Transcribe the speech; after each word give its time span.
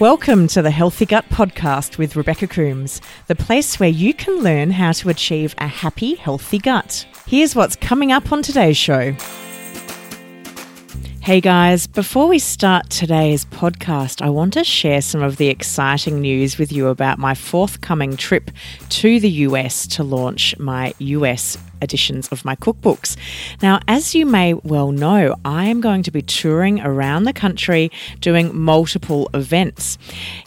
Welcome 0.00 0.48
to 0.48 0.62
the 0.62 0.70
Healthy 0.70 1.04
Gut 1.04 1.28
Podcast 1.28 1.98
with 1.98 2.16
Rebecca 2.16 2.46
Coombs, 2.46 3.02
the 3.26 3.34
place 3.34 3.78
where 3.78 3.90
you 3.90 4.14
can 4.14 4.42
learn 4.42 4.70
how 4.70 4.92
to 4.92 5.10
achieve 5.10 5.54
a 5.58 5.66
happy, 5.66 6.14
healthy 6.14 6.56
gut. 6.56 7.06
Here's 7.26 7.54
what's 7.54 7.76
coming 7.76 8.10
up 8.10 8.32
on 8.32 8.40
today's 8.40 8.78
show. 8.78 9.14
Hey 11.20 11.42
guys, 11.42 11.86
before 11.86 12.28
we 12.28 12.38
start 12.38 12.88
today's 12.88 13.44
podcast, 13.44 14.22
I 14.22 14.30
want 14.30 14.54
to 14.54 14.64
share 14.64 15.02
some 15.02 15.22
of 15.22 15.36
the 15.36 15.48
exciting 15.48 16.22
news 16.22 16.56
with 16.56 16.72
you 16.72 16.88
about 16.88 17.18
my 17.18 17.34
forthcoming 17.34 18.16
trip 18.16 18.50
to 18.88 19.20
the 19.20 19.30
US 19.30 19.86
to 19.88 20.02
launch 20.02 20.58
my 20.58 20.94
US 20.98 21.58
editions 21.82 22.28
of 22.28 22.44
my 22.44 22.56
cookbooks. 22.56 23.16
Now, 23.62 23.80
as 23.88 24.14
you 24.14 24.26
may 24.26 24.54
well 24.54 24.92
know, 24.92 25.36
I 25.44 25.66
am 25.66 25.80
going 25.80 26.02
to 26.04 26.10
be 26.10 26.22
touring 26.22 26.80
around 26.80 27.24
the 27.24 27.32
country 27.32 27.90
doing 28.20 28.56
multiple 28.56 29.30
events. 29.34 29.98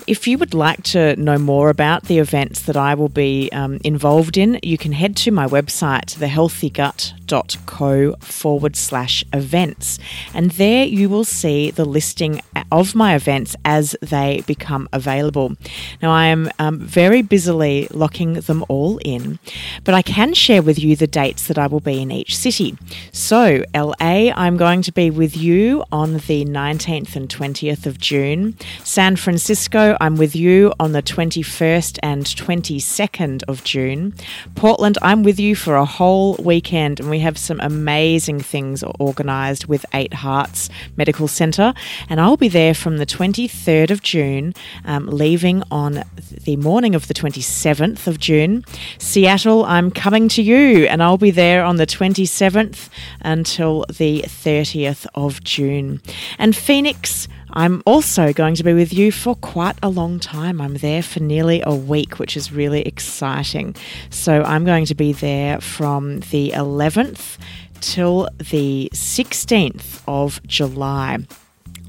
If 0.08 0.28
you 0.28 0.38
would 0.38 0.54
like 0.54 0.84
to 0.84 1.16
know 1.16 1.38
more 1.38 1.70
about 1.70 2.04
the 2.06 2.20
events 2.20 2.62
that 2.62 2.78
I 2.78 2.94
will 2.96 3.10
be 3.10 3.50
um, 3.52 3.80
involved 3.84 4.38
in, 4.38 4.60
you 4.64 4.78
can 4.78 4.92
head 4.92 5.16
to 5.18 5.32
my 5.32 5.48
website, 5.48 6.16
thehealthygut.co 6.18 8.16
forward 8.20 8.76
slash 8.76 9.24
events. 9.34 10.00
And 10.34 10.52
there 10.52 10.86
you 10.86 11.10
will 11.10 11.24
see 11.24 11.72
the 11.72 11.86
listing 11.86 12.42
of 12.72 12.96
my 12.96 13.16
events 13.16 13.56
as 13.66 13.96
they 14.02 14.44
become 14.46 14.90
available. 14.92 15.54
Now, 16.02 16.12
I 16.12 16.26
am 16.28 16.50
um, 16.60 16.80
very 16.80 17.22
busily 17.22 17.88
locking 17.92 18.34
them 18.34 18.66
all 18.68 19.00
in, 19.00 19.40
but 19.84 19.94
I 19.94 20.02
can 20.02 20.34
share 20.34 20.62
with 20.62 20.80
you 20.80 20.96
the 20.96 21.08
dates 21.24 21.48
that 21.48 21.58
I 21.58 21.68
will 21.68 21.80
be 21.80 22.02
in 22.02 22.12
each 22.12 22.36
city. 22.36 22.78
So, 23.14 23.64
LA, 23.74 24.32
I'm 24.36 24.58
going 24.58 24.82
to 24.82 24.92
be 24.92 25.10
with 25.10 25.38
you 25.38 25.84
on 25.92 26.14
the 26.30 26.44
19th 26.44 27.16
and 27.16 27.30
20th 27.30 27.86
of 27.86 27.98
June. 27.98 28.58
San 28.84 29.16
Francisco, 29.16 29.96
I'm 30.02 30.18
with 30.18 30.36
you 30.36 30.74
on 30.82 30.92
the 30.92 31.02
21st 31.02 31.98
and 32.04 32.26
22nd 32.26 33.44
of 33.48 33.64
June. 33.64 34.14
Portland, 34.56 34.98
I'm 35.02 35.24
with 35.24 35.40
you 35.40 35.56
for 35.56 35.76
a 35.78 35.86
whole 35.86 36.36
weekend, 36.36 37.00
and 37.00 37.10
we 37.10 37.20
have 37.20 37.38
some 37.38 37.60
amazing 37.62 38.42
things 38.42 38.84
organised 39.00 39.70
with 39.70 39.86
Eight 39.94 40.14
Hearts 40.14 40.70
Medical 40.98 41.30
Centre. 41.30 41.74
And 42.10 42.20
I'll 42.20 42.38
be 42.38 42.50
there 42.50 42.74
from 42.74 42.98
the 42.98 43.06
23rd 43.06 43.92
of 43.92 44.02
June, 44.02 44.54
um, 44.84 45.08
leaving 45.08 45.64
on 45.72 46.04
the 46.44 46.58
morning 46.58 46.96
of 46.96 47.08
the 47.08 47.14
27th 47.14 48.08
of 48.08 48.20
June. 48.20 48.66
Seattle, 48.98 49.64
I'm 49.64 49.90
coming 49.90 50.28
to 50.30 50.42
you, 50.42 50.86
and 50.88 51.02
I'll 51.02 51.13
be 51.18 51.32
there 51.32 51.64
on 51.64 51.78
the 51.78 51.86
27th 51.86 52.90
until 53.22 53.86
the 53.90 54.24
30th 54.26 55.06
of 55.16 55.44
June. 55.44 56.02
And 56.38 56.56
Phoenix, 56.56 57.28
I'm 57.52 57.84
also 57.86 58.34
going 58.34 58.56
to 58.56 58.64
be 58.64 58.74
with 58.74 58.94
you 58.94 59.12
for 59.12 59.36
quite 59.36 59.78
a 59.84 59.90
long 59.90 60.20
time. 60.20 60.60
I'm 60.60 60.76
there 60.76 61.04
for 61.04 61.20
nearly 61.20 61.62
a 61.66 61.76
week, 61.76 62.18
which 62.20 62.36
is 62.36 62.52
really 62.52 62.82
exciting. 62.82 63.76
So 64.10 64.42
I'm 64.44 64.66
going 64.66 64.86
to 64.86 64.96
be 64.96 65.14
there 65.14 65.62
from 65.62 66.22
the 66.32 66.52
11th 66.52 67.38
till 67.80 68.30
the 68.38 68.90
16th 68.94 70.02
of 70.08 70.42
July. 70.48 71.20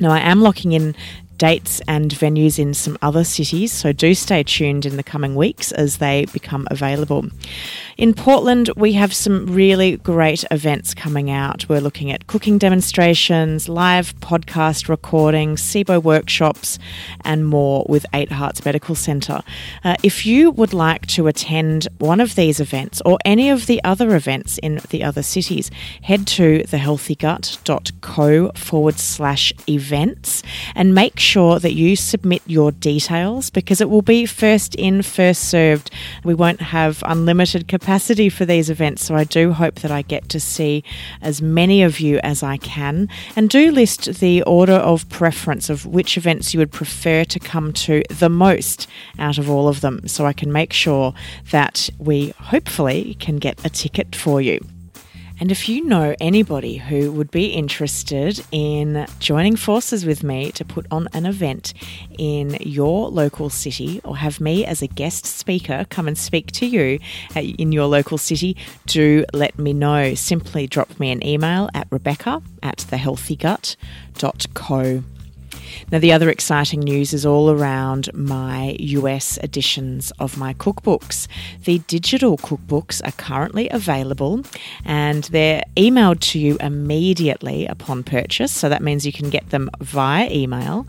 Now, 0.00 0.10
I 0.10 0.18
am 0.18 0.40
locking 0.40 0.72
in 0.72 0.94
dates 1.38 1.80
and 1.86 2.10
venues 2.10 2.58
in 2.58 2.74
some 2.74 2.98
other 3.02 3.24
cities, 3.24 3.72
so 3.72 3.92
do 3.92 4.14
stay 4.14 4.42
tuned 4.42 4.86
in 4.86 4.96
the 4.96 5.02
coming 5.02 5.34
weeks 5.34 5.72
as 5.72 5.98
they 5.98 6.26
become 6.26 6.66
available. 6.70 7.26
In 7.96 8.14
Portland, 8.14 8.70
we 8.76 8.92
have 8.94 9.14
some 9.14 9.46
really 9.46 9.96
great 9.98 10.44
events 10.50 10.94
coming 10.94 11.30
out. 11.30 11.68
We're 11.68 11.80
looking 11.80 12.10
at 12.10 12.26
cooking 12.26 12.58
demonstrations, 12.58 13.68
live 13.68 14.18
podcast 14.20 14.88
recordings, 14.88 15.62
SIBO 15.62 16.02
workshops, 16.02 16.78
and 17.22 17.46
more 17.46 17.86
with 17.88 18.04
Eight 18.12 18.32
Hearts 18.32 18.64
Medical 18.64 18.94
Centre. 18.94 19.42
Uh, 19.84 19.96
if 20.02 20.26
you 20.26 20.50
would 20.50 20.74
like 20.74 21.06
to 21.08 21.26
attend 21.26 21.88
one 21.98 22.20
of 22.20 22.34
these 22.34 22.58
events 22.60 23.00
or 23.04 23.18
any 23.24 23.50
of 23.50 23.66
the 23.66 23.82
other 23.84 24.16
events 24.16 24.58
in 24.58 24.80
the 24.90 25.04
other 25.04 25.22
cities, 25.22 25.70
head 26.02 26.26
to 26.26 26.64
thehealthygut.co 26.64 28.50
forward 28.54 28.98
slash 28.98 29.52
events 29.68 30.42
and 30.74 30.94
make 30.94 31.18
sure 31.24 31.58
that 31.58 31.72
you 31.72 31.96
submit 31.96 32.42
your 32.46 32.70
details 32.70 33.50
because 33.50 33.80
it 33.80 33.90
will 33.90 34.02
be 34.02 34.26
first 34.26 34.74
in, 34.74 35.02
first 35.02 35.48
served. 35.48 35.90
We 36.22 36.34
won't 36.34 36.60
have 36.60 37.02
unlimited 37.06 37.66
capacity 37.66 38.28
for 38.28 38.44
these 38.44 38.70
events, 38.70 39.04
so 39.04 39.14
I 39.14 39.24
do 39.24 39.52
hope 39.52 39.76
that 39.76 39.90
I 39.90 40.02
get 40.02 40.28
to 40.28 40.38
see 40.38 40.84
as 41.22 41.40
many 41.42 41.82
of 41.82 41.98
you 42.00 42.20
as 42.22 42.42
I 42.42 42.58
can. 42.58 43.08
And 43.34 43.48
do 43.48 43.72
list 43.72 44.20
the 44.20 44.42
order 44.42 44.74
of 44.74 45.08
preference 45.08 45.70
of 45.70 45.86
which 45.86 46.16
events 46.16 46.54
you 46.54 46.60
would 46.60 46.72
prefer 46.72 47.24
to 47.24 47.40
come 47.40 47.72
to 47.72 48.02
the 48.10 48.28
most 48.28 48.86
out 49.18 49.38
of 49.38 49.48
all 49.48 49.66
of 49.66 49.80
them 49.80 50.06
so 50.06 50.26
I 50.26 50.32
can 50.32 50.52
make 50.52 50.72
sure 50.72 51.14
that 51.50 51.88
we 51.98 52.34
hopefully 52.38 53.16
can 53.18 53.38
get 53.38 53.64
a 53.64 53.70
ticket 53.70 54.14
for 54.14 54.40
you. 54.40 54.60
And 55.40 55.50
if 55.50 55.68
you 55.68 55.84
know 55.84 56.14
anybody 56.20 56.76
who 56.76 57.10
would 57.12 57.30
be 57.30 57.46
interested 57.46 58.44
in 58.52 59.06
joining 59.18 59.56
forces 59.56 60.06
with 60.06 60.22
me 60.22 60.52
to 60.52 60.64
put 60.64 60.86
on 60.90 61.08
an 61.12 61.26
event 61.26 61.74
in 62.18 62.56
your 62.60 63.08
local 63.08 63.50
city 63.50 64.00
or 64.04 64.16
have 64.16 64.40
me 64.40 64.64
as 64.64 64.80
a 64.80 64.86
guest 64.86 65.26
speaker 65.26 65.84
come 65.90 66.06
and 66.06 66.16
speak 66.16 66.52
to 66.52 66.66
you 66.66 67.00
in 67.34 67.72
your 67.72 67.86
local 67.86 68.16
city, 68.16 68.56
do 68.86 69.24
let 69.32 69.58
me 69.58 69.72
know. 69.72 70.14
Simply 70.14 70.68
drop 70.68 71.00
me 71.00 71.10
an 71.10 71.26
email 71.26 71.68
at 71.74 71.88
rebecca 71.90 72.40
at 72.62 72.78
thehealthygut.co. 72.78 75.02
Now, 75.90 75.98
the 75.98 76.12
other 76.12 76.30
exciting 76.30 76.80
news 76.80 77.12
is 77.12 77.26
all 77.26 77.50
around 77.50 78.12
my 78.14 78.76
US 78.78 79.38
editions 79.42 80.12
of 80.18 80.36
my 80.36 80.54
cookbooks. 80.54 81.26
The 81.64 81.78
digital 81.86 82.36
cookbooks 82.38 83.00
are 83.06 83.12
currently 83.12 83.68
available 83.70 84.42
and 84.84 85.24
they're 85.24 85.62
emailed 85.76 86.20
to 86.20 86.38
you 86.38 86.56
immediately 86.60 87.66
upon 87.66 88.02
purchase. 88.02 88.52
So 88.52 88.68
that 88.68 88.82
means 88.82 89.06
you 89.06 89.12
can 89.12 89.30
get 89.30 89.50
them 89.50 89.70
via 89.80 90.30
email. 90.30 90.86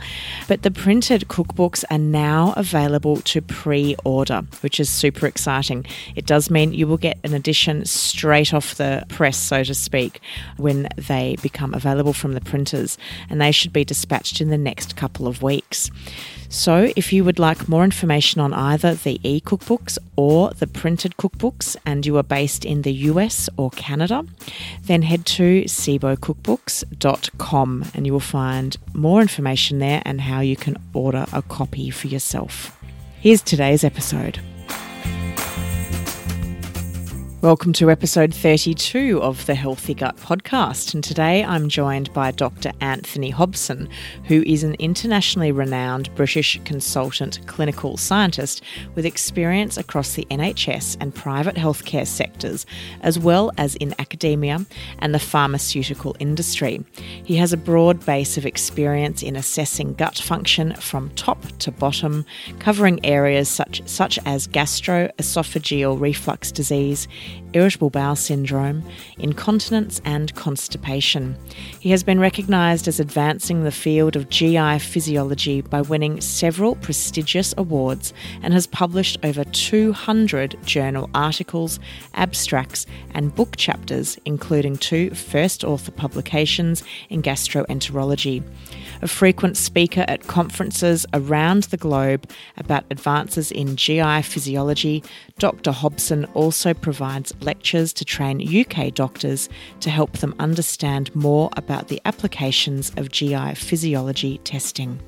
But 0.47 0.63
the 0.63 0.71
printed 0.71 1.27
cookbooks 1.27 1.83
are 1.89 1.97
now 1.97 2.53
available 2.55 3.17
to 3.17 3.41
pre 3.41 3.95
order, 4.03 4.41
which 4.61 4.79
is 4.79 4.89
super 4.89 5.27
exciting. 5.27 5.85
It 6.15 6.25
does 6.25 6.49
mean 6.49 6.73
you 6.73 6.87
will 6.87 6.97
get 6.97 7.17
an 7.23 7.33
edition 7.33 7.85
straight 7.85 8.53
off 8.53 8.75
the 8.75 9.05
press, 9.09 9.37
so 9.37 9.63
to 9.63 9.73
speak, 9.73 10.19
when 10.57 10.87
they 10.95 11.37
become 11.41 11.73
available 11.73 12.13
from 12.13 12.33
the 12.33 12.41
printers. 12.41 12.97
And 13.29 13.41
they 13.41 13.51
should 13.51 13.73
be 13.73 13.85
dispatched 13.85 14.41
in 14.41 14.49
the 14.49 14.57
next 14.57 14.74
couple 14.95 15.27
of 15.27 15.41
weeks. 15.41 15.89
So, 16.49 16.91
if 16.95 17.11
you 17.11 17.23
would 17.23 17.39
like 17.39 17.67
more 17.67 17.83
information 17.83 18.39
on 18.39 18.53
either 18.53 18.93
the 18.93 19.19
e 19.23 19.41
cookbooks 19.41 19.97
or 20.15 20.51
the 20.51 20.67
printed 20.67 21.17
cookbooks 21.17 21.75
and 21.85 22.05
you 22.05 22.17
are 22.17 22.23
based 22.23 22.63
in 22.63 22.83
the 22.83 22.93
US 23.11 23.49
or 23.57 23.71
Canada, 23.71 24.23
then 24.83 25.01
head 25.01 25.25
to 25.25 25.63
sibocookbooks.com 25.63 27.85
and 27.93 28.05
you 28.05 28.13
will 28.13 28.19
find 28.19 28.77
more 28.93 29.21
information 29.21 29.79
there 29.79 30.03
and 30.05 30.21
how 30.21 30.39
you 30.39 30.55
can 30.55 30.77
order 30.93 31.25
a 31.33 31.41
copy 31.41 31.89
for 31.89 32.07
yourself. 32.07 32.79
Here's 33.19 33.41
today's 33.41 33.83
episode. 33.83 34.39
Welcome 37.45 37.73
to 37.73 37.91
episode 37.91 38.33
32 38.33 39.21
of 39.21 39.45
the 39.45 39.53
Healthy 39.53 39.93
Gut 39.93 40.17
podcast. 40.17 40.95
And 40.95 41.03
today 41.03 41.43
I'm 41.43 41.69
joined 41.69 42.11
by 42.11 42.31
Dr. 42.31 42.71
Anthony 42.81 43.29
Hobson, 43.29 43.87
who 44.23 44.41
is 44.47 44.63
an 44.63 44.73
internationally 44.79 45.51
renowned 45.51 46.09
British 46.15 46.59
consultant 46.65 47.39
clinical 47.45 47.97
scientist 47.97 48.63
with 48.95 49.05
experience 49.05 49.77
across 49.77 50.13
the 50.13 50.25
NHS 50.31 50.97
and 50.99 51.13
private 51.13 51.53
healthcare 51.53 52.07
sectors, 52.07 52.65
as 53.01 53.19
well 53.19 53.51
as 53.59 53.75
in 53.75 53.93
academia 53.99 54.65
and 54.97 55.13
the 55.13 55.19
pharmaceutical 55.19 56.15
industry. 56.19 56.83
He 57.25 57.35
has 57.35 57.53
a 57.53 57.57
broad 57.57 58.03
base 58.07 58.39
of 58.39 58.47
experience 58.47 59.21
in 59.21 59.35
assessing 59.35 59.93
gut 59.93 60.17
function 60.17 60.73
from 60.77 61.11
top 61.11 61.45
to 61.59 61.69
bottom, 61.69 62.25
covering 62.57 63.05
areas 63.05 63.49
such, 63.49 63.87
such 63.87 64.17
as 64.25 64.47
gastroesophageal 64.47 66.01
reflux 66.01 66.51
disease 66.51 67.07
irritable 67.53 67.89
bowel 67.89 68.15
syndrome, 68.15 68.83
incontinence, 69.17 70.01
and 70.05 70.33
constipation. 70.35 71.35
He 71.79 71.91
has 71.91 72.03
been 72.03 72.19
recognised 72.19 72.87
as 72.87 72.99
advancing 72.99 73.63
the 73.63 73.71
field 73.71 74.15
of 74.15 74.29
GI 74.29 74.79
physiology 74.79 75.61
by 75.61 75.81
winning 75.81 76.21
several 76.21 76.75
prestigious 76.75 77.53
awards 77.57 78.13
and 78.41 78.53
has 78.53 78.67
published 78.67 79.17
over 79.23 79.43
200 79.43 80.57
journal 80.65 81.09
articles, 81.13 81.79
abstracts, 82.13 82.85
and 83.11 83.33
book 83.33 83.55
chapters, 83.57 84.17
including 84.25 84.77
two 84.77 85.09
first 85.11 85.63
author 85.63 85.91
publications 85.91 86.83
in 87.09 87.21
gastroenterology 87.21 88.43
a 89.05 89.07
frequent 89.07 89.55
speaker 89.55 90.03
at 90.07 90.25
conferences 90.25 91.05
around 91.13 91.63
the 91.65 91.77
globe 91.77 92.27
about 92.57 92.83
advances 92.89 93.51
in 93.51 93.75
GI 93.75 94.23
physiology, 94.23 95.03
Dr. 95.37 95.71
Hobson 95.71 96.25
also 96.33 96.73
provides 96.73 97.31
lectures 97.41 97.93
to 97.93 98.03
train 98.03 98.41
UK 98.41 98.91
doctors 98.91 99.47
to 99.81 99.91
help 99.91 100.17
them 100.17 100.33
understand 100.39 101.15
more 101.15 101.51
about 101.55 101.87
the 101.87 102.01
applications 102.05 102.91
of 102.97 103.11
GI 103.11 103.53
physiology 103.53 104.39
testing. 104.39 104.99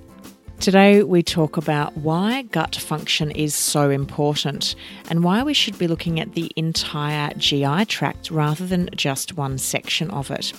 Today, 0.59 1.03
we 1.03 1.21
talk 1.21 1.55
about 1.55 1.95
why 1.97 2.41
gut 2.41 2.75
function 2.75 3.29
is 3.31 3.53
so 3.53 3.91
important 3.91 4.75
and 5.07 5.23
why 5.23 5.43
we 5.43 5.53
should 5.53 5.77
be 5.77 5.87
looking 5.87 6.19
at 6.19 6.33
the 6.33 6.51
entire 6.55 7.31
GI 7.37 7.85
tract 7.85 8.31
rather 8.31 8.65
than 8.65 8.89
just 8.95 9.37
one 9.37 9.59
section 9.59 10.09
of 10.09 10.31
it. 10.31 10.53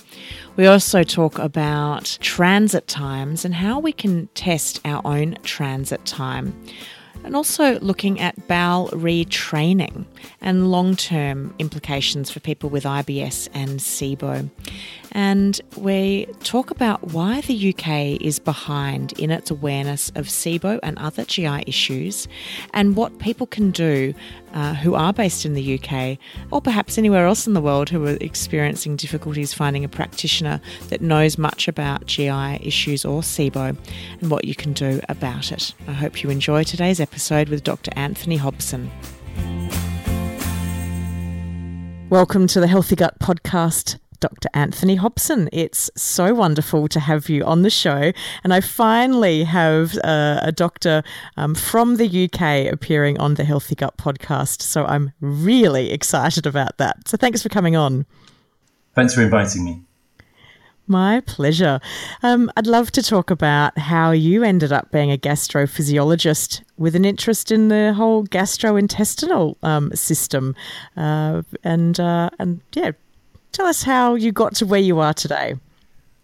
We 0.55 0.67
also 0.67 1.03
talk 1.03 1.37
about 1.37 2.17
transit 2.21 2.87
times 2.87 3.43
and 3.43 3.53
how 3.53 3.79
we 3.79 3.91
can 3.91 4.27
test 4.35 4.79
our 4.85 5.01
own 5.05 5.35
transit 5.43 6.03
time 6.05 6.55
and 7.23 7.35
also 7.35 7.79
looking 7.79 8.19
at 8.19 8.47
bowel 8.47 8.89
retraining 8.89 10.05
and 10.41 10.71
long 10.71 10.95
term 10.95 11.53
implications 11.59 12.29
for 12.31 12.39
people 12.39 12.69
with 12.69 12.83
IBS 12.83 13.49
and 13.53 13.79
SIBO. 13.79 14.49
And 15.11 15.59
we 15.75 16.27
talk 16.43 16.71
about 16.71 17.13
why 17.13 17.41
the 17.41 17.73
UK 17.73 18.21
is 18.21 18.39
behind 18.39 19.13
in 19.13 19.31
its 19.31 19.49
awareness 19.51 20.09
of 20.15 20.27
SIBO 20.27 20.79
and 20.83 20.97
other 20.99 21.25
GI 21.25 21.63
issues, 21.65 22.27
and 22.73 22.95
what 22.95 23.19
people 23.19 23.47
can 23.47 23.71
do 23.71 24.13
uh, 24.53 24.73
who 24.75 24.95
are 24.95 25.13
based 25.13 25.45
in 25.45 25.53
the 25.53 25.79
UK 25.79 26.17
or 26.51 26.61
perhaps 26.61 26.97
anywhere 26.97 27.25
else 27.25 27.47
in 27.47 27.53
the 27.53 27.61
world 27.61 27.89
who 27.89 28.05
are 28.05 28.17
experiencing 28.21 28.95
difficulties 28.95 29.53
finding 29.53 29.83
a 29.83 29.89
practitioner 29.89 30.61
that 30.89 31.01
knows 31.01 31.37
much 31.37 31.67
about 31.67 32.05
GI 32.05 32.59
issues 32.61 33.05
or 33.05 33.21
SIBO 33.21 33.77
and 34.21 34.31
what 34.31 34.45
you 34.45 34.55
can 34.55 34.73
do 34.73 34.99
about 35.09 35.51
it. 35.51 35.73
I 35.87 35.93
hope 35.93 36.23
you 36.23 36.29
enjoy 36.29 36.63
today's 36.63 36.99
episode 36.99 37.49
with 37.49 37.63
Dr. 37.63 37.91
Anthony 37.95 38.37
Hobson. 38.37 38.91
Welcome 42.09 42.47
to 42.47 42.59
the 42.59 42.67
Healthy 42.67 42.95
Gut 42.95 43.19
Podcast. 43.19 43.99
Dr. 44.19 44.49
Anthony 44.53 44.95
Hobson. 44.95 45.49
It's 45.51 45.89
so 45.95 46.33
wonderful 46.33 46.87
to 46.89 46.99
have 46.99 47.29
you 47.29 47.43
on 47.43 47.61
the 47.61 47.69
show. 47.69 48.11
And 48.43 48.53
I 48.53 48.61
finally 48.61 49.43
have 49.43 49.97
uh, 50.03 50.39
a 50.43 50.51
doctor 50.51 51.03
um, 51.37 51.55
from 51.55 51.95
the 51.95 52.25
UK 52.25 52.71
appearing 52.71 53.19
on 53.19 53.35
the 53.35 53.43
Healthy 53.43 53.75
Gut 53.75 53.97
podcast. 53.97 54.61
So 54.61 54.85
I'm 54.85 55.11
really 55.21 55.91
excited 55.91 56.45
about 56.45 56.77
that. 56.77 57.07
So 57.07 57.17
thanks 57.17 57.41
for 57.41 57.49
coming 57.49 57.75
on. 57.75 58.05
Thanks 58.95 59.13
for 59.13 59.21
inviting 59.21 59.63
me. 59.63 59.83
My 60.89 61.19
pleasure. 61.21 61.79
Um, 62.23 62.51
I'd 62.57 62.65
love 62.65 62.89
to 62.93 63.03
talk 63.03 63.29
about 63.29 63.77
how 63.77 64.09
you 64.09 64.43
ended 64.43 64.71
up 64.71 64.91
being 64.91 65.11
a 65.11 65.17
gastrophysiologist 65.17 66.63
with 66.77 66.95
an 66.95 67.05
interest 67.05 67.51
in 67.51 67.67
the 67.67 67.93
whole 67.93 68.25
gastrointestinal 68.25 69.55
um, 69.61 69.91
system, 69.93 70.55
uh, 70.97 71.43
and 71.63 71.99
uh, 71.99 72.31
and 72.39 72.61
yeah, 72.73 72.93
Tell 73.51 73.65
us 73.65 73.83
how 73.83 74.15
you 74.15 74.31
got 74.31 74.55
to 74.55 74.65
where 74.65 74.79
you 74.79 74.99
are 74.99 75.13
today. 75.13 75.55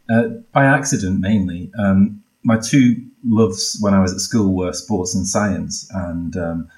Uh, 0.10 0.28
by 0.52 0.66
accident, 0.66 1.20
mainly. 1.20 1.72
Um, 1.80 2.24
my 2.44 2.60
two 2.60 3.04
loves 3.24 3.78
when 3.82 3.94
I 3.94 4.00
was 4.00 4.14
at 4.14 4.20
school 4.20 4.54
were 4.54 4.72
sports 4.74 5.16
and 5.16 5.28
science, 5.28 5.90
and 5.94 6.38
um, 6.38 6.70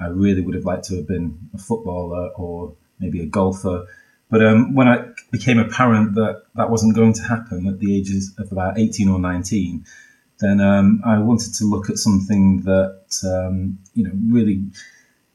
I 0.00 0.06
really 0.06 0.40
would 0.40 0.54
have 0.54 0.64
liked 0.64 0.84
to 0.84 0.96
have 0.96 1.08
been 1.08 1.36
a 1.52 1.58
footballer 1.58 2.28
or 2.36 2.74
maybe 3.00 3.20
a 3.20 3.26
golfer. 3.26 3.86
But 4.30 4.44
um, 4.44 4.74
when 4.74 4.86
it 4.86 5.04
became 5.32 5.58
apparent 5.58 6.14
that 6.14 6.44
that 6.54 6.70
wasn't 6.70 6.94
going 6.94 7.12
to 7.14 7.22
happen 7.22 7.66
at 7.66 7.80
the 7.80 7.96
ages 7.96 8.32
of 8.38 8.52
about 8.52 8.78
18 8.78 9.08
or 9.08 9.18
19, 9.18 9.84
then 10.38 10.60
um, 10.60 11.02
I 11.04 11.18
wanted 11.18 11.54
to 11.54 11.64
look 11.64 11.90
at 11.90 11.98
something 11.98 12.60
that 12.62 13.20
um, 13.24 13.78
you 13.94 14.04
know 14.04 14.12
really 14.28 14.62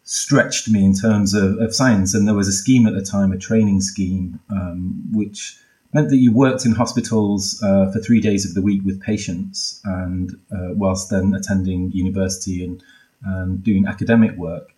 stretched 0.05 0.69
me 0.69 0.85
in 0.85 0.93
terms 0.93 1.33
of, 1.33 1.57
of 1.57 1.75
science. 1.75 2.13
And 2.13 2.27
there 2.27 2.35
was 2.35 2.47
a 2.47 2.53
scheme 2.53 2.87
at 2.87 2.93
the 2.93 3.01
time, 3.01 3.31
a 3.31 3.37
training 3.37 3.81
scheme, 3.81 4.39
um, 4.49 5.03
which 5.11 5.57
meant 5.93 6.09
that 6.09 6.17
you 6.17 6.31
worked 6.31 6.65
in 6.65 6.73
hospitals 6.73 7.61
uh, 7.63 7.91
for 7.91 7.99
three 7.99 8.21
days 8.21 8.45
of 8.45 8.53
the 8.53 8.61
week 8.61 8.81
with 8.85 9.01
patients, 9.01 9.81
and 9.83 10.31
uh, 10.51 10.69
whilst 10.73 11.09
then 11.09 11.33
attending 11.33 11.91
university 11.91 12.63
and, 12.63 12.83
and 13.23 13.63
doing 13.63 13.85
academic 13.87 14.35
work. 14.37 14.73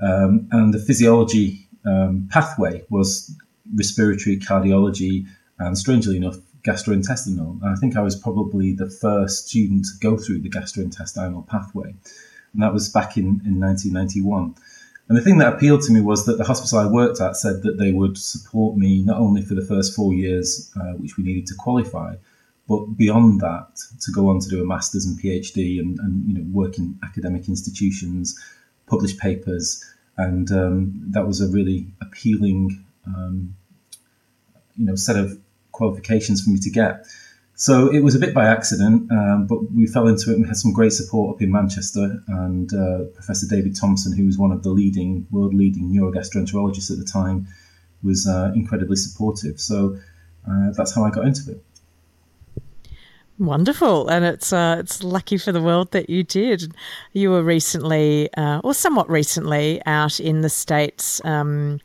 Um, 0.00 0.48
and 0.52 0.72
the 0.72 0.78
physiology 0.78 1.66
um, 1.84 2.28
pathway 2.30 2.84
was 2.90 3.36
respiratory, 3.74 4.38
cardiology, 4.38 5.26
and 5.58 5.76
strangely 5.76 6.16
enough, 6.16 6.36
gastrointestinal. 6.62 7.60
And 7.62 7.70
I 7.70 7.74
think 7.76 7.96
I 7.96 8.02
was 8.02 8.14
probably 8.14 8.72
the 8.72 8.88
first 8.88 9.48
student 9.48 9.86
to 9.86 9.92
go 10.00 10.16
through 10.16 10.40
the 10.40 10.50
gastrointestinal 10.50 11.46
pathway 11.46 11.94
and 12.52 12.62
that 12.62 12.72
was 12.72 12.88
back 12.88 13.16
in, 13.16 13.42
in 13.44 13.60
1991. 13.60 14.54
And 15.08 15.18
the 15.18 15.22
thing 15.22 15.38
that 15.38 15.52
appealed 15.52 15.82
to 15.82 15.92
me 15.92 16.00
was 16.00 16.24
that 16.26 16.38
the 16.38 16.44
hospital 16.44 16.78
I 16.78 16.86
worked 16.86 17.20
at 17.20 17.36
said 17.36 17.62
that 17.62 17.78
they 17.78 17.90
would 17.90 18.16
support 18.16 18.76
me 18.76 19.02
not 19.02 19.18
only 19.18 19.42
for 19.42 19.54
the 19.54 19.64
first 19.64 19.94
four 19.94 20.14
years, 20.14 20.70
uh, 20.76 20.92
which 20.92 21.16
we 21.16 21.24
needed 21.24 21.46
to 21.48 21.54
qualify, 21.56 22.14
but 22.68 22.96
beyond 22.96 23.40
that, 23.40 23.80
to 24.02 24.12
go 24.12 24.28
on 24.28 24.38
to 24.38 24.48
do 24.48 24.62
a 24.62 24.64
master's 24.64 25.04
and 25.04 25.18
PhD 25.18 25.80
and, 25.80 25.98
and 25.98 26.28
you 26.28 26.34
know 26.34 26.44
work 26.52 26.78
in 26.78 26.96
academic 27.02 27.48
institutions, 27.48 28.38
publish 28.86 29.18
papers, 29.18 29.84
and 30.16 30.52
um, 30.52 30.92
that 31.08 31.26
was 31.26 31.40
a 31.40 31.48
really 31.48 31.88
appealing, 32.00 32.84
um, 33.06 33.56
you 34.76 34.84
know, 34.84 34.94
set 34.94 35.16
of 35.16 35.36
qualifications 35.72 36.42
for 36.42 36.50
me 36.50 36.58
to 36.60 36.70
get. 36.70 37.06
So 37.60 37.92
it 37.92 38.00
was 38.02 38.14
a 38.14 38.18
bit 38.18 38.32
by 38.32 38.46
accident, 38.46 39.12
um, 39.12 39.46
but 39.46 39.70
we 39.70 39.86
fell 39.86 40.08
into 40.08 40.30
it 40.30 40.36
and 40.36 40.46
had 40.46 40.56
some 40.56 40.72
great 40.72 40.94
support 40.94 41.36
up 41.36 41.42
in 41.42 41.52
Manchester. 41.52 42.18
And 42.26 42.72
uh, 42.72 43.04
Professor 43.12 43.46
David 43.46 43.76
Thompson, 43.76 44.16
who 44.16 44.24
was 44.24 44.38
one 44.38 44.50
of 44.50 44.62
the 44.62 44.70
leading, 44.70 45.26
world 45.30 45.52
leading 45.52 45.90
neurogastroenterologists 45.90 46.90
at 46.90 46.96
the 46.96 47.04
time, 47.04 47.46
was 48.02 48.26
uh, 48.26 48.50
incredibly 48.54 48.96
supportive. 48.96 49.60
So 49.60 49.98
uh, 50.50 50.70
that's 50.74 50.94
how 50.94 51.04
I 51.04 51.10
got 51.10 51.26
into 51.26 51.50
it. 51.50 51.62
Wonderful, 53.38 54.08
and 54.08 54.24
it's 54.24 54.54
uh, 54.54 54.76
it's 54.80 55.02
lucky 55.02 55.36
for 55.36 55.52
the 55.52 55.60
world 55.60 55.92
that 55.92 56.08
you 56.08 56.22
did. 56.22 56.74
You 57.12 57.30
were 57.30 57.42
recently, 57.42 58.32
uh, 58.38 58.62
or 58.64 58.72
somewhat 58.72 59.10
recently, 59.10 59.82
out 59.84 60.18
in 60.18 60.40
the 60.40 60.48
states. 60.48 61.22
Um, 61.26 61.80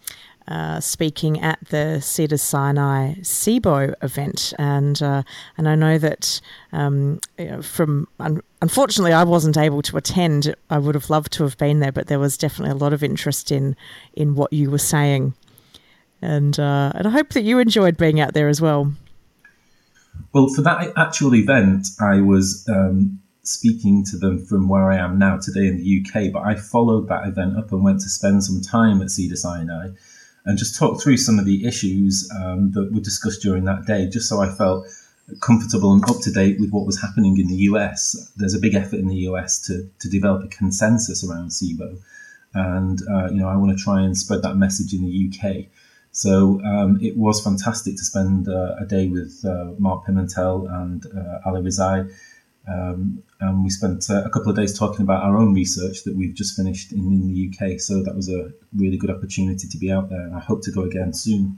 uh, 0.48 0.80
speaking 0.80 1.42
at 1.42 1.60
the 1.70 2.00
Cedars 2.02 2.42
Sinai 2.42 3.16
SIBO 3.16 3.96
event, 4.04 4.54
and 4.60 5.02
uh, 5.02 5.24
and 5.58 5.68
I 5.68 5.76
know 5.76 5.98
that 5.98 6.40
um, 6.72 7.20
from 7.62 8.08
un- 8.20 8.42
unfortunately 8.62 9.14
I 9.14 9.24
wasn't 9.24 9.58
able 9.58 9.82
to 9.84 9.98
attend. 9.98 10.54
I 10.70 10.78
would 10.78 10.96
have 10.96 11.10
loved 11.10 11.32
to 11.34 11.44
have 11.44 11.58
been 11.58 11.80
there, 11.80 11.92
but 11.92 12.08
there 12.08 12.20
was 12.20 12.38
definitely 12.38 12.72
a 12.72 12.76
lot 12.76 12.94
of 12.94 13.04
interest 13.04 13.52
in 13.52 13.76
in 14.14 14.36
what 14.36 14.54
you 14.54 14.70
were 14.70 14.78
saying, 14.78 15.34
and 16.22 16.60
uh, 16.60 16.92
and 16.94 17.08
I 17.08 17.10
hope 17.10 17.30
that 17.30 17.42
you 17.42 17.58
enjoyed 17.58 17.98
being 17.98 18.20
out 18.20 18.34
there 18.34 18.48
as 18.48 18.62
well. 18.62 18.94
Well, 20.32 20.50
for 20.50 20.62
that 20.62 20.94
actual 20.96 21.36
event, 21.36 21.88
I 22.00 22.22
was 22.22 22.66
um, 22.70 23.20
speaking 23.42 24.06
to 24.06 24.18
them 24.18 24.46
from 24.46 24.70
where 24.70 24.92
I 24.92 24.98
am 24.98 25.18
now 25.18 25.38
today 25.38 25.68
in 25.68 25.78
the 25.78 26.02
UK, 26.02 26.32
but 26.32 26.44
I 26.44 26.56
followed 26.56 27.08
that 27.10 27.28
event 27.28 27.58
up 27.58 27.72
and 27.72 27.84
went 27.84 28.02
to 28.02 28.10
spend 28.10 28.44
some 28.44 28.62
time 28.62 29.02
at 29.02 29.10
Cedar 29.10 29.36
Sinai 29.36 29.90
and 30.46 30.58
just 30.58 30.78
talk 30.78 31.02
through 31.02 31.18
some 31.18 31.40
of 31.40 31.46
the 31.46 31.66
issues 31.66 32.30
um, 32.36 32.72
that 32.72 32.94
were 32.94 33.02
discussed 33.02 33.42
during 33.42 33.66
that 33.66 33.86
day, 33.86 34.08
just 34.08 34.30
so 34.30 34.42
I 34.42 34.50
felt 34.50 34.86
comfortable 35.42 35.92
and 35.92 36.04
up 36.10 36.22
to 36.22 36.32
date 36.32 36.60
with 36.60 36.70
what 36.70 36.86
was 36.86 37.02
happening 37.02 37.40
in 37.40 37.48
the 37.48 37.56
US. 37.70 38.32
There's 38.38 38.54
a 38.54 38.60
big 38.60 38.76
effort 38.76 39.00
in 39.00 39.08
the 39.08 39.28
US 39.30 39.60
to, 39.68 39.90
to 40.00 40.10
develop 40.10 40.44
a 40.44 40.48
consensus 40.48 41.28
around 41.28 41.50
SIBO. 41.50 41.98
and 42.54 43.02
uh, 43.10 43.28
you 43.32 43.38
know 43.38 43.50
I 43.50 43.56
want 43.56 43.78
to 43.78 43.84
try 43.84 44.02
and 44.02 44.18
spread 44.18 44.42
that 44.44 44.56
message 44.56 44.94
in 44.94 45.04
the 45.04 45.30
UK. 45.30 45.66
So 46.12 46.62
um, 46.64 46.98
it 47.02 47.18
was 47.18 47.44
fantastic 47.44 47.98
to 47.98 48.04
spend 48.04 48.48
uh, 48.48 48.76
a 48.80 48.86
day 48.86 49.10
with 49.10 49.44
uh, 49.44 49.72
Mark 49.78 50.06
Pimentel 50.06 50.72
and 50.82 51.06
uh, 51.08 51.40
Ali 51.46 51.62
Rezaie. 51.62 52.10
Um, 52.68 53.22
and 53.40 53.64
we 53.64 53.70
spent 53.70 54.10
uh, 54.10 54.24
a 54.24 54.30
couple 54.30 54.50
of 54.50 54.56
days 54.56 54.78
talking 54.78 55.02
about 55.02 55.24
our 55.24 55.38
own 55.38 55.54
research 55.54 56.04
that 56.04 56.16
we've 56.16 56.34
just 56.34 56.56
finished 56.56 56.92
in, 56.92 57.00
in 57.00 57.34
the 57.34 57.50
UK. 57.50 57.80
So 57.80 58.02
that 58.04 58.16
was 58.16 58.30
a 58.30 58.52
really 58.76 58.98
good 58.98 59.12
opportunity 59.12 59.68
to 59.68 59.78
be 59.78 59.92
out 59.92 60.10
there, 60.10 60.22
and 60.22 60.36
I 60.36 60.40
hope 60.40 60.62
to 60.64 60.72
go 60.72 60.82
again 60.82 61.14
soon. 61.14 61.58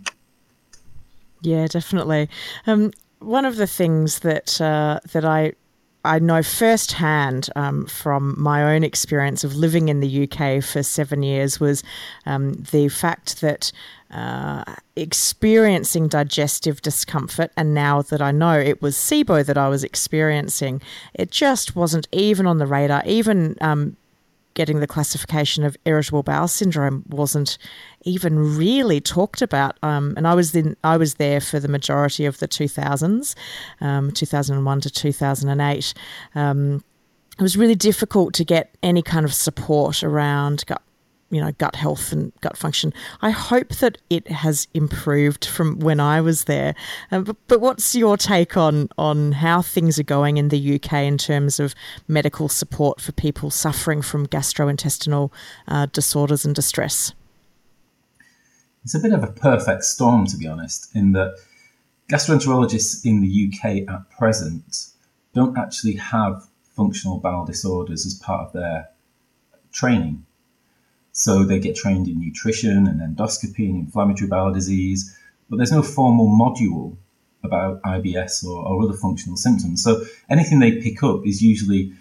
Yeah, 1.42 1.68
definitely. 1.68 2.30
Um, 2.66 2.92
one 3.20 3.46
of 3.46 3.56
the 3.56 3.68
things 3.68 4.20
that 4.20 4.60
uh, 4.60 5.00
that 5.12 5.26
I 5.26 5.54
I 6.08 6.20
know 6.20 6.42
firsthand 6.42 7.50
um, 7.56 7.86
from 7.86 8.36
my 8.42 8.74
own 8.74 8.84
experience 8.84 9.44
of 9.44 9.56
living 9.56 9.90
in 9.90 10.00
the 10.00 10.24
UK 10.24 10.64
for 10.64 10.82
seven 10.82 11.22
years 11.22 11.60
was 11.60 11.84
um, 12.26 12.54
the 12.72 12.88
fact 12.88 13.42
that 13.42 13.72
uh, 14.10 14.64
experiencing 14.96 16.08
digestive 16.08 16.82
discomfort, 16.82 17.52
and 17.58 17.74
now 17.74 18.02
that 18.04 18.22
I 18.22 18.32
know 18.32 18.58
it 18.58 18.82
was 18.82 18.96
SIBO 18.96 19.46
that 19.46 19.58
I 19.58 19.68
was 19.68 19.84
experiencing, 19.84 20.82
it 21.14 21.30
just 21.30 21.76
wasn't 21.76 22.08
even 22.14 22.48
on 22.48 22.58
the 22.58 22.68
radar. 22.68 23.04
Even 23.06 23.58
um, 23.60 23.98
getting 24.58 24.80
the 24.80 24.88
classification 24.88 25.64
of 25.64 25.78
irritable 25.86 26.24
bowel 26.24 26.48
syndrome 26.48 27.04
wasn't 27.10 27.60
even 28.02 28.58
really 28.58 29.00
talked 29.00 29.44
about. 29.44 29.78
Um, 29.84 30.16
and 30.18 30.28
I 30.28 30.34
was 30.34 30.56
in, 30.56 30.76
I 30.84 30.98
was 30.98 31.16
there 31.16 31.40
for 31.40 31.60
the 31.60 31.68
majority 31.68 32.26
of 32.26 32.40
the 32.40 32.48
2000s, 32.48 33.36
um, 33.82 34.12
2001 34.12 34.82
to 34.82 34.90
2008. 34.90 35.94
Um, 36.34 36.84
it 37.38 37.44
was 37.44 37.56
really 37.56 37.76
difficult 37.76 38.34
to 38.34 38.44
get 38.44 38.76
any 38.82 39.04
kind 39.04 39.26
of 39.26 39.34
support 39.34 40.02
around 40.02 40.66
gut 40.66 40.82
you 41.30 41.42
know 41.42 41.52
gut 41.54 41.76
health 41.76 42.12
and 42.12 42.32
gut 42.42 42.58
function. 42.58 42.94
I 43.22 43.32
hope 43.32 43.70
that 43.76 43.98
it 44.10 44.28
has 44.30 44.68
improved 44.74 45.46
from 45.46 45.80
when 45.80 46.00
I 46.00 46.22
was 46.22 46.46
there. 46.46 46.76
Um, 47.12 47.24
but, 47.24 47.36
but, 47.48 47.62
what's 47.62 47.96
your 47.96 48.18
take 48.18 48.58
on 48.58 48.90
on 48.98 49.34
how 49.34 49.62
things 49.62 50.00
are 50.00 50.04
going 50.04 50.38
in 50.38 50.50
the 50.50 50.76
UK 50.76 50.94
in 50.94 51.18
terms 51.18 51.60
of 51.60 51.76
medical 52.08 52.50
support 52.50 53.02
for 53.02 53.12
people 53.12 53.50
suffering 53.50 54.02
from 54.02 54.28
gastrointestinal 54.28 55.32
uh, 55.68 55.88
disorders 55.88 56.46
and 56.46 56.56
distress? 56.56 57.14
It's 58.84 58.96
a 58.96 59.00
bit 59.00 59.12
of 59.12 59.24
a 59.24 59.32
perfect 59.32 59.84
storm, 59.84 60.28
to 60.28 60.38
be 60.38 60.48
honest, 60.48 60.96
in 60.96 61.12
that 61.12 61.38
gastroenterologists 62.10 63.06
in 63.06 63.22
the 63.22 63.52
UK 63.52 63.94
at 63.94 64.10
present 64.18 64.88
don't 65.34 65.58
actually 65.58 65.96
have 65.96 66.48
functional 66.76 67.20
bowel 67.20 67.46
disorders 67.46 68.06
as 68.06 68.14
part 68.14 68.48
of 68.48 68.54
their 68.54 68.90
training 69.72 70.26
so 71.18 71.44
they 71.44 71.58
get 71.58 71.76
trained 71.76 72.08
in 72.08 72.20
nutrition 72.20 72.86
and 72.86 73.02
endoscopy 73.02 73.68
and 73.68 73.80
inflammatory 73.86 74.30
bowel 74.30 74.54
disease, 74.54 75.18
but 75.50 75.58
there's 75.58 75.72
no 75.72 75.82
formal 75.82 76.28
module 76.28 76.96
about 77.44 77.82
IBS 77.82 78.46
or, 78.46 78.64
or 78.64 78.84
other 78.84 78.94
functional 78.94 79.36
symptoms. 79.36 79.84
So 79.84 80.04
anything 80.30 80.60
they 80.60 80.74
pick 80.80 81.02
up 81.02 81.26
is 81.26 81.42
usually 81.42 81.92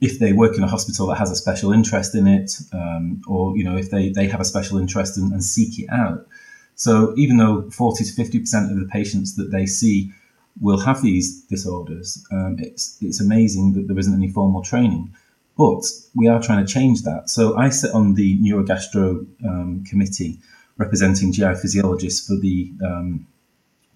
if 0.00 0.18
they 0.18 0.32
work 0.32 0.56
in 0.56 0.62
a 0.62 0.66
hospital 0.66 1.08
that 1.08 1.16
has 1.16 1.30
a 1.30 1.36
special 1.36 1.74
interest 1.74 2.14
in 2.14 2.26
it, 2.26 2.52
um, 2.72 3.20
or 3.28 3.54
you 3.54 3.64
know 3.64 3.76
if 3.76 3.90
they, 3.90 4.08
they 4.08 4.26
have 4.28 4.40
a 4.40 4.46
special 4.46 4.78
interest 4.78 5.18
in, 5.18 5.24
and 5.24 5.44
seek 5.44 5.78
it 5.78 5.90
out. 5.92 6.26
So 6.74 7.12
even 7.18 7.36
though 7.36 7.68
40 7.70 8.02
to 8.02 8.12
50 8.14 8.38
percent 8.38 8.72
of 8.72 8.80
the 8.80 8.86
patients 8.86 9.36
that 9.36 9.50
they 9.50 9.66
see 9.66 10.10
will 10.58 10.80
have 10.80 11.02
these 11.02 11.42
disorders, 11.42 12.24
um, 12.32 12.56
it's 12.58 12.96
it's 13.02 13.20
amazing 13.20 13.74
that 13.74 13.88
there 13.88 13.98
isn't 13.98 14.14
any 14.14 14.30
formal 14.30 14.62
training. 14.62 15.14
But 15.58 15.82
we 16.14 16.28
are 16.28 16.40
trying 16.40 16.64
to 16.64 16.72
change 16.72 17.02
that. 17.02 17.28
So 17.28 17.56
I 17.56 17.68
sit 17.70 17.92
on 17.92 18.14
the 18.14 18.38
neurogastro 18.38 19.26
um, 19.44 19.84
committee 19.84 20.38
representing 20.76 21.32
GI 21.32 21.56
physiologists 21.56 22.26
for 22.26 22.36
the 22.36 22.72
um, 22.82 23.26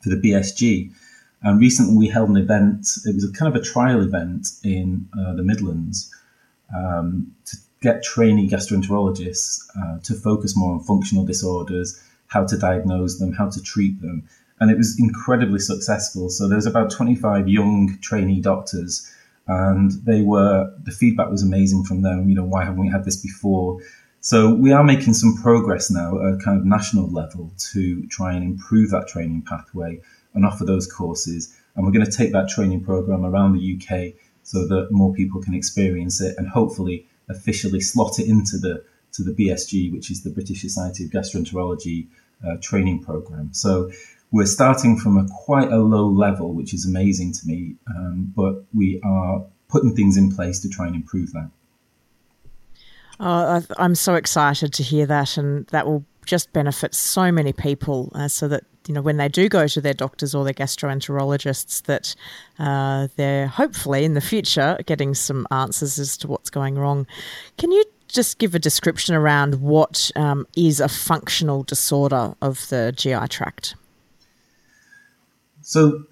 for 0.03 0.11
the 0.11 0.17
BSG. 0.17 0.93
And 1.43 1.61
recently 1.61 1.97
we 1.97 2.09
held 2.09 2.31
an 2.31 2.37
event. 2.37 2.89
It 3.07 3.15
was 3.15 3.25
a 3.25 3.33
kind 3.33 3.55
of 3.55 3.61
a 3.61 3.65
trial 3.65 4.03
event 4.03 4.49
in 4.65 5.09
uh, 5.17 5.35
the 5.35 5.45
Midlands 5.45 6.13
um, 6.77 7.33
to 7.47 7.57
get 7.81 8.03
trainee 8.03 8.49
gastroenterologists 8.49 9.61
uh, 9.81 9.99
to 10.01 10.15
focus 10.15 10.57
more 10.57 10.75
on 10.75 10.81
functional 10.81 11.25
disorders, 11.25 12.01
how 12.27 12.45
to 12.45 12.57
diagnose 12.57 13.19
them, 13.19 13.33
how 13.33 13.49
to 13.49 13.63
treat 13.63 14.01
them. 14.01 14.29
And 14.61 14.71
it 14.71 14.77
was 14.77 14.99
incredibly 14.99 15.59
successful. 15.59 16.29
So 16.29 16.49
there's 16.49 16.67
about 16.67 16.91
25 16.91 17.49
young 17.49 17.99
trainee 18.01 18.41
doctors 18.41 19.09
and 19.47 19.93
they 20.05 20.23
were 20.23 20.73
the 20.85 20.93
feedback 20.93 21.31
was 21.31 21.43
amazing 21.43 21.85
from 21.85 22.03
them. 22.03 22.29
You 22.29 22.37
know, 22.37 22.45
why 22.45 22.65
haven't 22.65 22.81
we 22.81 22.89
had 22.89 23.05
this 23.05 23.17
before? 23.17 23.81
So 24.21 24.55
we 24.55 24.71
are 24.71 24.85
making 24.85 25.15
some 25.15 25.35
progress 25.43 25.91
now 25.91 26.17
at 26.17 26.41
kind 26.41 26.57
of 26.57 26.65
national 26.65 27.11
level 27.11 27.53
to 27.73 28.07
try 28.07 28.35
and 28.35 28.45
improve 28.45 28.91
that 28.91 29.09
training 29.09 29.43
pathway 29.43 30.01
and 30.35 30.47
offer 30.47 30.65
those 30.65 30.87
courses. 30.87 31.57
And 31.75 31.85
we're 31.85 31.93
going 31.93 32.07
to 32.07 32.17
take 32.17 32.33
that 32.33 32.49
training 32.49 32.85
program 32.85 33.25
around 33.25 33.55
the 33.55 33.77
UK 33.77 34.15
so 34.45 34.67
that 34.69 34.93
more 34.93 35.13
people 35.13 35.43
can 35.43 35.55
experience 35.55 36.21
it 36.21 36.37
and 36.39 36.49
hopefully 36.49 37.07
officially 37.29 37.81
slot 37.81 38.19
it 38.19 38.29
into 38.29 38.59
the 38.59 38.85
to 39.13 39.23
the 39.23 39.33
BSG, 39.33 39.93
which 39.93 40.11
is 40.11 40.23
the 40.23 40.31
British 40.31 40.63
Society 40.63 41.05
of 41.05 41.11
Gastroenterology 41.11 42.07
uh, 42.47 42.57
training 42.61 43.03
program. 43.03 43.53
So 43.53 43.91
we're 44.33 44.47
starting 44.47 44.99
from 44.99 45.19
a 45.19 45.29
quite 45.29 45.71
a 45.71 45.77
low 45.77 46.09
level, 46.09 46.55
which 46.55 46.73
is 46.73 46.87
amazing 46.87 47.33
to 47.35 47.47
me, 47.47 47.77
um, 47.95 48.33
but 48.35 48.65
we 48.75 49.01
are 49.05 49.45
putting 49.69 49.95
things 49.95 50.17
in 50.17 50.35
place 50.35 50.59
to 50.61 50.69
try 50.69 50.87
and 50.87 50.97
improve 50.97 51.33
that. 51.33 51.51
Oh, 53.21 53.63
I'm 53.79 53.95
so 53.95 54.15
excited 54.15 54.73
to 54.73 54.83
hear 54.83 55.07
that, 55.07 55.37
and 55.37 55.67
that 55.69 55.87
will 55.87 56.05
just 56.25 56.53
benefit 56.53 56.95
so 56.95 57.31
many 57.31 57.53
people. 57.53 58.11
Uh, 58.15 58.27
so 58.27 58.49
that 58.49 58.65
you 58.89 58.95
know, 58.95 59.03
when 59.03 59.19
they 59.19 59.29
do 59.29 59.49
go 59.49 59.69
to 59.69 59.81
their 59.81 59.95
doctors 59.95 60.35
or 60.35 60.45
their 60.45 60.55
gastroenterologists, 60.55 61.83
that 61.85 62.17
uh, 62.59 63.09
they're 63.17 63.47
hopefully 63.47 64.05
in 64.05 64.15
the 64.15 64.21
future 64.21 64.79
getting 64.87 65.15
some 65.15 65.47
answers 65.51 65.99
as 65.99 66.17
to 66.17 66.27
what's 66.27 66.51
going 66.51 66.77
wrong. 66.77 67.07
Can 67.59 67.71
you 67.71 67.85
just 68.09 68.39
give 68.39 68.55
a 68.55 68.59
description 68.59 69.15
around 69.15 69.61
what 69.61 70.11
um, 70.17 70.47
is 70.57 70.81
a 70.81 70.89
functional 70.89 71.63
disorder 71.63 72.35
of 72.43 72.69
the 72.69 72.93
GI 72.97 73.29
tract? 73.29 73.77
So, 75.73 76.05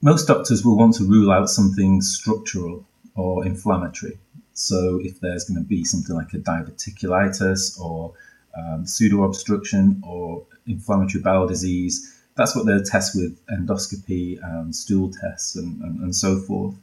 most 0.00 0.26
doctors 0.28 0.64
will 0.64 0.78
want 0.78 0.94
to 0.94 1.04
rule 1.04 1.30
out 1.30 1.50
something 1.50 2.00
structural 2.00 2.86
or 3.16 3.44
inflammatory. 3.44 4.18
So, 4.54 4.98
if 5.02 5.20
there's 5.20 5.44
going 5.44 5.62
to 5.62 5.68
be 5.68 5.84
something 5.84 6.16
like 6.16 6.32
a 6.32 6.38
diverticulitis 6.38 7.78
or 7.78 8.14
um, 8.56 8.86
pseudo 8.86 9.24
obstruction 9.24 10.02
or 10.02 10.46
inflammatory 10.66 11.22
bowel 11.22 11.46
disease, 11.46 12.18
that's 12.34 12.56
what 12.56 12.64
they'll 12.64 12.82
test 12.82 13.14
with 13.14 13.38
endoscopy 13.48 14.38
and 14.42 14.74
stool 14.74 15.12
tests 15.12 15.54
and, 15.54 15.82
and, 15.82 16.00
and 16.00 16.16
so 16.16 16.38
forth. 16.38 16.74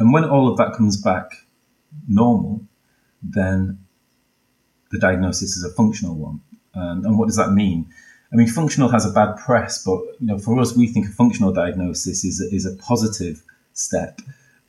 And 0.00 0.12
when 0.12 0.24
all 0.24 0.50
of 0.50 0.56
that 0.56 0.72
comes 0.72 1.00
back 1.00 1.46
normal, 2.08 2.62
then 3.22 3.78
the 4.90 4.98
diagnosis 4.98 5.56
is 5.56 5.62
a 5.62 5.70
functional 5.70 6.16
one. 6.16 6.40
And, 6.74 7.04
and 7.04 7.16
what 7.16 7.28
does 7.28 7.36
that 7.36 7.52
mean? 7.52 7.86
I 8.32 8.36
mean, 8.36 8.48
functional 8.48 8.90
has 8.90 9.06
a 9.06 9.12
bad 9.12 9.36
press, 9.36 9.82
but 9.84 10.00
you 10.20 10.26
know, 10.26 10.38
for 10.38 10.58
us, 10.60 10.76
we 10.76 10.86
think 10.86 11.06
a 11.06 11.12
functional 11.12 11.52
diagnosis 11.52 12.24
is 12.24 12.40
is 12.40 12.66
a 12.66 12.76
positive 12.76 13.42
step 13.72 14.20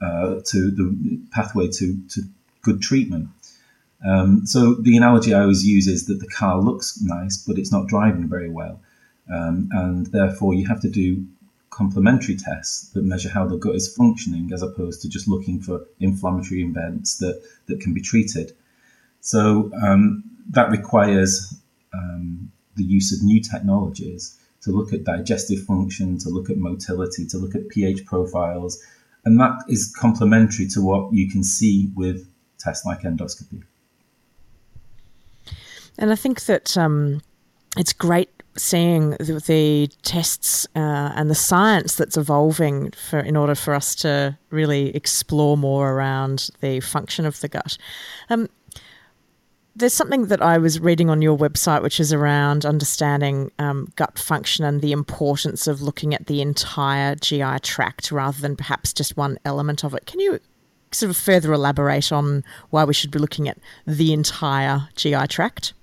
uh, 0.02 0.36
to 0.46 0.72
the 0.72 1.20
pathway 1.32 1.68
to, 1.68 1.98
to 2.10 2.22
good 2.62 2.82
treatment. 2.82 3.28
Um, 4.06 4.46
so 4.46 4.76
the 4.76 4.96
analogy 4.96 5.34
I 5.34 5.42
always 5.42 5.66
use 5.66 5.88
is 5.88 6.06
that 6.06 6.22
the 6.22 6.28
car 6.28 6.62
looks 6.62 7.02
nice, 7.02 7.38
but 7.38 7.58
it's 7.58 7.72
not 7.72 7.88
driving 7.88 8.30
very 8.30 8.50
well, 8.50 8.80
um, 9.34 9.70
and 9.74 10.08
therefore 10.08 10.54
you 10.54 10.66
have 10.68 10.82
to 10.82 10.90
do 10.90 11.26
complementary 11.70 12.36
tests 12.36 12.90
that 12.92 13.04
measure 13.04 13.30
how 13.30 13.46
the 13.46 13.58
gut 13.58 13.76
is 13.76 13.94
functioning, 13.94 14.52
as 14.54 14.62
opposed 14.62 15.02
to 15.02 15.10
just 15.10 15.28
looking 15.28 15.60
for 15.62 15.86
inflammatory 16.00 16.62
events 16.62 17.18
that 17.18 17.42
that 17.66 17.82
can 17.82 17.94
be 17.94 18.02
treated. 18.02 18.54
So 19.20 19.70
um, 19.84 20.24
that 20.52 20.72
requires 20.72 21.54
um, 21.94 22.52
the 22.80 22.86
use 22.86 23.14
of 23.14 23.24
new 23.24 23.42
technologies 23.42 24.38
to 24.62 24.72
look 24.72 24.92
at 24.94 25.04
digestive 25.04 25.64
function, 25.66 26.18
to 26.20 26.30
look 26.30 26.50
at 26.50 26.58
motility, 26.58 27.26
to 27.28 27.38
look 27.38 27.56
at 27.56 27.70
pH 27.70 28.06
profiles. 28.06 28.82
And 29.26 29.40
that 29.40 29.64
is 29.68 29.94
complementary 29.96 30.68
to 30.70 30.82
what 30.82 31.14
you 31.14 31.30
can 31.30 31.44
see 31.44 31.92
with 31.96 32.28
tests 32.58 32.86
like 32.86 33.02
endoscopy. 33.02 33.64
And 35.98 36.12
I 36.12 36.16
think 36.16 36.46
that 36.46 36.78
um, 36.78 37.22
it's 37.78 37.94
great 37.94 38.30
seeing 38.58 39.12
the, 39.12 39.42
the 39.46 39.90
tests 40.02 40.68
uh, 40.76 41.14
and 41.16 41.30
the 41.30 41.36
science 41.36 41.96
that's 41.96 42.18
evolving 42.18 42.92
for 42.92 43.20
in 43.20 43.36
order 43.36 43.56
for 43.56 43.74
us 43.74 43.96
to 43.96 44.38
really 44.50 44.96
explore 44.96 45.58
more 45.58 45.92
around 45.92 46.50
the 46.62 46.80
function 46.80 47.26
of 47.26 47.40
the 47.42 47.48
gut. 47.48 47.78
Um, 48.30 48.50
there's 49.76 49.94
something 49.94 50.26
that 50.28 50.42
I 50.42 50.58
was 50.58 50.80
reading 50.80 51.10
on 51.10 51.22
your 51.22 51.38
website, 51.38 51.82
which 51.82 52.00
is 52.00 52.12
around 52.12 52.66
understanding 52.66 53.52
um, 53.60 53.92
gut 53.96 54.20
function 54.20 54.66
and 54.66 54.82
the 54.82 54.92
importance 54.92 55.68
of 55.68 55.82
looking 55.82 56.14
at 56.14 56.28
the 56.28 56.42
entire 56.42 57.16
GI 57.16 57.60
tract 57.62 58.12
rather 58.12 58.42
than 58.42 58.56
perhaps 58.56 58.94
just 58.94 59.16
one 59.16 59.38
element 59.46 59.84
of 59.84 59.94
it. 59.94 60.06
Can 60.06 60.20
you 60.20 60.40
sort 60.92 61.12
of 61.12 61.18
further 61.18 61.54
elaborate 61.54 62.12
on 62.12 62.44
why 62.72 62.84
we 62.84 62.94
should 62.94 63.12
be 63.12 63.20
looking 63.20 63.48
at 63.48 63.58
the 63.86 64.12
entire 64.12 64.90
GI 64.96 65.28
tract? 65.28 65.74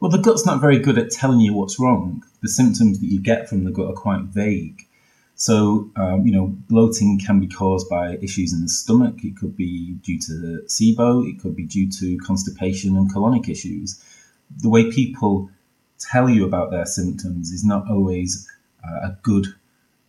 Well, 0.00 0.10
the 0.10 0.18
gut's 0.18 0.46
not 0.46 0.60
very 0.60 0.78
good 0.78 0.98
at 0.98 1.10
telling 1.10 1.40
you 1.40 1.54
what's 1.54 1.78
wrong. 1.78 2.22
The 2.40 2.48
symptoms 2.48 3.00
that 3.00 3.06
you 3.06 3.20
get 3.20 3.48
from 3.48 3.64
the 3.64 3.70
gut 3.70 3.90
are 3.90 3.94
quite 3.94 4.22
vague. 4.22 4.87
So, 5.38 5.88
um, 5.94 6.26
you 6.26 6.32
know, 6.32 6.48
bloating 6.68 7.20
can 7.24 7.38
be 7.38 7.46
caused 7.46 7.88
by 7.88 8.16
issues 8.20 8.52
in 8.52 8.60
the 8.60 8.68
stomach. 8.68 9.22
It 9.22 9.36
could 9.36 9.56
be 9.56 9.92
due 10.02 10.18
to 10.18 10.62
SIBO. 10.66 11.28
It 11.28 11.40
could 11.40 11.54
be 11.54 11.64
due 11.64 11.88
to 11.92 12.18
constipation 12.18 12.96
and 12.96 13.12
colonic 13.12 13.48
issues. 13.48 14.02
The 14.60 14.68
way 14.68 14.90
people 14.90 15.48
tell 16.00 16.28
you 16.28 16.44
about 16.44 16.72
their 16.72 16.86
symptoms 16.86 17.52
is 17.52 17.64
not 17.64 17.88
always 17.88 18.48
uh, 18.84 19.10
a 19.10 19.18
good 19.22 19.46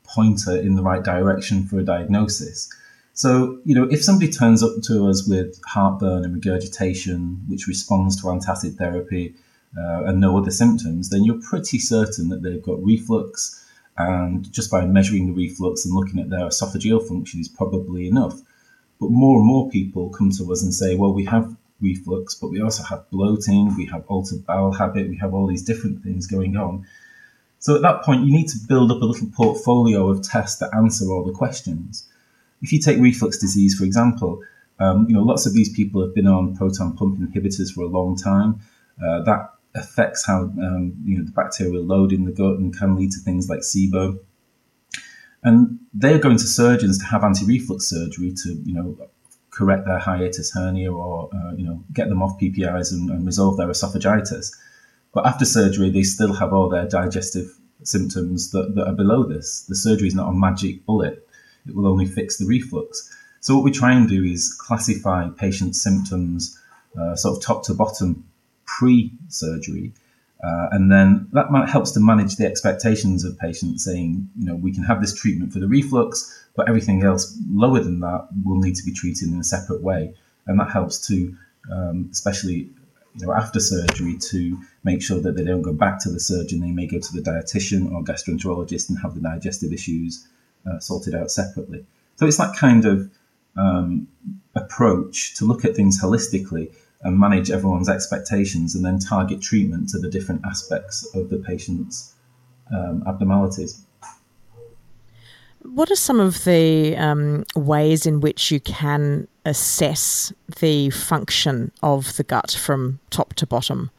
pointer 0.03 0.57
in 0.57 0.73
the 0.73 0.81
right 0.81 1.03
direction 1.03 1.63
for 1.67 1.77
a 1.77 1.83
diagnosis. 1.83 2.67
So, 3.13 3.59
you 3.65 3.75
know, 3.75 3.83
if 3.83 4.03
somebody 4.03 4.31
turns 4.31 4.63
up 4.63 4.81
to 4.85 5.09
us 5.09 5.27
with 5.27 5.61
heartburn 5.67 6.23
and 6.25 6.33
regurgitation, 6.33 7.41
which 7.47 7.67
responds 7.67 8.19
to 8.21 8.27
antacid 8.27 8.77
therapy 8.77 9.35
uh, 9.77 10.05
and 10.05 10.19
no 10.19 10.39
other 10.39 10.49
symptoms, 10.49 11.09
then 11.09 11.23
you're 11.23 11.41
pretty 11.47 11.77
certain 11.77 12.29
that 12.29 12.41
they've 12.41 12.63
got 12.63 12.83
reflux. 12.83 13.58
And 13.99 14.51
just 14.51 14.71
by 14.71 14.85
measuring 14.85 15.27
the 15.27 15.33
reflux 15.33 15.85
and 15.85 15.93
looking 15.93 16.19
at 16.19 16.29
their 16.29 16.47
esophageal 16.47 17.05
function 17.05 17.41
is 17.41 17.49
probably 17.49 18.07
enough. 18.07 18.39
But 18.99 19.11
more 19.11 19.37
and 19.37 19.45
more 19.45 19.69
people 19.69 20.09
come 20.09 20.31
to 20.31 20.51
us 20.51 20.63
and 20.63 20.73
say, 20.73 20.95
well, 20.95 21.13
we 21.13 21.25
have 21.25 21.55
reflux, 21.81 22.33
but 22.33 22.49
we 22.49 22.61
also 22.61 22.81
have 22.83 23.09
bloating, 23.11 23.75
we 23.75 23.85
have 23.87 24.05
altered 24.07 24.45
bowel 24.45 24.71
habit, 24.71 25.09
we 25.09 25.17
have 25.17 25.33
all 25.33 25.47
these 25.47 25.63
different 25.63 26.01
things 26.01 26.27
going 26.27 26.55
on. 26.55 26.85
So 27.59 27.75
at 27.75 27.81
that 27.81 28.03
point, 28.03 28.25
you 28.25 28.31
need 28.31 28.47
to 28.47 28.57
build 28.67 28.89
up 28.89 29.01
a 29.01 29.05
little 29.05 29.27
portfolio 29.27 30.09
of 30.09 30.21
tests 30.21 30.59
that 30.59 30.73
answer 30.73 31.11
all 31.11 31.25
the 31.25 31.33
questions. 31.33 32.05
If 32.61 32.71
you 32.71 32.79
take 32.79 32.99
reflux 32.99 33.37
disease, 33.37 33.77
for 33.77 33.83
example, 33.83 34.41
um, 34.79 35.07
you 35.09 35.13
know 35.13 35.23
lots 35.23 35.45
of 35.45 35.53
these 35.53 35.73
people 35.73 36.01
have 36.01 36.15
been 36.15 36.27
on 36.27 36.55
proton 36.55 36.95
pump 36.95 37.19
inhibitors 37.19 37.73
for 37.73 37.81
a 37.81 37.87
long 37.87 38.15
time. 38.15 38.61
Uh, 39.01 39.21
that 39.23 39.53
affects 39.75 40.25
how 40.25 40.43
um, 40.43 40.93
you 41.03 41.17
know 41.17 41.23
the 41.23 41.31
bacterial 41.31 41.83
load 41.83 42.11
in 42.11 42.25
the 42.25 42.31
gut 42.31 42.57
and 42.57 42.77
can 42.77 42.95
lead 42.95 43.11
to 43.11 43.19
things 43.19 43.49
like 43.49 43.59
SIBO. 43.59 44.19
And 45.43 45.79
they're 45.93 46.19
going 46.19 46.37
to 46.37 46.47
surgeons 46.47 46.97
to 46.97 47.05
have 47.05 47.23
anti-reflux 47.23 47.85
surgery 47.85 48.33
to 48.43 48.49
you 48.65 48.73
know 48.73 49.09
correct 49.51 49.85
their 49.85 49.99
hiatus 49.99 50.51
hernia 50.53 50.91
or 50.91 51.29
uh, 51.33 51.53
you 51.55 51.65
know 51.65 51.83
get 51.93 52.09
them 52.09 52.21
off 52.21 52.39
PPIs 52.39 52.91
and, 52.91 53.09
and 53.09 53.25
resolve 53.25 53.57
their 53.57 53.67
esophagitis. 53.67 54.51
But 55.13 55.25
after 55.25 55.45
surgery, 55.45 55.89
they 55.89 56.03
still 56.03 56.33
have 56.33 56.53
all 56.53 56.69
their 56.69 56.87
digestive 56.87 57.47
symptoms 57.83 58.51
that, 58.51 58.75
that 58.75 58.87
are 58.87 58.93
below 58.93 59.23
this. 59.23 59.65
The 59.67 59.75
surgery 59.75 60.07
is 60.07 60.15
not 60.15 60.29
a 60.29 60.33
magic 60.33 60.85
bullet, 60.85 61.27
it 61.67 61.75
will 61.75 61.87
only 61.87 62.05
fix 62.05 62.37
the 62.37 62.45
reflux. 62.45 63.09
So, 63.41 63.55
what 63.55 63.63
we 63.63 63.71
try 63.71 63.93
and 63.93 64.07
do 64.07 64.23
is 64.23 64.53
classify 64.53 65.29
patient 65.29 65.75
symptoms 65.75 66.57
uh, 66.99 67.15
sort 67.15 67.37
of 67.37 67.43
top 67.43 67.63
to 67.65 67.73
bottom 67.73 68.28
pre 68.77 69.11
surgery. 69.27 69.91
Uh, 70.41 70.69
and 70.71 70.89
then 70.89 71.27
that 71.33 71.47
helps 71.69 71.91
to 71.91 71.99
manage 71.99 72.37
the 72.37 72.45
expectations 72.45 73.25
of 73.25 73.37
patients 73.37 73.83
saying, 73.83 74.29
you 74.39 74.45
know, 74.45 74.55
we 74.55 74.71
can 74.71 74.83
have 74.83 75.01
this 75.01 75.13
treatment 75.13 75.51
for 75.51 75.59
the 75.59 75.67
reflux, 75.67 76.45
but 76.55 76.69
everything 76.69 77.03
else 77.03 77.37
lower 77.51 77.81
than 77.81 77.99
that 77.99 78.27
will 78.45 78.59
need 78.59 78.75
to 78.75 78.85
be 78.85 78.93
treated 78.93 79.27
in 79.27 79.39
a 79.39 79.43
separate 79.43 79.81
way. 79.81 80.13
And 80.47 80.57
that 80.59 80.71
helps 80.71 81.05
to, 81.07 81.35
um, 81.69 82.07
especially 82.11 82.69
you 83.15 83.25
know, 83.25 83.33
after 83.33 83.59
surgery 83.59 84.17
to 84.31 84.57
make 84.85 85.01
sure 85.01 85.19
that 85.19 85.35
they 85.35 85.43
don't 85.43 85.61
go 85.61 85.73
back 85.73 85.99
to 86.03 86.09
the 86.09 86.19
surgeon. 86.19 86.61
They 86.61 86.71
may 86.71 86.87
go 86.87 86.99
to 86.99 87.13
the 87.13 87.21
dietitian 87.21 87.91
or 87.91 88.01
gastroenterologist 88.03 88.89
and 88.89 88.97
have 88.99 89.15
the 89.15 89.21
digestive 89.21 89.73
issues 89.73 90.25
uh, 90.69 90.79
sorted 90.79 91.15
out 91.15 91.31
separately. 91.31 91.85
So 92.15 92.25
it's 92.25 92.37
that 92.37 92.55
kind 92.55 92.85
of 92.85 93.09
um, 93.57 94.07
approach 94.55 95.35
to 95.35 95.45
look 95.45 95.65
at 95.65 95.75
things 95.75 96.01
holistically 96.01 96.71
and 97.01 97.17
manage 97.17 97.49
everyone's 97.49 97.89
expectations 97.89 98.75
and 98.75 98.83
then 98.83 98.99
target 98.99 99.41
treatment 99.41 99.89
to 99.89 99.99
the 99.99 100.09
different 100.09 100.41
aspects 100.45 101.09
of 101.15 101.29
the 101.29 101.37
patient's 101.37 102.13
um, 102.73 103.03
abnormalities. 103.07 103.81
What 105.61 105.91
are 105.91 105.95
some 105.95 106.19
of 106.19 106.43
the 106.45 106.95
um, 106.97 107.45
ways 107.55 108.05
in 108.05 108.21
which 108.21 108.51
you 108.51 108.59
can 108.59 109.27
assess 109.45 110.31
the 110.59 110.89
function 110.89 111.71
of 111.83 112.15
the 112.15 112.23
gut 112.23 112.51
from 112.51 112.99
top 113.09 113.33
to 113.35 113.45
bottom? 113.45 113.91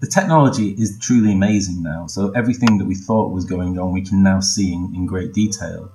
The 0.00 0.06
technology 0.06 0.70
is 0.70 0.98
truly 0.98 1.32
amazing 1.32 1.82
now. 1.82 2.06
So, 2.06 2.30
everything 2.30 2.78
that 2.78 2.86
we 2.86 2.94
thought 2.94 3.32
was 3.32 3.44
going 3.44 3.78
on, 3.78 3.92
we 3.92 4.02
can 4.02 4.22
now 4.22 4.40
see 4.40 4.72
in, 4.72 4.92
in 4.94 5.04
great 5.04 5.34
detail. 5.34 5.92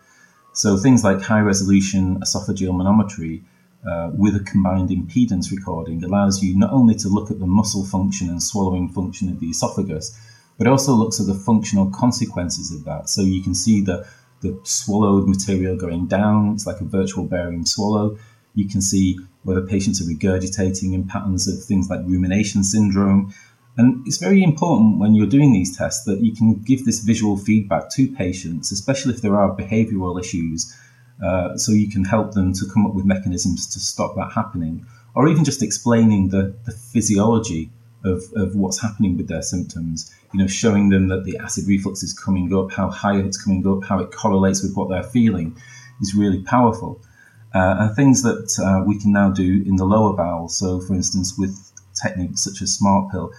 So, 0.53 0.77
things 0.77 1.03
like 1.03 1.21
high 1.21 1.39
resolution 1.39 2.19
esophageal 2.19 2.71
manometry 2.71 3.41
uh, 3.87 4.11
with 4.13 4.35
a 4.35 4.39
combined 4.39 4.89
impedance 4.89 5.51
recording 5.51 6.03
allows 6.03 6.41
you 6.41 6.57
not 6.57 6.71
only 6.71 6.95
to 6.95 7.07
look 7.07 7.29
at 7.29 7.39
the 7.39 7.45
muscle 7.45 7.85
function 7.85 8.29
and 8.29 8.41
swallowing 8.41 8.89
function 8.89 9.29
of 9.29 9.39
the 9.39 9.47
esophagus, 9.47 10.19
but 10.57 10.67
also 10.67 10.93
looks 10.93 11.19
at 11.19 11.27
the 11.27 11.35
functional 11.35 11.89
consequences 11.91 12.71
of 12.71 12.83
that. 12.85 13.09
So, 13.09 13.21
you 13.21 13.43
can 13.43 13.53
see 13.55 13.81
the 13.81 14.07
the 14.41 14.59
swallowed 14.63 15.27
material 15.27 15.75
going 15.75 16.07
down. 16.07 16.53
It's 16.53 16.67
like 16.67 16.81
a 16.81 16.85
virtual 16.85 17.25
barium 17.25 17.65
swallow. 17.65 18.17
You 18.53 18.67
can 18.67 18.81
see 18.81 19.17
whether 19.43 19.61
patients 19.61 20.01
are 20.01 20.05
regurgitating 20.05 20.93
in 20.93 21.07
patterns 21.07 21.47
of 21.47 21.63
things 21.63 21.89
like 21.89 22.01
rumination 22.05 22.63
syndrome. 22.63 23.33
And 23.77 24.05
it's 24.07 24.17
very 24.17 24.41
important 24.43 24.99
when 24.99 25.15
you're 25.15 25.27
doing 25.27 25.51
these 25.51 25.75
tests 25.75 26.05
that 26.05 26.21
you 26.21 26.33
can 26.33 26.55
give 26.61 26.85
this 26.85 26.99
visual 26.99 27.37
feedback 27.37 27.89
to 27.91 28.07
patients, 28.07 28.71
especially 28.71 29.13
if 29.13 29.21
there 29.21 29.35
are 29.35 29.55
behavioral 29.55 30.19
issues, 30.19 30.73
uh, 31.23 31.57
so 31.57 31.71
you 31.71 31.89
can 31.89 32.03
help 32.03 32.33
them 32.33 32.53
to 32.53 32.65
come 32.73 32.85
up 32.85 32.93
with 32.93 33.05
mechanisms 33.05 33.67
to 33.73 33.79
stop 33.79 34.15
that 34.15 34.31
happening, 34.33 34.85
or 35.15 35.27
even 35.27 35.43
just 35.43 35.63
explaining 35.63 36.29
the, 36.29 36.55
the 36.65 36.71
physiology 36.71 37.69
of, 38.03 38.23
of 38.35 38.55
what's 38.55 38.81
happening 38.81 39.17
with 39.17 39.27
their 39.27 39.41
symptoms. 39.41 40.13
You 40.33 40.41
know, 40.41 40.47
showing 40.47 40.89
them 40.89 41.07
that 41.07 41.23
the 41.23 41.37
acid 41.37 41.67
reflux 41.67 42.03
is 42.03 42.13
coming 42.13 42.53
up, 42.53 42.71
how 42.71 42.89
high 42.89 43.17
it's 43.17 43.41
coming 43.41 43.65
up, 43.67 43.83
how 43.83 43.99
it 43.99 44.11
correlates 44.11 44.61
with 44.61 44.75
what 44.75 44.89
they're 44.89 45.03
feeling 45.03 45.57
is 46.01 46.13
really 46.13 46.41
powerful. 46.43 47.01
Uh, 47.53 47.75
and 47.79 47.95
things 47.95 48.21
that 48.23 48.59
uh, 48.59 48.83
we 48.85 48.99
can 48.99 49.13
now 49.13 49.29
do 49.29 49.63
in 49.65 49.77
the 49.77 49.85
lower 49.85 50.13
bowel. 50.13 50.49
So, 50.49 50.81
for 50.81 50.93
instance, 50.93 51.37
with 51.37 51.57
techniques 51.93 52.43
such 52.43 52.61
as 52.61 52.73
Smart 52.73 53.11
Pill, 53.11 53.31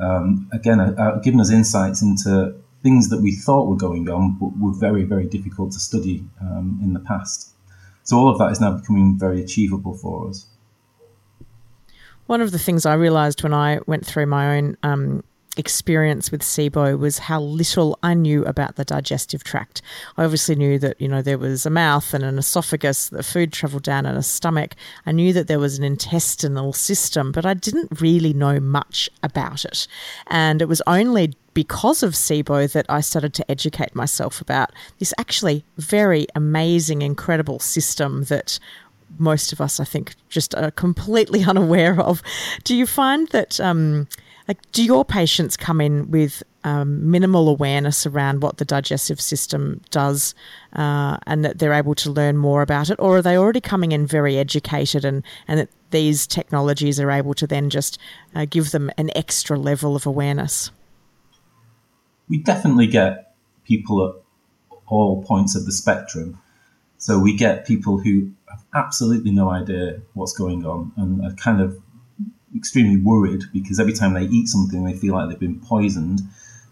um, 0.00 0.48
again, 0.52 0.80
uh, 0.80 0.94
uh, 0.98 1.18
giving 1.20 1.40
us 1.40 1.50
insights 1.50 2.00
into 2.00 2.54
things 2.82 3.08
that 3.08 3.20
we 3.20 3.32
thought 3.32 3.68
were 3.68 3.76
going 3.76 4.08
on, 4.08 4.36
but 4.38 4.56
were 4.58 4.72
very, 4.72 5.04
very 5.04 5.26
difficult 5.26 5.72
to 5.72 5.80
study 5.80 6.24
um, 6.40 6.78
in 6.82 6.92
the 6.92 7.00
past. 7.00 7.54
So, 8.04 8.16
all 8.16 8.28
of 8.28 8.38
that 8.38 8.52
is 8.52 8.60
now 8.60 8.72
becoming 8.72 9.18
very 9.18 9.42
achievable 9.42 9.94
for 9.94 10.28
us. 10.28 10.46
One 12.26 12.40
of 12.40 12.52
the 12.52 12.58
things 12.58 12.86
I 12.86 12.94
realised 12.94 13.42
when 13.42 13.54
I 13.54 13.80
went 13.86 14.04
through 14.04 14.26
my 14.26 14.56
own 14.56 14.76
um, 14.82 15.22
experience 15.58 16.30
with 16.30 16.42
SIBO 16.42 16.98
was 16.98 17.18
how 17.18 17.40
little 17.40 17.98
I 18.02 18.14
knew 18.14 18.44
about 18.44 18.76
the 18.76 18.84
digestive 18.84 19.44
tract. 19.44 19.82
I 20.16 20.24
obviously 20.24 20.54
knew 20.54 20.78
that, 20.78 21.00
you 21.00 21.08
know, 21.08 21.20
there 21.20 21.36
was 21.36 21.66
a 21.66 21.70
mouth 21.70 22.14
and 22.14 22.24
an 22.24 22.38
esophagus, 22.38 23.08
the 23.08 23.22
food 23.22 23.52
travelled 23.52 23.82
down 23.82 24.06
in 24.06 24.16
a 24.16 24.22
stomach. 24.22 24.74
I 25.04 25.12
knew 25.12 25.32
that 25.32 25.48
there 25.48 25.58
was 25.58 25.76
an 25.78 25.84
intestinal 25.84 26.72
system, 26.72 27.32
but 27.32 27.44
I 27.44 27.54
didn't 27.54 28.00
really 28.00 28.32
know 28.32 28.60
much 28.60 29.10
about 29.22 29.64
it. 29.64 29.88
And 30.28 30.62
it 30.62 30.68
was 30.68 30.80
only 30.86 31.34
because 31.58 32.04
of 32.04 32.12
SIBO 32.12 32.70
that 32.70 32.86
I 32.88 33.00
started 33.00 33.34
to 33.34 33.50
educate 33.50 33.92
myself 33.92 34.40
about 34.40 34.70
this 35.00 35.12
actually 35.18 35.64
very 35.76 36.28
amazing, 36.36 37.02
incredible 37.02 37.58
system 37.58 38.22
that 38.26 38.60
most 39.18 39.52
of 39.52 39.60
us, 39.60 39.80
I 39.80 39.84
think, 39.84 40.14
just 40.28 40.54
are 40.54 40.70
completely 40.70 41.42
unaware 41.52 42.00
of. 42.00 42.22
Do 42.62 42.76
you 42.76 42.86
find 42.86 43.26
that, 43.30 43.58
um, 43.58 44.06
like, 44.46 44.58
do 44.70 44.84
your 44.84 45.04
patients 45.04 45.56
come 45.56 45.80
in 45.80 46.12
with 46.12 46.44
um, 46.62 47.10
minimal 47.10 47.48
awareness 47.48 48.06
around 48.06 48.40
what 48.40 48.58
the 48.58 48.64
digestive 48.64 49.20
system 49.20 49.80
does 49.90 50.36
uh, 50.74 51.18
and 51.26 51.44
that 51.44 51.58
they're 51.58 51.72
able 51.72 51.96
to 51.96 52.08
learn 52.08 52.36
more 52.36 52.62
about 52.62 52.88
it? 52.88 53.00
Or 53.00 53.16
are 53.16 53.22
they 53.22 53.36
already 53.36 53.60
coming 53.60 53.90
in 53.90 54.06
very 54.06 54.38
educated 54.38 55.04
and, 55.04 55.24
and 55.48 55.58
that 55.58 55.70
these 55.90 56.24
technologies 56.24 57.00
are 57.00 57.10
able 57.10 57.34
to 57.34 57.48
then 57.48 57.68
just 57.68 57.98
uh, 58.36 58.46
give 58.48 58.70
them 58.70 58.92
an 58.96 59.10
extra 59.16 59.58
level 59.58 59.96
of 59.96 60.06
awareness? 60.06 60.70
We 62.28 62.38
definitely 62.38 62.86
get 62.86 63.34
people 63.64 64.06
at 64.06 64.14
all 64.86 65.22
points 65.22 65.54
of 65.54 65.66
the 65.66 65.72
spectrum. 65.72 66.40
So 66.98 67.18
we 67.18 67.36
get 67.36 67.66
people 67.66 67.98
who 67.98 68.32
have 68.48 68.64
absolutely 68.74 69.30
no 69.30 69.50
idea 69.50 70.00
what's 70.14 70.32
going 70.32 70.66
on 70.66 70.92
and 70.96 71.24
are 71.24 71.34
kind 71.34 71.60
of 71.60 71.80
extremely 72.56 72.96
worried 72.96 73.42
because 73.52 73.78
every 73.78 73.92
time 73.92 74.14
they 74.14 74.24
eat 74.24 74.48
something, 74.48 74.84
they 74.84 74.94
feel 74.94 75.14
like 75.14 75.28
they've 75.28 75.38
been 75.38 75.60
poisoned. 75.60 76.20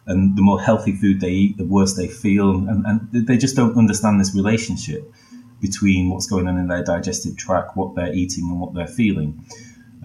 And 0.07 0.37
the 0.37 0.43
more 0.43 0.61
healthy 0.61 0.95
food 0.95 1.21
they 1.21 1.31
eat, 1.31 1.57
the 1.57 1.65
worse 1.65 1.95
they 1.95 2.09
feel. 2.09 2.51
And, 2.51 2.87
and 2.87 3.27
they 3.27 3.37
just 3.37 3.57
don't 3.57 3.77
understand 3.77 4.21
this 4.21 4.35
relationship 4.35 5.13
between 5.61 6.11
what's 6.11 6.27
going 6.27 6.47
on 6.49 6.59
in 6.59 6.69
their 6.69 6.85
digestive 6.85 7.37
tract, 7.37 7.77
what 7.77 7.95
they're 7.95 8.13
eating, 8.13 8.45
and 8.45 8.61
what 8.61 8.75
they're 8.75 8.87
feeling. 8.87 9.45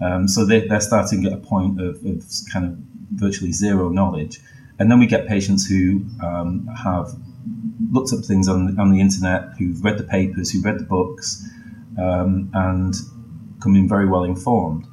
Um, 0.02 0.26
so 0.26 0.44
they, 0.44 0.68
are 0.68 0.80
starting 0.80 1.26
at 1.26 1.32
a 1.32 1.36
point 1.36 1.80
of, 1.80 2.04
of, 2.04 2.24
kind 2.52 2.64
of 2.66 2.78
virtually 3.12 3.52
zero 3.52 3.88
knowledge. 3.88 4.40
And 4.78 4.90
then 4.90 4.98
we 4.98 5.06
get 5.06 5.28
patients 5.28 5.66
who 5.66 6.04
um, 6.22 6.66
have 6.66 7.14
looked 7.90 8.12
up 8.12 8.24
things 8.24 8.48
on, 8.48 8.78
on 8.78 8.90
the 8.90 9.00
internet, 9.00 9.50
who've 9.58 9.82
read 9.84 9.98
the 9.98 10.04
papers, 10.04 10.50
who've 10.50 10.64
read 10.64 10.78
the 10.78 10.84
books, 10.84 11.46
um, 11.98 12.50
and 12.54 12.94
come 13.62 13.76
in 13.76 13.88
very 13.88 14.08
well 14.08 14.24
informed. 14.24 14.86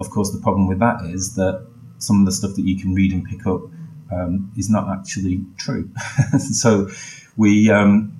Of 0.00 0.10
course, 0.10 0.30
the 0.32 0.40
problem 0.40 0.66
with 0.66 0.78
that 0.78 1.04
is 1.04 1.34
that 1.34 1.66
some 1.98 2.20
of 2.20 2.26
the 2.26 2.32
stuff 2.32 2.54
that 2.54 2.62
you 2.62 2.78
can 2.78 2.94
read 2.94 3.12
and 3.12 3.24
pick 3.24 3.46
up 3.46 3.62
um, 4.12 4.50
is 4.56 4.70
not 4.70 4.88
actually 4.88 5.44
true. 5.56 5.90
so 6.38 6.88
we 7.36 7.70
um, 7.70 8.12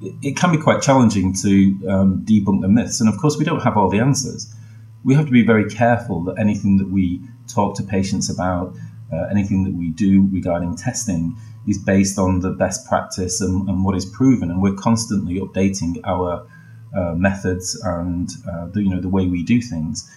it, 0.00 0.14
it, 0.22 0.36
can 0.36 0.52
be 0.52 0.58
quite 0.58 0.82
challenging 0.82 1.32
to 1.34 1.88
um, 1.88 2.24
debunk 2.24 2.60
the 2.60 2.68
myths, 2.68 3.00
and 3.00 3.08
of 3.08 3.18
course, 3.18 3.36
we 3.36 3.44
don't 3.44 3.62
have 3.62 3.76
all 3.76 3.88
the 3.88 3.98
answers. 3.98 4.52
We 5.04 5.14
have 5.14 5.26
to 5.26 5.32
be 5.32 5.44
very 5.44 5.68
careful 5.68 6.22
that 6.24 6.38
anything 6.38 6.78
that 6.78 6.88
we 6.88 7.20
talk 7.46 7.76
to 7.76 7.82
patients 7.82 8.30
about, 8.30 8.74
uh, 9.12 9.26
anything 9.30 9.64
that 9.64 9.74
we 9.74 9.90
do 9.90 10.28
regarding 10.32 10.76
testing, 10.76 11.36
is 11.66 11.78
based 11.78 12.18
on 12.18 12.40
the 12.40 12.50
best 12.50 12.86
practice 12.86 13.40
and, 13.40 13.68
and 13.68 13.84
what 13.84 13.96
is 13.96 14.04
proven, 14.04 14.50
and 14.50 14.60
we're 14.62 14.74
constantly 14.74 15.40
updating 15.40 15.98
our 16.04 16.46
uh, 16.96 17.14
methods 17.14 17.74
and 17.84 18.30
uh, 18.48 18.66
the, 18.66 18.82
you 18.82 18.90
know 18.90 19.00
the 19.00 19.08
way 19.08 19.26
we 19.26 19.42
do 19.42 19.60
things 19.60 20.08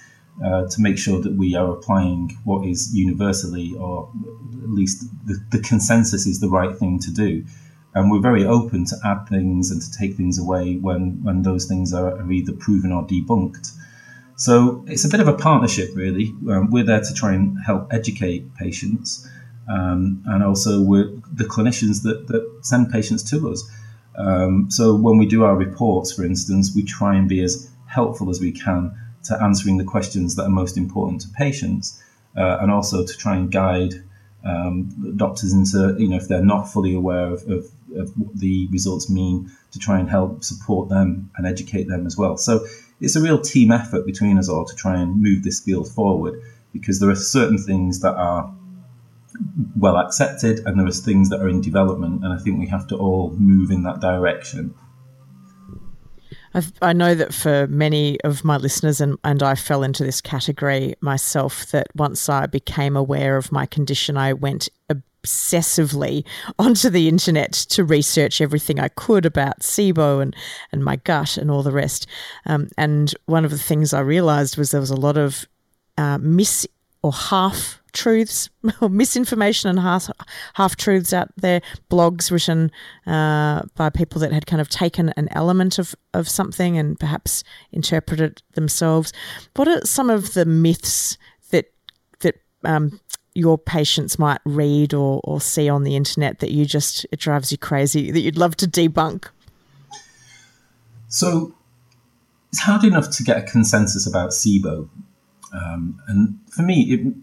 uh, 0.45 0.67
to 0.67 0.81
make 0.81 0.97
sure 0.97 1.19
that 1.21 1.33
we 1.33 1.55
are 1.55 1.71
applying 1.71 2.37
what 2.43 2.67
is 2.67 2.93
universally, 2.93 3.73
or 3.79 4.11
at 4.61 4.69
least 4.69 5.05
the, 5.25 5.43
the 5.51 5.59
consensus 5.59 6.27
is 6.27 6.39
the 6.39 6.49
right 6.49 6.77
thing 6.77 6.99
to 6.99 7.11
do. 7.11 7.43
And 7.95 8.11
we're 8.11 8.21
very 8.21 8.45
open 8.45 8.85
to 8.85 8.95
add 9.03 9.27
things 9.27 9.71
and 9.71 9.81
to 9.81 9.91
take 9.91 10.15
things 10.15 10.37
away 10.37 10.75
when, 10.75 11.23
when 11.23 11.41
those 11.41 11.65
things 11.65 11.93
are, 11.93 12.11
are 12.19 12.31
either 12.31 12.53
proven 12.53 12.91
or 12.91 13.03
debunked. 13.07 13.71
So 14.37 14.85
it's 14.87 15.03
a 15.03 15.09
bit 15.09 15.19
of 15.19 15.27
a 15.27 15.33
partnership, 15.33 15.89
really. 15.95 16.27
Um, 16.47 16.69
we're 16.69 16.83
there 16.83 17.01
to 17.01 17.13
try 17.13 17.33
and 17.33 17.57
help 17.65 17.91
educate 17.91 18.53
patients, 18.55 19.27
um, 19.67 20.23
and 20.27 20.43
also 20.43 20.79
we're 20.79 21.09
the 21.33 21.43
clinicians 21.43 22.03
that, 22.03 22.27
that 22.27 22.47
send 22.61 22.91
patients 22.91 23.23
to 23.31 23.49
us. 23.49 23.67
Um, 24.15 24.69
so 24.69 24.95
when 24.95 25.17
we 25.17 25.25
do 25.25 25.43
our 25.43 25.55
reports, 25.55 26.11
for 26.11 26.23
instance, 26.23 26.75
we 26.75 26.83
try 26.83 27.15
and 27.15 27.27
be 27.27 27.41
as 27.41 27.71
helpful 27.87 28.29
as 28.29 28.39
we 28.39 28.51
can 28.51 28.95
to 29.23 29.41
answering 29.41 29.77
the 29.77 29.83
questions 29.83 30.35
that 30.35 30.43
are 30.43 30.49
most 30.49 30.77
important 30.77 31.21
to 31.21 31.29
patients, 31.29 32.01
uh, 32.37 32.59
and 32.61 32.71
also 32.71 33.03
to 33.03 33.17
try 33.17 33.35
and 33.35 33.51
guide 33.51 33.95
um, 34.45 35.15
doctors 35.17 35.51
into, 35.51 35.95
you 35.97 36.07
know, 36.07 36.15
if 36.15 36.27
they're 36.27 36.45
not 36.45 36.71
fully 36.71 36.93
aware 36.93 37.25
of, 37.25 37.41
of, 37.49 37.65
of, 37.95 38.11
what 38.15 38.37
the 38.37 38.67
results 38.67 39.09
mean, 39.09 39.51
to 39.71 39.79
try 39.79 39.99
and 39.99 40.09
help 40.09 40.43
support 40.43 40.89
them 40.89 41.31
and 41.37 41.47
educate 41.47 41.87
them 41.87 42.05
as 42.05 42.15
well. 42.15 42.37
So 42.37 42.65
it's 42.99 43.15
a 43.15 43.21
real 43.21 43.39
team 43.39 43.71
effort 43.71 44.05
between 44.05 44.37
us 44.37 44.49
all 44.49 44.65
to 44.65 44.75
try 44.75 44.99
and 44.99 45.21
move 45.21 45.43
this 45.43 45.59
field 45.59 45.91
forward 45.91 46.41
because 46.73 46.99
there 46.99 47.09
are 47.09 47.15
certain 47.15 47.57
things 47.57 48.01
that 48.01 48.15
are 48.15 48.53
well 49.77 49.97
accepted 49.97 50.59
and 50.65 50.79
there 50.79 50.87
are 50.87 50.91
things 50.91 51.29
that 51.29 51.41
are 51.41 51.49
in 51.49 51.61
development, 51.61 52.23
and 52.23 52.33
I 52.33 52.37
think 52.37 52.59
we 52.59 52.67
have 52.67 52.87
to 52.87 52.97
all 52.97 53.31
move 53.37 53.71
in 53.71 53.83
that 53.83 53.99
direction. 53.99 54.73
I 56.81 56.93
know 56.93 57.13
that 57.13 57.33
for 57.33 57.67
many 57.67 58.19
of 58.21 58.43
my 58.43 58.57
listeners, 58.57 58.99
and, 58.99 59.17
and 59.23 59.43
I 59.43 59.53
fell 59.53 59.83
into 59.83 60.03
this 60.03 60.21
category 60.21 60.95
myself, 61.01 61.67
that 61.67 61.87
once 61.95 62.29
I 62.29 62.47
became 62.47 62.95
aware 62.95 63.37
of 63.37 63.51
my 63.51 63.67
condition, 63.67 64.17
I 64.17 64.33
went 64.33 64.69
obsessively 65.27 66.25
onto 66.59 66.89
the 66.89 67.07
internet 67.07 67.51
to 67.51 67.83
research 67.83 68.41
everything 68.41 68.79
I 68.79 68.87
could 68.87 69.25
about 69.25 69.59
SIBO 69.59 70.21
and, 70.21 70.35
and 70.71 70.83
my 70.83 70.95
gut 70.97 71.37
and 71.37 71.51
all 71.51 71.63
the 71.63 71.71
rest. 71.71 72.07
Um, 72.45 72.69
and 72.77 73.13
one 73.25 73.45
of 73.45 73.51
the 73.51 73.57
things 73.57 73.93
I 73.93 73.99
realized 73.99 74.57
was 74.57 74.71
there 74.71 74.81
was 74.81 74.89
a 74.89 74.95
lot 74.95 75.17
of 75.17 75.45
uh, 75.97 76.17
mis 76.19 76.67
or 77.03 77.11
half 77.11 77.81
truths 77.93 78.49
or 78.81 78.89
misinformation 78.89 79.69
and 79.69 79.79
half 79.79 80.09
half 80.53 80.75
truths 80.75 81.13
out 81.13 81.29
there. 81.37 81.61
Blogs 81.89 82.31
written 82.31 82.71
uh, 83.05 83.63
by 83.75 83.89
people 83.89 84.19
that 84.21 84.31
had 84.31 84.45
kind 84.45 84.61
of 84.61 84.69
taken 84.69 85.09
an 85.17 85.27
element 85.31 85.79
of 85.79 85.95
of 86.13 86.29
something 86.29 86.77
and 86.77 86.99
perhaps 86.99 87.43
interpreted 87.71 88.41
themselves. 88.53 89.13
What 89.55 89.67
are 89.67 89.81
some 89.85 90.09
of 90.09 90.33
the 90.33 90.45
myths 90.45 91.17
that 91.51 91.71
that 92.19 92.35
um, 92.63 92.99
your 93.37 93.57
patients 93.57 94.17
might 94.17 94.41
read 94.45 94.95
or, 94.95 95.21
or 95.23 95.39
see 95.39 95.69
on 95.69 95.83
the 95.83 95.95
internet 95.95 96.39
that 96.39 96.51
you 96.51 96.65
just 96.65 97.05
it 97.11 97.19
drives 97.19 97.51
you 97.51 97.57
crazy 97.57 98.09
that 98.09 98.19
you'd 98.19 98.37
love 98.37 98.57
to 98.57 98.65
debunk? 98.67 99.27
So 101.07 101.55
it's 102.51 102.61
hard 102.61 102.83
enough 102.83 103.11
to 103.11 103.23
get 103.23 103.37
a 103.37 103.43
consensus 103.43 104.07
about 104.07 104.31
SIBO. 104.31 104.89
Um, 105.53 106.01
and 106.07 106.39
for 106.49 106.63
me, 106.63 106.81
it, 106.91 107.13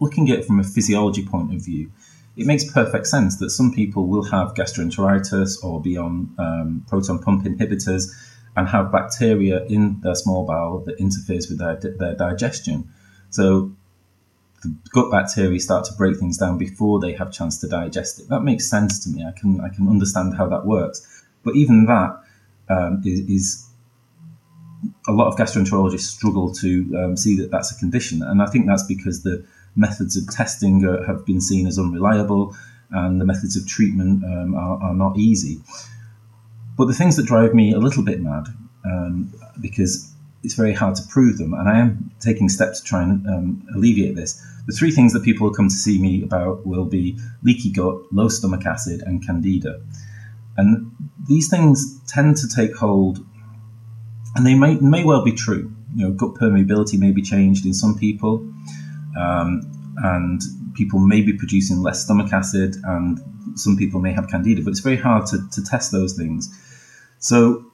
looking 0.00 0.30
at 0.30 0.38
it 0.40 0.44
from 0.46 0.58
a 0.58 0.64
physiology 0.64 1.26
point 1.26 1.54
of 1.54 1.62
view, 1.62 1.92
it 2.36 2.46
makes 2.46 2.64
perfect 2.64 3.06
sense 3.06 3.36
that 3.36 3.50
some 3.50 3.70
people 3.72 4.06
will 4.06 4.24
have 4.24 4.54
gastroenteritis 4.54 5.62
or 5.62 5.80
be 5.82 5.98
on 5.98 6.34
um, 6.38 6.86
proton 6.88 7.18
pump 7.18 7.44
inhibitors 7.44 8.10
and 8.56 8.66
have 8.66 8.90
bacteria 8.90 9.64
in 9.66 10.00
their 10.00 10.14
small 10.14 10.46
bowel 10.46 10.80
that 10.86 10.98
interferes 10.98 11.50
with 11.50 11.58
their, 11.58 11.76
their 11.76 12.14
digestion. 12.14 12.88
So 13.28 13.72
the 14.62 14.74
gut 14.92 15.10
bacteria 15.10 15.58
start 15.58 15.84
to 15.86 15.92
break 15.94 16.18
things 16.18 16.36
down 16.36 16.58
before 16.58 17.00
they 17.00 17.12
have 17.12 17.32
chance 17.32 17.58
to 17.58 17.68
digest 17.68 18.20
it. 18.20 18.28
That 18.28 18.42
makes 18.42 18.68
sense 18.68 19.02
to 19.04 19.10
me. 19.10 19.24
I 19.24 19.32
can 19.38 19.60
I 19.60 19.68
can 19.68 19.88
understand 19.88 20.36
how 20.36 20.46
that 20.48 20.66
works. 20.66 21.24
But 21.42 21.56
even 21.56 21.86
that 21.86 22.20
um, 22.68 23.02
is, 23.04 23.20
is 23.20 23.66
a 25.08 25.12
lot 25.12 25.28
of 25.28 25.36
gastroenterologists 25.36 26.00
struggle 26.00 26.52
to 26.54 26.96
um, 26.98 27.16
see 27.16 27.36
that 27.36 27.50
that's 27.50 27.74
a 27.74 27.78
condition, 27.78 28.22
and 28.22 28.42
I 28.42 28.46
think 28.46 28.66
that's 28.66 28.84
because 28.84 29.22
the 29.22 29.44
methods 29.76 30.16
of 30.16 30.30
testing 30.30 30.84
are, 30.84 31.04
have 31.06 31.24
been 31.24 31.40
seen 31.40 31.66
as 31.66 31.78
unreliable, 31.78 32.54
and 32.90 33.20
the 33.20 33.24
methods 33.24 33.56
of 33.56 33.66
treatment 33.66 34.24
um, 34.24 34.54
are, 34.54 34.82
are, 34.82 34.94
not 34.94 35.16
easy. 35.16 35.60
But 36.76 36.86
the 36.86 36.94
things 36.94 37.16
that 37.16 37.26
drive 37.26 37.54
me 37.54 37.72
a 37.72 37.78
little 37.78 38.02
bit 38.02 38.20
mad, 38.20 38.46
um, 38.84 39.32
because 39.60 40.09
it's 40.42 40.54
very 40.54 40.72
hard 40.72 40.94
to 40.96 41.02
prove 41.08 41.38
them, 41.38 41.54
and 41.54 41.68
I 41.68 41.78
am 41.78 42.10
taking 42.20 42.48
steps 42.48 42.80
to 42.80 42.86
try 42.86 43.02
and 43.02 43.26
um, 43.26 43.68
alleviate 43.74 44.16
this. 44.16 44.42
The 44.66 44.72
three 44.72 44.90
things 44.90 45.12
that 45.12 45.22
people 45.22 45.46
will 45.46 45.54
come 45.54 45.68
to 45.68 45.74
see 45.74 46.00
me 46.00 46.22
about 46.22 46.66
will 46.66 46.84
be 46.84 47.18
leaky 47.42 47.70
gut, 47.70 48.12
low 48.12 48.28
stomach 48.28 48.64
acid, 48.66 49.02
and 49.02 49.24
candida. 49.24 49.80
And 50.56 50.92
these 51.26 51.48
things 51.48 52.00
tend 52.06 52.36
to 52.38 52.48
take 52.48 52.76
hold, 52.76 53.24
and 54.34 54.46
they 54.46 54.54
may, 54.54 54.76
may 54.76 55.04
well 55.04 55.24
be 55.24 55.32
true. 55.32 55.72
You 55.94 56.08
know, 56.08 56.12
gut 56.12 56.34
permeability 56.34 56.98
may 56.98 57.10
be 57.10 57.22
changed 57.22 57.66
in 57.66 57.74
some 57.74 57.98
people 57.98 58.46
um, 59.16 59.96
and 60.02 60.40
people 60.74 60.98
may 60.98 61.20
be 61.20 61.32
producing 61.32 61.82
less 61.82 62.04
stomach 62.04 62.32
acid, 62.32 62.76
and 62.84 63.20
some 63.54 63.76
people 63.76 64.00
may 64.00 64.12
have 64.12 64.28
candida, 64.28 64.62
but 64.62 64.70
it's 64.70 64.80
very 64.80 64.96
hard 64.96 65.26
to, 65.26 65.38
to 65.50 65.64
test 65.64 65.92
those 65.92 66.14
things. 66.14 66.48
So 67.18 67.69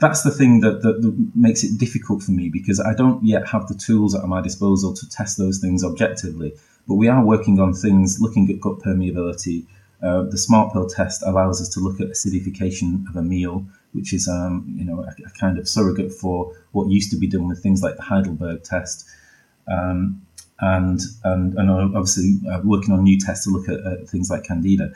that's 0.00 0.22
the 0.22 0.30
thing 0.30 0.60
that, 0.60 0.82
that, 0.82 1.02
that, 1.02 1.30
makes 1.34 1.62
it 1.62 1.78
difficult 1.78 2.22
for 2.22 2.32
me 2.32 2.48
because 2.48 2.80
I 2.80 2.94
don't 2.94 3.22
yet 3.24 3.46
have 3.46 3.68
the 3.68 3.74
tools 3.74 4.14
at 4.14 4.24
my 4.24 4.40
disposal 4.40 4.94
to 4.94 5.08
test 5.08 5.38
those 5.38 5.58
things 5.58 5.84
objectively. 5.84 6.52
But 6.88 6.94
we 6.94 7.08
are 7.08 7.24
working 7.24 7.60
on 7.60 7.74
things 7.74 8.20
looking 8.20 8.50
at 8.50 8.60
gut 8.60 8.78
permeability. 8.78 9.66
Uh, 10.02 10.22
the 10.22 10.38
smart 10.38 10.72
pill 10.72 10.88
test 10.88 11.22
allows 11.24 11.60
us 11.60 11.68
to 11.70 11.80
look 11.80 12.00
at 12.00 12.08
acidification 12.08 13.08
of 13.08 13.16
a 13.16 13.22
meal, 13.22 13.64
which 13.92 14.12
is 14.14 14.26
um, 14.26 14.64
you 14.74 14.84
know 14.84 15.04
a, 15.04 15.14
a, 15.26 15.30
kind 15.38 15.58
of 15.58 15.68
surrogate 15.68 16.10
for 16.10 16.54
what 16.72 16.88
used 16.88 17.10
to 17.10 17.18
be 17.18 17.26
done 17.26 17.46
with 17.46 17.62
things 17.62 17.82
like 17.82 17.96
the 17.96 18.02
Heidelberg 18.02 18.62
test. 18.62 19.06
Um, 19.70 20.22
and 20.60 21.00
and, 21.24 21.54
and 21.54 21.70
obviously 21.70 22.38
uh, 22.50 22.60
working 22.64 22.94
on 22.94 23.02
new 23.02 23.18
tests 23.18 23.44
to 23.44 23.50
look 23.50 23.68
at, 23.68 23.80
at, 23.86 24.08
things 24.08 24.30
like 24.30 24.44
candida. 24.44 24.90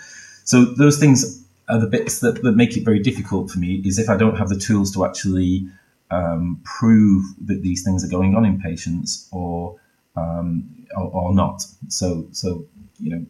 So 0.45 0.65
those 0.65 0.99
things 0.99 1.44
are 1.69 1.81
the 1.81 1.87
bits 1.87 2.21
that, 2.21 2.43
that 2.43 2.53
make 2.53 2.77
it 2.77 2.85
very 2.85 3.01
difficult 3.01 3.51
for 3.51 3.59
me. 3.59 3.83
Is 3.85 3.99
if 3.99 4.09
I 4.09 4.17
don't 4.17 4.37
have 4.37 4.49
the 4.49 4.59
tools 4.59 4.93
to 4.95 5.05
actually 5.05 5.67
um, 6.11 6.61
prove 6.65 7.25
that 7.47 7.63
these 7.63 7.83
things 7.83 8.05
are 8.05 8.09
going 8.09 8.35
on 8.35 8.45
in 8.45 8.61
patients 8.61 9.29
or, 9.33 9.79
um, 10.17 10.69
or, 10.97 11.11
or 11.11 11.35
not. 11.35 11.65
So 11.89 12.27
so 12.33 12.67
you 12.99 13.11
know 13.11 13.27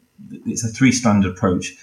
it's 0.47 0.65
a 0.65 0.69
three 0.69 0.93
strand 0.93 1.25
approach. 1.25 1.75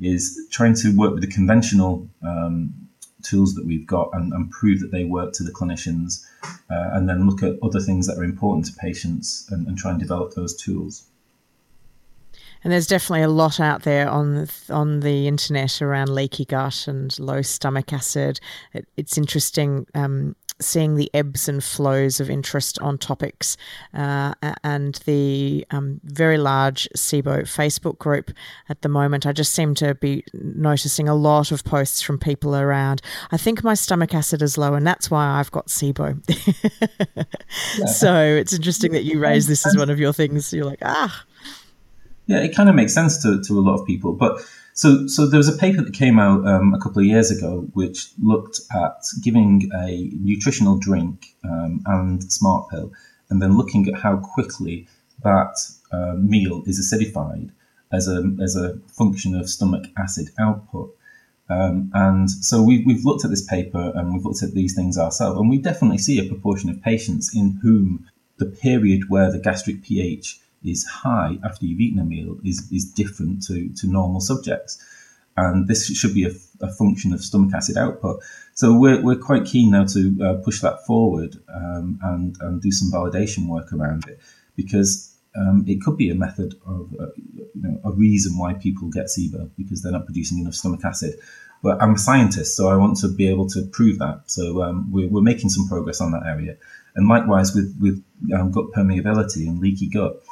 Is 0.00 0.48
trying 0.50 0.74
to 0.76 0.96
work 0.96 1.14
with 1.14 1.22
the 1.22 1.30
conventional 1.30 2.08
um, 2.26 2.74
tools 3.22 3.54
that 3.54 3.64
we've 3.64 3.86
got 3.86 4.10
and, 4.12 4.32
and 4.32 4.50
prove 4.50 4.80
that 4.80 4.90
they 4.90 5.04
work 5.04 5.32
to 5.34 5.44
the 5.44 5.52
clinicians, 5.52 6.24
uh, 6.70 6.90
and 6.92 7.08
then 7.08 7.28
look 7.28 7.42
at 7.42 7.56
other 7.62 7.80
things 7.80 8.06
that 8.06 8.18
are 8.18 8.24
important 8.24 8.66
to 8.66 8.72
patients 8.72 9.48
and, 9.50 9.66
and 9.66 9.78
try 9.78 9.92
and 9.92 10.00
develop 10.00 10.34
those 10.34 10.54
tools. 10.56 11.06
And 12.64 12.72
there's 12.72 12.86
definitely 12.86 13.22
a 13.22 13.28
lot 13.28 13.60
out 13.60 13.82
there 13.82 14.08
on 14.08 14.48
on 14.70 15.00
the 15.00 15.28
internet 15.28 15.82
around 15.82 16.08
leaky 16.08 16.46
gut 16.46 16.88
and 16.88 17.16
low 17.18 17.42
stomach 17.42 17.92
acid. 17.92 18.40
It, 18.72 18.88
it's 18.96 19.18
interesting. 19.18 19.86
Um, 19.94 20.34
seeing 20.60 20.94
the 20.94 21.10
ebbs 21.14 21.48
and 21.48 21.62
flows 21.62 22.20
of 22.20 22.30
interest 22.30 22.78
on 22.78 22.96
topics 22.98 23.56
uh, 23.92 24.34
and 24.62 24.96
the 25.04 25.66
um, 25.70 26.00
very 26.04 26.38
large 26.38 26.88
SIBO 26.96 27.42
Facebook 27.42 27.98
group 27.98 28.30
at 28.68 28.82
the 28.82 28.88
moment. 28.88 29.26
I 29.26 29.32
just 29.32 29.52
seem 29.52 29.74
to 29.76 29.94
be 29.96 30.24
noticing 30.32 31.08
a 31.08 31.14
lot 31.14 31.50
of 31.50 31.64
posts 31.64 32.02
from 32.02 32.18
people 32.18 32.54
around. 32.54 33.02
I 33.32 33.36
think 33.36 33.64
my 33.64 33.74
stomach 33.74 34.14
acid 34.14 34.42
is 34.42 34.56
low, 34.56 34.74
and 34.74 34.86
that's 34.86 35.10
why 35.10 35.38
I've 35.38 35.50
got 35.50 35.66
SIBO. 35.66 36.22
yeah. 37.78 37.86
So 37.86 38.14
it's 38.14 38.52
interesting 38.52 38.92
that 38.92 39.04
you 39.04 39.18
raise 39.18 39.46
this 39.48 39.66
as 39.66 39.76
one 39.76 39.90
of 39.90 39.98
your 39.98 40.12
things. 40.12 40.52
You're 40.52 40.66
like, 40.66 40.80
ah. 40.82 41.24
Yeah, 42.26 42.40
it 42.42 42.54
kind 42.54 42.68
of 42.68 42.74
makes 42.74 42.94
sense 42.94 43.22
to, 43.22 43.42
to 43.42 43.58
a 43.58 43.62
lot 43.62 43.78
of 43.78 43.86
people. 43.86 44.12
But 44.12 44.40
So, 44.76 45.06
so 45.06 45.28
there 45.28 45.38
was 45.38 45.48
a 45.48 45.56
paper 45.56 45.82
that 45.82 45.94
came 45.94 46.18
out 46.18 46.44
um, 46.48 46.74
a 46.74 46.80
couple 46.80 46.98
of 46.98 47.06
years 47.06 47.30
ago 47.30 47.68
which 47.74 48.08
looked 48.20 48.60
at 48.74 48.96
giving 49.22 49.70
a 49.72 50.10
nutritional 50.20 50.76
drink 50.78 51.26
um, 51.44 51.80
and 51.86 52.24
smart 52.24 52.70
pill, 52.70 52.92
and 53.30 53.40
then 53.40 53.56
looking 53.56 53.86
at 53.88 54.00
how 54.00 54.16
quickly 54.16 54.88
that 55.22 55.54
uh, 55.92 56.14
meal 56.18 56.64
is 56.66 56.80
acidified 56.80 57.50
as 57.92 58.08
a 58.08 58.18
as 58.42 58.56
a 58.56 58.76
function 58.88 59.36
of 59.36 59.48
stomach 59.48 59.84
acid 59.96 60.30
output. 60.40 60.90
Um, 61.48 61.90
and 61.94 62.28
so 62.28 62.60
we, 62.62 62.82
we've 62.84 63.04
looked 63.04 63.24
at 63.24 63.30
this 63.30 63.46
paper 63.46 63.92
and 63.94 64.12
we've 64.12 64.24
looked 64.24 64.42
at 64.42 64.54
these 64.54 64.74
things 64.74 64.98
ourselves, 64.98 65.38
and 65.38 65.48
we 65.48 65.58
definitely 65.58 65.98
see 65.98 66.18
a 66.18 66.28
proportion 66.28 66.68
of 66.68 66.82
patients 66.82 67.36
in 67.36 67.60
whom 67.62 68.08
the 68.38 68.46
period 68.46 69.08
where 69.08 69.30
the 69.30 69.38
gastric 69.38 69.84
pH 69.84 70.40
is 70.64 70.84
high 70.84 71.38
after 71.44 71.66
you've 71.66 71.80
eaten 71.80 71.98
a 72.00 72.04
meal 72.04 72.38
is, 72.44 72.70
is 72.72 72.84
different 72.84 73.42
to, 73.46 73.68
to 73.74 73.86
normal 73.86 74.20
subjects. 74.20 74.82
And 75.36 75.66
this 75.66 75.86
should 75.86 76.14
be 76.14 76.24
a, 76.24 76.30
a 76.60 76.72
function 76.72 77.12
of 77.12 77.20
stomach 77.20 77.52
acid 77.54 77.76
output. 77.76 78.22
So 78.54 78.78
we're, 78.78 79.02
we're 79.02 79.16
quite 79.16 79.44
keen 79.44 79.72
now 79.72 79.84
to 79.86 80.16
uh, 80.22 80.34
push 80.44 80.60
that 80.60 80.86
forward 80.86 81.36
um, 81.52 81.98
and, 82.02 82.36
and 82.40 82.62
do 82.62 82.70
some 82.70 82.92
validation 82.92 83.48
work 83.48 83.72
around 83.72 84.06
it 84.08 84.20
because 84.54 85.14
um, 85.36 85.64
it 85.66 85.82
could 85.82 85.96
be 85.96 86.10
a 86.10 86.14
method 86.14 86.54
of, 86.66 86.94
uh, 87.00 87.06
you 87.16 87.62
know, 87.62 87.80
a 87.84 87.90
reason 87.90 88.38
why 88.38 88.54
people 88.54 88.88
get 88.88 89.06
SIBO 89.06 89.50
because 89.56 89.82
they're 89.82 89.92
not 89.92 90.04
producing 90.04 90.38
enough 90.38 90.54
stomach 90.54 90.84
acid. 90.84 91.18
But 91.62 91.82
I'm 91.82 91.94
a 91.94 91.98
scientist, 91.98 92.56
so 92.56 92.68
I 92.68 92.76
want 92.76 92.98
to 92.98 93.08
be 93.08 93.26
able 93.28 93.48
to 93.48 93.62
prove 93.72 93.98
that. 93.98 94.22
So 94.26 94.62
um, 94.62 94.92
we're, 94.92 95.08
we're, 95.08 95.22
making 95.22 95.48
some 95.48 95.66
progress 95.66 96.00
on 96.00 96.12
that 96.12 96.24
area. 96.26 96.56
And 96.94 97.08
likewise 97.08 97.54
with, 97.54 97.76
with 97.80 98.04
um, 98.34 98.52
gut 98.52 98.66
permeability 98.72 99.48
and 99.48 99.60
leaky 99.60 99.88
gut, 99.88 100.22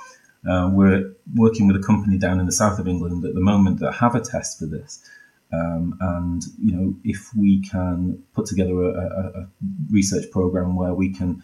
uh, 0.49 0.71
we're 0.73 1.13
working 1.35 1.67
with 1.67 1.77
a 1.77 1.87
company 1.87 2.19
down 2.19 2.41
in 2.41 2.47
the 2.47 2.53
south 2.53 2.79
of 2.79 2.89
England 2.89 3.25
at 3.25 3.35
the 3.35 3.41
moment 3.41 3.81
that 3.81 3.93
have 3.93 4.15
a 4.15 4.21
test 4.21 4.59
for 4.59 4.67
this. 4.67 5.05
Um, 5.53 5.97
and 6.01 6.43
you 6.59 6.75
know, 6.75 6.95
if 7.05 7.31
we 7.37 7.61
can 7.61 8.23
put 8.35 8.47
together 8.47 8.73
a, 8.73 8.89
a, 8.89 9.43
a 9.43 9.49
research 9.91 10.31
program 10.31 10.77
where 10.77 10.95
we 10.95 11.13
can 11.13 11.43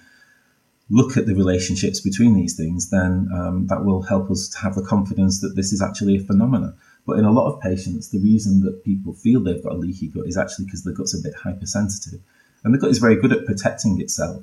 look 0.91 1.17
at 1.17 1.27
the 1.27 1.35
relationships 1.35 2.01
between 2.01 2.35
these 2.35 2.57
things, 2.57 2.91
then 2.91 3.29
um, 3.35 3.67
that 3.67 3.85
will 3.85 4.03
help 4.03 4.31
us 4.31 4.49
to 4.49 4.59
have 4.59 4.75
the 4.75 4.83
confidence 4.83 5.41
that 5.41 5.55
this 5.55 5.73
is 5.73 5.83
actually 5.83 6.17
a 6.17 6.21
phenomenon. 6.21 6.75
But 7.07 7.19
in 7.19 7.25
a 7.25 7.33
lot 7.33 7.53
of 7.53 7.61
patients, 7.61 8.09
the 8.09 8.19
reason 8.19 8.63
that 8.63 8.85
people 8.85 9.13
feel 9.13 9.41
they've 9.41 9.63
got 9.63 9.73
a 9.73 9.77
leaky 9.77 10.09
gut 10.09 10.27
is 10.27 10.39
actually 10.39 10.65
because 10.65 10.85
the 10.85 10.93
gut's 10.93 11.19
a 11.19 11.23
bit 11.23 11.35
hypersensitive. 11.35 12.21
And 12.65 12.75
the 12.75 12.79
gut 12.79 12.91
is 12.91 12.99
very 12.99 13.17
good 13.17 13.33
at 13.33 13.47
protecting 13.47 14.01
itself. 14.01 14.43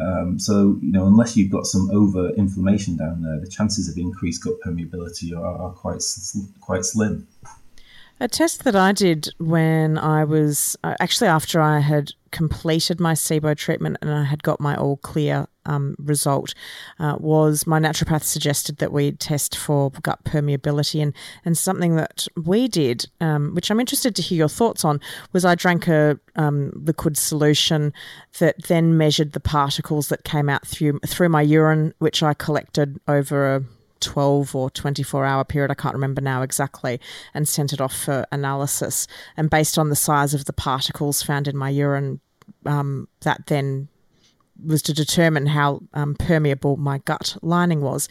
Um, 0.00 0.38
so, 0.38 0.78
you 0.82 0.90
know, 0.90 1.06
unless 1.06 1.36
you've 1.36 1.52
got 1.52 1.66
some 1.66 1.90
over 1.90 2.30
inflammation 2.30 2.96
down 2.96 3.22
there, 3.22 3.38
the 3.38 3.48
chances 3.48 3.88
of 3.88 3.96
increased 3.96 4.42
gut 4.42 4.54
permeability 4.64 5.36
are, 5.36 5.44
are 5.44 5.72
quite 5.72 6.02
quite 6.60 6.84
slim. 6.84 7.26
A 8.20 8.28
test 8.28 8.64
that 8.64 8.76
I 8.76 8.92
did 8.92 9.28
when 9.38 9.98
I 9.98 10.24
was 10.24 10.76
uh, 10.84 10.94
actually 11.00 11.28
after 11.28 11.60
I 11.60 11.80
had 11.80 12.12
completed 12.30 13.00
my 13.00 13.12
SIBO 13.12 13.56
treatment 13.56 13.98
and 14.00 14.10
I 14.10 14.24
had 14.24 14.42
got 14.42 14.60
my 14.60 14.76
all 14.76 14.96
clear 14.98 15.46
um, 15.66 15.96
result 15.98 16.54
uh, 16.98 17.16
was 17.18 17.66
my 17.66 17.78
naturopath 17.78 18.22
suggested 18.22 18.78
that 18.78 18.92
we 18.92 19.12
test 19.12 19.56
for 19.56 19.90
gut 20.02 20.22
permeability 20.24 21.02
and 21.02 21.14
and 21.44 21.56
something 21.56 21.96
that 21.96 22.26
we 22.36 22.68
did, 22.68 23.06
um, 23.20 23.54
which 23.54 23.70
I'm 23.70 23.80
interested 23.80 24.14
to 24.16 24.22
hear 24.22 24.38
your 24.38 24.48
thoughts 24.48 24.84
on, 24.84 25.00
was 25.32 25.44
I 25.44 25.54
drank 25.54 25.88
a 25.88 26.18
um, 26.36 26.72
liquid 26.74 27.16
solution 27.16 27.92
that 28.38 28.64
then 28.64 28.96
measured 28.96 29.32
the 29.32 29.40
particles 29.40 30.08
that 30.08 30.24
came 30.24 30.48
out 30.48 30.66
through 30.66 31.00
through 31.06 31.28
my 31.28 31.42
urine, 31.42 31.94
which 31.98 32.22
I 32.22 32.34
collected 32.34 33.00
over 33.08 33.56
a 33.56 33.62
12 34.00 34.54
or 34.54 34.70
24 34.70 35.24
hour 35.24 35.44
period, 35.44 35.70
I 35.70 35.74
can't 35.74 35.94
remember 35.94 36.20
now 36.20 36.42
exactly, 36.42 37.00
and 37.32 37.48
sent 37.48 37.72
it 37.72 37.80
off 37.80 37.96
for 37.96 38.26
analysis. 38.30 39.06
And 39.36 39.50
based 39.50 39.78
on 39.78 39.88
the 39.88 39.96
size 39.96 40.34
of 40.34 40.44
the 40.44 40.52
particles 40.52 41.22
found 41.22 41.48
in 41.48 41.56
my 41.56 41.70
urine, 41.70 42.20
um, 42.66 43.08
that 43.22 43.46
then 43.46 43.88
was 44.62 44.82
to 44.82 44.92
determine 44.92 45.46
how 45.46 45.80
um, 45.94 46.14
permeable 46.14 46.76
my 46.76 46.98
gut 46.98 47.36
lining 47.42 47.80
was. 47.80 48.08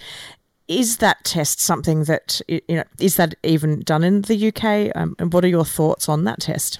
Is 0.67 0.97
that 0.97 1.23
test 1.23 1.59
something 1.59 2.05
that 2.05 2.41
you 2.47 2.61
know? 2.69 2.83
Is 2.99 3.17
that 3.17 3.35
even 3.43 3.81
done 3.81 4.03
in 4.03 4.21
the 4.21 4.47
UK? 4.47 4.95
Um, 4.95 5.15
and 5.19 5.33
what 5.33 5.43
are 5.43 5.49
your 5.49 5.65
thoughts 5.65 6.07
on 6.07 6.23
that 6.23 6.39
test? 6.39 6.79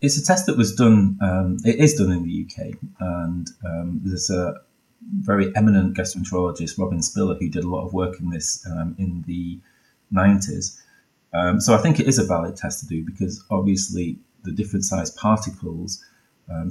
It's 0.00 0.16
a 0.16 0.24
test 0.24 0.46
that 0.46 0.56
was 0.56 0.74
done. 0.74 1.18
Um, 1.20 1.58
it 1.64 1.76
is 1.76 1.94
done 1.94 2.10
in 2.10 2.24
the 2.24 2.46
UK, 2.46 2.74
and 3.00 3.48
um, 3.64 4.00
there's 4.02 4.30
a 4.30 4.54
very 5.18 5.54
eminent 5.54 5.96
gastroenterologist, 5.96 6.78
Robin 6.78 7.02
Spiller, 7.02 7.34
who 7.34 7.50
did 7.50 7.64
a 7.64 7.68
lot 7.68 7.84
of 7.86 7.92
work 7.92 8.18
in 8.20 8.30
this 8.30 8.66
um, 8.70 8.96
in 8.98 9.22
the 9.26 9.60
90s. 10.12 10.80
Um, 11.34 11.60
so 11.60 11.74
I 11.74 11.78
think 11.78 12.00
it 12.00 12.06
is 12.06 12.18
a 12.18 12.24
valid 12.24 12.56
test 12.56 12.80
to 12.80 12.86
do 12.86 13.04
because 13.04 13.44
obviously 13.50 14.18
the 14.44 14.52
different 14.52 14.84
size 14.84 15.10
particles 15.10 16.02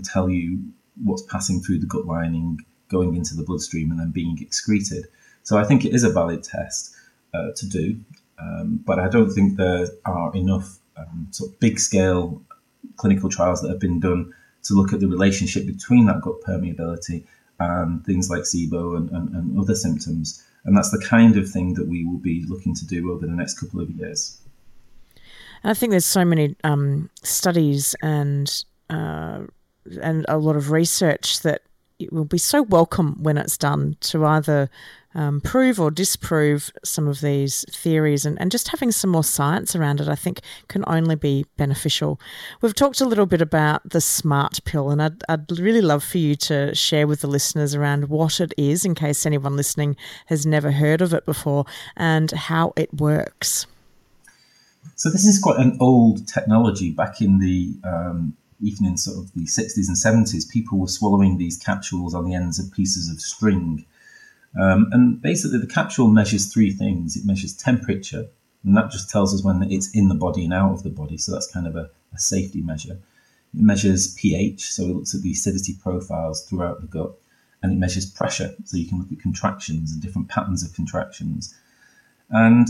tell 0.04 0.30
you 0.30 0.60
what's 1.04 1.24
passing 1.24 1.62
through 1.62 1.80
the 1.80 1.86
gut 1.86 2.06
lining, 2.06 2.60
going 2.90 3.16
into 3.16 3.36
the 3.36 3.44
bloodstream, 3.44 3.92
and 3.92 4.00
then 4.00 4.12
being 4.12 4.38
excreted. 4.42 5.06
So 5.44 5.58
I 5.58 5.64
think 5.64 5.86
it 5.86 5.94
is 5.94 6.04
a 6.04 6.10
valid 6.10 6.44
test 6.44 6.96
uh, 7.34 7.52
to 7.56 7.68
do, 7.68 8.00
um, 8.40 8.80
but 8.86 9.00
I 9.00 9.08
don't 9.10 9.32
think 9.32 9.58
there 9.58 9.88
are 10.06 10.36
enough 10.36 10.80
um, 10.98 11.28
sort 11.32 11.52
of 11.52 11.60
big 11.60 11.80
scale 11.80 12.42
clinical 12.98 13.30
trials 13.30 13.62
that 13.62 13.70
have 13.70 13.80
been 13.80 14.00
done 14.00 14.34
to 14.64 14.74
look 14.74 14.94
at 14.94 15.00
the 15.00 15.08
relationship 15.08 15.66
between 15.66 16.06
that 16.06 16.22
gut 16.22 16.42
permeability 16.42 17.26
and 17.60 18.06
things 18.06 18.30
like 18.30 18.44
SIBO 18.44 18.98
and, 18.98 19.10
and, 19.12 19.30
and 19.36 19.60
other 19.60 19.76
symptoms. 19.76 20.44
And 20.66 20.76
that's 20.78 20.92
the 20.92 21.00
kind 21.00 21.38
of 21.38 21.50
thing 21.50 21.74
that 21.74 21.88
we 21.88 22.06
will 22.06 22.20
be 22.20 22.46
looking 22.48 22.74
to 22.76 22.86
do 22.86 23.12
over 23.12 23.26
the 23.26 23.34
next 23.34 23.60
couple 23.60 23.82
of 23.82 23.90
years. 23.90 24.40
I 25.64 25.74
think 25.74 25.92
there's 25.92 26.06
so 26.06 26.26
many 26.26 26.56
um, 26.64 27.10
studies 27.22 27.96
and 28.02 28.64
uh, 28.90 29.44
and 30.02 30.26
a 30.28 30.38
lot 30.38 30.56
of 30.56 30.72
research 30.72 31.42
that 31.42 31.62
it 32.00 32.12
will 32.12 32.26
be 32.26 32.38
so 32.38 32.62
welcome 32.64 33.22
when 33.22 33.38
it's 33.38 33.58
done 33.58 33.96
to 34.02 34.26
either 34.26 34.70
um, 35.16 35.42
prove 35.42 35.80
or 35.80 35.92
disprove 35.92 36.72
some 36.84 37.08
of 37.08 37.22
these 37.22 37.66
theories 37.72 38.26
and, 38.26 38.40
and 38.42 38.52
just 38.52 38.70
having 38.70 38.92
some 38.92 39.12
more 39.12 39.24
science 39.24 39.76
around 39.76 40.02
it, 40.02 40.08
I 40.08 40.16
think, 40.16 40.42
can 40.68 40.84
only 40.88 41.16
be 41.16 41.46
beneficial. 41.56 42.20
We've 42.62 42.74
talked 42.74 43.00
a 43.00 43.06
little 43.06 43.26
bit 43.26 43.42
about 43.42 43.88
the 43.88 44.02
smart 44.02 44.60
pill, 44.66 44.90
and 44.90 45.02
I'd, 45.02 45.24
I'd 45.30 45.60
really 45.60 45.82
love 45.82 46.04
for 46.04 46.18
you 46.18 46.36
to 46.36 46.74
share 46.74 47.08
with 47.08 47.22
the 47.22 47.28
listeners 47.28 47.76
around 47.76 48.10
what 48.10 48.40
it 48.40 48.54
is, 48.58 48.86
in 48.86 48.96
case 48.96 49.26
anyone 49.26 49.56
listening 49.56 49.96
has 50.28 50.46
never 50.46 50.72
heard 50.72 51.02
of 51.02 51.14
it 51.14 51.26
before, 51.26 51.66
and 51.96 52.32
how 52.32 52.74
it 52.76 52.94
works. 52.94 53.68
So, 54.96 55.10
this 55.10 55.26
is 55.26 55.40
quite 55.40 55.60
an 55.60 55.78
old 55.80 56.28
technology 56.28 56.92
back 56.92 57.22
in 57.22 57.40
the 57.40 57.74
um, 57.84 58.36
even 58.64 58.86
in 58.86 58.98
sort 58.98 59.18
of 59.18 59.34
the 59.34 59.46
60s 59.46 59.88
and 59.88 59.98
70s, 59.98 60.50
people 60.50 60.80
were 60.80 60.88
swallowing 60.88 61.38
these 61.38 61.58
capsules 61.58 62.16
on 62.16 62.26
the 62.26 62.34
ends 62.34 62.60
of 62.60 62.72
pieces 62.72 63.10
of 63.10 63.20
string. 63.20 63.86
Um, 64.60 64.88
and 64.92 65.22
basically, 65.22 65.60
the 65.60 65.68
capsule 65.68 66.08
measures 66.08 66.52
three 66.52 66.72
things 66.72 67.18
it 67.18 67.26
measures 67.26 67.54
temperature, 67.56 68.28
and 68.64 68.78
that 68.78 68.92
just 68.92 69.10
tells 69.10 69.34
us 69.34 69.44
when 69.44 69.64
it's 69.72 69.94
in 69.96 70.08
the 70.08 70.16
body 70.16 70.46
and 70.46 70.54
out 70.54 70.72
of 70.72 70.84
the 70.84 70.90
body. 70.90 71.18
So 71.18 71.32
that's 71.32 71.52
kind 71.52 71.68
of 71.68 71.76
a, 71.76 71.90
a 72.14 72.20
safety 72.20 72.62
measure. 72.62 72.94
It 73.54 73.62
measures 73.62 74.14
pH, 74.14 74.72
so 74.72 74.84
it 74.84 74.96
looks 74.96 75.14
at 75.14 75.22
the 75.22 75.32
acidity 75.32 75.76
profiles 75.82 76.46
throughout 76.46 76.82
the 76.82 76.88
gut, 76.88 77.12
and 77.62 77.74
it 77.74 77.78
measures 77.78 78.10
pressure, 78.10 78.54
so 78.64 78.78
you 78.78 78.88
can 78.88 79.00
look 79.00 79.12
at 79.12 79.20
contractions 79.20 79.92
and 79.92 80.02
different 80.02 80.30
patterns 80.30 80.64
of 80.64 80.74
contractions. 80.74 81.56
And 82.30 82.68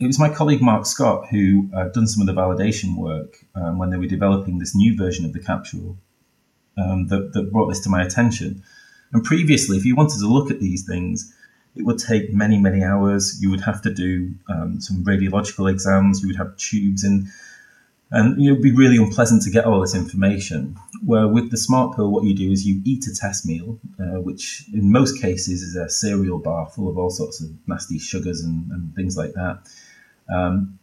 it 0.00 0.06
was 0.06 0.18
my 0.18 0.30
colleague 0.30 0.62
Mark 0.62 0.86
Scott 0.86 1.28
who 1.28 1.68
uh, 1.76 1.88
done 1.88 2.06
some 2.06 2.26
of 2.26 2.34
the 2.34 2.40
validation 2.40 2.96
work 2.96 3.44
um, 3.54 3.78
when 3.78 3.90
they 3.90 3.98
were 3.98 4.06
developing 4.06 4.58
this 4.58 4.74
new 4.74 4.96
version 4.96 5.26
of 5.26 5.34
the 5.34 5.40
capsule 5.40 5.98
um, 6.78 7.08
that, 7.08 7.34
that 7.34 7.52
brought 7.52 7.68
this 7.68 7.80
to 7.80 7.90
my 7.90 8.02
attention. 8.02 8.62
And 9.12 9.22
previously, 9.22 9.76
if 9.76 9.84
you 9.84 9.94
wanted 9.94 10.18
to 10.20 10.26
look 10.26 10.50
at 10.50 10.58
these 10.58 10.86
things, 10.86 11.34
it 11.76 11.84
would 11.84 11.98
take 11.98 12.32
many, 12.32 12.58
many 12.58 12.82
hours. 12.82 13.42
You 13.42 13.50
would 13.50 13.60
have 13.60 13.82
to 13.82 13.92
do 13.92 14.32
um, 14.48 14.80
some 14.80 15.04
radiological 15.04 15.70
exams. 15.70 16.22
You 16.22 16.28
would 16.28 16.36
have 16.36 16.56
tubes 16.56 17.04
in, 17.04 17.28
and 18.10 18.40
it 18.40 18.50
would 18.50 18.62
be 18.62 18.72
really 18.72 18.96
unpleasant 18.96 19.42
to 19.42 19.50
get 19.50 19.66
all 19.66 19.80
this 19.80 19.94
information. 19.94 20.76
Where 21.04 21.28
with 21.28 21.50
the 21.50 21.56
smart 21.56 21.94
pill, 21.94 22.10
what 22.10 22.24
you 22.24 22.34
do 22.34 22.50
is 22.50 22.66
you 22.66 22.80
eat 22.84 23.06
a 23.06 23.14
test 23.14 23.44
meal, 23.44 23.78
uh, 24.00 24.20
which 24.20 24.64
in 24.72 24.90
most 24.90 25.20
cases 25.20 25.62
is 25.62 25.76
a 25.76 25.90
cereal 25.90 26.38
bar 26.38 26.68
full 26.68 26.88
of 26.88 26.96
all 26.96 27.10
sorts 27.10 27.42
of 27.42 27.50
nasty 27.66 27.98
sugars 27.98 28.40
and, 28.40 28.70
and 28.70 28.94
things 28.94 29.16
like 29.16 29.34
that. 29.34 29.60
Um, 30.32 30.78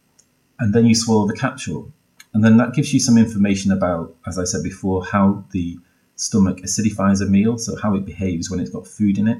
and 0.58 0.74
then 0.74 0.86
you 0.86 0.94
swallow 0.94 1.26
the 1.26 1.36
capsule. 1.36 1.92
And 2.34 2.44
then 2.44 2.56
that 2.58 2.74
gives 2.74 2.92
you 2.92 3.00
some 3.00 3.16
information 3.16 3.72
about, 3.72 4.14
as 4.26 4.38
I 4.38 4.44
said 4.44 4.62
before, 4.62 5.04
how 5.04 5.44
the 5.52 5.78
stomach 6.16 6.58
acidifies 6.58 7.22
a 7.22 7.26
meal, 7.26 7.58
so 7.58 7.76
how 7.76 7.94
it 7.94 8.04
behaves 8.04 8.50
when 8.50 8.60
it's 8.60 8.70
got 8.70 8.86
food 8.86 9.18
in 9.18 9.28
it. 9.28 9.38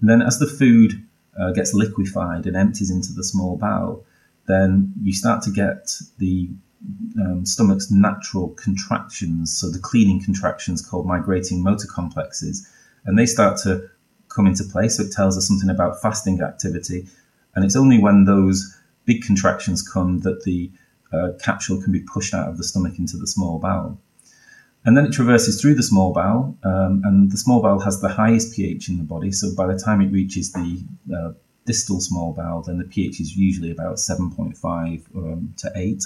And 0.00 0.08
then 0.08 0.22
as 0.22 0.38
the 0.38 0.46
food 0.46 1.06
uh, 1.38 1.52
gets 1.52 1.74
liquefied 1.74 2.46
and 2.46 2.56
empties 2.56 2.90
into 2.90 3.12
the 3.12 3.22
small 3.22 3.56
bowel, 3.56 4.04
then 4.46 4.92
you 5.02 5.12
start 5.12 5.42
to 5.42 5.50
get 5.50 5.94
the 6.18 6.48
um, 7.20 7.44
stomach's 7.44 7.90
natural 7.90 8.50
contractions, 8.50 9.56
so 9.56 9.68
the 9.70 9.78
cleaning 9.78 10.22
contractions 10.22 10.80
called 10.80 11.06
migrating 11.06 11.62
motor 11.62 11.86
complexes, 11.86 12.66
and 13.04 13.18
they 13.18 13.26
start 13.26 13.58
to 13.58 13.88
come 14.28 14.46
into 14.46 14.64
play. 14.64 14.88
So 14.88 15.02
it 15.02 15.12
tells 15.12 15.36
us 15.36 15.46
something 15.46 15.70
about 15.70 16.00
fasting 16.00 16.40
activity. 16.40 17.06
And 17.54 17.64
it's 17.64 17.76
only 17.76 17.98
when 17.98 18.24
those 18.24 18.77
big 19.08 19.22
contractions 19.22 19.80
come 19.80 20.20
that 20.20 20.44
the 20.44 20.70
uh, 21.14 21.30
capsule 21.42 21.80
can 21.82 21.92
be 21.92 22.00
pushed 22.00 22.34
out 22.34 22.46
of 22.46 22.58
the 22.58 22.62
stomach 22.62 22.98
into 22.98 23.16
the 23.16 23.26
small 23.26 23.58
bowel. 23.58 23.98
And 24.84 24.96
then 24.96 25.06
it 25.06 25.12
traverses 25.12 25.60
through 25.60 25.74
the 25.74 25.82
small 25.82 26.12
bowel, 26.12 26.56
um, 26.62 27.02
and 27.04 27.32
the 27.32 27.38
small 27.38 27.60
bowel 27.62 27.80
has 27.80 28.00
the 28.00 28.08
highest 28.08 28.54
pH 28.54 28.88
in 28.90 28.98
the 28.98 29.04
body. 29.04 29.32
So 29.32 29.54
by 29.56 29.66
the 29.66 29.78
time 29.78 30.02
it 30.02 30.12
reaches 30.12 30.52
the 30.52 30.84
uh, 31.16 31.32
distal 31.64 32.00
small 32.00 32.34
bowel, 32.34 32.62
then 32.62 32.78
the 32.78 32.84
pH 32.84 33.18
is 33.18 33.34
usually 33.34 33.70
about 33.70 33.96
7.5 33.96 35.16
um, 35.16 35.54
to 35.56 35.72
8. 35.74 36.02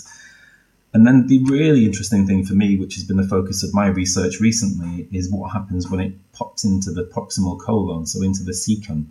And 0.95 1.07
then 1.07 1.27
the 1.27 1.43
really 1.45 1.85
interesting 1.85 2.27
thing 2.27 2.45
for 2.45 2.55
me, 2.55 2.77
which 2.77 2.95
has 2.95 3.05
been 3.05 3.17
the 3.17 3.27
focus 3.27 3.65
of 3.65 3.75
my 3.75 3.89
research 3.89 4.41
recently, 4.41 5.09
is 5.11 5.31
what 5.31 5.51
happens 5.51 5.91
when 5.91 6.01
it 6.01 6.15
pops 6.33 6.65
into 6.65 6.93
the 6.93 7.05
proximal 7.05 7.59
colon, 7.59 8.07
so 8.07 8.23
into 8.23 8.45
the 8.45 8.53
cecum. 8.53 9.07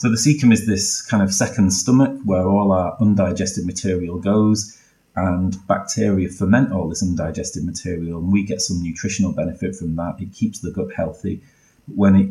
So 0.00 0.08
the 0.08 0.16
cecum 0.16 0.50
is 0.50 0.66
this 0.66 1.02
kind 1.02 1.22
of 1.22 1.30
second 1.30 1.72
stomach 1.72 2.18
where 2.24 2.48
all 2.48 2.72
our 2.72 2.96
undigested 3.02 3.66
material 3.66 4.18
goes, 4.18 4.78
and 5.14 5.54
bacteria 5.66 6.30
ferment 6.30 6.72
all 6.72 6.88
this 6.88 7.02
undigested 7.02 7.64
material, 7.64 8.18
and 8.18 8.32
we 8.32 8.42
get 8.42 8.62
some 8.62 8.82
nutritional 8.82 9.32
benefit 9.32 9.76
from 9.76 9.96
that. 9.96 10.16
It 10.18 10.32
keeps 10.32 10.60
the 10.60 10.70
gut 10.70 10.88
healthy. 10.96 11.42
But 11.86 11.96
When 11.98 12.16
it 12.16 12.30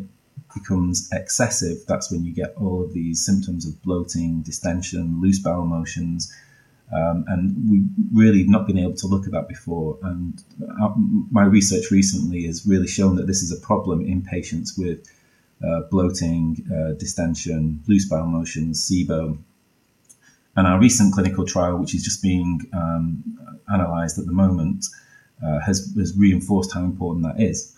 becomes 0.52 1.08
excessive, 1.12 1.78
that's 1.86 2.10
when 2.10 2.24
you 2.24 2.32
get 2.32 2.54
all 2.56 2.82
of 2.82 2.92
these 2.92 3.24
symptoms 3.24 3.64
of 3.64 3.80
bloating, 3.82 4.42
distension, 4.42 5.20
loose 5.20 5.38
bowel 5.38 5.64
motions 5.64 6.32
um, 6.92 7.24
and 7.28 7.70
we've 7.70 7.88
really 8.12 8.44
not 8.44 8.66
been 8.66 8.78
able 8.78 8.94
to 8.94 9.06
look 9.06 9.26
at 9.26 9.32
that 9.32 9.48
before. 9.48 9.96
And 10.02 10.42
uh, 10.82 10.90
my 11.30 11.44
research 11.44 11.90
recently 11.90 12.46
has 12.46 12.66
really 12.66 12.88
shown 12.88 13.14
that 13.16 13.28
this 13.28 13.42
is 13.42 13.52
a 13.52 13.60
problem 13.64 14.00
in 14.00 14.22
patients 14.22 14.76
with 14.76 15.08
uh, 15.66 15.80
bloating, 15.90 16.64
uh, 16.74 16.92
distension, 16.92 17.82
loose 17.86 18.08
bowel 18.08 18.26
motions, 18.26 18.80
SIBO. 18.88 19.38
And 20.56 20.66
our 20.66 20.80
recent 20.80 21.14
clinical 21.14 21.44
trial, 21.44 21.78
which 21.78 21.94
is 21.94 22.02
just 22.02 22.22
being 22.22 22.60
um, 22.72 23.22
analysed 23.68 24.18
at 24.18 24.26
the 24.26 24.32
moment, 24.32 24.86
uh, 25.44 25.60
has, 25.60 25.94
has 25.96 26.16
reinforced 26.16 26.74
how 26.74 26.82
important 26.84 27.24
that 27.24 27.42
is. 27.42 27.74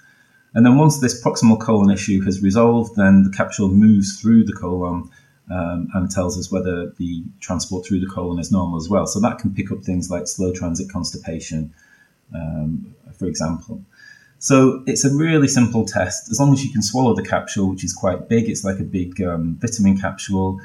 And 0.55 0.67
then 0.67 0.77
once 0.77 1.01
this 1.01 1.23
proximal 1.23 1.59
colon 1.61 1.91
issue 1.91 2.21
has 2.23 2.43
resolved, 2.43 2.97
then 2.97 3.25
the 3.25 3.31
capsule 3.31 3.69
moves 3.69 4.21
through 4.21 4.45
the 4.45 4.53
colon 4.53 5.11
um, 5.51 5.89
and 5.95 6.11
tells 6.11 6.39
us 6.39 6.53
whether 6.53 6.91
the 6.99 7.25
transport 7.41 7.87
through 7.87 8.01
the 8.01 8.07
colon 8.07 8.39
is 8.39 8.53
normal 8.53 8.79
as 8.79 8.89
well. 8.89 9.07
So 9.07 9.21
that 9.21 9.39
can 9.39 9.55
pick 9.55 9.73
up 9.73 9.83
things 9.83 10.11
like 10.11 10.27
slow 10.27 10.53
transit 10.53 10.91
constipation, 10.91 11.73
um, 12.35 12.95
for 13.19 13.27
example. 13.27 13.83
So 14.43 14.83
it's 14.89 15.05
a 15.05 15.15
really 15.15 15.47
simple 15.47 15.85
test. 15.87 16.29
As 16.29 16.41
long 16.41 16.53
as 16.53 16.65
you 16.65 16.73
can 16.73 16.83
swallow 16.83 17.15
the 17.15 17.23
capsule, 17.23 17.71
which 17.71 17.85
is 17.85 17.93
quite 17.93 18.29
big, 18.29 18.51
it's 18.51 18.65
like 18.65 18.81
a 18.81 18.83
big 18.99 19.23
um, 19.23 19.57
vitamin 19.61 19.97
capsule. 19.97 20.61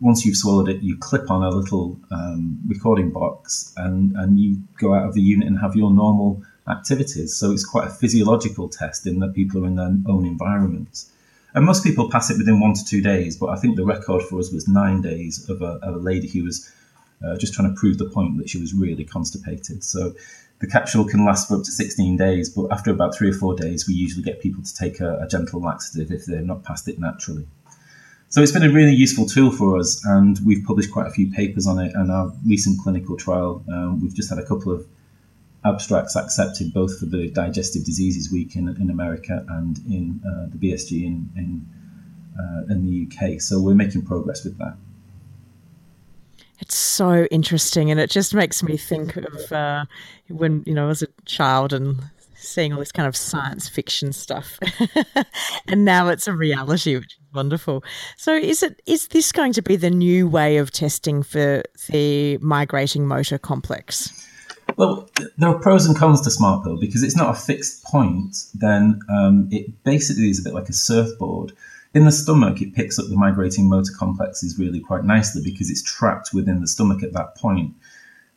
Once 0.00 0.24
you've 0.24 0.36
swallowed 0.36 0.68
it, 0.68 0.80
you 0.80 0.96
clip 0.96 1.28
on 1.28 1.42
a 1.42 1.50
little 1.50 1.98
um, 2.12 2.60
recording 2.68 3.10
box 3.10 3.74
and, 3.76 4.14
and 4.14 4.38
you 4.38 4.62
go 4.78 4.94
out 4.94 5.08
of 5.08 5.14
the 5.14 5.20
unit 5.20 5.48
and 5.48 5.58
have 5.58 5.74
your 5.74 5.90
normal 5.90 6.40
activities. 6.68 7.34
So 7.34 7.50
it's 7.50 7.64
quite 7.64 7.88
a 7.88 7.90
physiological 7.90 8.68
test 8.68 9.08
in 9.08 9.18
that 9.18 9.34
people 9.34 9.64
are 9.64 9.66
in 9.66 9.74
their 9.74 9.92
own 10.06 10.24
environments. 10.24 11.10
And 11.56 11.66
most 11.66 11.82
people 11.82 12.08
pass 12.08 12.30
it 12.30 12.38
within 12.38 12.60
one 12.60 12.74
to 12.74 12.84
two 12.84 13.02
days, 13.02 13.36
but 13.36 13.48
I 13.48 13.56
think 13.56 13.74
the 13.74 13.84
record 13.84 14.22
for 14.22 14.38
us 14.38 14.52
was 14.52 14.68
nine 14.68 15.02
days 15.02 15.50
of 15.50 15.62
a, 15.62 15.80
of 15.82 15.96
a 15.96 15.98
lady 15.98 16.28
who 16.28 16.44
was 16.44 16.70
uh, 17.26 17.36
just 17.38 17.54
trying 17.54 17.74
to 17.74 17.80
prove 17.80 17.98
the 17.98 18.08
point 18.08 18.38
that 18.38 18.48
she 18.48 18.60
was 18.60 18.72
really 18.72 19.04
constipated. 19.04 19.82
So 19.82 20.14
the 20.60 20.66
capsule 20.66 21.06
can 21.06 21.24
last 21.24 21.48
for 21.48 21.56
up 21.56 21.64
to 21.64 21.70
16 21.70 22.16
days, 22.16 22.50
but 22.50 22.70
after 22.70 22.90
about 22.90 23.14
three 23.14 23.30
or 23.30 23.32
four 23.32 23.54
days, 23.54 23.88
we 23.88 23.94
usually 23.94 24.22
get 24.22 24.40
people 24.40 24.62
to 24.62 24.74
take 24.74 25.00
a, 25.00 25.18
a 25.20 25.26
gentle 25.26 25.60
laxative 25.60 26.12
if 26.12 26.26
they're 26.26 26.42
not 26.42 26.62
passed 26.62 26.86
it 26.86 26.98
naturally. 26.98 27.46
So 28.28 28.42
it's 28.42 28.52
been 28.52 28.62
a 28.62 28.70
really 28.70 28.94
useful 28.94 29.26
tool 29.26 29.50
for 29.50 29.78
us, 29.78 30.04
and 30.04 30.38
we've 30.44 30.64
published 30.64 30.92
quite 30.92 31.06
a 31.06 31.10
few 31.10 31.32
papers 31.32 31.66
on 31.66 31.78
it. 31.80 31.92
And 31.94 32.12
our 32.12 32.30
recent 32.46 32.78
clinical 32.80 33.16
trial, 33.16 33.64
um, 33.72 34.00
we've 34.00 34.14
just 34.14 34.28
had 34.28 34.38
a 34.38 34.44
couple 34.44 34.70
of 34.70 34.86
abstracts 35.64 36.14
accepted 36.14 36.72
both 36.72 36.98
for 36.98 37.06
the 37.06 37.28
Digestive 37.30 37.84
Diseases 37.84 38.30
Week 38.30 38.54
in, 38.54 38.68
in 38.68 38.90
America 38.90 39.44
and 39.48 39.78
in 39.78 40.20
uh, 40.24 40.46
the 40.54 40.58
BSG 40.58 41.04
in 41.04 41.30
in, 41.36 41.66
uh, 42.38 42.72
in 42.72 42.86
the 42.86 43.08
UK. 43.08 43.40
So 43.40 43.60
we're 43.60 43.74
making 43.74 44.02
progress 44.02 44.44
with 44.44 44.58
that. 44.58 44.76
It's 46.60 46.76
so 46.76 47.24
interesting, 47.30 47.90
and 47.90 47.98
it 47.98 48.10
just 48.10 48.34
makes 48.34 48.62
me 48.62 48.76
think 48.76 49.16
of 49.16 49.52
uh, 49.52 49.84
when 50.28 50.62
you 50.66 50.74
know, 50.74 50.88
as 50.88 51.02
a 51.02 51.08
child 51.24 51.72
and 51.72 51.98
seeing 52.34 52.72
all 52.72 52.78
this 52.78 52.92
kind 52.92 53.06
of 53.08 53.16
science 53.16 53.68
fiction 53.68 54.12
stuff, 54.12 54.58
and 55.68 55.84
now 55.84 56.08
it's 56.08 56.28
a 56.28 56.32
reality, 56.32 56.96
which 56.96 57.14
is 57.14 57.34
wonderful. 57.34 57.82
So, 58.16 58.34
is 58.34 58.62
it 58.62 58.82
is 58.86 59.08
this 59.08 59.32
going 59.32 59.52
to 59.54 59.62
be 59.62 59.76
the 59.76 59.90
new 59.90 60.28
way 60.28 60.58
of 60.58 60.70
testing 60.70 61.22
for 61.22 61.62
the 61.88 62.38
migrating 62.38 63.06
motor 63.06 63.38
complex? 63.38 64.26
Well, 64.76 65.08
there 65.36 65.48
are 65.48 65.58
pros 65.58 65.86
and 65.86 65.96
cons 65.96 66.20
to 66.22 66.30
Smart 66.30 66.64
Pill 66.64 66.78
because 66.78 67.02
it's 67.02 67.16
not 67.16 67.36
a 67.36 67.38
fixed 67.38 67.84
point. 67.84 68.36
Then 68.54 69.00
um, 69.10 69.48
it 69.50 69.82
basically 69.84 70.30
is 70.30 70.40
a 70.40 70.42
bit 70.42 70.54
like 70.54 70.68
a 70.68 70.72
surfboard. 70.72 71.52
In 71.92 72.04
the 72.04 72.12
stomach, 72.12 72.62
it 72.62 72.74
picks 72.74 72.98
up 72.98 73.06
the 73.08 73.16
migrating 73.16 73.68
motor 73.68 73.92
complexes 73.98 74.58
really 74.58 74.78
quite 74.78 75.04
nicely 75.04 75.42
because 75.42 75.70
it's 75.70 75.82
trapped 75.82 76.32
within 76.32 76.60
the 76.60 76.68
stomach 76.68 77.02
at 77.02 77.12
that 77.14 77.36
point. 77.36 77.74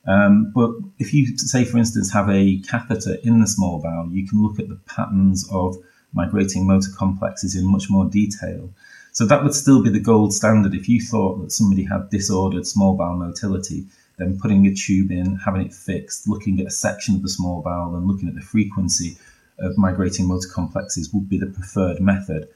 Um, 0.07 0.51
but 0.53 0.71
if 0.97 1.13
you, 1.13 1.37
say, 1.37 1.63
for 1.63 1.77
instance, 1.77 2.11
have 2.11 2.29
a 2.29 2.59
catheter 2.59 3.17
in 3.23 3.39
the 3.39 3.47
small 3.47 3.79
bowel, 3.79 4.09
you 4.11 4.27
can 4.27 4.41
look 4.41 4.59
at 4.59 4.69
the 4.69 4.79
patterns 4.87 5.47
of 5.51 5.77
migrating 6.13 6.67
motor 6.67 6.89
complexes 6.97 7.55
in 7.55 7.71
much 7.71 7.89
more 7.89 8.05
detail. 8.05 8.69
So 9.11 9.25
that 9.27 9.43
would 9.43 9.53
still 9.53 9.83
be 9.83 9.91
the 9.91 9.99
gold 9.99 10.33
standard. 10.33 10.73
If 10.73 10.89
you 10.89 10.99
thought 10.99 11.41
that 11.41 11.51
somebody 11.51 11.83
had 11.83 12.09
disordered 12.09 12.65
small 12.65 12.95
bowel 12.95 13.17
motility, 13.17 13.85
then 14.17 14.39
putting 14.39 14.65
a 14.65 14.73
tube 14.73 15.11
in, 15.11 15.35
having 15.37 15.65
it 15.65 15.73
fixed, 15.73 16.27
looking 16.27 16.59
at 16.59 16.67
a 16.67 16.71
section 16.71 17.15
of 17.15 17.21
the 17.21 17.29
small 17.29 17.61
bowel 17.61 17.95
and 17.95 18.07
looking 18.07 18.27
at 18.27 18.35
the 18.35 18.41
frequency 18.41 19.17
of 19.59 19.77
migrating 19.77 20.27
motor 20.27 20.49
complexes 20.51 21.13
would 21.13 21.29
be 21.29 21.37
the 21.37 21.45
preferred 21.45 22.01
method, 22.01 22.47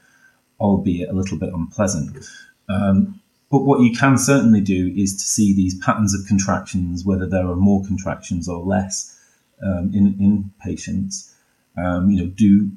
albeit 0.60 1.08
a 1.08 1.12
little 1.12 1.38
bit 1.38 1.52
unpleasant. 1.52 2.16
Um, 2.68 3.20
but 3.50 3.60
what 3.60 3.80
you 3.80 3.96
can 3.96 4.18
certainly 4.18 4.60
do 4.60 4.92
is 4.96 5.14
to 5.14 5.24
see 5.24 5.54
these 5.54 5.78
patterns 5.78 6.14
of 6.14 6.26
contractions, 6.26 7.04
whether 7.04 7.26
there 7.26 7.46
are 7.46 7.56
more 7.56 7.82
contractions 7.84 8.48
or 8.48 8.62
less 8.62 9.18
um, 9.62 9.90
in, 9.94 10.06
in 10.20 10.50
patients. 10.62 11.34
Um, 11.76 12.10
you 12.10 12.24
know, 12.24 12.30
do 12.30 12.70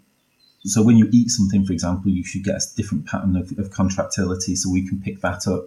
so 0.64 0.84
when 0.84 0.96
you 0.96 1.10
eat 1.12 1.30
something, 1.30 1.66
for 1.66 1.74
example, 1.74 2.12
you 2.12 2.24
should 2.24 2.44
get 2.44 2.56
a 2.56 2.76
different 2.76 3.08
pattern 3.08 3.36
of, 3.36 3.52
of 3.58 3.72
contractility, 3.72 4.56
so 4.56 4.70
we 4.70 4.88
can 4.88 5.02
pick 5.02 5.20
that 5.22 5.48
up 5.48 5.66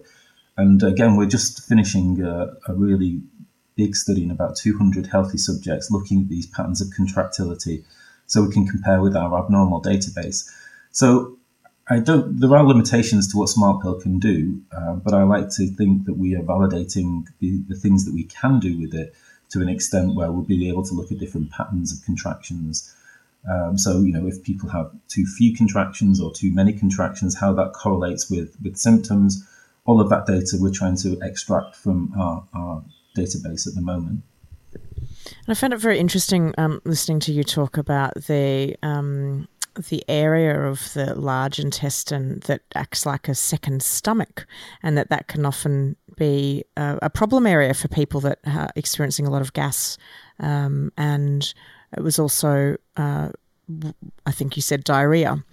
and 0.57 0.81
again, 0.83 1.15
we're 1.15 1.25
just 1.25 1.67
finishing 1.67 2.21
a, 2.21 2.53
a 2.67 2.73
really 2.73 3.21
big 3.75 3.95
study 3.95 4.23
in 4.23 4.31
about 4.31 4.55
200 4.55 5.07
healthy 5.07 5.37
subjects 5.37 5.91
looking 5.91 6.21
at 6.21 6.29
these 6.29 6.47
patterns 6.47 6.81
of 6.81 6.89
contractility 6.95 7.83
so 8.25 8.41
we 8.41 8.53
can 8.53 8.65
compare 8.65 9.01
with 9.01 9.15
our 9.15 9.43
abnormal 9.43 9.81
database. 9.81 10.49
So 10.91 11.34
I 11.87 11.99
don't. 11.99 12.39
There 12.39 12.55
are 12.55 12.63
limitations 12.63 13.31
to 13.31 13.37
what 13.37 13.49
Smart 13.49 13.81
Pill 13.81 13.99
can 13.99 14.17
do, 14.17 14.61
uh, 14.71 14.93
but 14.95 15.13
I 15.13 15.23
like 15.23 15.49
to 15.51 15.67
think 15.67 16.05
that 16.05 16.17
we 16.17 16.35
are 16.35 16.41
validating 16.41 17.27
the, 17.39 17.61
the 17.67 17.75
things 17.75 18.05
that 18.05 18.13
we 18.13 18.23
can 18.23 18.59
do 18.59 18.79
with 18.79 18.93
it 18.93 19.13
to 19.49 19.61
an 19.61 19.69
extent 19.69 20.15
where 20.15 20.31
we'll 20.31 20.43
be 20.43 20.67
able 20.67 20.83
to 20.83 20.93
look 20.95 21.11
at 21.11 21.19
different 21.19 21.51
patterns 21.51 21.95
of 21.95 22.03
contractions. 22.03 22.91
Um, 23.47 23.77
so 23.77 24.01
you 24.01 24.11
know, 24.11 24.25
if 24.25 24.43
people 24.43 24.69
have 24.69 24.91
too 25.07 25.25
few 25.25 25.55
contractions 25.55 26.19
or 26.19 26.33
too 26.33 26.51
many 26.51 26.73
contractions, 26.73 27.37
how 27.37 27.53
that 27.53 27.73
correlates 27.73 28.31
with 28.31 28.55
with 28.63 28.77
symptoms 28.77 29.47
all 29.85 30.01
of 30.01 30.09
that 30.09 30.25
data 30.25 30.57
we're 30.59 30.71
trying 30.71 30.97
to 30.97 31.17
extract 31.21 31.75
from 31.75 32.11
our, 32.17 32.43
our 32.53 32.83
database 33.15 33.67
at 33.67 33.75
the 33.75 33.81
moment. 33.81 34.21
And 34.73 35.47
I 35.47 35.53
found 35.53 35.73
it 35.73 35.77
very 35.77 35.99
interesting 35.99 36.53
um, 36.57 36.81
listening 36.85 37.19
to 37.21 37.31
you 37.31 37.43
talk 37.43 37.77
about 37.77 38.13
the 38.15 38.75
um, 38.83 39.47
the 39.75 40.03
area 40.07 40.59
of 40.61 40.93
the 40.93 41.15
large 41.15 41.59
intestine 41.59 42.39
that 42.45 42.61
acts 42.73 43.05
like 43.05 43.27
a 43.27 43.35
second 43.35 43.83
stomach, 43.83 44.45
and 44.81 44.97
that 44.97 45.09
that 45.09 45.27
can 45.27 45.45
often 45.45 45.95
be 46.17 46.63
a, 46.77 46.97
a 47.03 47.09
problem 47.09 47.45
area 47.45 47.73
for 47.73 47.87
people 47.87 48.21
that 48.21 48.39
are 48.45 48.69
experiencing 48.75 49.27
a 49.27 49.29
lot 49.29 49.41
of 49.41 49.53
gas. 49.53 49.97
Um, 50.39 50.91
and 50.97 51.53
it 51.95 52.01
was 52.01 52.19
also, 52.19 52.77
uh, 52.97 53.29
I 54.25 54.31
think 54.31 54.55
you 54.55 54.61
said 54.61 54.83
diarrhea. 54.83 55.43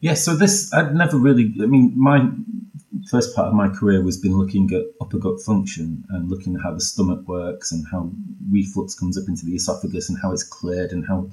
Yeah, 0.00 0.14
so 0.14 0.34
this 0.34 0.72
I'd 0.72 0.94
never 0.94 1.16
really. 1.16 1.54
I 1.62 1.66
mean, 1.66 1.92
my 1.96 2.28
first 3.10 3.34
part 3.34 3.48
of 3.48 3.54
my 3.54 3.68
career 3.68 4.02
was 4.02 4.16
been 4.16 4.36
looking 4.36 4.72
at 4.72 4.82
upper 5.00 5.18
gut 5.18 5.40
function 5.40 6.04
and 6.10 6.28
looking 6.28 6.56
at 6.56 6.62
how 6.62 6.72
the 6.74 6.80
stomach 6.80 7.26
works 7.26 7.72
and 7.72 7.84
how 7.90 8.10
reflux 8.50 8.94
comes 8.94 9.16
up 9.16 9.28
into 9.28 9.46
the 9.46 9.54
esophagus 9.54 10.08
and 10.08 10.18
how 10.20 10.32
it's 10.32 10.42
cleared 10.42 10.92
and 10.92 11.06
how 11.06 11.28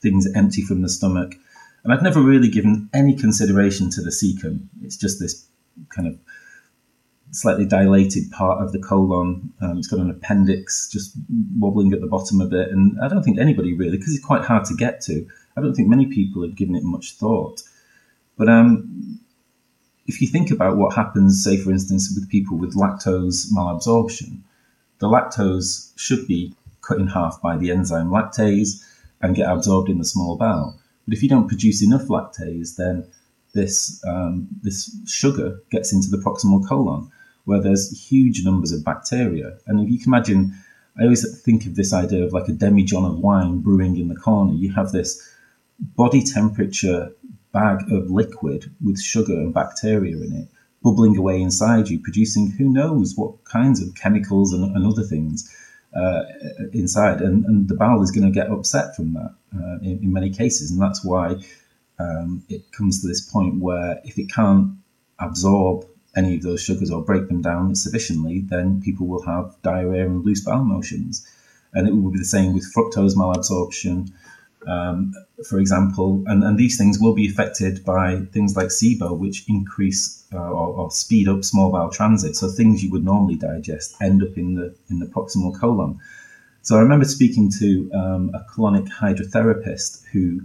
things 0.00 0.26
empty 0.34 0.62
from 0.62 0.82
the 0.82 0.88
stomach. 0.88 1.34
And 1.84 1.92
I've 1.92 2.02
never 2.02 2.20
really 2.20 2.48
given 2.48 2.88
any 2.92 3.14
consideration 3.14 3.90
to 3.90 4.02
the 4.02 4.10
cecum. 4.10 4.66
It's 4.82 4.96
just 4.96 5.20
this 5.20 5.46
kind 5.94 6.08
of 6.08 6.18
slightly 7.30 7.66
dilated 7.66 8.30
part 8.30 8.62
of 8.62 8.72
the 8.72 8.78
colon. 8.78 9.52
Um, 9.60 9.78
it's 9.78 9.86
got 9.88 10.00
an 10.00 10.10
appendix 10.10 10.88
just 10.90 11.14
wobbling 11.58 11.92
at 11.92 12.00
the 12.00 12.06
bottom 12.06 12.40
of 12.40 12.52
it. 12.52 12.70
And 12.70 12.98
I 13.02 13.08
don't 13.08 13.22
think 13.22 13.38
anybody 13.38 13.74
really, 13.74 13.96
because 13.96 14.14
it's 14.14 14.24
quite 14.24 14.44
hard 14.44 14.64
to 14.66 14.74
get 14.74 15.00
to, 15.02 15.26
I 15.56 15.60
don't 15.60 15.74
think 15.74 15.88
many 15.88 16.06
people 16.06 16.42
had 16.42 16.56
given 16.56 16.74
it 16.74 16.82
much 16.82 17.14
thought. 17.14 17.62
But 18.36 18.48
um, 18.48 19.20
if 20.06 20.22
you 20.22 20.28
think 20.28 20.50
about 20.50 20.76
what 20.76 20.94
happens, 20.94 21.42
say, 21.42 21.56
for 21.56 21.70
instance, 21.70 22.12
with 22.14 22.30
people 22.30 22.56
with 22.56 22.74
lactose 22.74 23.52
malabsorption, 23.52 24.40
the 24.98 25.08
lactose 25.08 25.92
should 25.96 26.26
be 26.26 26.54
cut 26.80 26.98
in 26.98 27.08
half 27.08 27.40
by 27.42 27.56
the 27.56 27.70
enzyme 27.70 28.08
lactase 28.08 28.82
and 29.20 29.36
get 29.36 29.50
absorbed 29.50 29.90
in 29.90 29.98
the 29.98 30.04
small 30.04 30.36
bowel. 30.36 30.78
But 31.08 31.16
if 31.16 31.22
you 31.22 31.28
don't 31.30 31.48
produce 31.48 31.82
enough 31.82 32.08
lactase, 32.08 32.76
then 32.76 33.10
this 33.54 34.04
um, 34.06 34.46
this 34.62 34.94
sugar 35.06 35.58
gets 35.70 35.90
into 35.90 36.10
the 36.10 36.18
proximal 36.18 36.68
colon, 36.68 37.10
where 37.46 37.62
there's 37.62 38.10
huge 38.10 38.44
numbers 38.44 38.72
of 38.72 38.84
bacteria. 38.84 39.56
And 39.66 39.80
if 39.80 39.90
you 39.90 39.98
can 39.98 40.12
imagine, 40.12 40.54
I 41.00 41.04
always 41.04 41.40
think 41.40 41.64
of 41.64 41.76
this 41.76 41.94
idea 41.94 42.26
of 42.26 42.34
like 42.34 42.48
a 42.48 42.52
demijohn 42.52 43.10
of 43.10 43.20
wine 43.20 43.60
brewing 43.60 43.96
in 43.96 44.08
the 44.08 44.16
corner. 44.16 44.52
You 44.52 44.70
have 44.74 44.92
this 44.92 45.18
body 45.96 46.22
temperature 46.22 47.10
bag 47.52 47.90
of 47.90 48.10
liquid 48.10 48.70
with 48.84 49.00
sugar 49.00 49.32
and 49.32 49.54
bacteria 49.54 50.14
in 50.18 50.34
it 50.34 50.48
bubbling 50.82 51.16
away 51.16 51.40
inside 51.40 51.88
you, 51.88 51.98
producing 51.98 52.50
who 52.50 52.68
knows 52.68 53.14
what 53.16 53.42
kinds 53.44 53.80
of 53.82 53.94
chemicals 53.94 54.52
and, 54.52 54.76
and 54.76 54.86
other 54.86 55.02
things 55.02 55.48
uh, 55.94 56.22
inside. 56.72 57.20
And, 57.20 57.44
and, 57.46 57.68
the 57.68 57.74
bowel 57.74 58.02
is 58.02 58.10
going 58.10 58.30
to 58.30 58.30
get 58.30 58.50
upset 58.50 58.94
from 58.94 59.14
that 59.14 59.34
uh, 59.54 59.78
in, 59.82 60.00
in, 60.02 60.12
many 60.12 60.30
cases. 60.30 60.70
And 60.70 60.80
that's 60.80 61.04
why 61.04 61.36
um, 61.98 62.44
it 62.48 62.70
comes 62.72 63.00
to 63.00 63.08
this 63.08 63.20
point 63.20 63.60
where 63.60 64.00
if 64.04 64.18
it 64.18 64.30
can't 64.32 64.72
absorb 65.18 65.86
any 66.16 66.36
of 66.36 66.42
those 66.42 66.62
sugars 66.62 66.90
or 66.90 67.02
break 67.02 67.28
them 67.28 67.42
down 67.42 67.74
sufficiently, 67.74 68.40
then 68.40 68.80
people 68.82 69.06
will 69.06 69.22
have 69.22 69.54
diarrhea 69.62 70.06
and 70.06 70.24
loose 70.24 70.44
bowel 70.44 70.64
motions. 70.64 71.26
And 71.74 71.86
it 71.86 71.92
will 71.92 72.10
be 72.10 72.18
the 72.18 72.24
same 72.24 72.54
with 72.54 72.72
fructose 72.74 73.14
malabsorption, 73.14 74.10
um, 74.66 75.14
for 75.48 75.58
example, 75.58 76.22
and, 76.26 76.42
and 76.42 76.58
these 76.58 76.76
things 76.76 76.98
will 76.98 77.14
be 77.14 77.28
affected 77.28 77.84
by 77.84 78.20
things 78.32 78.56
like 78.56 78.68
SIBO, 78.68 79.16
which 79.16 79.44
increase 79.48 80.24
uh, 80.32 80.38
or, 80.38 80.74
or, 80.74 80.90
speed 80.90 81.28
up 81.28 81.44
small 81.44 81.70
bowel 81.70 81.90
transit. 81.90 82.36
So 82.36 82.48
things 82.48 82.82
you 82.82 82.90
would 82.90 83.04
normally 83.04 83.36
digest 83.36 83.94
end 84.02 84.22
up 84.22 84.36
in 84.36 84.54
the 84.54 84.74
in 84.90 84.98
the 84.98 85.06
proximal 85.06 85.58
colon. 85.58 85.98
So 86.62 86.76
I 86.76 86.80
remember 86.80 87.06
speaking 87.06 87.50
to 87.60 87.90
um, 87.94 88.30
a 88.34 88.44
colonic 88.52 88.88
hydrotherapist 88.88 90.04
who 90.12 90.40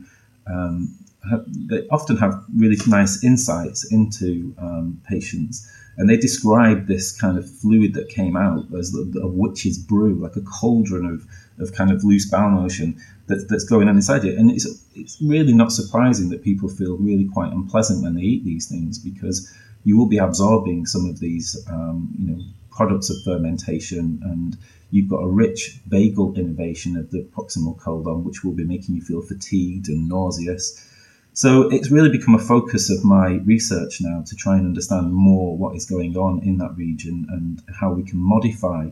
um, 0.48 0.96
have, 1.30 1.44
they 1.48 1.88
often 1.88 2.16
have 2.18 2.46
really 2.56 2.78
nice 2.88 3.24
insights 3.24 3.92
into 3.92 4.54
um, 4.60 5.02
patients, 5.10 5.70
and 5.98 6.10
they 6.10 6.18
described 6.18 6.88
this 6.88 7.20
kind 7.20 7.38
of 7.38 7.50
fluid 7.50 7.94
that 7.96 8.10
came 8.10 8.38
out 8.38 8.66
as 8.78 8.96
a, 8.96 9.20
a 9.20 9.28
witch's 9.28 9.78
brew, 9.78 10.16
like 10.16 10.36
a 10.36 10.42
cauldron 10.42 11.06
of 11.06 11.26
of 11.60 11.74
kind 11.74 11.92
of 11.92 12.04
loose 12.04 12.30
bowel 12.30 12.50
motion 12.50 13.00
that, 13.28 13.48
that's 13.50 13.64
going 13.64 13.88
on 13.88 13.96
inside 13.96 14.26
it. 14.26 14.38
And 14.38 14.52
it's, 14.52 14.68
it's 14.96 15.22
really 15.22 15.54
not 15.54 15.72
surprising 15.72 16.30
that 16.30 16.44
people 16.44 16.70
feel 16.70 16.98
really 16.98 17.26
quite 17.26 17.52
unpleasant 17.52 18.04
when 18.04 18.16
they 18.16 18.22
eat 18.22 18.46
these 18.46 18.68
things 18.68 19.00
because 19.00 19.52
you 19.84 19.98
will 19.98 20.08
be 20.08 20.18
absorbing 20.18 20.86
some 20.86 21.06
of 21.10 21.20
these, 21.20 21.62
um, 21.70 22.14
you 22.18 22.28
know, 22.32 22.44
products 22.72 23.10
of 23.10 23.18
fermentation 23.24 24.20
and 24.24 24.58
you've 24.92 25.10
got 25.10 25.20
a 25.20 25.28
rich 25.28 25.80
vagal 25.90 26.38
innervation 26.38 26.98
of 26.98 27.12
the 27.12 27.24
proximal 27.36 27.78
colon, 27.80 28.24
which 28.24 28.44
will 28.44 28.54
be 28.54 28.64
making 28.64 28.96
you 28.96 29.02
feel 29.02 29.22
fatigued 29.22 29.88
and 29.90 30.10
nauseous. 30.10 30.90
So 31.34 31.68
it's 31.70 31.90
really 31.90 32.10
become 32.10 32.36
a 32.36 32.40
focus 32.40 32.92
of 32.92 33.04
my 33.04 33.40
research 33.44 34.02
now 34.02 34.24
to 34.26 34.36
try 34.36 34.56
and 34.56 34.68
understand 34.68 35.14
more 35.14 35.58
what 35.58 35.76
is 35.76 35.86
going 35.86 36.16
on 36.16 36.44
in 36.44 36.58
that 36.60 36.76
region 36.78 37.26
and 37.30 37.62
how 37.74 37.92
we 37.92 38.04
can 38.04 38.20
modify 38.20 38.90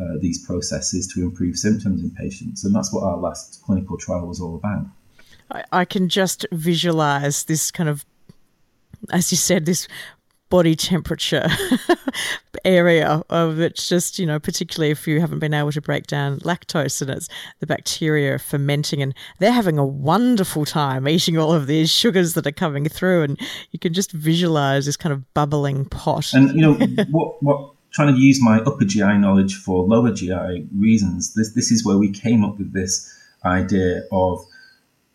uh, 0.00 0.18
these 0.20 0.44
processes 0.44 1.06
to 1.14 1.22
improve 1.22 1.56
symptoms 1.56 2.02
in 2.02 2.10
patients. 2.10 2.64
And 2.64 2.74
that's 2.74 2.92
what 2.92 3.04
our 3.04 3.16
last 3.16 3.62
clinical 3.64 3.96
trial 3.96 4.26
was 4.26 4.40
all 4.40 4.56
about. 4.56 4.86
I, 5.50 5.64
I 5.72 5.84
can 5.84 6.08
just 6.08 6.46
visualize 6.52 7.44
this 7.44 7.70
kind 7.70 7.88
of, 7.88 8.04
as 9.12 9.30
you 9.30 9.36
said, 9.36 9.66
this 9.66 9.86
body 10.50 10.76
temperature 10.76 11.48
area 12.64 13.22
of 13.28 13.58
it's 13.58 13.88
just 13.88 14.18
you 14.18 14.26
know 14.26 14.38
particularly 14.38 14.90
if 14.90 15.06
you 15.08 15.20
haven't 15.20 15.40
been 15.40 15.54
able 15.54 15.72
to 15.72 15.80
break 15.80 16.06
down 16.06 16.38
lactose 16.40 17.02
and 17.02 17.10
it's 17.10 17.28
the 17.60 17.66
bacteria 17.66 18.38
fermenting 18.38 19.02
and 19.02 19.14
they're 19.40 19.50
having 19.50 19.78
a 19.78 19.84
wonderful 19.84 20.64
time 20.64 21.08
eating 21.08 21.36
all 21.36 21.52
of 21.52 21.66
these 21.66 21.90
sugars 21.90 22.34
that 22.34 22.46
are 22.46 22.52
coming 22.52 22.88
through 22.88 23.22
and 23.22 23.40
you 23.72 23.78
can 23.78 23.92
just 23.92 24.12
visualize 24.12 24.86
this 24.86 24.96
kind 24.96 25.12
of 25.12 25.34
bubbling 25.34 25.86
pot 25.86 26.32
and 26.34 26.50
you 26.50 26.60
know 26.60 26.74
what 27.10 27.42
what 27.42 27.73
trying 27.94 28.12
to 28.12 28.20
use 28.20 28.42
my 28.42 28.58
upper 28.60 28.84
GI 28.84 29.18
knowledge 29.18 29.54
for 29.54 29.84
lower 29.84 30.12
GI 30.12 30.66
reasons. 30.74 31.34
This 31.34 31.52
this 31.54 31.70
is 31.70 31.84
where 31.84 31.96
we 31.96 32.10
came 32.10 32.44
up 32.44 32.58
with 32.58 32.72
this 32.72 33.10
idea 33.44 34.02
of 34.10 34.44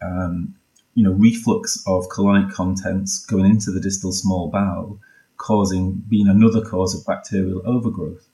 um, 0.02 0.56
you 0.96 1.04
know 1.04 1.12
reflux 1.12 1.84
of 1.86 2.08
colonic 2.08 2.52
contents 2.52 3.26
going 3.26 3.46
into 3.46 3.72
the 3.72 3.82
distal 3.82 4.12
small 4.12 4.50
bowel, 4.50 5.00
causing 5.38 6.04
being 6.08 6.28
another 6.28 6.62
cause 6.62 6.96
of 6.98 7.06
bacterial 7.06 7.62
overgrowth. 7.66 8.26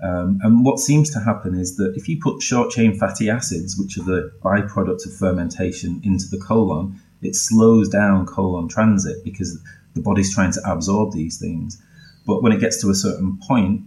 Um, 0.00 0.38
and 0.44 0.64
what 0.64 0.78
seems 0.78 1.10
to 1.10 1.18
happen 1.18 1.58
is 1.58 1.76
that 1.76 1.94
if 1.96 2.08
you 2.08 2.20
put 2.20 2.40
short 2.40 2.70
chain 2.70 2.96
fatty 2.96 3.28
acids, 3.28 3.76
which 3.76 3.98
are 3.98 4.04
the 4.04 4.30
byproduct 4.44 5.06
of 5.06 5.16
fermentation, 5.16 6.00
into 6.04 6.28
the 6.28 6.38
colon, 6.38 7.00
it 7.20 7.34
slows 7.34 7.88
down 7.88 8.24
colon 8.26 8.68
transit 8.68 9.24
because 9.24 9.60
the 9.94 10.00
body's 10.00 10.32
trying 10.32 10.52
to 10.52 10.60
absorb 10.64 11.12
these 11.12 11.38
things. 11.38 11.82
But 12.28 12.42
when 12.42 12.52
it 12.52 12.60
gets 12.60 12.78
to 12.82 12.90
a 12.90 12.94
certain 12.94 13.38
point, 13.38 13.80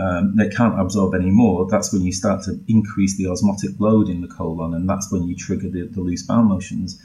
um, 0.00 0.34
they 0.36 0.48
can't 0.48 0.80
absorb 0.80 1.14
any 1.14 1.30
more. 1.30 1.68
That's 1.70 1.92
when 1.92 2.02
you 2.02 2.12
start 2.12 2.42
to 2.44 2.58
increase 2.66 3.16
the 3.16 3.28
osmotic 3.28 3.78
load 3.78 4.08
in 4.08 4.22
the 4.22 4.26
colon, 4.26 4.72
and 4.74 4.88
that's 4.88 5.12
when 5.12 5.24
you 5.24 5.36
trigger 5.36 5.68
the, 5.68 5.86
the 5.86 6.00
loose 6.00 6.22
bowel 6.22 6.44
motions. 6.44 7.00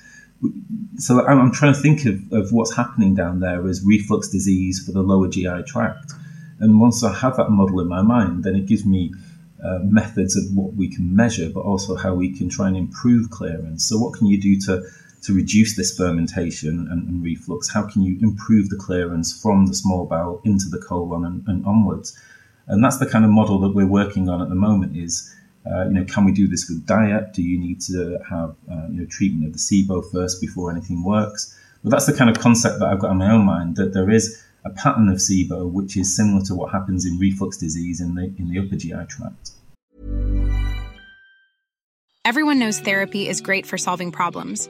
So 0.96 1.28
I'm, 1.28 1.38
I'm 1.38 1.52
trying 1.52 1.74
to 1.74 1.80
think 1.80 2.06
of, 2.06 2.32
of 2.32 2.54
what's 2.54 2.74
happening 2.74 3.14
down 3.14 3.42
there 3.42 3.68
as 3.68 3.84
reflux 3.86 4.30
disease 4.30 4.84
for 4.84 4.94
the 4.94 5.04
lower 5.04 5.28
GI 5.28 5.64
tract. 5.68 6.14
And 6.62 6.80
once 6.80 7.04
I 7.04 7.14
have 7.14 7.36
that 7.36 7.50
model 7.50 7.82
in 7.82 7.88
my 7.88 8.02
mind, 8.02 8.46
then 8.46 8.56
it 8.56 8.66
gives 8.66 8.86
me 8.86 9.14
uh, 9.62 9.80
methods 9.84 10.38
of 10.38 10.56
what 10.56 10.74
we 10.76 10.88
can 10.88 11.14
measure, 11.14 11.50
but 11.50 11.62
also 11.62 11.96
how 11.96 12.14
we 12.14 12.32
can 12.32 12.48
try 12.48 12.70
and 12.70 12.78
improve 12.78 13.30
clearance. 13.30 13.84
So, 13.84 13.98
what 13.98 14.14
can 14.18 14.28
you 14.28 14.40
do 14.40 14.58
to 14.62 14.90
to 15.24 15.34
reduce 15.34 15.76
this 15.76 15.96
fermentation 15.96 16.88
and, 16.92 17.08
and, 17.08 17.24
reflux? 17.24 17.70
How 17.70 17.88
can 17.88 18.02
you 18.02 18.18
improve 18.22 18.70
the 18.70 18.78
clearance 18.78 19.40
from 19.40 19.66
the 19.66 19.74
small 19.74 20.06
bowel 20.06 20.42
into 20.46 20.70
the 20.70 20.80
colon 20.80 21.26
and, 21.26 21.44
and, 21.48 21.66
onwards? 21.66 22.18
And 22.68 22.84
that's 22.84 22.98
the 22.98 23.06
kind 23.06 23.26
of 23.26 23.32
model 23.32 23.60
that 23.62 23.76
we're 23.76 23.88
working 23.88 24.30
on 24.30 24.42
at 24.42 24.50
the 24.50 24.56
moment. 24.56 24.96
Is 24.96 25.34
uh, 25.70 25.86
you 25.86 25.92
know, 25.92 26.06
can 26.06 26.26
we 26.26 26.32
do 26.32 26.48
this 26.48 26.70
with 26.70 26.86
diet? 26.86 27.34
Do 27.34 27.42
you 27.42 27.60
need 27.60 27.82
to 27.82 28.20
have 28.30 28.56
uh, 28.72 28.88
you 28.90 29.02
know 29.02 29.06
treatment 29.06 29.48
of 29.48 29.54
the 29.54 29.60
SIBO 29.60 30.12
first 30.12 30.40
before 30.40 30.72
anything 30.72 31.04
works? 31.04 31.56
But 31.84 31.92
that's 31.92 32.06
the 32.06 32.14
kind 32.14 32.30
of 32.30 32.40
concept 32.40 32.80
that 32.80 32.88
I've 32.88 33.00
got 33.00 33.12
in 33.12 33.18
my 33.18 33.32
own 33.32 33.46
mind 33.46 33.76
that 33.78 33.94
there 33.94 34.10
is 34.10 34.42
a 34.66 34.70
pattern 34.72 35.10
of 35.10 35.18
SIBO 35.18 35.72
which 35.72 35.96
is 35.98 36.16
similar 36.16 36.44
to 36.46 36.56
what 36.56 36.72
happens 36.72 37.06
in 37.06 37.18
reflux 37.18 37.58
disease 37.58 38.02
in 38.02 38.16
the 38.16 38.34
in 38.38 38.50
the 38.50 38.60
upper 38.60 38.76
GI 38.76 39.06
tract. 39.08 39.52
Everyone 42.26 42.60
knows 42.60 42.80
therapy 42.80 43.28
is 43.28 43.42
great 43.42 43.66
for 43.66 43.78
solving 43.78 44.12
problems 44.12 44.70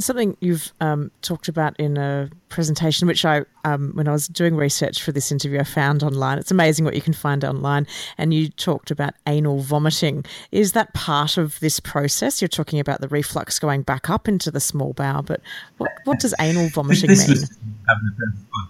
Something 0.00 0.36
you've 0.40 0.72
um, 0.80 1.10
talked 1.22 1.48
about 1.48 1.78
in 1.78 1.96
a 1.96 2.30
presentation, 2.48 3.08
which 3.08 3.24
I, 3.24 3.44
um, 3.64 3.90
when 3.94 4.06
I 4.06 4.12
was 4.12 4.28
doing 4.28 4.54
research 4.54 5.02
for 5.02 5.10
this 5.12 5.32
interview, 5.32 5.58
I 5.58 5.64
found 5.64 6.02
online. 6.02 6.38
It's 6.38 6.50
amazing 6.50 6.84
what 6.84 6.94
you 6.94 7.00
can 7.00 7.12
find 7.12 7.44
online. 7.44 7.86
And 8.16 8.32
you 8.32 8.48
talked 8.48 8.90
about 8.90 9.14
anal 9.26 9.60
vomiting. 9.60 10.24
Is 10.52 10.72
that 10.72 10.94
part 10.94 11.36
of 11.36 11.58
this 11.60 11.80
process? 11.80 12.40
You're 12.40 12.48
talking 12.48 12.78
about 12.78 13.00
the 13.00 13.08
reflux 13.08 13.58
going 13.58 13.82
back 13.82 14.08
up 14.08 14.28
into 14.28 14.50
the 14.50 14.60
small 14.60 14.92
bowel, 14.92 15.22
but 15.22 15.40
what, 15.78 15.90
what 16.04 16.20
does 16.20 16.34
anal 16.38 16.68
vomiting 16.74 17.08
this 17.08 17.28
mean? 17.28 17.38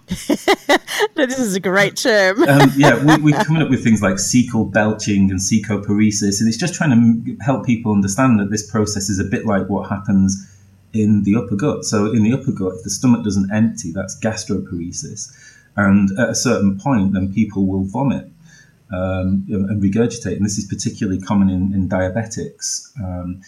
no, 1.15 1.25
this 1.25 1.39
is 1.39 1.55
a 1.55 1.59
great 1.59 1.95
term. 1.95 2.41
um, 2.43 2.71
yeah, 2.75 3.03
we, 3.03 3.31
we're 3.31 3.43
coming 3.43 3.61
up 3.61 3.69
with 3.69 3.83
things 3.83 4.01
like 4.01 4.15
cecal 4.15 4.71
belching 4.71 5.29
and 5.29 5.39
cecoparesis, 5.39 6.39
and 6.39 6.47
it's 6.47 6.57
just 6.57 6.73
trying 6.73 6.89
to 7.25 7.37
help 7.43 7.65
people 7.65 7.91
understand 7.91 8.39
that 8.39 8.49
this 8.49 8.69
process 8.71 9.09
is 9.09 9.19
a 9.19 9.23
bit 9.23 9.45
like 9.45 9.69
what 9.69 9.87
happens 9.89 10.55
in 10.93 11.23
the 11.23 11.35
upper 11.35 11.55
gut. 11.55 11.85
So 11.85 12.11
in 12.11 12.23
the 12.23 12.33
upper 12.33 12.51
gut, 12.51 12.73
if 12.75 12.83
the 12.83 12.89
stomach 12.89 13.23
doesn't 13.23 13.51
empty, 13.53 13.91
that's 13.91 14.19
gastroparesis. 14.19 15.31
And 15.75 16.09
at 16.19 16.29
a 16.29 16.35
certain 16.35 16.79
point, 16.79 17.13
then 17.13 17.33
people 17.33 17.65
will 17.65 17.83
vomit 17.83 18.31
um, 18.91 19.45
and 19.49 19.81
regurgitate. 19.81 20.37
And 20.37 20.45
this 20.45 20.57
is 20.57 20.65
particularly 20.65 21.21
common 21.21 21.49
in, 21.49 21.73
in 21.73 21.87
diabetics. 21.87 22.89
Um, 22.99 23.41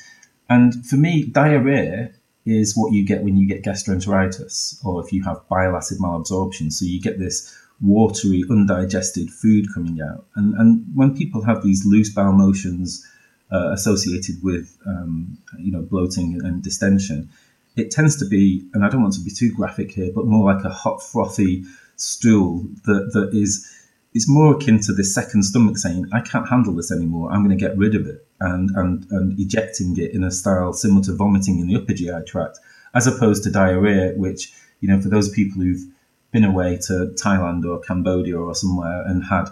and 0.49 0.85
for 0.85 0.97
me, 0.97 1.25
diarrhea 1.25 2.11
is 2.45 2.75
what 2.75 2.93
you 2.93 3.05
get 3.05 3.23
when 3.23 3.37
you 3.37 3.47
get 3.47 3.63
gastroenteritis 3.63 4.83
or 4.83 5.03
if 5.03 5.13
you 5.13 5.23
have 5.23 5.47
bile 5.47 5.75
acid 5.75 5.99
malabsorption. 5.99 6.71
So 6.71 6.85
you 6.85 7.01
get 7.01 7.19
this 7.19 7.55
watery, 7.81 8.43
undigested 8.49 9.29
food 9.29 9.65
coming 9.73 10.01
out. 10.01 10.25
And, 10.35 10.53
and 10.55 10.85
when 10.93 11.15
people 11.15 11.43
have 11.43 11.63
these 11.63 11.85
loose 11.85 12.13
bowel 12.13 12.33
motions 12.33 13.05
uh, 13.51 13.71
associated 13.71 14.41
with, 14.43 14.77
um, 14.85 15.37
you 15.59 15.71
know, 15.71 15.81
bloating 15.81 16.39
and 16.43 16.63
distension, 16.63 17.29
it 17.75 17.91
tends 17.91 18.17
to 18.17 18.25
be, 18.25 18.65
and 18.73 18.83
I 18.83 18.89
don't 18.89 19.01
want 19.01 19.13
to 19.15 19.21
be 19.21 19.31
too 19.31 19.51
graphic 19.51 19.91
here, 19.91 20.11
but 20.13 20.25
more 20.25 20.53
like 20.53 20.63
a 20.63 20.69
hot, 20.69 21.01
frothy 21.01 21.63
stool 21.95 22.65
that, 22.85 23.11
that 23.13 23.29
is 23.33 23.67
it's 24.13 24.27
more 24.27 24.55
akin 24.55 24.79
to 24.81 24.93
the 24.93 25.03
second 25.03 25.43
stomach 25.43 25.77
saying, 25.77 26.05
I 26.11 26.19
can't 26.19 26.49
handle 26.49 26.73
this 26.73 26.91
anymore, 26.91 27.31
I'm 27.31 27.45
going 27.45 27.57
to 27.57 27.65
get 27.65 27.77
rid 27.77 27.95
of 27.95 28.05
it, 28.07 28.25
and, 28.41 28.69
and, 28.71 29.05
and 29.09 29.39
ejecting 29.39 29.97
it 29.97 30.13
in 30.13 30.23
a 30.23 30.31
style 30.31 30.73
similar 30.73 31.03
to 31.03 31.13
vomiting 31.13 31.59
in 31.59 31.67
the 31.67 31.77
upper 31.77 31.93
GI 31.93 32.25
tract, 32.27 32.59
as 32.93 33.07
opposed 33.07 33.43
to 33.43 33.51
diarrhea, 33.51 34.13
which, 34.17 34.51
you 34.81 34.89
know, 34.89 34.99
for 34.99 35.07
those 35.07 35.29
people 35.29 35.61
who've 35.61 35.85
been 36.31 36.43
away 36.43 36.77
to 36.87 37.13
Thailand 37.21 37.65
or 37.65 37.79
Cambodia 37.79 38.37
or 38.37 38.53
somewhere 38.53 39.03
and 39.05 39.23
had 39.23 39.49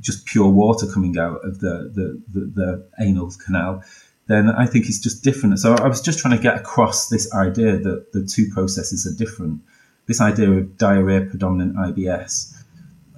just 0.00 0.26
pure 0.26 0.48
water 0.48 0.86
coming 0.86 1.18
out 1.18 1.44
of 1.44 1.60
the, 1.60 1.90
the, 1.94 2.22
the, 2.32 2.46
the 2.46 2.88
anal 3.00 3.30
canal, 3.44 3.82
then 4.26 4.50
I 4.50 4.66
think 4.66 4.86
it's 4.86 5.00
just 5.00 5.24
different. 5.24 5.58
So 5.58 5.74
I 5.74 5.88
was 5.88 6.00
just 6.00 6.18
trying 6.18 6.36
to 6.36 6.42
get 6.42 6.56
across 6.56 7.08
this 7.08 7.32
idea 7.34 7.78
that 7.78 8.12
the 8.12 8.24
two 8.24 8.48
processes 8.52 9.06
are 9.06 9.16
different. 9.16 9.62
This 10.06 10.20
idea 10.20 10.50
of 10.50 10.76
diarrhea 10.78 11.22
predominant 11.22 11.76
IBS 11.76 12.58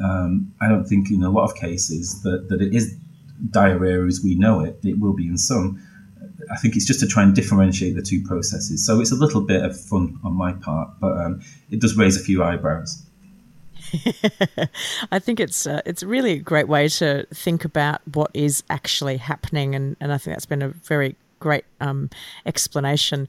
um, 0.03 0.53
I 0.61 0.69
don't 0.69 0.85
think 0.85 1.11
in 1.11 1.23
a 1.23 1.31
lot 1.31 1.45
of 1.45 1.55
cases 1.55 2.23
that, 2.23 2.49
that 2.49 2.61
it 2.63 2.75
is 2.75 2.97
diarrhea 3.51 4.05
as 4.07 4.23
we 4.23 4.35
know 4.35 4.61
it. 4.61 4.79
It 4.83 4.99
will 4.99 5.13
be 5.13 5.27
in 5.27 5.37
some. 5.37 5.83
I 6.51 6.57
think 6.57 6.75
it's 6.75 6.87
just 6.87 7.01
to 7.01 7.07
try 7.07 7.23
and 7.23 7.35
differentiate 7.35 7.97
the 7.97 8.03
two 8.03 8.23
processes. 8.23 8.85
So 8.85 9.01
it's 9.01 9.13
a 9.13 9.17
little 9.17 9.43
bit 9.43 9.63
of 9.63 9.79
fun 9.79 10.19
on 10.25 10.33
my 10.33 10.53
part, 10.55 10.91
but 11.01 11.17
um, 11.19 11.43
it 11.71 11.81
does 11.81 11.97
raise 11.97 12.19
a 12.19 12.25
few 12.25 12.43
eyebrows. 12.43 13.05
I 15.13 15.19
think 15.19 15.41
it's 15.41 15.67
uh, 15.67 15.83
it's 15.85 16.03
really 16.03 16.33
a 16.33 16.39
great 16.39 16.69
way 16.69 16.89
to 16.89 17.27
think 17.33 17.65
about 17.65 18.01
what 18.15 18.31
is 18.35 18.63
actually 18.71 19.17
happening, 19.17 19.75
and, 19.75 19.97
and 20.01 20.13
I 20.13 20.19
think 20.19 20.37
that's 20.37 20.47
been 20.47 20.63
a 20.63 20.69
very 20.69 21.17
great 21.39 21.65
um, 21.81 22.11
explanation 22.45 23.27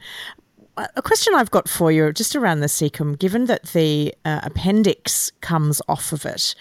a 0.96 1.02
question 1.02 1.34
I've 1.36 1.52
got 1.52 1.68
for 1.68 1.92
you 1.92 2.12
just 2.14 2.36
around 2.36 2.62
the 2.62 2.68
cecum, 2.68 3.18
given 3.18 3.46
that 3.46 3.64
the 3.68 4.14
uh, 4.26 4.42
appendix 4.44 5.32
comes 5.42 5.82
off 5.88 6.12
of 6.12 6.26
it, 6.26 6.56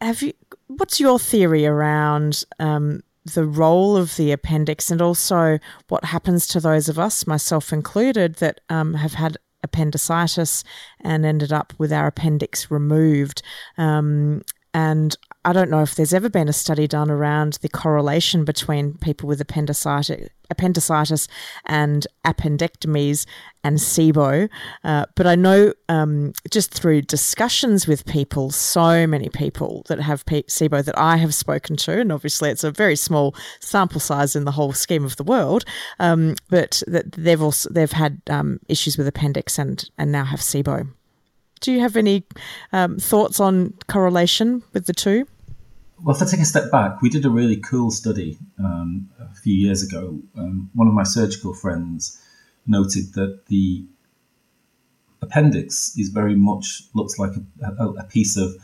have 0.00 0.22
you? 0.22 0.32
What's 0.68 1.00
your 1.00 1.18
theory 1.18 1.66
around 1.66 2.44
um, 2.58 3.02
the 3.24 3.44
role 3.44 3.96
of 3.96 4.16
the 4.16 4.32
appendix, 4.32 4.90
and 4.90 5.02
also 5.02 5.58
what 5.88 6.04
happens 6.04 6.46
to 6.48 6.60
those 6.60 6.88
of 6.88 6.98
us, 6.98 7.26
myself 7.26 7.72
included, 7.72 8.36
that 8.36 8.60
um, 8.68 8.94
have 8.94 9.14
had 9.14 9.36
appendicitis 9.64 10.62
and 11.00 11.26
ended 11.26 11.52
up 11.52 11.72
with 11.78 11.92
our 11.92 12.06
appendix 12.06 12.70
removed? 12.70 13.42
Um, 13.76 14.42
and 14.74 15.16
I 15.44 15.52
don't 15.52 15.70
know 15.70 15.82
if 15.82 15.94
there's 15.94 16.12
ever 16.12 16.28
been 16.28 16.48
a 16.48 16.52
study 16.52 16.88
done 16.88 17.10
around 17.10 17.58
the 17.62 17.68
correlation 17.68 18.44
between 18.44 18.94
people 18.94 19.28
with 19.28 19.40
appendicitis, 19.40 20.28
appendicitis 20.50 21.28
and 21.66 22.06
appendectomies 22.26 23.24
and 23.62 23.78
SIBO. 23.78 24.48
Uh, 24.82 25.06
but 25.14 25.28
I 25.28 25.36
know 25.36 25.74
um, 25.88 26.32
just 26.50 26.72
through 26.72 27.02
discussions 27.02 27.86
with 27.86 28.04
people, 28.04 28.50
so 28.50 29.06
many 29.06 29.28
people 29.28 29.84
that 29.88 30.00
have 30.00 30.24
SIBO 30.26 30.84
that 30.84 30.98
I 30.98 31.18
have 31.18 31.34
spoken 31.34 31.76
to, 31.76 32.00
and 32.00 32.10
obviously 32.10 32.50
it's 32.50 32.64
a 32.64 32.72
very 32.72 32.96
small 32.96 33.36
sample 33.60 34.00
size 34.00 34.34
in 34.34 34.44
the 34.44 34.52
whole 34.52 34.72
scheme 34.72 35.04
of 35.04 35.16
the 35.16 35.24
world, 35.24 35.64
um, 36.00 36.34
but 36.50 36.82
that 36.88 37.12
they've 37.12 37.40
also 37.40 37.68
they've 37.70 37.92
had 37.92 38.20
um, 38.28 38.58
issues 38.68 38.98
with 38.98 39.06
appendix 39.06 39.58
and 39.58 39.88
and 39.98 40.10
now 40.10 40.24
have 40.24 40.40
SIBO. 40.40 40.88
Do 41.64 41.72
you 41.72 41.80
have 41.80 41.96
any 41.96 42.24
um, 42.74 42.98
thoughts 42.98 43.40
on 43.40 43.72
correlation 43.88 44.62
with 44.74 44.84
the 44.84 44.92
two? 44.92 45.26
Well, 46.02 46.14
if 46.14 46.20
I 46.20 46.26
take 46.26 46.40
a 46.40 46.44
step 46.44 46.70
back, 46.70 47.00
we 47.00 47.08
did 47.08 47.24
a 47.24 47.30
really 47.30 47.56
cool 47.56 47.90
study 47.90 48.36
um, 48.58 49.08
a 49.18 49.34
few 49.36 49.54
years 49.54 49.82
ago. 49.82 50.20
Um, 50.36 50.68
one 50.74 50.88
of 50.88 50.92
my 50.92 51.04
surgical 51.04 51.54
friends 51.54 52.20
noted 52.66 53.14
that 53.14 53.46
the 53.46 53.82
appendix 55.22 55.96
is 55.96 56.10
very 56.10 56.34
much 56.34 56.82
looks 56.92 57.18
like 57.18 57.32
a, 57.62 57.86
a, 57.86 58.04
piece 58.04 58.36
of, 58.36 58.54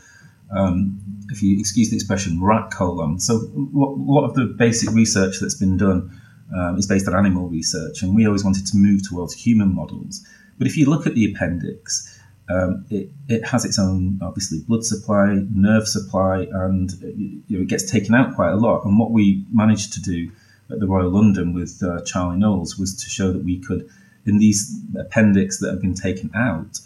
um, 0.55 1.01
if 1.29 1.41
you 1.41 1.59
excuse 1.59 1.89
the 1.89 1.95
expression, 1.95 2.39
rat 2.39 2.69
colon. 2.69 3.19
So 3.19 3.37
a 3.37 4.11
lot 4.11 4.25
of 4.25 4.35
the 4.35 4.45
basic 4.45 4.91
research 4.91 5.39
that's 5.41 5.55
been 5.55 5.75
done 5.75 6.15
um, 6.55 6.77
is 6.77 6.85
based 6.85 7.07
on 7.07 7.15
animal 7.15 7.49
research, 7.49 8.03
and 8.03 8.15
we 8.15 8.27
always 8.27 8.43
wanted 8.43 8.67
to 8.67 8.77
move 8.77 9.01
towards 9.09 9.33
human 9.33 9.73
models. 9.73 10.23
But 10.59 10.67
if 10.67 10.77
you 10.77 10.85
look 10.85 11.07
at 11.07 11.15
the 11.15 11.25
appendix, 11.25 12.10
um, 12.51 12.85
it, 12.89 13.09
it 13.27 13.45
has 13.45 13.65
its 13.65 13.79
own, 13.79 14.19
obviously, 14.21 14.59
blood 14.67 14.83
supply, 14.83 15.43
nerve 15.53 15.87
supply, 15.87 16.47
and 16.51 16.91
you 17.17 17.57
know, 17.57 17.61
it 17.61 17.67
gets 17.67 17.89
taken 17.89 18.13
out 18.15 18.35
quite 18.35 18.51
a 18.51 18.55
lot. 18.55 18.83
And 18.85 18.99
what 18.99 19.11
we 19.11 19.45
managed 19.51 19.93
to 19.93 20.01
do 20.01 20.31
at 20.69 20.79
the 20.79 20.87
Royal 20.87 21.09
London 21.09 21.53
with 21.53 21.81
uh, 21.83 22.01
Charlie 22.03 22.37
Knowles 22.37 22.77
was 22.77 22.95
to 23.03 23.09
show 23.09 23.31
that 23.31 23.43
we 23.43 23.59
could, 23.59 23.87
in 24.25 24.37
these 24.37 24.79
appendix 24.99 25.59
that 25.59 25.71
have 25.71 25.81
been 25.81 25.93
taken 25.93 26.31
out, 26.35 26.79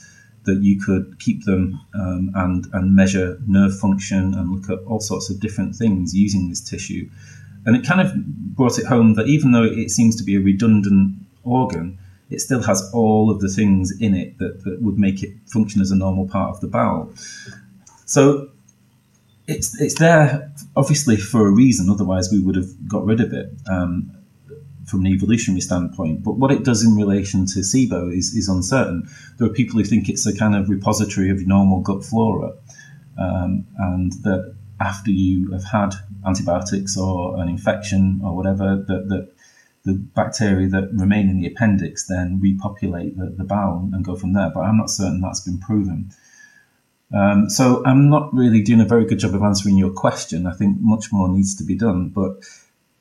that 0.43 0.61
you 0.61 0.79
could 0.79 1.19
keep 1.19 1.43
them 1.45 1.79
um, 1.95 2.31
and, 2.35 2.67
and 2.73 2.95
measure 2.95 3.39
nerve 3.47 3.77
function 3.77 4.33
and 4.33 4.51
look 4.51 4.69
at 4.69 4.85
all 4.85 4.99
sorts 4.99 5.29
of 5.29 5.39
different 5.39 5.75
things 5.75 6.15
using 6.15 6.49
this 6.49 6.61
tissue. 6.61 7.09
And 7.65 7.75
it 7.75 7.85
kind 7.85 7.99
of 7.99 8.13
brought 8.55 8.77
it 8.77 8.85
home 8.85 9.15
that 9.15 9.27
even 9.27 9.51
though 9.51 9.63
it 9.63 9.89
seems 9.89 10.15
to 10.17 10.23
be 10.23 10.35
a 10.35 10.39
redundant 10.39 11.15
organ, 11.43 11.97
it 12.29 12.39
still 12.39 12.63
has 12.63 12.89
all 12.93 13.29
of 13.29 13.39
the 13.39 13.49
things 13.49 13.93
in 13.99 14.15
it 14.15 14.37
that, 14.39 14.63
that 14.63 14.81
would 14.81 14.97
make 14.97 15.21
it 15.23 15.31
function 15.47 15.81
as 15.81 15.91
a 15.91 15.95
normal 15.95 16.27
part 16.27 16.49
of 16.49 16.61
the 16.61 16.67
bowel. 16.67 17.13
So 18.05 18.49
it's 19.47 19.79
it's 19.79 19.99
there 19.99 20.51
obviously 20.75 21.17
for 21.17 21.47
a 21.47 21.51
reason. 21.51 21.89
Otherwise, 21.89 22.29
we 22.31 22.39
would 22.39 22.55
have 22.55 22.87
got 22.87 23.05
rid 23.05 23.21
of 23.21 23.33
it 23.33 23.51
um, 23.69 24.11
from 24.85 25.01
an 25.01 25.07
evolutionary 25.07 25.61
standpoint. 25.61 26.23
But 26.23 26.33
what 26.37 26.51
it 26.51 26.63
does 26.63 26.83
in 26.83 26.95
relation 26.95 27.45
to 27.47 27.59
SIBO 27.59 28.15
is 28.15 28.33
is 28.33 28.47
uncertain. 28.47 29.07
There 29.37 29.47
are 29.47 29.53
people 29.53 29.79
who 29.79 29.85
think 29.85 30.09
it's 30.09 30.25
a 30.25 30.35
kind 30.35 30.55
of 30.55 30.69
repository 30.69 31.29
of 31.29 31.45
normal 31.45 31.81
gut 31.81 32.03
flora, 32.03 32.53
um, 33.19 33.65
and 33.77 34.13
that 34.23 34.55
after 34.79 35.11
you 35.11 35.51
have 35.51 35.63
had 35.63 35.93
antibiotics 36.25 36.97
or 36.97 37.39
an 37.39 37.47
infection 37.47 38.19
or 38.23 38.35
whatever, 38.35 38.83
that 38.87 39.09
that 39.09 39.34
the 39.85 39.93
bacteria 39.93 40.67
that 40.67 40.89
remain 40.93 41.29
in 41.29 41.39
the 41.39 41.47
appendix 41.47 42.07
then 42.07 42.39
repopulate 42.41 43.17
the, 43.17 43.27
the 43.37 43.43
bowel 43.43 43.89
and 43.93 44.03
go 44.03 44.15
from 44.15 44.33
there. 44.33 44.51
But 44.53 44.61
I'm 44.61 44.77
not 44.77 44.89
certain 44.89 45.21
that's 45.21 45.41
been 45.41 45.59
proven. 45.59 46.11
Um, 47.13 47.49
so 47.49 47.83
I'm 47.85 48.09
not 48.09 48.33
really 48.33 48.61
doing 48.61 48.81
a 48.81 48.85
very 48.85 49.05
good 49.05 49.19
job 49.19 49.35
of 49.35 49.43
answering 49.43 49.77
your 49.77 49.91
question. 49.91 50.47
I 50.47 50.53
think 50.53 50.77
much 50.79 51.11
more 51.11 51.29
needs 51.29 51.55
to 51.57 51.63
be 51.63 51.75
done. 51.75 52.09
But 52.09 52.37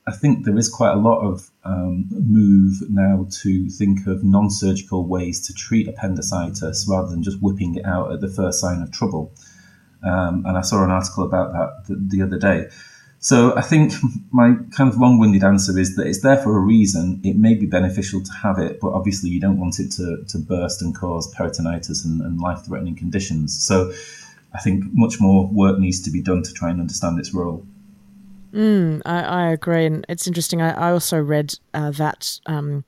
I 0.06 0.12
think 0.12 0.44
there 0.44 0.58
is 0.58 0.68
quite 0.68 0.92
a 0.92 0.98
lot 0.98 1.20
of 1.20 1.50
um, 1.64 2.06
move 2.10 2.82
now 2.90 3.26
to 3.42 3.70
think 3.70 4.06
of 4.06 4.22
non 4.22 4.50
surgical 4.50 5.06
ways 5.06 5.46
to 5.46 5.54
treat 5.54 5.88
appendicitis 5.88 6.86
rather 6.88 7.08
than 7.08 7.22
just 7.22 7.40
whipping 7.40 7.76
it 7.76 7.86
out 7.86 8.12
at 8.12 8.20
the 8.20 8.28
first 8.28 8.60
sign 8.60 8.82
of 8.82 8.92
trouble. 8.92 9.32
Um, 10.02 10.44
and 10.44 10.58
I 10.58 10.60
saw 10.60 10.84
an 10.84 10.90
article 10.90 11.24
about 11.24 11.52
that 11.52 11.88
the, 11.88 12.18
the 12.18 12.22
other 12.22 12.38
day. 12.38 12.68
So 13.24 13.56
I 13.56 13.62
think 13.62 13.94
my 14.32 14.52
kind 14.76 14.92
of 14.92 14.98
long-winded 14.98 15.42
answer 15.42 15.78
is 15.78 15.96
that 15.96 16.06
it's 16.06 16.20
there 16.20 16.36
for 16.36 16.58
a 16.58 16.60
reason. 16.60 17.22
It 17.24 17.36
may 17.36 17.54
be 17.54 17.64
beneficial 17.64 18.22
to 18.22 18.32
have 18.34 18.58
it, 18.58 18.80
but 18.82 18.90
obviously 18.90 19.30
you 19.30 19.40
don't 19.40 19.58
want 19.58 19.80
it 19.80 19.90
to, 19.92 20.22
to 20.28 20.38
burst 20.38 20.82
and 20.82 20.94
cause 20.94 21.34
peritonitis 21.34 22.04
and, 22.04 22.20
and 22.20 22.38
life-threatening 22.38 22.96
conditions. 22.96 23.58
So 23.58 23.94
I 24.52 24.58
think 24.58 24.84
much 24.92 25.22
more 25.22 25.46
work 25.46 25.78
needs 25.78 26.02
to 26.02 26.10
be 26.10 26.20
done 26.20 26.42
to 26.42 26.52
try 26.52 26.68
and 26.68 26.82
understand 26.82 27.18
its 27.18 27.32
role. 27.32 27.66
Mm, 28.52 29.00
I, 29.06 29.22
I, 29.22 29.48
agree, 29.52 29.86
and 29.86 30.04
it's 30.10 30.26
interesting. 30.26 30.60
I, 30.60 30.72
I 30.72 30.92
also 30.92 31.18
read 31.18 31.54
uh, 31.72 31.92
that 31.92 32.38
um, 32.44 32.84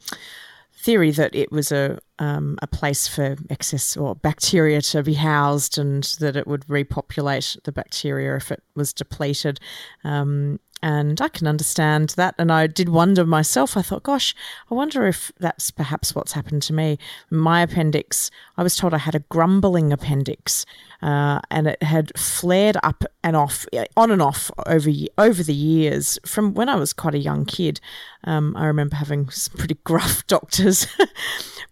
theory 0.87 1.11
that 1.11 1.35
it 1.35 1.51
was 1.51 1.73
a 1.73 1.99
um, 2.21 2.57
a 2.63 2.67
place 2.67 3.09
for 3.09 3.37
excess 3.51 3.97
or 3.97 4.15
bacteria 4.15 4.81
to 4.81 5.03
be 5.03 5.15
housed, 5.15 5.77
and 5.79 6.05
that 6.21 6.37
it 6.37 6.47
would 6.47 6.65
repopulate 6.71 7.57
the 7.65 7.73
bacteria 7.73 8.37
if 8.37 8.53
it 8.53 8.63
was 8.77 8.93
depleted. 8.93 9.59
Um, 10.05 10.61
and 10.83 11.21
I 11.21 11.29
can 11.29 11.47
understand 11.47 12.11
that. 12.11 12.35
And 12.39 12.53
I 12.53 12.67
did 12.67 12.89
wonder 12.89 13.25
myself, 13.25 13.77
I 13.77 13.83
thought, 13.83 14.03
gosh, 14.03 14.35
I 14.71 14.75
wonder 14.75 15.07
if 15.07 15.33
that's 15.39 15.71
perhaps 15.71 16.15
what's 16.15 16.33
happened 16.33 16.63
to 16.63 16.73
me. 16.73 16.99
My 17.31 17.63
appendix, 17.63 18.31
I 18.57 18.63
was 18.63 18.77
told 18.77 18.95
I 18.95 18.99
had 18.99 19.15
a 19.15 19.21
grumbling 19.21 19.93
appendix, 19.93 20.67
uh, 21.03 21.41
and 21.51 21.67
it 21.67 21.83
had 21.83 22.17
flared 22.19 22.77
up 22.83 23.05
and 23.23 23.37
off, 23.37 23.67
on 23.97 24.11
and 24.11 24.23
off 24.23 24.51
over, 24.67 24.91
over 25.19 25.43
the 25.43 25.55
years 25.55 26.19
from 26.25 26.55
when 26.55 26.69
I 26.69 26.77
was 26.77 26.93
quite 26.93 27.15
a 27.15 27.19
young 27.19 27.45
kid. 27.45 27.81
Um, 28.25 28.57
I 28.57 28.67
remember 28.67 28.97
having 28.97 29.31
some 29.31 29.59
pretty 29.59 29.79
gruff 29.85 30.27
doctors 30.29 30.87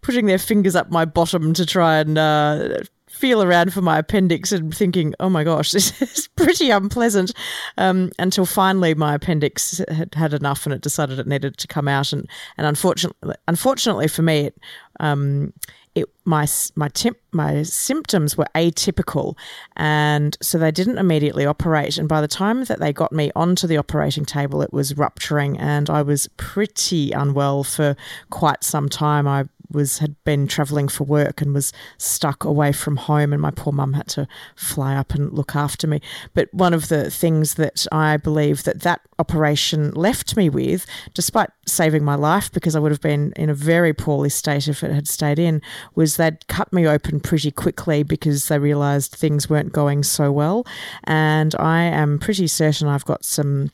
putting 0.01 0.25
their 0.25 0.39
fingers 0.39 0.75
up 0.75 0.91
my 0.91 1.05
bottom 1.05 1.53
to 1.53 1.65
try 1.65 1.97
and 1.97 2.17
uh, 2.17 2.79
feel 3.15 3.41
around 3.41 3.73
for 3.73 3.81
my 3.81 3.97
appendix 3.99 4.51
and 4.51 4.75
thinking, 4.75 5.13
oh 5.19 5.29
my 5.29 5.43
gosh, 5.43 5.71
this 5.71 6.01
is 6.01 6.27
pretty 6.35 6.69
unpleasant. 6.69 7.31
Um, 7.77 8.11
until 8.19 8.45
finally 8.45 8.93
my 8.93 9.15
appendix 9.15 9.81
had 9.89 10.13
had 10.13 10.33
enough 10.33 10.65
and 10.65 10.73
it 10.73 10.81
decided 10.81 11.19
it 11.19 11.27
needed 11.27 11.57
to 11.57 11.67
come 11.67 11.87
out. 11.87 12.11
And, 12.13 12.29
and 12.57 12.67
unfortunately, 12.67 13.35
unfortunately 13.47 14.07
for 14.07 14.21
me, 14.21 14.47
it, 14.47 14.57
um, 14.99 15.53
it 15.95 16.09
my 16.25 16.45
my 16.75 16.89
temp, 16.89 17.17
my 17.31 17.63
symptoms 17.63 18.37
were 18.37 18.47
atypical, 18.53 19.37
and 19.77 20.37
so 20.41 20.57
they 20.57 20.71
didn't 20.71 20.97
immediately 20.97 21.45
operate. 21.45 21.97
And 21.97 22.09
by 22.09 22.19
the 22.19 22.27
time 22.27 22.65
that 22.65 22.79
they 22.79 22.91
got 22.91 23.13
me 23.13 23.31
onto 23.35 23.65
the 23.65 23.77
operating 23.77 24.25
table, 24.25 24.61
it 24.61 24.73
was 24.73 24.97
rupturing, 24.97 25.57
and 25.57 25.89
I 25.89 26.01
was 26.01 26.27
pretty 26.35 27.11
unwell 27.11 27.63
for 27.63 27.95
quite 28.29 28.63
some 28.63 28.89
time. 28.89 29.25
I 29.25 29.45
was 29.75 29.99
had 29.99 30.15
been 30.23 30.47
travelling 30.47 30.87
for 30.87 31.03
work 31.03 31.41
and 31.41 31.53
was 31.53 31.71
stuck 31.97 32.43
away 32.43 32.71
from 32.71 32.97
home, 32.97 33.33
and 33.33 33.41
my 33.41 33.51
poor 33.51 33.73
mum 33.73 33.93
had 33.93 34.07
to 34.09 34.27
fly 34.55 34.95
up 34.95 35.13
and 35.13 35.31
look 35.33 35.55
after 35.55 35.85
me. 35.85 36.01
But 36.33 36.53
one 36.53 36.73
of 36.73 36.87
the 36.87 37.11
things 37.11 37.55
that 37.55 37.85
I 37.91 38.17
believe 38.17 38.63
that 38.63 38.81
that 38.81 39.01
operation 39.19 39.91
left 39.91 40.35
me 40.35 40.49
with, 40.49 40.85
despite 41.13 41.49
saving 41.67 42.03
my 42.03 42.15
life 42.15 42.51
because 42.51 42.75
I 42.75 42.79
would 42.79 42.91
have 42.91 43.01
been 43.01 43.33
in 43.35 43.49
a 43.49 43.53
very 43.53 43.93
poorly 43.93 44.29
state 44.29 44.67
if 44.67 44.83
it 44.83 44.91
had 44.91 45.07
stayed 45.07 45.39
in, 45.39 45.61
was 45.95 46.17
they'd 46.17 46.47
cut 46.47 46.71
me 46.73 46.87
open 46.87 47.19
pretty 47.19 47.51
quickly 47.51 48.03
because 48.03 48.47
they 48.47 48.59
realised 48.59 49.13
things 49.13 49.49
weren't 49.49 49.73
going 49.73 50.03
so 50.03 50.31
well, 50.31 50.65
and 51.03 51.53
I 51.55 51.83
am 51.83 52.19
pretty 52.19 52.47
certain 52.47 52.87
I've 52.87 53.05
got 53.05 53.25
some 53.25 53.71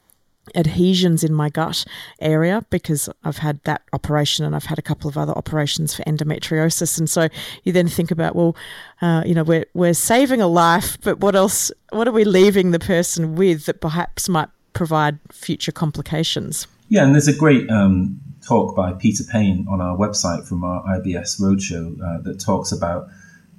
adhesions 0.56 1.24
in 1.24 1.34
my 1.34 1.50
gut 1.50 1.86
area 2.20 2.66
because 2.70 3.10
I've 3.24 3.38
had 3.38 3.62
that 3.64 3.84
operation 3.94 4.46
and 4.46 4.56
I've 4.56 4.66
had 4.66 4.80
a 4.80 4.82
couple 4.82 5.10
of 5.10 5.18
other 5.18 5.34
operations 5.34 5.96
for 5.96 6.04
endometriosis. 6.04 6.98
And 6.98 7.10
so 7.10 7.30
you 7.64 7.72
then 7.72 7.88
think 7.88 8.12
about, 8.12 8.36
well, 8.36 8.56
uh, 9.02 9.24
you 9.26 9.34
know, 9.34 9.44
we're, 9.44 9.66
we're 9.74 9.94
saving 9.94 10.42
a 10.42 10.48
life, 10.48 10.98
but 11.02 11.20
what 11.20 11.36
else, 11.36 11.72
what 11.92 12.08
are 12.08 12.12
we 12.12 12.24
leaving 12.24 12.72
the 12.72 12.80
person 12.80 13.36
with 13.36 13.66
that 13.66 13.82
perhaps 13.82 14.28
might 14.28 14.50
provide 14.74 15.20
future 15.32 15.72
complications? 15.72 16.68
Yeah, 16.90 17.06
and 17.06 17.14
there's 17.14 17.28
a 17.28 17.36
great 17.36 17.70
um, 17.70 18.20
talk 18.46 18.76
by 18.76 18.94
Peter 18.94 19.24
Paine 19.24 19.66
on 19.70 19.80
our 19.80 19.96
website 19.96 20.46
from 20.48 20.64
our 20.64 20.84
IBS 20.84 21.40
Roadshow 21.40 22.02
uh, 22.02 22.22
that 22.24 22.40
talks 22.40 22.72
about 22.72 23.08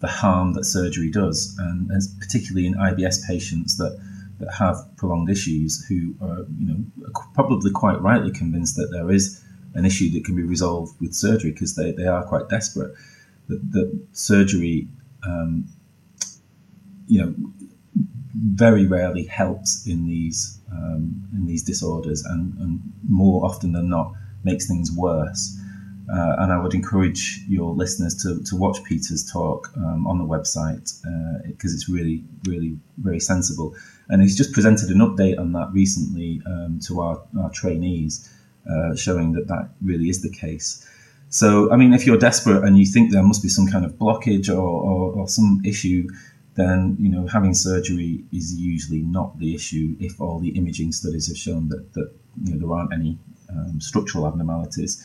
the 0.01 0.09
harm 0.09 0.53
that 0.55 0.65
surgery 0.65 1.11
does, 1.11 1.57
and 1.59 1.91
particularly 2.19 2.67
in 2.67 2.75
IBS 2.75 3.27
patients 3.27 3.79
that 3.79 3.99
that 4.43 4.53
have 4.53 4.77
prolonged 4.97 5.31
issues 5.31 5.85
who 5.87 6.15
are, 6.21 6.45
you 6.59 6.67
know, 6.67 7.11
probably 7.33 7.71
quite 7.71 8.01
rightly 8.03 8.33
convinced 8.33 8.75
that 8.77 8.89
there 8.91 9.11
is 9.11 9.43
an 9.75 9.85
issue 9.85 10.11
that 10.11 10.25
can 10.25 10.35
be 10.35 10.43
resolved 10.43 11.01
with 11.01 11.15
surgery 11.15 11.53
because 11.53 11.77
they, 11.77 11.93
they 11.93 12.07
are 12.07 12.25
quite 12.25 12.49
desperate. 12.49 12.93
That, 13.49 13.73
that 13.73 14.07
surgery, 14.13 14.89
um, 15.25 15.69
you 17.07 17.23
know, 17.23 17.35
very 18.35 18.87
rarely 18.87 19.25
helps 19.27 19.87
in 19.87 20.07
these 20.07 20.59
um, 20.73 21.23
in 21.35 21.47
these 21.47 21.63
disorders, 21.63 22.25
and, 22.25 22.59
and 22.59 22.81
more 23.09 23.45
often 23.45 23.73
than 23.73 23.91
not 23.91 24.13
makes 24.43 24.67
things 24.67 24.91
worse. 24.91 25.57
Uh, 26.13 26.37
and 26.41 26.53
I 26.53 26.61
would 26.61 26.75
encourage 26.75 27.41
your 27.49 27.73
listeners 27.73 28.15
to, 28.23 28.43
to 28.43 28.57
watch 28.57 28.83
Peter's 28.85 29.31
talk 29.31 29.73
um, 29.77 30.07
on 30.07 30.19
the 30.19 30.25
website 30.25 30.93
because 31.47 31.73
uh, 31.73 31.77
it's 31.77 31.89
really, 31.89 32.25
really 32.45 32.77
very 32.99 33.21
sensible. 33.21 33.75
And 34.13 34.23
he's 34.23 34.37
just 34.37 34.53
presented 34.53 34.91
an 34.91 34.99
update 34.99 35.39
on 35.39 35.53
that 35.53 35.71
recently 35.73 36.43
um, 36.47 36.79
to 36.87 37.01
our, 37.01 37.23
our 37.41 37.51
trainees, 37.51 38.31
uh, 38.71 38.95
showing 38.95 39.33
that 39.33 39.49
that 39.49 39.71
really 39.81 40.11
is 40.11 40.21
the 40.21 40.31
case. 40.31 40.87
So, 41.31 41.73
I 41.73 41.77
mean, 41.77 41.95
if 41.95 42.07
you're 42.07 42.19
desperate 42.19 42.63
and 42.63 42.79
you 42.79 42.85
think 42.85 43.11
there 43.11 43.23
must 43.23 43.43
be 43.43 43.49
some 43.49 43.67
kind 43.67 43.87
of 43.87 43.93
blockage 43.93 44.51
or, 44.51 44.61
or, 44.61 45.13
or 45.15 45.29
some 45.29 45.63
issue, 45.65 46.07
then 46.55 46.95
you 47.01 47.09
know 47.09 47.27
having 47.27 47.55
surgery 47.55 48.23
is 48.33 48.55
usually 48.55 49.01
not 49.01 49.39
the 49.39 49.55
issue 49.55 49.97
if 49.99 50.21
all 50.21 50.39
the 50.39 50.51
imaging 50.51 50.93
studies 50.93 51.27
have 51.29 51.37
shown 51.39 51.69
that, 51.71 51.95
that 51.95 52.13
you 52.45 52.53
know, 52.53 52.59
there 52.61 52.77
aren't 52.77 52.93
any 52.93 53.19
um, 53.49 53.81
structural 53.81 54.27
abnormalities. 54.27 55.03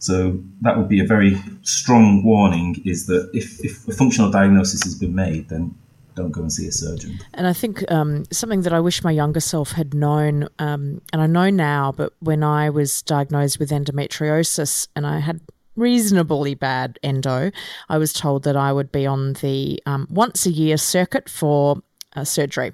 So 0.00 0.42
that 0.62 0.76
would 0.76 0.88
be 0.88 0.98
a 0.98 1.06
very 1.06 1.40
strong 1.62 2.24
warning: 2.24 2.82
is 2.84 3.06
that 3.06 3.30
if, 3.32 3.64
if 3.64 3.86
a 3.86 3.92
functional 3.92 4.30
diagnosis 4.30 4.82
has 4.82 4.96
been 4.96 5.14
made, 5.14 5.48
then 5.48 5.74
don't 6.18 6.32
go 6.32 6.42
and 6.42 6.52
see 6.52 6.66
a 6.66 6.72
surgeon. 6.72 7.18
And 7.34 7.46
I 7.46 7.52
think 7.52 7.90
um, 7.90 8.24
something 8.30 8.62
that 8.62 8.72
I 8.72 8.80
wish 8.80 9.02
my 9.02 9.10
younger 9.10 9.40
self 9.40 9.72
had 9.72 9.94
known, 9.94 10.48
um, 10.58 11.00
and 11.12 11.22
I 11.22 11.26
know 11.26 11.48
now, 11.48 11.92
but 11.92 12.12
when 12.20 12.42
I 12.42 12.70
was 12.70 13.02
diagnosed 13.02 13.58
with 13.58 13.70
endometriosis 13.70 14.88
and 14.94 15.06
I 15.06 15.20
had 15.20 15.40
reasonably 15.76 16.54
bad 16.54 16.98
endo, 17.02 17.50
I 17.88 17.98
was 17.98 18.12
told 18.12 18.42
that 18.42 18.56
I 18.56 18.72
would 18.72 18.90
be 18.90 19.06
on 19.06 19.34
the 19.34 19.80
um, 19.86 20.08
once 20.10 20.44
a 20.44 20.50
year 20.50 20.76
circuit 20.76 21.28
for 21.28 21.82
uh, 22.16 22.24
surgery. 22.24 22.72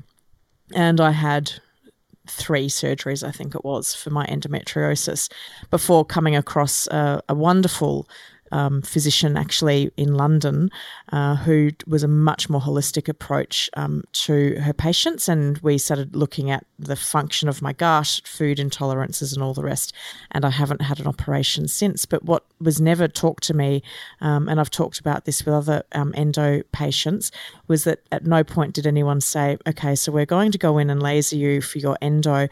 And 0.75 1.01
I 1.01 1.11
had 1.11 1.53
three 2.27 2.69
surgeries, 2.69 3.27
I 3.27 3.31
think 3.31 3.55
it 3.55 3.65
was, 3.65 3.95
for 3.95 4.09
my 4.09 4.27
endometriosis 4.27 5.31
before 5.71 6.07
coming 6.07 6.35
across 6.35 6.87
a, 6.87 7.23
a 7.29 7.35
wonderful 7.35 8.09
um, 8.55 8.83
physician 8.83 9.37
actually 9.37 9.91
in 9.97 10.15
London 10.15 10.71
uh, 11.13 11.35
who 11.35 11.71
was 11.89 12.05
a 12.05 12.09
much 12.09 12.49
more 12.49 12.61
holistic 12.61 13.09
approach 13.09 13.69
um, 13.77 14.05
to 14.13 14.59
her 14.61 14.73
patients. 14.73 15.29
And 15.29 15.59
we 15.59 15.77
started 15.77 16.15
looking 16.15 16.51
at 16.51 16.65
the 16.79 16.95
function 16.95 17.49
of 17.49 17.61
my 17.61 17.73
gut, 17.73 18.21
food 18.25 18.59
intolerances, 18.59 19.35
and 19.35 19.43
all 19.43 19.55
the 19.55 19.65
rest. 19.65 19.93
And 20.31 20.45
I 20.45 20.51
haven't 20.51 20.83
had 20.83 21.01
an 21.01 21.09
operation 21.09 21.67
since. 21.67 22.07
But 22.07 22.25
what 22.25 22.45
was 22.61 22.81
never 22.81 23.09
talked 23.09 23.43
to 23.45 23.55
me, 23.55 23.83
um, 24.21 24.49
and 24.49 24.61
I've 24.61 24.71
talked 24.71 25.01
about 25.01 25.25
this 25.25 25.45
with 25.45 25.55
other 25.55 25.83
um, 25.93 26.15
endo 26.17 26.63
patients, 26.71 27.33
was 27.67 27.85
that 27.85 28.01
at 28.13 28.25
no 28.25 28.45
point 28.45 28.75
did 28.75 28.87
anyone 28.87 29.21
say, 29.21 29.59
okay, 29.67 29.97
so 29.97 30.13
we're 30.13 30.27
going 30.27 30.53
to 30.53 30.59
go 30.59 30.79
in 30.79 30.91
and 30.91 31.03
laser 31.03 31.37
you 31.37 31.61
for 31.61 31.79
your 31.79 31.99
endo, 32.01 32.49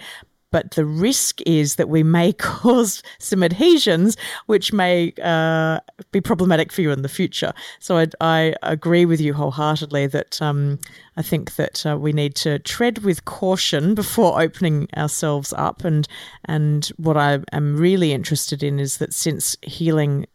but 0.53 0.73
the 0.73 0.85
risk 0.85 1.41
is 1.45 1.75
that 1.77 1.89
we 1.89 2.05
may 2.05 2.33
cause 2.39 3.03
some 3.19 3.43
adhesions, 3.43 4.17
which 4.47 4.73
may 4.73 5.13
uh, 5.23 5.81
be 6.13 6.21
problematic 6.21 6.71
for 6.71 6.83
you 6.83 6.93
in 6.93 7.03
the 7.03 7.09
future. 7.09 7.53
So 7.81 7.99
I, 7.99 8.07
I 8.21 8.55
agree 8.63 9.05
with 9.05 9.21
you 9.21 9.35
wholeheartedly 9.35 10.07
that 10.09 10.41
um, 10.41 10.79
I 11.17 11.23
think 11.23 11.57
that 11.57 11.85
uh, 11.85 11.97
we 11.99 12.13
need 12.13 12.37
to 12.37 12.61
tread 12.61 12.99
with 12.99 13.25
caution 13.25 13.95
before 13.95 14.41
opening 14.41 14.89
ourselves 14.97 15.53
up. 15.55 15.85
And 15.85 16.07
and 16.45 16.87
what 16.97 17.17
I 17.17 17.41
am 17.53 17.77
really 17.77 18.13
interested 18.13 18.63
in 18.63 18.79
is 18.79 18.99
that 18.99 19.13
since 19.13 19.57
healing 19.63 20.27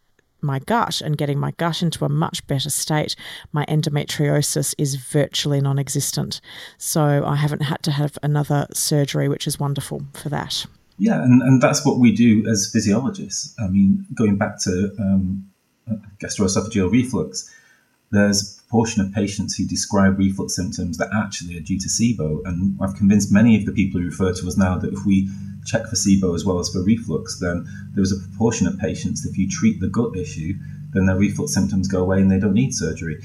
my 0.42 0.60
gut 0.60 1.02
and 1.02 1.18
getting 1.18 1.40
my 1.40 1.52
gut 1.52 1.82
into 1.82 2.06
a 2.06 2.10
much 2.10 2.46
better 2.48 2.70
state, 2.70 3.16
my 3.52 3.66
endometriosis 3.66 4.74
is 4.78 4.96
virtually 4.96 5.62
non 5.62 5.80
existent. 5.80 6.42
So 6.78 7.24
I 7.26 7.36
haven't 7.36 7.64
had 7.64 7.84
to 7.84 7.92
have 7.92 8.18
another 8.24 8.68
surgery, 8.74 9.28
which 9.28 9.48
is 9.48 9.60
wonderful 9.60 10.04
for 10.14 10.30
that. 10.30 10.66
Yeah, 11.00 11.22
and, 11.22 11.42
and 11.42 11.62
that's 11.62 11.86
what 11.86 12.00
we 12.00 12.12
do 12.12 12.48
as 12.48 12.70
physiologists. 12.72 13.54
I 13.60 13.68
mean, 13.68 14.06
going 14.16 14.38
back 14.38 14.60
to 14.64 14.92
um, 15.00 15.50
gastroesophageal 16.22 16.92
reflux, 16.92 17.54
there's 18.12 18.58
a 18.58 18.62
proportion 18.64 19.02
of 19.02 19.14
patients 19.14 19.56
who 19.56 19.66
describe 19.66 20.18
reflux 20.18 20.56
symptoms 20.56 20.98
that 20.98 21.10
actually 21.14 21.58
are 21.58 21.62
due 21.62 21.80
to 21.80 21.88
SIBO. 21.88 22.42
And 22.46 22.80
I've 22.82 22.96
convinced 22.96 23.32
many 23.32 23.58
of 23.58 23.66
the 23.66 23.74
people 23.74 24.00
who 24.00 24.08
refer 24.08 24.34
to 24.34 24.48
us 24.48 24.58
now 24.58 24.78
that 24.78 24.94
if 24.94 25.06
we 25.06 25.30
check 25.68 25.86
for 25.86 25.96
SIBO 25.96 26.34
as 26.34 26.46
well 26.46 26.60
as 26.60 26.70
for 26.70 26.82
reflux, 26.82 27.40
then 27.40 27.68
there 27.94 28.04
is 28.04 28.12
a 28.12 28.20
proportion 28.30 28.66
of 28.68 28.80
patients, 28.80 29.26
if 29.26 29.38
you 29.38 29.48
treat 29.50 29.80
the 29.80 29.88
gut 29.88 30.16
issue, 30.16 30.54
then 30.94 31.06
their 31.06 31.18
reflux 31.18 31.54
symptoms 31.54 31.88
go 31.88 32.02
away 32.02 32.20
and 32.22 32.32
they 32.32 32.40
don't 32.40 32.54
need 32.54 32.74
surgery. 32.74 33.22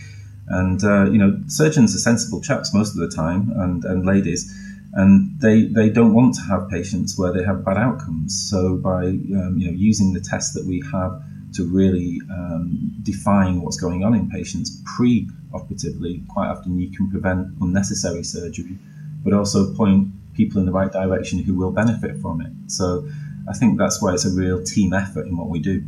And, 0.49 0.83
uh, 0.83 1.05
you 1.11 1.19
know, 1.19 1.41
surgeons 1.47 1.95
are 1.95 1.99
sensible 1.99 2.41
chaps 2.43 2.75
most 2.75 2.91
of 2.95 3.01
the 3.01 3.15
time, 3.15 3.53
and, 3.57 3.85
and 3.85 4.05
ladies, 4.05 4.53
and 4.95 5.39
they, 5.41 5.67
they 5.67 5.89
don't 5.89 6.13
want 6.13 6.35
to 6.35 6.43
have 6.43 6.69
patients 6.69 7.19
where 7.19 7.33
they 7.33 7.45
have 7.45 7.65
bad 7.65 7.79
outcomes. 7.79 8.51
So 8.51 8.77
by, 8.77 9.05
um, 9.07 9.55
you 9.57 9.67
know, 9.69 9.73
using 9.73 10.13
the 10.13 10.21
tests 10.21 10.53
that 10.55 10.67
we 10.67 10.83
have 10.93 11.23
to 11.55 11.65
really 11.65 12.21
um, 12.31 12.93
define 13.03 13.61
what's 13.63 13.79
going 13.79 14.05
on 14.05 14.15
in 14.15 14.29
patients 14.31 14.83
pre-operatively, 14.97 16.23
quite 16.29 16.49
often 16.49 16.79
you 16.79 16.91
can 16.91 17.11
prevent 17.11 17.49
unnecessary 17.61 18.25
surgery, 18.25 18.77
but 19.23 19.33
also 19.33 19.73
point 19.75 20.09
people 20.35 20.59
in 20.61 20.67
the 20.67 20.73
right 20.73 20.93
direction 20.93 21.39
who 21.39 21.55
will 21.55 21.71
benefit 21.71 22.17
from 22.21 22.41
it. 22.41 22.53
So 22.67 23.09
I 23.49 23.53
think 23.53 23.79
that's 23.79 24.01
why 24.01 24.15
it's 24.15 24.25
a 24.25 24.31
real 24.31 24.63
team 24.63 24.93
effort 24.93 25.27
in 25.27 25.37
what 25.37 25.49
we 25.49 25.59
do. 25.59 25.83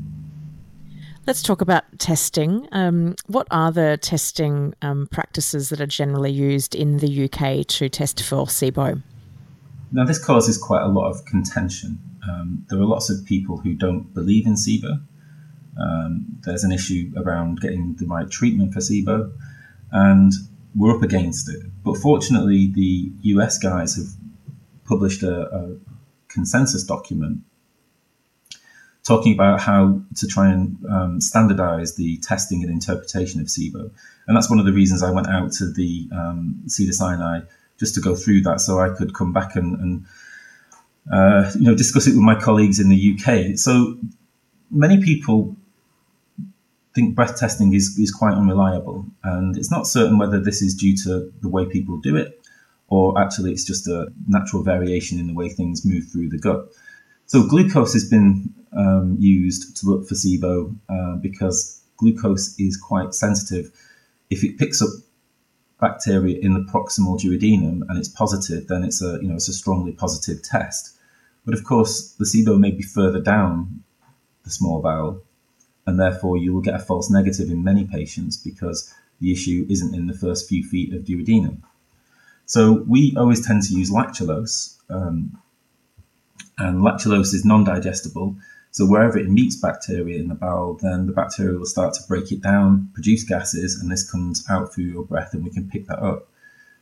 Let's 1.27 1.43
talk 1.43 1.63
about 1.63 1.85
testing. 1.99 2.69
Um, 2.73 3.17
what 3.29 3.47
are 3.51 3.73
the 3.73 3.99
testing 4.01 4.75
um, 4.83 5.07
practices 5.11 5.71
that 5.71 5.81
are 5.81 5.87
generally 5.87 6.31
used 6.31 6.75
in 6.75 6.99
the 6.99 7.25
UK 7.25 7.67
to 7.67 7.89
test 7.89 8.23
for 8.23 8.45
SIBO? 8.45 9.03
Now, 9.91 10.05
this 10.05 10.23
causes 10.23 10.59
quite 10.59 10.83
a 10.83 10.89
lot 10.89 11.09
of 11.09 11.25
contention. 11.25 11.99
Um, 12.29 12.67
there 12.69 12.79
are 12.79 12.85
lots 12.85 13.09
of 13.09 13.25
people 13.25 13.57
who 13.57 13.75
don't 13.75 14.13
believe 14.13 14.47
in 14.47 14.55
SIBO. 14.55 15.01
Um, 15.81 16.27
there's 16.41 16.65
an 16.65 16.73
issue 16.73 17.11
around 17.17 17.61
getting 17.61 17.95
the 17.95 18.07
right 18.07 18.31
treatment 18.31 18.75
for 18.75 18.81
SIBO, 18.81 19.33
and 19.93 20.33
we're 20.77 20.95
up 20.95 21.03
against 21.03 21.49
it. 21.49 21.63
But 21.83 21.97
fortunately, 21.97 22.67
the 22.67 23.13
US 23.23 23.57
guys 23.57 23.97
have 23.97 24.09
published 24.85 25.23
a, 25.23 25.55
a 25.55 25.77
consensus 26.29 26.85
document 26.85 27.41
talking 29.05 29.35
about 29.35 29.61
how 29.61 30.01
to 30.17 30.27
try 30.27 30.51
and 30.51 30.79
um, 30.91 31.21
standardize 31.21 31.95
the 31.97 32.17
testing 32.19 32.63
and 32.63 32.73
interpretation 32.73 33.41
of 33.41 33.47
SIBO. 33.47 33.91
And 34.27 34.37
that's 34.37 34.49
one 34.49 34.59
of 34.59 34.65
the 34.65 34.73
reasons 34.73 35.03
I 35.03 35.11
went 35.11 35.29
out 35.29 35.53
to 35.53 35.71
the 35.71 36.09
um, 36.13 36.63
Cedars-Sinai 36.67 37.41
just 37.79 37.95
to 37.97 38.01
go 38.01 38.15
through 38.15 38.41
that 38.43 38.61
so 38.61 38.81
I 38.81 38.89
could 38.89 39.15
come 39.15 39.33
back 39.33 39.57
and, 39.57 39.79
and 39.79 40.07
uh, 41.13 41.51
you 41.55 41.67
know 41.67 41.75
discuss 41.75 42.07
it 42.07 42.13
with 42.13 42.21
my 42.21 42.35
colleagues 42.35 42.81
in 42.81 42.89
the 42.89 43.19
UK. 43.19 43.59
So 43.59 43.99
many 44.71 45.03
people 45.03 45.55
think 46.95 47.15
breath 47.15 47.39
testing 47.39 47.75
is, 47.75 47.99
is 47.99 48.11
quite 48.11 48.35
unreliable. 48.35 49.05
And 49.23 49.57
it's 49.57 49.71
not 49.71 49.87
certain 49.87 50.17
whether 50.17 50.41
this 50.41 50.63
is 50.63 50.75
due 50.75 50.97
to 50.99 51.33
the 51.43 51.49
way 51.49 51.67
people 51.67 51.99
do 51.99 52.17
it 52.17 52.41
or 52.89 53.19
actually 53.21 53.53
it's 53.53 53.65
just 53.65 53.87
a 53.89 54.09
natural 54.29 54.63
variation 54.63 55.19
in 55.19 55.27
the 55.27 55.35
way 55.35 55.49
things 55.49 55.85
move 55.85 56.05
through 56.11 56.29
the 56.29 56.39
gut. 56.39 56.67
So 57.27 57.47
glucose 57.47 57.93
has 57.95 58.09
been 58.09 58.53
um, 58.77 59.17
used 59.19 59.77
to 59.79 59.87
look 59.87 60.07
for 60.07 60.15
SIBO 60.15 60.75
uh, 60.89 61.17
because 61.17 61.83
glucose 61.97 62.59
is 62.59 62.77
quite 62.77 63.15
sensitive. 63.15 63.71
If 64.31 64.45
it 64.45 64.59
picks 64.59 64.83
up 64.83 64.91
bacteria 65.81 66.39
in 66.41 66.55
the 66.55 66.61
proximal 66.61 67.21
duodenum 67.21 67.83
and 67.89 67.99
it's 67.99 68.09
positive, 68.09 68.69
then 68.69 68.85
it's 68.85 69.03
a 69.03 69.19
you 69.21 69.29
know 69.29 69.35
it's 69.35 69.49
a 69.49 69.53
strongly 69.53 69.93
positive 69.93 70.43
test. 70.43 70.97
But 71.45 71.55
of 71.55 71.65
course, 71.65 72.13
the 72.13 72.25
SIBO 72.25 72.59
may 72.59 72.71
be 72.71 72.83
further 72.83 73.21
down 73.21 73.83
the 74.45 74.51
small 74.51 74.81
bowel, 74.81 75.23
and 75.87 75.99
therefore 75.99 76.37
you 76.37 76.53
will 76.53 76.63
get 76.63 76.75
a 76.75 76.79
false 76.79 77.11
negative 77.11 77.51
in 77.51 77.63
many 77.65 77.85
patients 77.85 78.37
because 78.37 78.93
the 79.21 79.33
issue 79.33 79.67
isn't 79.69 79.95
in 79.95 80.07
the 80.07 80.15
first 80.15 80.49
few 80.49 80.63
feet 80.65 80.93
of 80.95 81.05
duodenum. 81.05 81.63
So 82.47 82.85
we 82.87 83.15
always 83.17 83.45
tend 83.47 83.63
to 83.63 83.75
use 83.75 83.91
lactulose, 83.91 84.77
um, 84.91 85.39
and 86.59 86.83
lactulose 86.83 87.35
is 87.35 87.45
non-digestible. 87.45 88.37
So 88.71 88.87
wherever 88.87 89.19
it 89.19 89.31
meets 89.31 89.57
bacteria 89.57 90.19
in 90.19 90.29
the 90.29 90.35
bowel, 90.35 90.79
then 90.83 91.07
the 91.07 91.13
bacteria 91.13 91.57
will 91.57 91.67
start 91.67 91.95
to 91.95 92.03
break 92.09 92.33
it 92.33 92.43
down, 92.43 92.91
produce 92.93 93.25
gases, 93.25 93.81
and 93.81 93.91
this 93.91 94.09
comes 94.11 94.45
out 94.51 94.75
through 94.75 94.87
your 94.87 95.05
breath, 95.05 95.33
and 95.33 95.45
we 95.45 95.51
can 95.51 95.69
pick 95.69 95.87
that 95.87 96.01
up. 96.01 96.29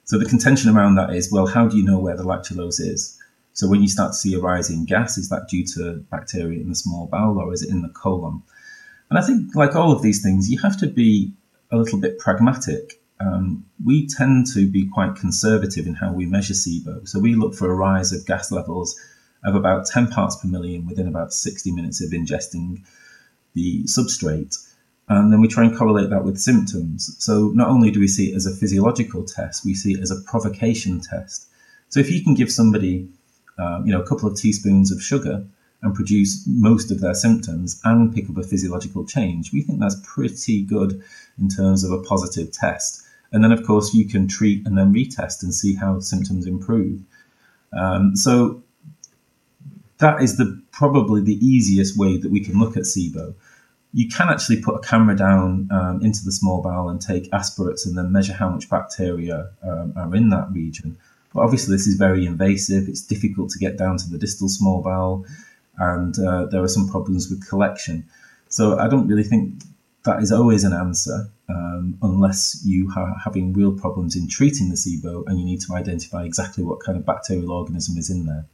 So 0.05 0.19
the 0.19 0.25
contention 0.25 0.75
around 0.75 0.97
that 0.97 1.15
is, 1.15 1.31
well, 1.31 1.47
how 1.47 1.69
do 1.69 1.77
you 1.77 1.85
know 1.85 1.99
where 1.99 2.17
the 2.17 2.25
lactulose 2.25 2.81
is? 2.81 3.19
So 3.53 3.69
when 3.69 3.83
you 3.83 3.89
start 3.89 4.13
to 4.13 4.19
see 4.19 4.35
a 4.35 4.41
rise 4.41 4.71
in 4.71 4.87
gas, 4.87 5.19
is 5.19 5.29
that 5.29 5.49
due 5.49 5.65
to 5.75 6.05
bacteria 6.11 6.61
in 6.61 6.71
the 6.71 6.75
small 6.75 7.07
bowel, 7.07 7.39
or 7.39 7.53
is 7.53 7.63
it 7.63 7.71
in 7.71 7.83
the 7.83 7.91
colon? 7.91 8.43
And 9.11 9.19
I 9.19 9.23
think, 9.23 9.55
like 9.55 9.77
all 9.77 9.93
of 9.93 10.01
these 10.01 10.23
things, 10.23 10.51
you 10.51 10.59
have 10.61 10.79
to 10.81 10.87
be 10.87 11.33
a 11.71 11.77
little 11.77 12.01
bit 12.01 12.19
pragmatic 12.19 13.02
um, 13.23 13.65
we 13.85 14.07
tend 14.07 14.47
to 14.55 14.69
be 14.69 14.89
quite 14.89 15.17
conservative 15.17 15.87
in 15.87 15.95
how 15.95 16.13
we 16.13 16.27
measure 16.27 16.55
SIBO. 16.55 17.07
So 17.07 17.19
we 17.19 17.35
look 17.35 17.55
for 17.55 17.71
a 17.71 17.75
rise 17.75 18.13
of 18.13 18.27
gas 18.27 18.51
levels 18.51 18.99
of 19.45 19.55
about 19.55 19.87
10 19.87 20.09
parts 20.09 20.37
per 20.37 20.49
million 20.49 20.87
within 20.87 21.09
about 21.09 21.33
60 21.33 21.73
minutes 21.73 22.03
of 22.03 22.11
ingesting 22.11 22.83
the 23.55 23.85
substrate. 23.85 24.57
And 25.09 25.33
then 25.33 25.41
we 25.41 25.49
try 25.49 25.65
and 25.65 25.77
correlate 25.77 26.11
that 26.11 26.25
with 26.25 26.39
symptoms. 26.39 27.17
So 27.19 27.49
not 27.55 27.69
only 27.69 27.91
do 27.91 28.01
we 28.01 28.09
see 28.09 28.33
it 28.33 28.37
as 28.37 28.47
a 28.47 28.55
physiological 28.55 29.25
test, 29.25 29.65
we 29.65 29.75
see 29.75 29.93
it 29.93 30.01
as 30.01 30.11
a 30.11 30.21
provocation 30.23 31.01
test. 31.01 31.49
So 31.89 32.01
if 32.01 32.11
you 32.11 32.23
can 32.23 32.35
give 32.35 32.51
somebody, 32.51 33.09
um, 33.59 33.85
you 33.85 33.93
know, 33.93 34.01
a 34.01 34.07
couple 34.07 34.29
of 34.29 34.37
teaspoons 34.37 34.91
of 34.91 35.03
sugar 35.03 35.45
and 35.83 35.95
produce 35.95 36.45
most 36.47 36.91
of 36.91 37.01
their 37.01 37.15
symptoms 37.15 37.81
and 37.85 38.15
pick 38.15 38.31
up 38.31 38.39
a 38.39 38.43
physiological 38.43 39.05
change, 39.05 39.53
we 39.53 39.63
think 39.63 39.81
that's 39.81 40.01
pretty 40.05 40.63
good 40.63 41.03
in 41.39 41.49
terms 41.49 41.85
of 41.85 41.91
a 41.91 42.03
positive 42.03 42.53
test. 42.53 43.02
And 43.33 43.43
then, 43.43 43.53
of 43.53 43.67
course, 43.67 43.95
you 43.95 44.07
can 44.07 44.29
treat 44.29 44.67
and 44.67 44.77
then 44.77 44.93
retest 44.93 45.43
and 45.43 45.55
see 45.55 45.75
how 45.75 46.01
symptoms 46.01 46.47
improve. 46.47 47.01
Um, 47.73 48.15
so 48.15 48.63
that 49.99 50.23
is 50.23 50.37
the 50.37 50.61
probably 50.73 51.23
the 51.23 51.45
easiest 51.45 51.97
way 51.97 52.19
that 52.19 52.31
we 52.31 52.41
can 52.41 52.59
look 52.59 52.77
at 52.77 52.83
SIBO. 52.83 53.35
You 53.95 54.09
can 54.09 54.29
actually 54.29 54.61
put 54.61 54.75
a 54.75 54.81
camera 54.81 55.17
down 55.17 55.69
um, 55.71 56.03
into 56.03 56.25
the 56.25 56.33
small 56.33 56.63
bowel 56.63 56.89
and 56.89 57.01
take 57.01 57.29
aspirates 57.33 57.87
and 57.87 57.97
then 57.97 58.11
measure 58.11 58.33
how 58.33 58.49
much 58.49 58.69
bacteria 58.69 59.51
um, 59.63 59.93
are 59.97 60.15
in 60.15 60.31
that 60.31 60.51
region. 60.53 60.97
But 61.33 61.43
obviously, 61.43 61.75
this 61.75 61.87
is 61.87 61.97
very 61.97 62.27
invasive. 62.27 62.89
It's 62.89 63.03
difficult 63.03 63.51
to 63.51 63.59
get 63.59 63.79
down 63.79 63.97
to 63.99 64.11
the 64.11 64.19
distal 64.19 64.49
small 64.49 64.83
bowel, 64.83 65.25
and 65.79 66.19
uh, 66.19 66.47
there 66.47 66.63
are 66.63 66.69
some 66.69 66.89
problems 66.89 67.31
with 67.31 67.49
collection. 67.49 68.05
So 68.49 68.79
I 68.79 68.89
don't 68.89 69.09
really 69.09 69.25
think 69.25 69.63
that 70.05 70.23
is 70.23 70.33
always 70.33 70.65
an 70.65 70.73
answer 70.73 71.29
um, 71.49 71.99
unless 72.03 72.61
you 72.65 72.91
are 72.97 73.15
having 73.23 73.53
real 73.53 73.73
problems 73.73 74.17
in 74.17 74.29
treating 74.29 74.69
the 74.69 74.75
SIBO 74.75 75.25
and 75.27 75.39
you 75.39 75.45
need 75.45 75.61
to 75.61 75.75
identify 75.75 76.25
exactly 76.25 76.65
what 76.65 76.81
kind 76.81 76.99
of 76.99 77.07
bacterial 77.07 77.53
organism 77.53 77.97
is 77.97 78.11
in 78.11 78.27
there. 78.27 78.45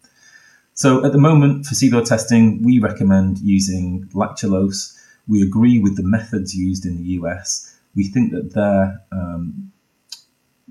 So 0.75 1.05
at 1.05 1.13
the 1.13 1.19
moment 1.19 1.67
for 1.67 1.75
SIBO 1.75 2.05
testing, 2.05 2.63
we 2.63 2.79
recommend 2.79 3.39
using 3.39 4.09
lactulose. 4.15 4.97
We 5.27 5.43
agree 5.43 5.79
with 5.79 5.97
the 5.97 6.03
methods 6.03 6.55
used 6.55 6.85
in 6.85 6.99
the 6.99 7.09
US. 7.21 7.77
We 7.95 8.05
think 8.05 8.33
that 8.33 8.53
their 8.55 9.01
um, 9.11 9.73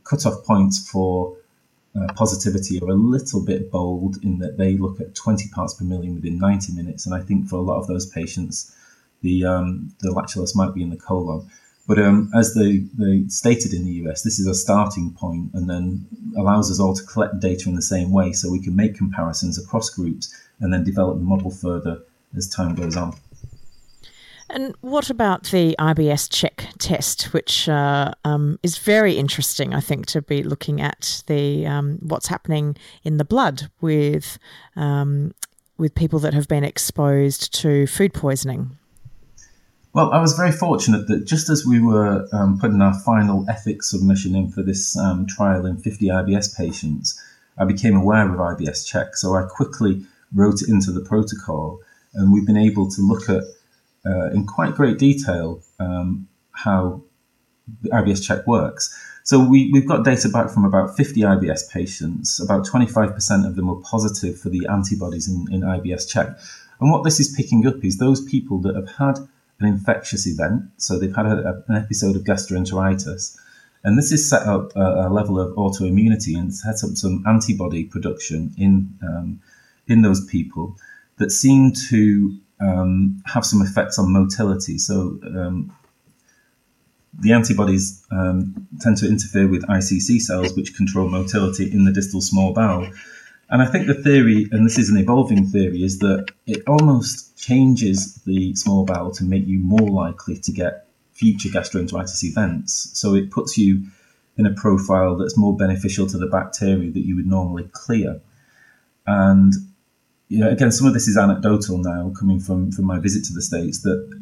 cutoff 0.04 0.46
points 0.46 0.90
for 0.90 1.36
uh, 2.00 2.08
positivity 2.14 2.80
are 2.80 2.90
a 2.90 2.94
little 2.94 3.44
bit 3.44 3.72
bold 3.72 4.18
in 4.24 4.40
that 4.40 4.58
they 4.58 4.78
look 4.78 5.02
at 5.02 5.16
20 5.16 5.50
parts 5.50 5.74
per 5.74 5.84
million 5.84 6.16
within 6.16 6.38
90 6.38 6.74
minutes. 6.74 7.06
And 7.06 7.16
I 7.16 7.22
think 7.22 7.48
for 7.48 7.56
a 7.56 7.62
lot 7.62 7.80
of 7.80 7.88
those 7.88 8.06
patients, 8.06 8.76
the 9.22 9.46
um, 9.46 9.94
the 10.00 10.10
lactulose 10.10 10.56
might 10.56 10.74
be 10.74 10.84
in 10.84 10.90
the 10.90 10.98
colon. 10.98 11.50
But 11.88 12.00
um, 12.00 12.30
as 12.36 12.54
they, 12.54 12.80
they 12.98 13.24
stated 13.30 13.74
in 13.74 13.86
the 13.86 13.92
US, 14.04 14.22
this 14.22 14.40
is 14.40 14.46
a 14.46 14.54
starting 14.54 15.14
point 15.14 15.52
and 15.54 15.70
then 15.70 16.06
allows 16.36 16.70
us 16.70 16.82
all 16.82 16.94
to 16.94 17.04
collect 17.04 17.40
data 17.40 17.70
in 17.70 17.76
the 17.76 17.82
same 17.82 18.12
way 18.12 18.34
so 18.34 18.52
we 18.52 18.62
can 18.62 18.76
make 18.76 18.96
comparisons 18.96 19.58
across 19.58 19.90
groups 19.90 20.36
and 20.60 20.74
then 20.74 20.84
develop 20.84 21.18
the 21.18 21.24
model 21.24 21.50
further 21.50 22.02
as 22.36 22.50
time 22.50 22.76
goes 22.76 22.98
on. 22.98 23.14
And 24.50 24.76
what 24.82 25.10
about 25.10 25.44
the 25.44 25.76
IBS 25.78 26.30
check 26.32 26.68
test, 26.78 27.34
which 27.34 27.68
uh, 27.68 28.14
um, 28.24 28.60
is 28.64 28.78
very 28.78 29.18
interesting, 29.18 29.74
I 29.74 29.82
think, 29.82 30.06
to 30.08 30.22
be 30.22 30.42
looking 30.42 30.80
at 30.80 31.24
the 31.28 31.68
um, 31.68 32.00
what's 32.02 32.28
happening 32.28 32.78
in 33.04 33.18
the 33.18 33.26
blood 33.26 33.70
with 33.82 34.40
um, 34.78 35.34
with 35.78 35.96
people 35.96 36.20
that 36.20 36.34
have 36.34 36.48
been 36.48 36.64
exposed 36.64 37.54
to 37.56 37.88
food 37.88 38.14
poisoning. 38.14 38.78
Well, 39.98 40.14
I 40.14 40.22
was 40.22 40.34
very 40.34 40.52
fortunate 40.52 41.08
that 41.08 41.26
just 41.26 41.50
as 41.50 41.66
we 41.66 41.82
were 41.82 42.28
um, 42.32 42.60
putting 42.60 42.84
our 42.84 42.94
final 43.00 43.44
ethics 43.50 43.90
submission 43.90 44.36
in 44.36 44.52
for 44.52 44.62
this 44.62 44.96
um, 44.96 45.26
trial 45.26 45.66
in 45.66 45.78
50 45.78 46.06
IBS 46.06 46.56
patients, 46.56 47.20
I 47.58 47.66
became 47.66 47.96
aware 47.96 48.32
of 48.32 48.38
IBS 48.38 48.86
check. 48.86 49.16
So 49.16 49.34
I 49.34 49.48
quickly 49.50 50.06
wrote 50.36 50.62
it 50.62 50.70
into 50.70 50.92
the 50.92 51.02
protocol, 51.02 51.80
and 52.14 52.32
we've 52.32 52.46
been 52.46 52.58
able 52.58 52.92
to 52.92 53.02
look 53.02 53.28
at 53.28 53.42
uh, 54.06 54.30
in 54.30 54.46
quite 54.46 54.76
great 54.76 55.00
detail 55.00 55.64
um, 55.80 56.28
how 56.52 57.02
IBS 57.86 58.24
check 58.24 58.46
works. 58.46 58.96
So 59.24 59.44
we, 59.44 59.72
we've 59.74 59.88
got 59.88 60.06
data 60.06 60.30
back 60.30 60.52
from 60.52 60.64
about 60.64 60.96
50 60.96 61.22
IBS 61.22 61.72
patients. 61.72 62.40
About 62.40 62.68
25% 62.68 63.48
of 63.48 63.56
them 63.56 63.66
were 63.66 63.82
positive 63.82 64.40
for 64.40 64.50
the 64.50 64.68
antibodies 64.70 65.28
in, 65.28 65.52
in 65.52 65.62
IBS 65.62 66.08
check. 66.08 66.38
And 66.80 66.92
what 66.92 67.04
this 67.04 67.20
is 67.20 67.34
picking 67.36 67.66
up 67.66 67.84
is 67.84 67.98
those 67.98 68.24
people 68.24 68.60
that 68.60 68.76
have 68.76 68.90
had 69.00 69.28
an 69.60 69.68
infectious 69.68 70.28
event. 70.28 70.64
So 70.78 71.00
they've 71.00 71.16
had 71.16 71.26
a, 71.26 71.64
an 71.68 71.76
episode 71.76 72.16
of 72.16 72.24
gastroenteritis. 72.24 73.38
And 73.84 73.98
this 73.98 74.12
has 74.12 74.28
set 74.28 74.44
up 74.44 74.76
a, 74.76 75.08
a, 75.08 75.10
level 75.10 75.40
of 75.40 75.56
autoimmunity 75.56 76.38
and 76.38 76.54
set 76.54 76.84
up 76.84 76.96
some 76.96 77.24
antibody 77.28 77.86
production 77.86 78.54
in, 78.58 78.94
um, 79.02 79.40
in 79.88 80.02
those 80.02 80.26
people 80.26 80.76
that 81.18 81.32
seem 81.32 81.72
to 81.90 82.38
um, 82.60 83.22
have 83.26 83.46
some 83.46 83.62
effects 83.62 83.98
on 83.98 84.12
motility. 84.12 84.78
So 84.78 85.20
um, 85.24 85.76
the 87.20 87.34
antibodies 87.34 88.04
um, 88.12 88.68
tend 88.82 88.98
to 88.98 89.08
interfere 89.08 89.48
with 89.48 89.66
ICC 89.68 90.22
cells, 90.22 90.56
which 90.56 90.76
control 90.76 91.10
motility 91.10 91.72
in 91.72 91.86
the 91.86 91.92
distal 91.92 92.22
small 92.22 92.54
bowel. 92.54 92.90
And 93.50 93.62
I 93.62 93.66
think 93.66 93.88
the 93.88 93.94
theory, 93.94 94.48
and 94.52 94.66
this 94.66 94.78
is 94.78 94.90
an 94.90 94.98
evolving 94.98 95.48
theory, 95.48 95.84
is 95.84 96.00
that 96.00 96.32
it 96.46 96.64
almost 96.68 97.38
changes 97.38 98.16
the 98.26 98.54
small 98.56 98.84
bowel 98.84 99.12
to 99.12 99.24
make 99.24 99.48
you 99.48 99.60
more 99.60 99.90
likely 99.90 100.38
to 100.38 100.52
get 100.52 100.88
future 101.14 101.50
gastroenteritis 101.50 102.24
events. 102.24 102.92
So 102.94 103.16
it 103.16 103.32
puts 103.32 103.58
you 103.58 103.84
in 104.38 104.46
a 104.46 104.54
profile 104.54 105.16
that's 105.16 105.38
more 105.38 105.56
beneficial 105.56 106.08
to 106.08 106.18
the 106.18 106.28
bacteria 106.28 106.92
that 106.92 107.06
you 107.06 107.16
would 107.16 107.26
normally 107.26 107.70
clear. 107.72 108.22
And 109.06 109.54
you 110.28 110.40
know, 110.40 110.50
again, 110.50 110.72
some 110.72 110.86
of 110.86 110.94
this 110.94 111.08
is 111.08 111.18
anecdotal 111.18 111.78
now, 111.78 112.12
coming 112.20 112.40
from 112.40 112.72
from 112.74 112.86
my 112.86 113.00
visit 113.00 113.24
to 113.26 113.34
the 113.34 113.42
states. 113.42 113.82
That 113.84 114.20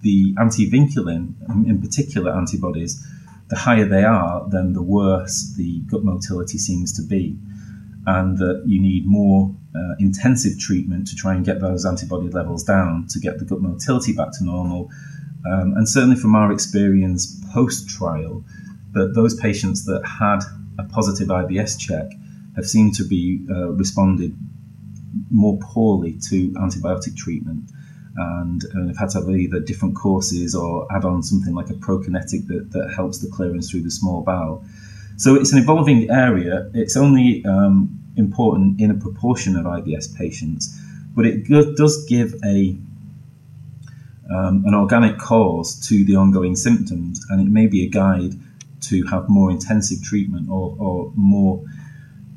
the 0.00 0.34
antivinculin, 0.36 1.34
um, 1.50 1.66
in 1.68 1.82
particular 1.82 2.34
antibodies, 2.34 3.06
the 3.48 3.56
higher 3.56 3.84
they 3.84 4.04
are, 4.04 4.48
then 4.48 4.72
the 4.72 4.82
worse 4.82 5.52
the 5.56 5.80
gut 5.80 6.02
motility 6.02 6.56
seems 6.56 6.94
to 6.96 7.02
be 7.02 7.36
and 8.08 8.38
that 8.38 8.62
you 8.64 8.80
need 8.80 9.06
more 9.06 9.54
uh, 9.76 9.94
intensive 9.98 10.58
treatment 10.58 11.06
to 11.06 11.14
try 11.14 11.34
and 11.34 11.44
get 11.44 11.60
those 11.60 11.84
antibody 11.84 12.28
levels 12.30 12.64
down 12.64 13.06
to 13.06 13.20
get 13.20 13.38
the 13.38 13.44
gut 13.44 13.60
motility 13.60 14.14
back 14.14 14.30
to 14.32 14.44
normal. 14.44 14.90
Um, 15.46 15.74
and 15.76 15.86
certainly 15.86 16.16
from 16.16 16.34
our 16.34 16.50
experience 16.50 17.38
post 17.52 17.86
trial, 17.86 18.42
that 18.92 19.12
those 19.14 19.34
patients 19.34 19.84
that 19.84 20.02
had 20.06 20.40
a 20.78 20.84
positive 20.84 21.28
IBS 21.28 21.78
check 21.78 22.06
have 22.56 22.66
seemed 22.66 22.94
to 22.94 23.04
be 23.04 23.44
uh, 23.50 23.72
responded 23.72 24.34
more 25.30 25.58
poorly 25.60 26.18
to 26.30 26.50
antibiotic 26.52 27.14
treatment 27.14 27.70
and, 28.16 28.64
and 28.72 28.88
have 28.88 28.96
had 28.96 29.10
to 29.10 29.18
have 29.20 29.28
either 29.28 29.60
different 29.60 29.94
courses 29.94 30.54
or 30.54 30.90
add 30.90 31.04
on 31.04 31.22
something 31.22 31.54
like 31.54 31.68
a 31.68 31.74
prokinetic 31.74 32.46
that, 32.46 32.70
that 32.72 32.90
helps 32.96 33.18
the 33.18 33.28
clearance 33.28 33.70
through 33.70 33.82
the 33.82 33.90
small 33.90 34.22
bowel. 34.22 34.64
So 35.18 35.34
it's 35.34 35.52
an 35.52 35.58
evolving 35.58 36.08
area. 36.10 36.70
It's 36.74 36.96
only 36.96 37.44
um, 37.44 37.97
important 38.18 38.80
in 38.80 38.90
a 38.90 38.94
proportion 38.94 39.56
of 39.56 39.64
IBS 39.64 40.16
patients, 40.16 40.78
but 41.14 41.24
it 41.24 41.46
does 41.76 42.04
give 42.06 42.34
a 42.44 42.76
um, 44.30 44.64
an 44.66 44.74
organic 44.74 45.16
cause 45.18 45.74
to 45.88 46.04
the 46.04 46.16
ongoing 46.16 46.54
symptoms, 46.54 47.24
and 47.30 47.40
it 47.40 47.50
may 47.50 47.66
be 47.66 47.84
a 47.84 47.88
guide 47.88 48.34
to 48.80 49.04
have 49.06 49.28
more 49.28 49.50
intensive 49.50 50.02
treatment 50.02 50.50
or, 50.50 50.76
or 50.78 51.12
more 51.16 51.64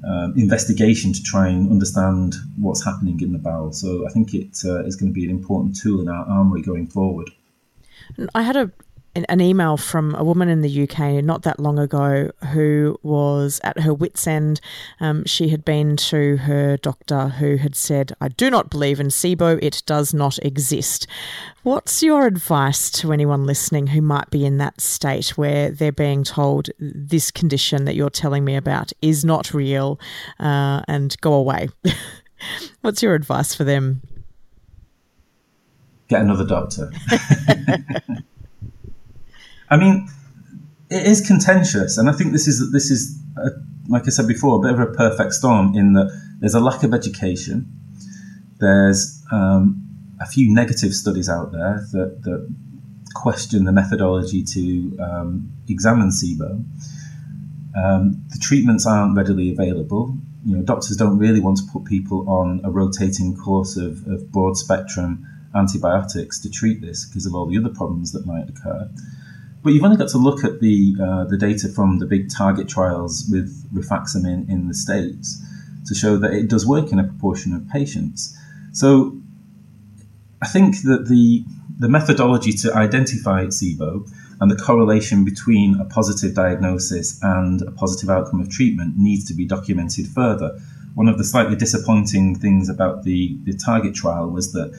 um, 0.08 0.34
investigation 0.38 1.14
to 1.14 1.22
try 1.22 1.48
and 1.48 1.70
understand 1.70 2.36
what's 2.58 2.84
happening 2.84 3.20
in 3.22 3.34
the 3.34 3.38
bowel. 3.38 3.72
So 3.72 4.08
I 4.08 4.10
think 4.12 4.34
it 4.34 4.58
uh, 4.66 4.84
is 4.86 4.96
going 4.96 5.12
to 5.12 5.14
be 5.14 5.26
an 5.26 5.30
important 5.30 5.76
tool 5.76 6.02
in 6.02 6.08
our 6.08 6.26
armory 6.26 6.62
going 6.62 6.88
forward. 6.88 7.30
I 8.34 8.42
had 8.42 8.56
a 8.56 8.72
an 9.16 9.42
email 9.42 9.76
from 9.76 10.16
a 10.16 10.24
woman 10.24 10.48
in 10.48 10.62
the 10.62 10.84
UK 10.84 11.24
not 11.24 11.42
that 11.44 11.60
long 11.60 11.78
ago 11.78 12.32
who 12.52 12.98
was 13.04 13.60
at 13.64 13.80
her 13.80 13.94
wits' 13.94 14.26
end. 14.26 14.62
Um, 15.00 15.26
she 15.26 15.50
had 15.50 15.66
been 15.66 15.98
to 15.98 16.38
her 16.38 16.78
doctor 16.78 17.28
who 17.28 17.58
had 17.58 17.76
said, 17.76 18.14
I 18.22 18.30
do 18.30 18.50
not 18.50 18.70
believe 18.70 19.00
in 19.00 19.08
SIBO, 19.08 19.60
it 19.62 19.84
does 19.86 20.14
not 20.14 20.40
exist. 20.40 21.08
What's 21.64 22.02
your 22.02 22.26
advice 22.26 22.90
to 22.92 23.12
anyone 23.12 23.46
listening 23.46 23.88
who 23.88 24.02
might 24.02 24.30
be 24.30 24.46
in 24.46 24.58
that 24.58 24.80
state 24.80 25.38
where 25.38 25.70
they're 25.70 25.92
being 25.92 26.24
told 26.24 26.70
this 26.80 27.32
condition 27.32 27.86
that 27.86 27.96
you're 27.96 28.10
telling 28.10 28.46
me 28.46 28.56
about 28.56 28.94
is 29.02 29.26
not 29.26 29.54
real 29.54 30.00
uh, 30.40 30.82
and 30.88 31.16
go 31.22 31.34
away? 31.34 31.70
What's 32.82 33.04
your 33.04 33.14
advice 33.14 33.54
for 33.54 33.66
them? 33.66 34.02
Get 36.08 36.22
another 36.22 36.46
doctor. 36.46 36.92
I 39.72 39.78
mean, 39.78 40.08
it 40.90 41.08
is 41.08 41.26
contentious, 41.26 41.98
and 41.98 42.10
I 42.10 42.12
think 42.12 42.34
this 42.34 42.48
is 42.48 42.72
this 42.72 42.92
is 42.92 43.18
a, 43.38 43.50
like 43.88 44.04
I 44.06 44.10
said 44.10 44.28
before, 44.28 44.58
a 44.58 44.60
bit 44.60 44.74
of 44.74 44.80
a 44.80 44.94
perfect 44.94 45.34
storm 45.34 45.74
in 45.76 45.94
that 45.94 46.12
there's 46.40 46.54
a 46.54 46.60
lack 46.60 46.84
of 46.84 46.94
education. 46.94 47.72
There's 48.60 49.24
um, 49.32 49.82
a 50.20 50.26
few 50.28 50.54
negative 50.54 50.94
studies 50.94 51.30
out 51.30 51.52
there 51.52 51.88
that, 51.94 52.22
that 52.24 52.56
question 53.16 53.66
the 53.66 53.72
methodology 53.72 54.44
to 54.44 55.00
um, 55.00 55.52
examine 55.68 56.10
SIBO. 56.10 56.64
Um, 57.76 58.24
the 58.30 58.38
treatments 58.40 58.86
aren't 58.86 59.16
readily 59.16 59.52
available. 59.52 60.18
You 60.46 60.58
know, 60.58 60.64
doctors 60.64 60.98
don't 60.98 61.18
really 61.18 61.40
want 61.40 61.58
to 61.58 61.64
put 61.72 61.86
people 61.86 62.30
on 62.30 62.62
a 62.64 62.70
rotating 62.70 63.36
course 63.38 63.78
of, 63.78 64.06
of 64.08 64.32
broad 64.32 64.58
spectrum 64.58 65.26
antibiotics 65.56 66.40
to 66.40 66.50
treat 66.50 66.82
this 66.82 67.06
because 67.06 67.26
of 67.26 67.34
all 67.34 67.46
the 67.48 67.58
other 67.58 67.70
problems 67.70 68.12
that 68.12 68.26
might 68.26 68.50
occur. 68.50 68.90
But 69.64 69.74
you've 69.74 69.84
only 69.84 69.98
got 69.98 70.10
to 70.10 70.18
look 70.18 70.44
at 70.44 70.60
the 70.60 70.96
uh, 71.02 71.24
the 71.26 71.38
data 71.38 71.70
from 71.70 72.00
the 72.00 72.06
big 72.06 72.30
target 72.30 72.68
trials 72.68 73.28
with 73.32 73.50
rifaximin 73.74 74.50
in 74.50 74.68
the 74.68 74.74
states 74.74 75.42
to 75.88 75.96
show 75.96 76.18
that 76.18 76.34
it 76.34 76.48
does 76.48 76.66
work 76.66 76.92
in 76.92 77.00
a 77.00 77.04
proportion 77.04 77.54
of 77.54 77.68
patients. 77.70 78.38
So 78.74 79.16
I 80.42 80.48
think 80.48 80.82
that 80.84 81.08
the 81.08 81.46
the 81.80 81.90
methodology 81.90 82.52
to 82.54 82.74
identify 82.74 83.46
SIBO 83.46 84.08
and 84.40 84.50
the 84.50 84.56
correlation 84.56 85.24
between 85.24 85.80
a 85.80 85.86
positive 85.86 86.34
diagnosis 86.34 87.20
and 87.22 87.62
a 87.62 87.72
positive 87.72 88.10
outcome 88.10 88.42
of 88.42 88.50
treatment 88.50 88.98
needs 88.98 89.26
to 89.28 89.34
be 89.36 89.46
documented 89.46 90.08
further. 90.08 90.60
One 90.96 91.08
of 91.08 91.18
the 91.18 91.24
slightly 91.24 91.56
disappointing 91.56 92.36
things 92.36 92.68
about 92.68 93.04
the, 93.04 93.38
the 93.44 93.54
target 93.54 93.94
trial 93.94 94.30
was 94.30 94.52
that 94.54 94.74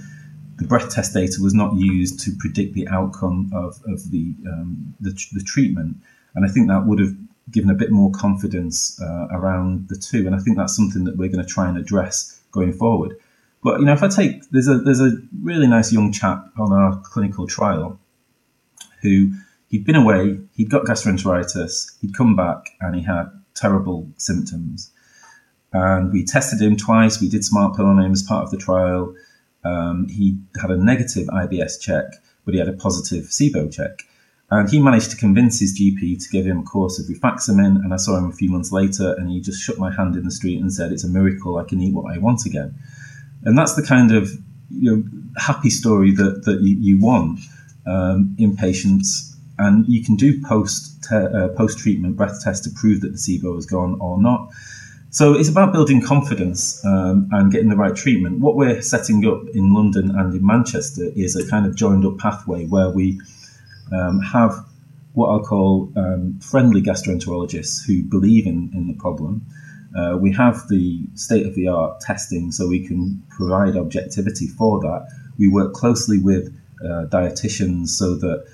the 0.56 0.64
breath 0.64 0.90
test 0.90 1.14
data 1.14 1.36
was 1.40 1.54
not 1.54 1.74
used 1.74 2.20
to 2.20 2.32
predict 2.38 2.74
the 2.74 2.86
outcome 2.88 3.50
of, 3.54 3.80
of 3.86 4.10
the, 4.10 4.34
um, 4.46 4.94
the, 5.00 5.10
the, 5.32 5.42
treatment. 5.42 5.96
And 6.34 6.44
I 6.44 6.48
think 6.48 6.68
that 6.68 6.86
would 6.86 6.98
have 6.98 7.14
given 7.50 7.70
a 7.70 7.74
bit 7.74 7.90
more 7.90 8.10
confidence 8.12 9.00
uh, 9.00 9.28
around 9.30 9.88
the 9.88 9.96
two. 9.96 10.26
And 10.26 10.34
I 10.34 10.38
think 10.38 10.56
that's 10.56 10.76
something 10.76 11.04
that 11.04 11.16
we're 11.16 11.28
going 11.28 11.44
to 11.44 11.50
try 11.50 11.68
and 11.68 11.78
address 11.78 12.40
going 12.50 12.72
forward. 12.72 13.16
But 13.62 13.78
you 13.78 13.86
know, 13.86 13.92
if 13.92 14.02
I 14.02 14.08
take 14.08 14.50
there's 14.50 14.68
a 14.68 14.78
there's 14.78 15.00
a 15.00 15.12
really 15.40 15.68
nice 15.68 15.92
young 15.92 16.12
chap 16.12 16.46
on 16.58 16.72
our 16.72 17.00
clinical 17.04 17.46
trial 17.46 17.98
who 19.02 19.32
he'd 19.68 19.84
been 19.84 19.96
away, 19.96 20.38
he'd 20.54 20.70
got 20.70 20.84
gastroenteritis, 20.84 21.96
he'd 22.00 22.14
come 22.14 22.34
back 22.34 22.70
and 22.80 22.96
he 22.96 23.02
had 23.02 23.26
terrible 23.54 24.08
symptoms. 24.16 24.90
And 25.72 26.12
we 26.12 26.24
tested 26.24 26.60
him 26.60 26.76
twice. 26.76 27.20
We 27.20 27.28
did 27.28 27.44
smart 27.44 27.76
pill 27.76 27.86
on 27.86 27.98
him 27.98 28.12
as 28.12 28.22
part 28.22 28.44
of 28.44 28.50
the 28.50 28.58
trial. 28.58 29.14
Um, 29.64 30.08
he 30.08 30.38
had 30.60 30.70
a 30.70 30.76
negative 30.76 31.28
IBS 31.28 31.80
check, 31.80 32.04
but 32.44 32.54
he 32.54 32.58
had 32.58 32.68
a 32.68 32.72
positive 32.72 33.24
SIBO 33.26 33.72
check. 33.72 34.02
And 34.50 34.68
he 34.68 34.78
managed 34.78 35.10
to 35.12 35.16
convince 35.16 35.60
his 35.60 35.78
GP 35.78 36.22
to 36.22 36.28
give 36.30 36.44
him 36.44 36.58
a 36.58 36.62
course 36.62 36.98
of 36.98 37.06
rifaximin. 37.06 37.76
And 37.82 37.94
I 37.94 37.96
saw 37.96 38.18
him 38.18 38.28
a 38.28 38.32
few 38.34 38.50
months 38.50 38.70
later, 38.70 39.14
and 39.14 39.30
he 39.30 39.40
just 39.40 39.62
shook 39.62 39.78
my 39.78 39.90
hand 39.90 40.14
in 40.14 40.24
the 40.24 40.30
street 40.30 40.60
and 40.60 40.70
said, 40.70 40.92
"It's 40.92 41.04
a 41.04 41.08
miracle. 41.08 41.56
I 41.56 41.64
can 41.64 41.80
eat 41.80 41.94
what 41.94 42.14
I 42.14 42.18
want 42.18 42.44
again." 42.44 42.74
And 43.44 43.56
that's 43.56 43.74
the 43.74 43.82
kind 43.82 44.12
of 44.12 44.30
you 44.70 44.90
know 44.90 45.04
happy 45.38 45.70
story 45.70 46.10
that 46.12 46.44
that 46.44 46.60
you, 46.60 46.76
you 46.78 46.98
want 46.98 47.40
um, 47.86 48.36
in 48.38 48.54
patients. 48.54 49.34
And 49.58 49.86
you 49.88 50.04
can 50.04 50.16
do 50.16 50.42
post 50.42 51.02
te- 51.02 51.14
uh, 51.14 51.48
post 51.56 51.78
treatment 51.78 52.16
breath 52.16 52.42
tests 52.44 52.66
to 52.66 52.74
prove 52.74 53.00
that 53.00 53.12
the 53.12 53.18
SIBO 53.18 53.56
is 53.56 53.64
gone 53.64 53.98
or 54.00 54.20
not. 54.20 54.50
So 55.12 55.34
it's 55.34 55.50
about 55.50 55.74
building 55.74 56.00
confidence 56.00 56.82
um, 56.86 57.28
and 57.32 57.52
getting 57.52 57.68
the 57.68 57.76
right 57.76 57.94
treatment. 57.94 58.40
What 58.40 58.56
we're 58.56 58.80
setting 58.80 59.26
up 59.26 59.42
in 59.52 59.74
London 59.74 60.10
and 60.18 60.34
in 60.34 60.44
Manchester 60.44 61.10
is 61.14 61.36
a 61.36 61.46
kind 61.50 61.66
of 61.66 61.76
joined 61.76 62.06
up 62.06 62.16
pathway 62.16 62.64
where 62.64 62.88
we 62.88 63.20
um, 63.92 64.20
have 64.20 64.54
what 65.12 65.26
I'll 65.28 65.44
call 65.44 65.92
um, 65.96 66.40
friendly 66.40 66.80
gastroenterologists 66.80 67.86
who 67.86 68.02
believe 68.02 68.46
in, 68.46 68.70
in 68.72 68.88
the 68.88 68.94
problem. 68.94 69.44
Uh, 69.94 70.16
we 70.18 70.32
have 70.32 70.66
the 70.68 71.02
state 71.12 71.44
of 71.44 71.54
the 71.56 71.68
art 71.68 72.00
testing 72.00 72.50
so 72.50 72.66
we 72.66 72.86
can 72.86 73.22
provide 73.28 73.76
objectivity 73.76 74.46
for 74.46 74.80
that. 74.80 75.06
We 75.38 75.46
work 75.46 75.74
closely 75.74 76.20
with 76.20 76.58
uh, 76.82 77.04
dietitians 77.10 77.88
so 77.88 78.14
that 78.14 78.46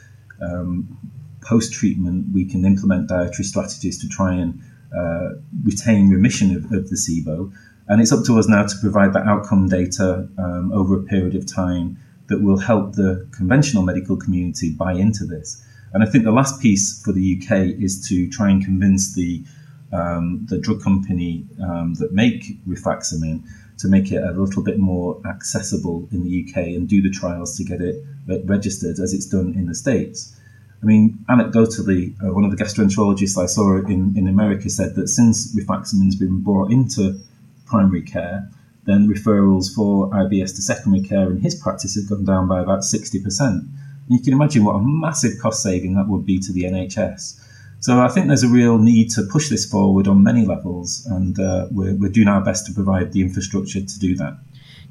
um, 0.42 0.98
post 1.40 1.72
treatment 1.72 2.26
we 2.34 2.44
can 2.44 2.64
implement 2.64 3.08
dietary 3.08 3.44
strategies 3.44 4.00
to 4.00 4.08
try 4.08 4.34
and 4.34 4.60
uh, 4.96 5.30
retain 5.64 6.10
remission 6.10 6.56
of, 6.56 6.64
of, 6.72 6.88
the 6.88 6.96
SIBO. 6.96 7.52
And 7.88 8.00
it's 8.00 8.12
up 8.12 8.24
to 8.26 8.38
us 8.38 8.48
now 8.48 8.66
to 8.66 8.74
provide 8.80 9.12
that 9.14 9.26
outcome 9.26 9.68
data 9.68 10.28
um, 10.38 10.72
over 10.72 10.98
a 10.98 11.02
period 11.02 11.34
of 11.34 11.46
time 11.46 11.98
that 12.28 12.42
will 12.42 12.58
help 12.58 12.94
the 12.94 13.26
conventional 13.32 13.82
medical 13.82 14.16
community 14.16 14.72
buy 14.72 14.92
into 14.92 15.24
this. 15.24 15.62
And 15.92 16.02
I 16.02 16.06
think 16.06 16.24
the 16.24 16.32
last 16.32 16.60
piece 16.60 17.02
for 17.02 17.12
the 17.12 17.40
UK 17.40 17.80
is 17.80 18.06
to 18.08 18.28
try 18.28 18.50
and 18.50 18.62
convince 18.64 19.14
the 19.14 19.42
um, 19.90 20.44
the 20.50 20.58
drug 20.58 20.82
company 20.82 21.46
um, 21.62 21.94
that 21.94 22.12
make 22.12 22.62
rifaximin 22.66 23.42
to 23.78 23.88
make 23.88 24.12
it 24.12 24.22
a 24.22 24.32
little 24.32 24.62
bit 24.62 24.78
more 24.78 25.20
accessible 25.26 26.08
in 26.12 26.24
the 26.24 26.44
UK 26.44 26.56
and 26.76 26.88
do 26.88 27.00
the 27.00 27.10
trials 27.10 27.56
to 27.56 27.64
get 27.64 27.80
it 27.80 28.04
registered 28.44 28.98
as 28.98 29.14
it's 29.14 29.26
done 29.26 29.54
in 29.54 29.66
the 29.66 29.74
States. 29.74 30.37
I 30.82 30.86
mean, 30.86 31.18
anecdotally, 31.28 32.14
uh, 32.22 32.32
one 32.32 32.44
of 32.44 32.56
the 32.56 32.62
gastroenterologists 32.62 33.42
I 33.42 33.46
saw 33.46 33.78
in, 33.78 34.14
in 34.16 34.28
America 34.28 34.70
said 34.70 34.94
that 34.94 35.08
since 35.08 35.54
rifaximin's 35.56 36.14
been 36.14 36.40
brought 36.40 36.70
into 36.70 37.18
primary 37.66 38.02
care, 38.02 38.48
then 38.84 39.08
referrals 39.08 39.74
for 39.74 40.08
IBS 40.10 40.54
to 40.54 40.62
secondary 40.62 41.02
care 41.02 41.30
in 41.30 41.40
his 41.40 41.54
practice 41.54 41.96
have 41.96 42.08
gone 42.08 42.24
down 42.24 42.48
by 42.48 42.60
about 42.60 42.80
60%. 42.80 43.40
And 43.40 43.68
you 44.08 44.20
can 44.20 44.32
imagine 44.32 44.64
what 44.64 44.76
a 44.76 44.82
massive 44.82 45.32
cost 45.40 45.62
saving 45.62 45.94
that 45.96 46.08
would 46.08 46.24
be 46.24 46.38
to 46.38 46.52
the 46.52 46.62
NHS. 46.62 47.44
So 47.80 48.00
I 48.00 48.08
think 48.08 48.26
there's 48.26 48.42
a 48.42 48.48
real 48.48 48.78
need 48.78 49.10
to 49.12 49.22
push 49.22 49.48
this 49.48 49.68
forward 49.68 50.08
on 50.08 50.22
many 50.22 50.44
levels, 50.44 51.06
and 51.06 51.38
uh, 51.38 51.68
we're, 51.70 51.94
we're 51.94 52.10
doing 52.10 52.26
our 52.26 52.40
best 52.40 52.66
to 52.66 52.72
provide 52.72 53.12
the 53.12 53.20
infrastructure 53.20 53.80
to 53.80 53.98
do 53.98 54.16
that. 54.16 54.36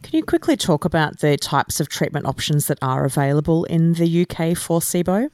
Can 0.04 0.16
you 0.16 0.24
quickly 0.24 0.56
talk 0.56 0.86
about 0.86 1.20
the 1.20 1.36
types 1.38 1.80
of 1.80 1.90
treatment 1.90 2.28
options 2.28 2.68
that 2.68 2.78
are 2.82 3.04
available 3.04 3.66
in 3.66 3.94
the 3.94 4.22
UK 4.22 4.56
for 4.56 4.80
SIBO? 4.80 5.30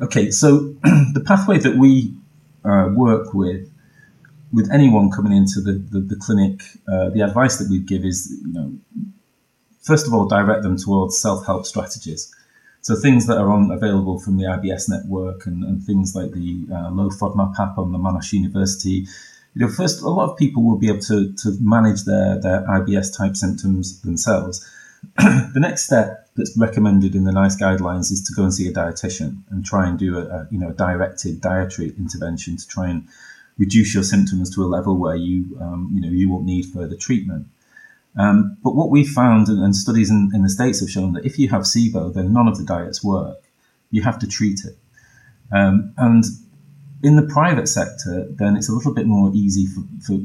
Okay, 0.00 0.30
so 0.30 0.58
the 1.12 1.22
pathway 1.26 1.58
that 1.58 1.76
we 1.76 2.14
uh, 2.64 2.88
work 2.94 3.34
with, 3.34 3.68
with 4.52 4.70
anyone 4.72 5.10
coming 5.10 5.32
into 5.32 5.60
the, 5.60 5.72
the, 5.72 6.00
the 6.00 6.16
clinic, 6.16 6.60
uh, 6.86 7.10
the 7.10 7.22
advice 7.22 7.58
that 7.58 7.68
we 7.68 7.80
give 7.80 8.04
is, 8.04 8.30
you 8.46 8.52
know, 8.52 8.78
first 9.82 10.06
of 10.06 10.14
all, 10.14 10.28
direct 10.28 10.62
them 10.62 10.76
towards 10.76 11.18
self-help 11.18 11.66
strategies. 11.66 12.32
So 12.80 12.94
things 12.94 13.26
that 13.26 13.38
are 13.38 13.50
on 13.50 13.72
available 13.72 14.20
from 14.20 14.36
the 14.36 14.44
IBS 14.44 14.88
network 14.88 15.46
and, 15.46 15.64
and 15.64 15.82
things 15.82 16.14
like 16.14 16.30
the 16.30 16.66
uh, 16.72 16.90
low 16.90 17.10
FODMAP 17.10 17.58
app 17.58 17.76
on 17.76 17.90
the 17.90 17.98
Monash 17.98 18.32
University. 18.32 19.04
You 19.54 19.66
know, 19.66 19.68
first, 19.68 20.00
a 20.00 20.08
lot 20.08 20.30
of 20.30 20.36
people 20.36 20.62
will 20.62 20.78
be 20.78 20.88
able 20.88 21.00
to, 21.00 21.32
to 21.32 21.56
manage 21.60 22.04
their, 22.04 22.40
their 22.40 22.64
IBS 22.68 23.16
type 23.16 23.34
symptoms 23.34 24.00
themselves. 24.02 24.64
the 25.16 25.60
next 25.60 25.84
step 25.84 26.28
that's 26.36 26.56
recommended 26.56 27.14
in 27.14 27.24
the 27.24 27.32
NICE 27.32 27.60
guidelines 27.60 28.10
is 28.12 28.22
to 28.22 28.34
go 28.34 28.44
and 28.44 28.54
see 28.54 28.68
a 28.68 28.72
dietitian 28.72 29.42
and 29.50 29.64
try 29.64 29.88
and 29.88 29.98
do 29.98 30.18
a, 30.18 30.22
a, 30.22 30.48
you 30.50 30.58
know 30.58 30.70
a 30.70 30.74
directed 30.74 31.40
dietary 31.40 31.94
intervention 31.98 32.56
to 32.56 32.66
try 32.66 32.88
and 32.88 33.06
reduce 33.58 33.92
your 33.94 34.04
symptoms 34.04 34.54
to 34.54 34.62
a 34.62 34.66
level 34.66 34.96
where 34.96 35.16
you 35.16 35.58
um, 35.60 35.90
you 35.92 36.00
know 36.00 36.08
you 36.08 36.30
won't 36.30 36.44
need 36.44 36.66
further 36.66 36.96
treatment. 36.96 37.46
Um, 38.16 38.56
but 38.64 38.74
what 38.74 38.90
we 38.90 39.04
found 39.04 39.48
and, 39.48 39.62
and 39.62 39.76
studies 39.76 40.10
in, 40.10 40.30
in, 40.34 40.42
the 40.42 40.48
states 40.48 40.80
have 40.80 40.90
shown 40.90 41.12
that 41.12 41.24
if 41.24 41.38
you 41.38 41.48
have 41.50 41.62
SIBO, 41.62 42.12
then 42.12 42.32
none 42.32 42.48
of 42.48 42.58
the 42.58 42.64
diets 42.64 43.04
work. 43.04 43.38
You 43.90 44.02
have 44.02 44.18
to 44.18 44.26
treat 44.26 44.60
it. 44.64 44.76
Um, 45.52 45.94
and 45.96 46.24
in 47.02 47.16
the 47.16 47.22
private 47.22 47.68
sector, 47.68 48.26
then 48.30 48.56
it's 48.56 48.68
a 48.68 48.72
little 48.72 48.92
bit 48.92 49.06
more 49.06 49.30
easy 49.34 49.66
for, 49.66 49.82
for 50.04 50.18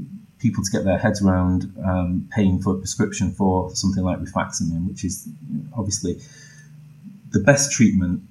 people 0.44 0.64
to 0.64 0.70
get 0.70 0.84
their 0.84 1.00
heads 1.00 1.24
around 1.24 1.74
um, 1.84 2.30
paying 2.36 2.62
for 2.62 2.76
a 2.76 2.78
prescription 2.78 3.32
for 3.32 3.74
something 3.74 4.04
like 4.04 4.20
rifaximin, 4.20 4.88
which 4.88 5.04
is 5.04 5.28
obviously 5.76 6.20
the 7.32 7.40
best 7.40 7.72
treatment 7.72 8.22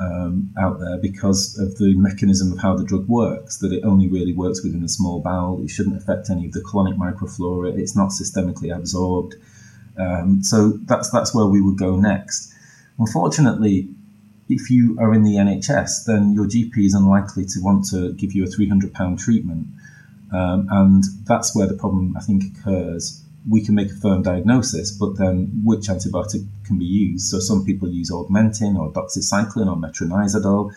um, 0.00 0.52
out 0.58 0.80
there 0.80 0.96
because 0.96 1.58
of 1.58 1.76
the 1.78 1.94
mechanism 1.94 2.52
of 2.52 2.58
how 2.58 2.74
the 2.74 2.84
drug 2.84 3.06
works, 3.06 3.58
that 3.58 3.72
it 3.72 3.84
only 3.84 4.08
really 4.08 4.32
works 4.32 4.64
within 4.64 4.80
the 4.80 4.88
small 4.88 5.20
bowel. 5.20 5.62
It 5.62 5.68
shouldn't 5.68 5.96
affect 5.96 6.30
any 6.30 6.46
of 6.46 6.52
the 6.52 6.60
colonic 6.60 6.96
microflora. 6.96 7.78
It's 7.78 7.94
not 7.94 8.10
systemically 8.10 8.74
absorbed. 8.74 9.34
Um, 9.98 10.42
so 10.42 10.78
that's 10.86 11.10
that's 11.10 11.34
where 11.34 11.46
we 11.46 11.60
would 11.60 11.76
go 11.76 11.96
next. 11.96 12.54
Unfortunately, 12.98 13.88
if 14.48 14.70
you 14.70 14.96
are 14.98 15.12
in 15.12 15.22
the 15.22 15.34
NHS, 15.34 16.06
then 16.06 16.32
your 16.32 16.46
GP 16.46 16.78
is 16.78 16.94
unlikely 16.94 17.44
to 17.46 17.60
want 17.60 17.88
to 17.90 18.12
give 18.14 18.32
you 18.32 18.44
a 18.44 18.46
£300 18.46 19.18
treatment. 19.18 19.66
Um, 20.32 20.68
and 20.70 21.04
that's 21.24 21.54
where 21.56 21.66
the 21.66 21.74
problem, 21.74 22.16
I 22.16 22.20
think, 22.20 22.44
occurs. 22.44 23.22
We 23.48 23.64
can 23.64 23.74
make 23.74 23.90
a 23.90 23.94
firm 23.94 24.22
diagnosis, 24.22 24.90
but 24.90 25.16
then 25.16 25.62
which 25.64 25.86
antibiotic 25.86 26.46
can 26.64 26.78
be 26.78 26.84
used? 26.84 27.28
So 27.28 27.40
some 27.40 27.64
people 27.64 27.88
use 27.88 28.10
augmentin 28.10 28.78
or 28.78 28.92
doxycycline 28.92 29.68
or 29.68 29.76
metronidazole, 29.76 30.74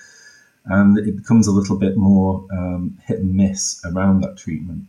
and 0.65 0.97
it 0.97 1.17
becomes 1.17 1.47
a 1.47 1.51
little 1.51 1.77
bit 1.77 1.97
more 1.97 2.45
um, 2.51 2.97
hit 3.05 3.19
and 3.19 3.35
miss 3.35 3.81
around 3.85 4.21
that 4.21 4.37
treatment. 4.37 4.85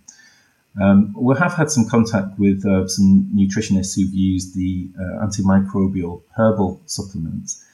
Um, 0.80 1.14
we 1.18 1.36
have 1.36 1.54
had 1.54 1.70
some 1.70 1.86
contact 1.88 2.38
with 2.38 2.64
uh, 2.64 2.88
some 2.88 3.30
nutritionists 3.34 3.94
who've 3.94 4.14
used 4.14 4.54
the 4.54 4.88
uh, 4.98 5.26
antimicrobial 5.26 6.22
herbal 6.34 6.80
supplements 6.86 7.64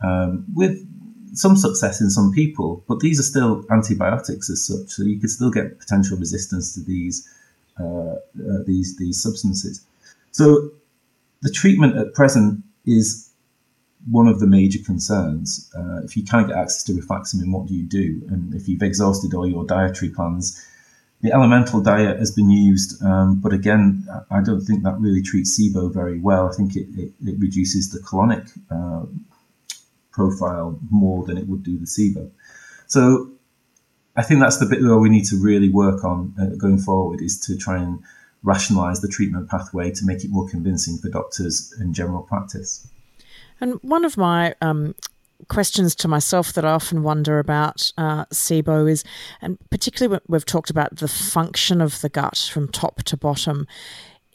um, 0.00 0.44
with 0.54 0.86
some 1.34 1.56
success 1.56 2.00
in 2.00 2.10
some 2.10 2.32
people, 2.32 2.84
but 2.88 3.00
these 3.00 3.18
are 3.18 3.22
still 3.22 3.64
antibiotics 3.70 4.50
as 4.50 4.64
such, 4.64 4.88
so 4.88 5.02
you 5.02 5.18
could 5.18 5.30
still 5.30 5.50
get 5.50 5.78
potential 5.78 6.16
resistance 6.16 6.74
to 6.74 6.80
these 6.80 7.28
uh, 7.78 7.84
uh, 7.84 8.62
these 8.66 8.96
these 8.96 9.22
substances. 9.22 9.84
So 10.30 10.70
the 11.42 11.50
treatment 11.50 11.96
at 11.96 12.14
present 12.14 12.62
is 12.86 13.30
one 14.10 14.28
of 14.28 14.40
the 14.40 14.46
major 14.46 14.78
concerns. 14.84 15.70
Uh, 15.76 16.00
if 16.04 16.16
you 16.16 16.24
can't 16.24 16.48
get 16.48 16.56
access 16.56 16.84
to 16.84 16.92
rifaximin, 16.92 17.52
what 17.52 17.66
do 17.66 17.74
you 17.74 17.82
do? 17.82 18.22
And 18.30 18.54
if 18.54 18.68
you've 18.68 18.82
exhausted 18.82 19.34
all 19.34 19.48
your 19.48 19.64
dietary 19.64 20.10
plans, 20.10 20.64
the 21.22 21.32
elemental 21.32 21.80
diet 21.80 22.18
has 22.18 22.30
been 22.30 22.50
used, 22.50 23.02
um, 23.02 23.40
but 23.40 23.52
again, 23.52 24.06
I 24.30 24.42
don't 24.42 24.60
think 24.60 24.84
that 24.84 25.00
really 25.00 25.22
treats 25.22 25.58
SIBO 25.58 25.92
very 25.92 26.18
well. 26.20 26.48
I 26.48 26.54
think 26.54 26.76
it, 26.76 26.88
it, 26.96 27.12
it 27.24 27.38
reduces 27.38 27.90
the 27.90 28.00
colonic 28.00 28.46
uh, 28.70 29.06
profile 30.16 30.78
more 30.90 31.24
than 31.26 31.36
it 31.38 31.46
would 31.46 31.62
do 31.62 31.78
the 31.78 31.86
SIBO. 31.86 32.30
So 32.86 33.30
I 34.16 34.22
think 34.22 34.40
that's 34.40 34.58
the 34.58 34.66
bit 34.66 34.82
where 34.82 34.98
we 34.98 35.10
need 35.10 35.26
to 35.26 35.36
really 35.36 35.68
work 35.68 36.02
on 36.02 36.34
uh, 36.40 36.56
going 36.56 36.78
forward 36.78 37.20
is 37.20 37.38
to 37.46 37.56
try 37.56 37.76
and 37.76 38.02
rationalize 38.42 39.00
the 39.00 39.08
treatment 39.08 39.50
pathway 39.50 39.90
to 39.90 40.06
make 40.06 40.24
it 40.24 40.30
more 40.30 40.48
convincing 40.48 40.96
for 40.98 41.08
doctors 41.08 41.74
in 41.80 41.92
general 41.92 42.22
practice. 42.22 42.88
And 43.60 43.74
one 43.82 44.04
of 44.04 44.16
my 44.16 44.54
um, 44.60 44.94
questions 45.48 45.94
to 45.96 46.08
myself 46.08 46.52
that 46.54 46.64
I 46.64 46.70
often 46.70 47.02
wonder 47.02 47.38
about 47.38 47.92
uh, 47.98 48.24
SIBO 48.26 48.90
is, 48.90 49.04
and 49.42 49.58
particularly 49.70 50.12
when 50.12 50.20
we've 50.28 50.46
talked 50.46 50.70
about 50.70 50.96
the 50.96 51.08
function 51.08 51.80
of 51.80 52.00
the 52.00 52.08
gut 52.08 52.48
from 52.52 52.68
top 52.68 53.02
to 53.04 53.16
bottom. 53.16 53.66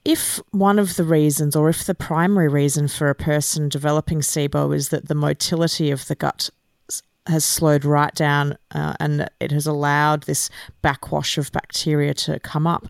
If 0.04 0.40
one 0.52 0.80
of 0.80 0.96
the 0.96 1.04
reasons, 1.04 1.56
or 1.56 1.70
if 1.70 1.86
the 1.86 1.94
primary 1.94 2.48
reason 2.48 2.88
for 2.88 3.10
a 3.10 3.16
person 3.16 3.70
developing 3.70 4.22
SIBO 4.22 4.76
is 4.76 4.90
that 4.90 5.08
the 5.08 5.16
motility 5.16 5.92
of 5.92 6.08
the 6.08 6.16
gut 6.16 6.50
has 7.28 7.46
slowed 7.46 7.86
right 7.86 8.14
down 8.16 8.58
uh, 8.72 8.96
and 9.00 9.30
it 9.40 9.52
has 9.52 9.68
allowed 9.68 10.24
this 10.24 10.50
backwash 10.82 11.38
of 11.38 11.52
bacteria 11.52 12.16
to 12.16 12.40
come 12.40 12.66
up, 12.66 12.88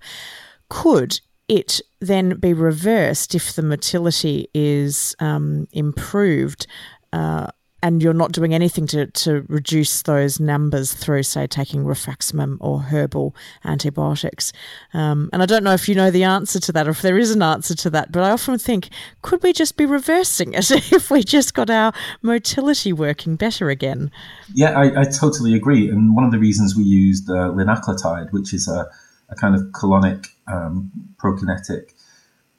could 0.70 1.20
it 1.50 1.82
then 2.00 2.38
be 2.40 2.54
reversed 2.54 3.36
if 3.36 3.54
the 3.54 3.62
motility 3.62 4.50
is 4.54 5.16
um, 5.20 5.68
improved? 5.74 6.66
Uh, 7.12 7.48
and 7.84 8.02
you're 8.02 8.14
not 8.14 8.32
doing 8.32 8.54
anything 8.54 8.86
to, 8.88 9.08
to 9.08 9.44
reduce 9.48 10.04
those 10.04 10.40
numbers 10.40 10.94
through, 10.94 11.24
say, 11.24 11.48
taking 11.48 11.84
rifaximin 11.84 12.58
or 12.60 12.80
herbal 12.80 13.36
antibiotics. 13.66 14.54
Um, 14.94 15.30
and 15.34 15.42
I 15.42 15.46
don't 15.46 15.64
know 15.64 15.74
if 15.74 15.90
you 15.90 15.96
know 15.96 16.12
the 16.12 16.24
answer 16.24 16.60
to 16.60 16.72
that 16.74 16.88
or 16.88 16.92
if 16.92 17.02
there 17.02 17.18
is 17.18 17.32
an 17.32 17.42
answer 17.42 17.76
to 17.76 17.90
that, 17.92 18.12
but 18.12 18.24
I 18.24 18.32
often 18.32 18.58
think, 18.60 18.90
could 19.24 19.42
we 19.42 19.52
just 19.52 19.78
be 19.78 19.86
reversing 19.86 20.54
it 20.54 20.70
if 20.92 21.10
we 21.10 21.24
just 21.24 21.54
got 21.54 21.70
our 21.70 21.92
motility 22.22 22.94
working 22.94 23.36
better 23.36 23.70
again? 23.70 24.12
Yeah, 24.54 24.78
I, 24.78 25.02
I 25.02 25.04
totally 25.06 25.56
agree. 25.56 25.90
And 25.90 26.16
one 26.16 26.24
of 26.24 26.32
the 26.32 26.40
reasons 26.40 26.76
we 26.76 26.84
used 26.84 27.30
uh, 27.30 27.50
linaclotide, 27.50 28.32
which 28.32 28.54
is 28.54 28.68
a, 28.68 28.88
a 29.30 29.36
kind 29.36 29.56
of 29.56 29.62
colonic 29.72 30.28
um, 30.48 30.92
prokinetic, 31.18 31.94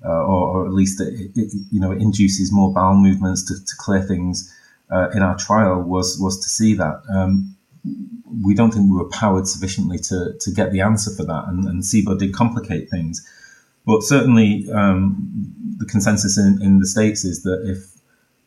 uh, 0.05 0.09
or, 0.09 0.65
or, 0.65 0.67
at 0.67 0.73
least 0.73 1.01
it, 1.01 1.31
it, 1.37 1.53
you 1.71 1.79
know, 1.79 1.93
it 1.93 2.03
induces 2.03 2.51
more 2.51 2.73
bowel 2.73 2.97
movements 2.97 3.45
to, 3.45 3.55
to 3.65 3.73
clear 3.79 4.03
things 4.03 4.53
uh, 4.93 5.09
in 5.15 5.23
our 5.23 5.37
trial 5.37 5.83
was 5.83 6.19
was 6.21 6.39
to 6.41 6.49
see 6.49 6.75
that. 6.75 7.03
Um, 7.13 7.57
we 8.45 8.55
don't 8.55 8.71
think 8.71 8.91
we 8.91 8.97
were 8.97 9.09
powered 9.11 9.47
sufficiently 9.49 9.99
to 9.99 10.35
to 10.39 10.51
get 10.51 10.73
the 10.73 10.81
answer 10.81 11.11
for 11.15 11.25
that, 11.25 11.45
and, 11.49 11.65
and 11.65 11.83
SIBO 11.83 12.19
did 12.19 12.33
complicate 12.35 12.91
things. 12.91 13.27
But 13.85 14.03
certainly, 14.03 14.71
um, 14.73 15.75
the 15.79 15.87
consensus 15.87 16.39
in, 16.39 16.63
in 16.63 16.79
the 16.79 16.87
states 16.87 17.25
is 17.25 17.43
that 17.43 17.63
if 17.65 18.01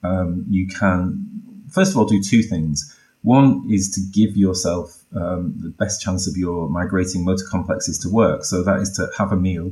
um, 0.04 0.46
you 0.50 0.68
can, 0.68 1.28
first 1.70 1.92
of 1.92 1.98
all, 1.98 2.06
do 2.06 2.22
two 2.22 2.42
things. 2.42 2.96
One 3.24 3.68
is 3.70 3.90
to 3.92 4.02
give 4.14 4.38
yourself 4.38 5.04
um, 5.16 5.56
the 5.58 5.70
best 5.70 6.02
chance 6.02 6.28
of 6.28 6.38
your 6.38 6.70
migrating 6.70 7.26
motor 7.26 7.44
complexes 7.50 7.98
to 8.00 8.10
work. 8.10 8.46
So 8.46 8.64
that 8.64 8.80
is 8.80 8.92
to 8.92 9.10
have 9.18 9.32
a 9.32 9.36
meal 9.36 9.72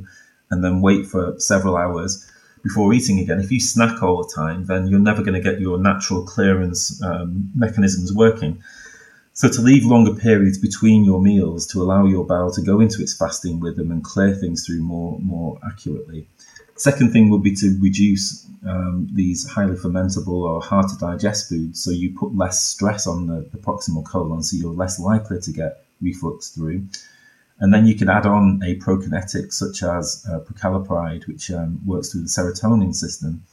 and 0.49 0.63
then 0.63 0.81
wait 0.81 1.05
for 1.05 1.39
several 1.39 1.77
hours 1.77 2.27
before 2.63 2.93
eating 2.93 3.19
again. 3.19 3.39
If 3.39 3.51
you 3.51 3.59
snack 3.59 4.01
all 4.01 4.23
the 4.23 4.33
time, 4.33 4.65
then 4.65 4.87
you're 4.87 4.99
never 4.99 5.21
going 5.21 5.35
to 5.35 5.41
get 5.41 5.59
your 5.59 5.77
natural 5.77 6.23
clearance 6.23 7.01
um, 7.03 7.51
mechanisms 7.53 8.13
working. 8.13 8.63
So 9.33 9.49
to 9.49 9.61
leave 9.61 9.83
longer 9.83 10.13
periods 10.13 10.57
between 10.57 11.03
your 11.03 11.21
meals 11.21 11.67
to 11.67 11.81
allow 11.81 12.05
your 12.05 12.25
bowel 12.25 12.51
to 12.51 12.61
go 12.61 12.79
into 12.79 13.01
its 13.01 13.17
fasting 13.17 13.59
rhythm 13.59 13.91
and 13.91 14.03
clear 14.03 14.33
things 14.33 14.65
through 14.65 14.81
more 14.81 15.19
more 15.19 15.59
accurately. 15.65 16.27
Second 16.75 17.11
thing 17.11 17.29
would 17.29 17.43
be 17.43 17.55
to 17.55 17.77
reduce 17.81 18.47
um, 18.67 19.07
these 19.13 19.47
highly 19.47 19.75
fermentable 19.75 20.43
or 20.43 20.61
hard 20.61 20.87
to 20.87 20.97
digest 20.97 21.49
foods, 21.49 21.83
so 21.83 21.91
you 21.91 22.15
put 22.17 22.35
less 22.35 22.63
stress 22.63 23.05
on 23.07 23.27
the, 23.27 23.47
the 23.51 23.57
proximal 23.57 24.05
colon, 24.05 24.41
so 24.41 24.55
you're 24.55 24.73
less 24.73 24.99
likely 24.99 25.39
to 25.41 25.51
get 25.51 25.85
reflux 26.01 26.49
through. 26.49 26.85
And 27.59 27.73
then 27.73 27.85
you 27.85 27.95
can 27.95 28.09
add 28.09 28.25
on 28.25 28.61
a 28.63 28.77
prokinetic 28.77 29.53
such 29.53 29.83
as 29.83 30.25
uh, 30.29 30.39
which 31.27 31.51
um, 31.51 31.79
works 31.85 32.11
through 32.11 32.21
the 32.21 32.27
serotonin 32.27 32.93
system 32.93 33.43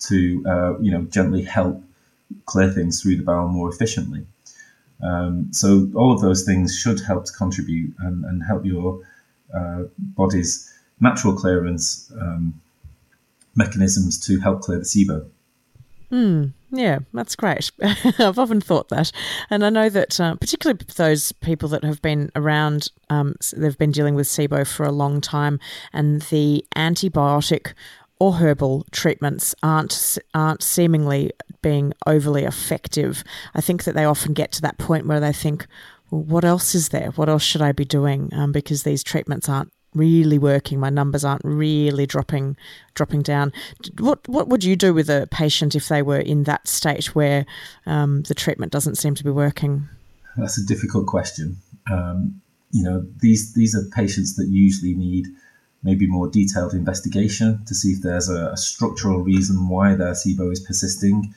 to 0.00 0.44
uh, 0.46 0.78
you 0.80 0.90
know 0.90 1.02
gently 1.02 1.42
help 1.42 1.82
clear 2.46 2.70
things 2.70 3.00
through 3.00 3.16
the 3.16 3.22
bowel 3.22 3.48
more 3.48 3.68
efficiently. 3.68 4.26
Um, 5.02 5.48
so 5.52 5.90
all 5.94 6.12
of 6.12 6.20
those 6.20 6.44
things 6.44 6.78
should 6.78 7.00
help 7.00 7.26
to 7.26 7.32
contribute 7.32 7.94
and, 7.98 8.24
and 8.24 8.42
help 8.42 8.64
your 8.64 9.00
uh, 9.54 9.84
body's 9.98 10.72
natural 11.00 11.34
clearance 11.34 12.10
um, 12.20 12.60
mechanisms 13.54 14.18
to 14.26 14.40
help 14.40 14.62
clear 14.62 14.78
the 14.78 14.84
SIBO. 14.84 15.28
Mm, 16.10 16.52
yeah, 16.76 17.00
that's 17.12 17.36
great. 17.36 17.70
I've 18.18 18.38
often 18.38 18.60
thought 18.60 18.88
that. 18.88 19.12
And 19.50 19.64
I 19.64 19.70
know 19.70 19.88
that, 19.88 20.18
uh, 20.20 20.36
particularly 20.36 20.80
those 20.96 21.32
people 21.32 21.68
that 21.70 21.84
have 21.84 22.02
been 22.02 22.30
around, 22.34 22.90
um, 23.10 23.34
they've 23.56 23.78
been 23.78 23.92
dealing 23.92 24.14
with 24.14 24.26
SIBO 24.26 24.66
for 24.66 24.84
a 24.84 24.92
long 24.92 25.20
time, 25.20 25.60
and 25.92 26.22
the 26.22 26.64
antibiotic 26.76 27.74
or 28.20 28.34
herbal 28.34 28.86
treatments 28.90 29.54
aren't 29.62 30.18
aren't 30.34 30.62
seemingly 30.62 31.32
being 31.62 31.92
overly 32.06 32.44
effective. 32.44 33.24
I 33.54 33.60
think 33.60 33.84
that 33.84 33.94
they 33.94 34.04
often 34.04 34.32
get 34.32 34.52
to 34.52 34.62
that 34.62 34.78
point 34.78 35.06
where 35.06 35.20
they 35.20 35.32
think, 35.32 35.66
well, 36.10 36.22
what 36.22 36.44
else 36.44 36.74
is 36.74 36.90
there? 36.90 37.10
What 37.16 37.28
else 37.28 37.42
should 37.42 37.62
I 37.62 37.72
be 37.72 37.84
doing? 37.84 38.30
Um, 38.32 38.52
because 38.52 38.82
these 38.82 39.02
treatments 39.02 39.48
aren't 39.48 39.72
really 39.94 40.38
working. 40.38 40.80
My 40.80 40.90
numbers 40.90 41.24
aren't 41.24 41.44
really 41.44 42.06
dropping 42.06 42.56
dropping 42.94 43.22
down. 43.22 43.52
What 43.98 44.26
what 44.28 44.48
would 44.48 44.64
you 44.64 44.76
do 44.76 44.92
with 44.92 45.08
a 45.08 45.28
patient 45.30 45.74
if 45.74 45.88
they 45.88 46.02
were 46.02 46.20
in 46.20 46.44
that 46.44 46.68
state 46.68 47.14
where 47.14 47.46
um, 47.86 48.22
the 48.22 48.34
treatment 48.34 48.72
doesn't 48.72 48.96
seem 48.96 49.14
to 49.14 49.24
be 49.24 49.30
working? 49.30 49.88
That's 50.36 50.58
a 50.58 50.66
difficult 50.66 51.06
question. 51.06 51.56
Um, 51.90 52.40
you 52.72 52.82
know, 52.82 53.06
these 53.20 53.54
these 53.54 53.74
are 53.74 53.84
patients 53.94 54.36
that 54.36 54.48
usually 54.48 54.94
need 54.94 55.28
maybe 55.82 56.06
more 56.06 56.28
detailed 56.28 56.72
investigation 56.72 57.62
to 57.66 57.74
see 57.74 57.92
if 57.92 58.00
there's 58.02 58.28
a, 58.28 58.48
a 58.48 58.56
structural 58.56 59.20
reason 59.20 59.68
why 59.68 59.94
their 59.94 60.12
SIBO 60.12 60.50
is 60.50 60.60
persisting. 60.60 61.34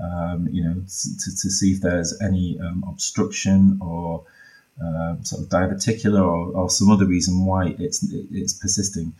Um, 0.00 0.48
you 0.52 0.62
know, 0.62 0.74
to, 0.74 1.30
to 1.42 1.50
see 1.50 1.72
if 1.72 1.80
there's 1.80 2.16
any 2.22 2.56
um, 2.60 2.84
obstruction 2.86 3.78
or 3.82 4.24
uh, 4.84 5.16
sort 5.22 5.42
of 5.42 5.48
diverticular 5.48 6.20
or, 6.20 6.52
or, 6.56 6.70
some 6.70 6.90
other 6.90 7.06
reason 7.06 7.44
why 7.44 7.74
it's 7.78 8.06
it's 8.30 8.52
persisting. 8.52 9.12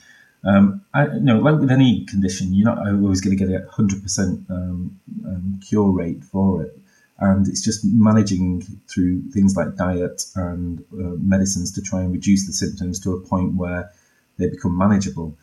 Um, 0.44 0.82
I, 0.94 1.06
you 1.06 1.20
know, 1.20 1.38
like 1.40 1.58
with 1.58 1.70
any 1.70 2.04
condition, 2.04 2.54
you're 2.54 2.72
not 2.72 2.86
always 2.86 3.20
going 3.20 3.36
to 3.36 3.44
get 3.44 3.52
a 3.52 3.68
hundred 3.68 4.02
percent 4.02 4.46
um, 4.50 4.98
um, 5.26 5.60
cure 5.66 5.90
rate 5.90 6.22
for 6.22 6.62
it, 6.62 6.78
and 7.18 7.48
it's 7.48 7.62
just 7.62 7.84
managing 7.84 8.62
through 8.88 9.22
things 9.30 9.56
like 9.56 9.74
diet 9.74 10.24
and 10.36 10.80
uh, 10.92 11.16
medicines 11.20 11.72
to 11.72 11.82
try 11.82 12.02
and 12.02 12.12
reduce 12.12 12.46
the 12.46 12.52
symptoms 12.52 13.00
to 13.00 13.14
a 13.14 13.20
point 13.20 13.54
where 13.54 13.90
they 14.38 14.48
become 14.48 14.78
manageable. 14.78 15.36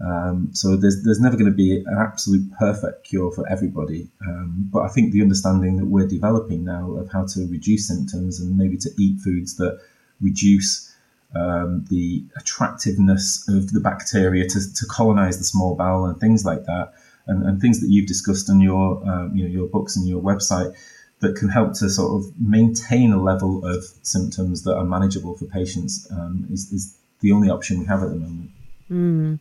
Um, 0.00 0.48
so 0.52 0.76
there's 0.76 1.02
there's 1.04 1.20
never 1.20 1.36
going 1.36 1.50
to 1.50 1.56
be 1.56 1.76
an 1.76 1.98
absolute 1.98 2.50
perfect 2.58 3.04
cure 3.04 3.30
for 3.32 3.46
everybody. 3.48 4.08
Um, 4.26 4.68
but 4.72 4.80
I 4.82 4.88
think 4.88 5.12
the 5.12 5.22
understanding 5.22 5.76
that 5.76 5.86
we're 5.86 6.06
developing 6.06 6.64
now 6.64 6.92
of 6.92 7.12
how 7.12 7.26
to 7.26 7.46
reduce 7.50 7.88
symptoms 7.88 8.40
and 8.40 8.56
maybe 8.56 8.76
to 8.78 8.90
eat 8.98 9.20
foods 9.20 9.56
that 9.56 9.78
reduce 10.20 10.94
um, 11.34 11.84
the 11.90 12.24
attractiveness 12.36 13.46
of 13.48 13.72
the 13.72 13.80
bacteria 13.80 14.48
to, 14.48 14.74
to 14.74 14.86
colonize 14.86 15.38
the 15.38 15.44
small 15.44 15.76
bowel 15.76 16.06
and 16.06 16.18
things 16.18 16.44
like 16.44 16.64
that, 16.64 16.92
and, 17.26 17.44
and 17.46 17.60
things 17.60 17.80
that 17.80 17.88
you've 17.88 18.08
discussed 18.08 18.48
in 18.48 18.60
your 18.60 19.06
um, 19.08 19.32
you 19.34 19.44
know 19.44 19.50
your 19.50 19.68
books 19.68 19.96
and 19.96 20.08
your 20.08 20.22
website 20.22 20.74
that 21.20 21.36
can 21.36 21.50
help 21.50 21.74
to 21.74 21.90
sort 21.90 22.12
of 22.18 22.40
maintain 22.40 23.12
a 23.12 23.22
level 23.22 23.64
of 23.66 23.84
symptoms 24.02 24.62
that 24.62 24.74
are 24.74 24.84
manageable 24.84 25.36
for 25.36 25.44
patients 25.44 26.10
um, 26.12 26.46
is, 26.50 26.72
is 26.72 26.96
the 27.20 27.30
only 27.30 27.50
option 27.50 27.78
we 27.78 27.84
have 27.84 28.02
at 28.02 28.08
the 28.08 28.16
moment. 28.16 28.50
Mm. 28.90 29.38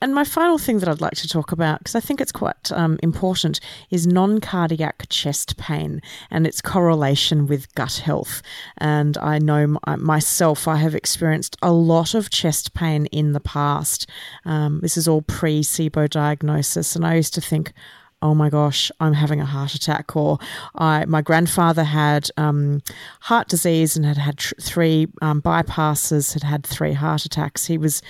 and 0.00 0.14
my 0.14 0.24
final 0.24 0.56
thing 0.56 0.78
that 0.78 0.88
I'd 0.88 1.00
like 1.00 1.16
to 1.16 1.28
talk 1.28 1.52
about, 1.52 1.80
because 1.80 1.94
I 1.94 2.00
think 2.00 2.20
it's 2.20 2.32
quite 2.32 2.72
um, 2.72 2.98
important, 3.02 3.60
is 3.90 4.06
non 4.06 4.40
cardiac 4.40 5.06
chest 5.10 5.58
pain 5.58 6.00
and 6.30 6.46
its 6.46 6.62
correlation 6.62 7.46
with 7.46 7.74
gut 7.74 7.96
health. 8.04 8.40
And 8.78 9.18
I 9.18 9.38
know 9.38 9.78
myself, 9.98 10.66
I 10.66 10.76
have 10.76 10.94
experienced 10.94 11.56
a 11.60 11.72
lot 11.72 12.14
of 12.14 12.30
chest 12.30 12.72
pain 12.72 13.06
in 13.06 13.32
the 13.32 13.40
past. 13.40 14.08
Um, 14.46 14.80
this 14.80 14.96
is 14.96 15.06
all 15.06 15.22
pre 15.22 15.62
SIBO 15.62 16.08
diagnosis. 16.08 16.96
And 16.96 17.06
I 17.06 17.16
used 17.16 17.34
to 17.34 17.40
think, 17.42 17.72
oh 18.20 18.34
my 18.34 18.50
gosh, 18.50 18.90
I'm 19.00 19.12
having 19.12 19.40
a 19.40 19.44
heart 19.44 19.74
attack. 19.74 20.16
Or 20.16 20.38
I, 20.74 21.04
my 21.04 21.22
grandfather 21.22 21.84
had 21.84 22.28
um, 22.36 22.80
heart 23.20 23.48
disease 23.48 23.96
and 23.96 24.04
had 24.04 24.18
had 24.18 24.38
tr- 24.38 24.54
three 24.60 25.06
um, 25.22 25.40
bypasses, 25.40 26.34
had 26.34 26.42
had 26.42 26.66
three 26.66 26.92
heart 26.92 27.24
attacks. 27.24 27.66
He 27.66 27.78
was, 27.78 28.02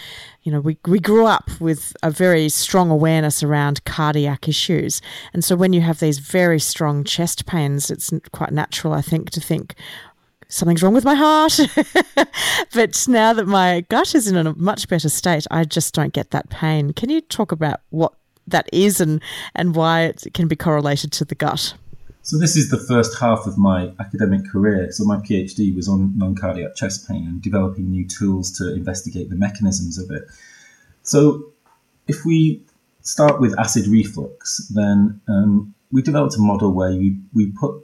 you 0.42 0.52
know, 0.52 0.60
we, 0.60 0.78
we 0.86 0.98
grew 0.98 1.26
up 1.26 1.50
with 1.60 1.94
a 2.02 2.10
very 2.10 2.48
strong 2.48 2.90
awareness 2.90 3.42
around 3.42 3.84
cardiac 3.84 4.48
issues. 4.48 5.02
And 5.32 5.44
so 5.44 5.56
when 5.56 5.72
you 5.72 5.82
have 5.82 6.00
these 6.00 6.18
very 6.18 6.60
strong 6.60 7.04
chest 7.04 7.46
pains, 7.46 7.90
it's 7.90 8.10
quite 8.32 8.52
natural, 8.52 8.94
I 8.94 9.02
think, 9.02 9.30
to 9.30 9.40
think, 9.40 9.74
something's 10.48 10.82
wrong 10.82 10.94
with 10.94 11.04
my 11.04 11.14
heart. 11.14 11.60
but 12.74 13.06
now 13.06 13.32
that 13.34 13.46
my 13.46 13.84
gut 13.90 14.14
is 14.14 14.26
in 14.28 14.46
a 14.46 14.54
much 14.54 14.88
better 14.88 15.08
state, 15.08 15.46
I 15.50 15.64
just 15.64 15.94
don't 15.94 16.12
get 16.12 16.30
that 16.30 16.48
pain. 16.48 16.94
Can 16.94 17.10
you 17.10 17.20
talk 17.20 17.52
about 17.52 17.80
what 17.90 18.14
that 18.50 18.68
is 18.72 19.00
and, 19.00 19.22
and 19.54 19.74
why 19.74 20.02
it 20.04 20.26
can 20.34 20.48
be 20.48 20.56
correlated 20.56 21.12
to 21.12 21.24
the 21.24 21.34
gut. 21.34 21.74
So 22.22 22.36
this 22.36 22.56
is 22.56 22.70
the 22.70 22.78
first 22.78 23.18
half 23.18 23.46
of 23.46 23.56
my 23.56 23.92
academic 24.00 24.46
career. 24.50 24.92
So 24.92 25.04
my 25.04 25.16
PhD 25.16 25.74
was 25.74 25.88
on 25.88 26.16
non-cardiac 26.18 26.76
chest 26.76 27.08
pain 27.08 27.26
and 27.26 27.40
developing 27.40 27.90
new 27.90 28.06
tools 28.06 28.52
to 28.58 28.74
investigate 28.74 29.30
the 29.30 29.36
mechanisms 29.36 29.98
of 29.98 30.10
it. 30.10 30.24
So 31.02 31.52
if 32.06 32.24
we 32.26 32.62
start 33.00 33.40
with 33.40 33.58
acid 33.58 33.86
reflux, 33.86 34.68
then 34.68 35.20
um, 35.26 35.74
we 35.90 36.02
developed 36.02 36.36
a 36.36 36.40
model 36.40 36.72
where 36.72 36.90
we, 36.90 37.16
we 37.32 37.50
put 37.52 37.74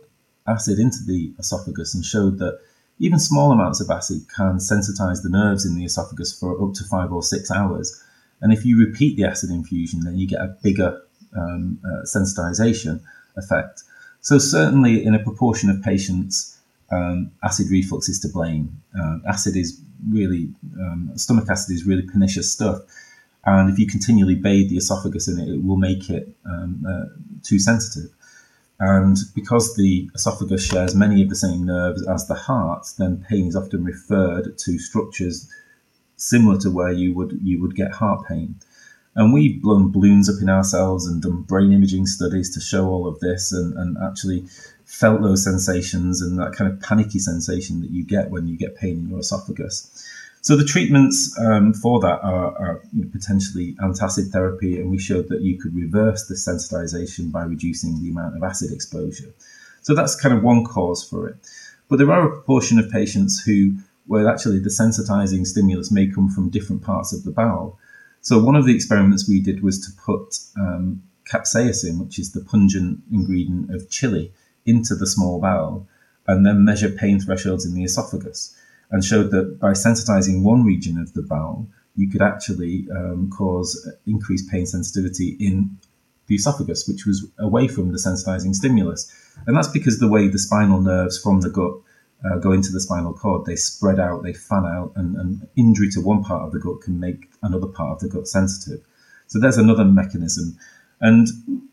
acid 0.47 0.79
into 0.79 0.99
the 1.07 1.33
esophagus 1.39 1.95
and 1.95 2.05
showed 2.05 2.39
that 2.39 2.61
even 2.99 3.19
small 3.19 3.51
amounts 3.51 3.81
of 3.81 3.89
acid 3.91 4.27
can 4.35 4.59
sensitize 4.59 5.23
the 5.23 5.31
nerves 5.31 5.65
in 5.65 5.75
the 5.75 5.85
esophagus 5.85 6.39
for 6.39 6.63
up 6.63 6.75
to 6.75 6.85
five 6.85 7.13
or 7.13 7.23
six 7.23 7.51
hours. 7.51 8.04
And 8.45 8.53
if 8.53 8.67
you 8.67 8.79
repeat 8.79 9.17
the 9.17 9.25
acid 9.25 9.49
infusion, 9.49 10.01
then 10.05 10.19
you 10.19 10.29
get 10.29 10.41
a 10.41 10.55
bigger 10.63 11.01
um, 11.35 11.81
uh, 11.83 12.03
sensitization 12.05 13.01
effect. 13.39 13.83
So 14.21 14.37
certainly 14.39 15.03
in 15.03 15.15
a 15.15 15.19
proportion 15.19 15.71
of 15.71 15.83
patients, 15.83 16.59
um, 16.93 17.33
acid 17.43 17.71
reflux 17.71 18.07
is 18.11 18.21
to 18.21 18.29
blame. 18.29 18.83
Uh, 19.01 19.21
acid 19.27 19.57
is 19.57 19.81
really, 20.11 20.51
um, 20.79 21.11
stomach 21.17 21.49
acid 21.49 21.75
is 21.75 21.87
really 21.87 22.03
pernicious 22.03 22.53
stuff. 22.53 22.83
And 23.47 23.71
if 23.71 23.79
you 23.79 23.87
continually 23.87 24.35
bathe 24.35 24.69
the 24.69 24.77
esophagus 24.77 25.27
in 25.27 25.41
it, 25.41 25.49
it 25.49 25.65
will 25.65 25.79
make 25.79 26.11
it 26.11 26.29
um, 26.45 26.85
uh, 26.87 27.07
too 27.43 27.59
sensitive. 27.59 28.11
And 28.79 29.17
because 29.35 29.75
the 29.75 30.11
esophagus 30.15 30.67
shares 30.67 30.95
many 30.95 31.23
of 31.23 31.31
the 31.31 31.37
same 31.37 31.65
nerves 31.65 32.07
as 32.07 32.29
the 32.29 32.35
heart, 32.35 32.87
then 32.99 33.25
pain 33.27 33.49
is 33.49 33.57
often 33.57 33.85
referred 33.85 34.59
to 34.59 34.79
structures 34.79 35.49
similar 36.17 36.59
to 36.61 36.71
where 36.71 36.93
you 36.93 37.15
would 37.15 37.39
you 37.43 37.61
would 37.61 37.75
get 37.75 37.93
heart 37.93 38.27
pain. 38.27 38.57
And 39.17 39.33
we've 39.33 39.63
blown 39.63 39.93
balloons 39.93 40.29
up 40.29 40.43
in 40.43 40.49
ourselves 40.49 41.07
and 41.07 41.23
done 41.23 41.43
brain 41.43 41.73
imaging 41.73 42.07
studies 42.07 42.53
to 42.55 42.61
show 42.61 42.89
all 42.89 43.07
of 43.07 43.21
this 43.21 43.53
and, 43.53 43.73
and 43.79 43.97
actually 44.03 44.45
felt 44.85 45.23
those 45.23 45.45
sensations 45.45 46.21
and 46.21 46.39
that 46.39 46.53
kind 46.53 46.71
of 46.73 46.81
panicky 46.81 47.21
sensation 47.21 47.81
that 47.81 47.91
you 47.91 48.05
get 48.05 48.31
when 48.31 48.49
you 48.49 48.57
get 48.57 48.77
pain 48.77 48.99
in 48.99 49.09
your 49.09 49.21
esophagus. 49.21 50.05
So 50.41 50.57
the 50.57 50.65
treatments 50.65 51.35
um, 51.39 51.73
for 51.73 52.01
that 52.01 52.21
are, 52.23 52.55
are 52.59 52.83
you 52.93 53.05
know, 53.05 53.11
potentially 53.11 53.75
antacid 53.77 54.31
therapy, 54.31 54.79
and 54.79 54.91
we 54.91 54.99
showed 54.99 55.29
that 55.29 55.41
you 55.41 55.59
could 55.59 55.75
reverse 55.75 56.27
the 56.27 56.35
sensitization 56.35 57.33
by 57.33 57.45
reducing 57.45 57.99
the 58.03 58.11
amount 58.11 58.37
of 58.37 58.43
acid 58.43 58.71
exposure. 58.71 59.33
So 59.81 59.95
that's 59.95 60.21
kind 60.21 60.37
of 60.37 60.43
one 60.43 60.65
cause 60.65 61.03
for 61.03 61.29
it. 61.29 61.37
But 61.89 61.97
there 61.97 62.13
are 62.13 62.27
a 62.27 62.31
proportion 62.31 62.79
of 62.79 62.91
patients 62.91 63.41
who 63.41 63.77
where 64.07 64.29
actually 64.29 64.59
the 64.59 64.71
sensitizing 64.71 65.47
stimulus 65.47 65.91
may 65.91 66.07
come 66.07 66.29
from 66.29 66.51
different 66.51 66.83
parts 66.83 67.13
of 67.13 67.25
the 67.25 67.31
bowel. 67.31 67.79
So 68.21 68.43
one 68.43 68.57
of 68.57 68.67
the 68.67 68.75
experiments 68.75 69.29
we 69.29 69.41
did 69.41 69.63
was 69.63 69.79
to 69.81 69.93
put 70.03 70.39
um, 70.57 71.03
capsaicin, 71.31 71.99
which 71.99 72.19
is 72.19 72.33
the 72.33 72.45
pungent 72.45 73.01
ingredient 73.13 73.75
of 73.75 73.91
chili, 73.91 74.33
into 74.67 74.95
the 74.95 75.07
small 75.07 75.41
bowel 75.41 75.87
and 76.27 76.47
then 76.47 76.65
measure 76.65 76.89
pain 76.89 77.21
thresholds 77.21 77.67
in 77.67 77.75
the 77.75 77.85
esophagus 77.85 78.57
and 78.91 79.05
showed 79.05 79.31
that 79.31 79.59
by 79.59 79.73
sensitizing 79.73 80.43
one 80.43 80.65
region 80.65 80.99
of 80.99 81.13
the 81.15 81.23
bowel, 81.23 81.69
you 81.97 82.11
could 82.11 82.23
actually 82.23 82.87
um, 82.91 83.31
cause 83.31 83.91
increased 84.07 84.51
pain 84.51 84.67
sensitivity 84.67 85.37
in 85.39 85.77
the 86.27 86.35
esophagus, 86.35 86.89
which 86.89 87.07
was 87.07 87.27
away 87.39 87.69
from 87.69 87.93
the 87.93 87.99
sensitizing 87.99 88.55
stimulus. 88.55 89.13
And 89.47 89.57
that's 89.57 89.69
because 89.69 89.99
the 89.99 90.09
way 90.09 90.29
the 90.29 90.39
spinal 90.39 90.81
nerves 90.81 91.19
from 91.19 91.41
the 91.41 91.51
gut 91.51 91.75
uh, 92.25 92.39
go 92.39 92.53
into 92.53 92.73
the 92.73 92.81
spinal 92.81 93.13
cord, 93.13 93.45
they 93.45 93.57
spread 93.57 94.01
out, 94.01 94.23
they 94.23 94.33
fan 94.33 94.65
out, 94.65 94.93
and, 94.97 95.17
and 95.17 95.47
injury 95.57 95.91
to 95.91 96.01
one 96.01 96.25
part 96.25 96.43
of 96.43 96.53
the 96.53 96.59
gut 96.59 96.81
can 96.81 96.99
make 96.99 97.31
another 97.43 97.67
part 97.67 97.93
of 97.93 98.01
the 98.01 98.09
gut 98.09 98.27
sensitive. 98.27 98.81
So 99.27 99.39
there's 99.39 99.59
another 99.59 99.85
mechanism. 99.85 100.59
And 101.01 101.29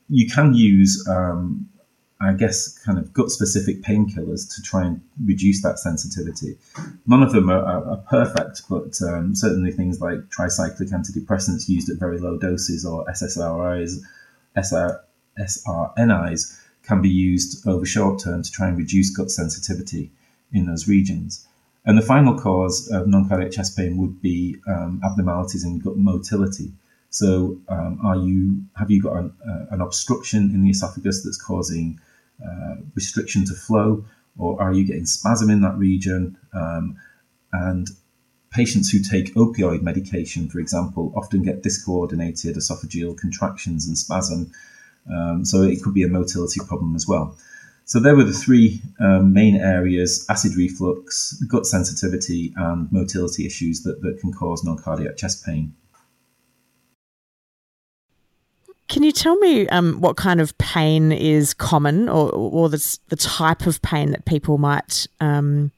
you 0.09 0.27
can 0.27 0.53
use, 0.53 1.07
um, 1.07 1.69
I 2.19 2.33
guess, 2.33 2.77
kind 2.79 2.99
of 2.99 3.13
gut 3.13 3.31
specific 3.31 3.81
painkillers 3.81 4.53
to 4.55 4.61
try 4.61 4.85
and 4.85 5.01
reduce 5.23 5.61
that 5.63 5.79
sensitivity. 5.79 6.57
None 7.07 7.23
of 7.23 7.31
them 7.31 7.49
are, 7.49 7.63
are, 7.63 7.85
are 7.91 8.03
perfect, 8.09 8.63
but 8.69 9.01
um, 9.03 9.33
certainly 9.33 9.71
things 9.71 10.01
like 10.01 10.19
tricyclic 10.29 10.91
antidepressants 10.91 11.69
used 11.69 11.89
at 11.89 11.97
very 11.97 12.19
low 12.19 12.37
doses 12.37 12.85
or 12.85 13.05
SSRIs, 13.05 14.01
SR, 14.57 15.01
SRNIs 15.39 16.59
can 16.83 17.01
be 17.01 17.09
used 17.09 17.65
over 17.65 17.85
short 17.85 18.21
term 18.21 18.43
to 18.43 18.51
try 18.51 18.67
and 18.67 18.77
reduce 18.77 19.15
gut 19.15 19.31
sensitivity 19.31 20.11
in 20.53 20.65
those 20.65 20.87
regions. 20.87 21.47
And 21.85 21.97
the 21.97 22.03
final 22.03 22.37
cause 22.37 22.87
of 22.89 23.07
non-cardiac 23.07 23.51
chest 23.51 23.75
pain 23.75 23.97
would 23.97 24.21
be 24.21 24.57
um, 24.67 25.01
abnormalities 25.03 25.63
in 25.63 25.79
gut 25.79 25.97
motility. 25.97 26.71
So, 27.09 27.57
um, 27.67 27.99
are 28.03 28.15
you 28.15 28.63
have 28.77 28.89
you 28.89 29.01
got 29.01 29.17
an, 29.17 29.33
uh, 29.47 29.65
an, 29.71 29.81
obstruction 29.81 30.51
in 30.53 30.61
the 30.61 30.69
esophagus 30.69 31.23
that's 31.23 31.41
causing 31.41 31.99
uh, 32.45 32.75
restriction 32.95 33.43
to 33.45 33.53
flow, 33.53 34.05
or 34.37 34.61
are 34.61 34.73
you 34.73 34.85
getting 34.85 35.05
spasm 35.05 35.49
in 35.49 35.61
that 35.61 35.75
region? 35.77 36.37
Um, 36.53 36.97
and 37.51 37.89
patients 38.51 38.89
who 38.89 38.99
take 38.99 39.33
opioid 39.35 39.81
medication, 39.81 40.47
for 40.47 40.59
example, 40.59 41.11
often 41.15 41.41
get 41.41 41.63
discoordinated 41.63 42.55
esophageal 42.55 43.17
contractions 43.17 43.87
and 43.87 43.97
spasm. 43.97 44.51
Um, 45.11 45.43
so 45.43 45.63
it 45.63 45.81
could 45.81 45.93
be 45.93 46.03
a 46.03 46.07
motility 46.07 46.61
problem 46.65 46.95
as 46.95 47.07
well. 47.07 47.35
So 47.85 47.99
there 47.99 48.15
were 48.15 48.23
the 48.23 48.33
three 48.33 48.81
um, 48.99 49.33
main 49.33 49.55
areas 49.55 50.25
acid 50.29 50.55
reflux, 50.55 51.33
gut 51.49 51.65
sensitivity, 51.65 52.53
and 52.55 52.91
motility 52.91 53.45
issues 53.45 53.83
that, 53.83 54.01
that 54.01 54.19
can 54.19 54.31
cause 54.31 54.63
non 54.63 54.77
cardiac 54.77 55.17
chest 55.17 55.45
pain. 55.45 55.73
Can 58.87 59.03
you 59.03 59.13
tell 59.13 59.37
me 59.37 59.69
um, 59.69 60.01
what 60.01 60.17
kind 60.17 60.41
of 60.41 60.57
pain 60.57 61.13
is 61.13 61.53
common 61.53 62.09
or, 62.09 62.29
or 62.29 62.67
the, 62.67 62.99
the 63.07 63.15
type 63.15 63.65
of 63.65 63.81
pain 63.81 64.11
that 64.11 64.25
people 64.25 64.57
might 64.57 65.07
um, 65.21 65.71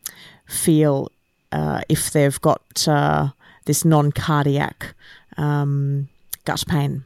feel 0.47 1.11
uh, 1.51 1.81
if 1.89 2.11
they've 2.11 2.41
got 2.41 2.87
uh, 2.87 3.29
this 3.65 3.85
non 3.85 4.11
cardiac 4.11 4.95
um, 5.37 6.09
gut 6.45 6.63
pain? 6.67 7.03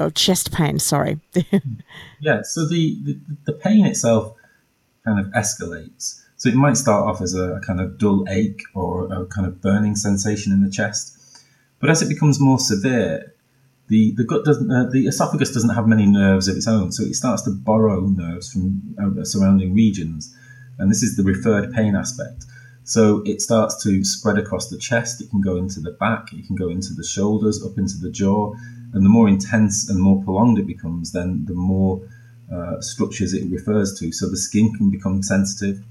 Oh, 0.00 0.10
chest 0.10 0.52
pain. 0.52 0.78
Sorry. 0.78 1.20
yeah. 2.20 2.42
So 2.42 2.66
the, 2.66 2.98
the, 3.02 3.20
the 3.46 3.52
pain 3.52 3.86
itself 3.86 4.34
kind 5.04 5.18
of 5.18 5.26
escalates. 5.32 6.20
So 6.36 6.48
it 6.48 6.54
might 6.54 6.76
start 6.76 7.04
off 7.08 7.20
as 7.20 7.34
a, 7.34 7.54
a 7.54 7.60
kind 7.60 7.80
of 7.80 7.98
dull 7.98 8.26
ache 8.28 8.62
or 8.74 9.12
a 9.12 9.26
kind 9.26 9.46
of 9.46 9.60
burning 9.60 9.94
sensation 9.94 10.52
in 10.52 10.64
the 10.64 10.70
chest, 10.70 11.16
but 11.78 11.88
as 11.88 12.02
it 12.02 12.08
becomes 12.08 12.40
more 12.40 12.58
severe, 12.58 13.32
the, 13.88 14.12
the 14.16 14.24
gut 14.24 14.44
doesn't 14.44 14.70
uh, 14.70 14.86
the 14.90 15.06
esophagus 15.06 15.52
doesn't 15.52 15.74
have 15.74 15.86
many 15.86 16.06
nerves 16.06 16.48
of 16.48 16.56
its 16.56 16.66
own, 16.66 16.90
so 16.92 17.04
it 17.04 17.14
starts 17.14 17.42
to 17.42 17.50
borrow 17.50 18.00
nerves 18.00 18.52
from 18.52 18.96
uh, 18.98 19.24
surrounding 19.24 19.74
regions, 19.74 20.34
and 20.78 20.90
this 20.90 21.02
is 21.02 21.16
the 21.16 21.22
referred 21.22 21.72
pain 21.72 21.94
aspect. 21.94 22.44
So 22.84 23.22
it 23.24 23.40
starts 23.40 23.80
to 23.84 24.02
spread 24.04 24.38
across 24.38 24.68
the 24.68 24.78
chest. 24.78 25.20
It 25.20 25.30
can 25.30 25.40
go 25.40 25.56
into 25.56 25.78
the 25.78 25.92
back. 25.92 26.32
It 26.32 26.46
can 26.46 26.56
go 26.56 26.68
into 26.68 26.92
the 26.94 27.04
shoulders, 27.04 27.64
up 27.64 27.78
into 27.78 27.98
the 27.98 28.10
jaw. 28.10 28.54
And 28.92 29.04
the 29.04 29.08
more 29.08 29.28
intense 29.28 29.88
and 29.88 30.00
more 30.00 30.22
prolonged 30.22 30.58
it 30.58 30.66
becomes, 30.66 31.12
then 31.12 31.44
the 31.46 31.54
more 31.54 32.00
uh, 32.52 32.80
structures 32.80 33.32
it 33.32 33.50
refers 33.50 33.98
to. 33.98 34.12
So 34.12 34.28
the 34.28 34.36
skin 34.36 34.72
can 34.74 34.90
become 34.90 35.22
sensitive. 35.22 35.82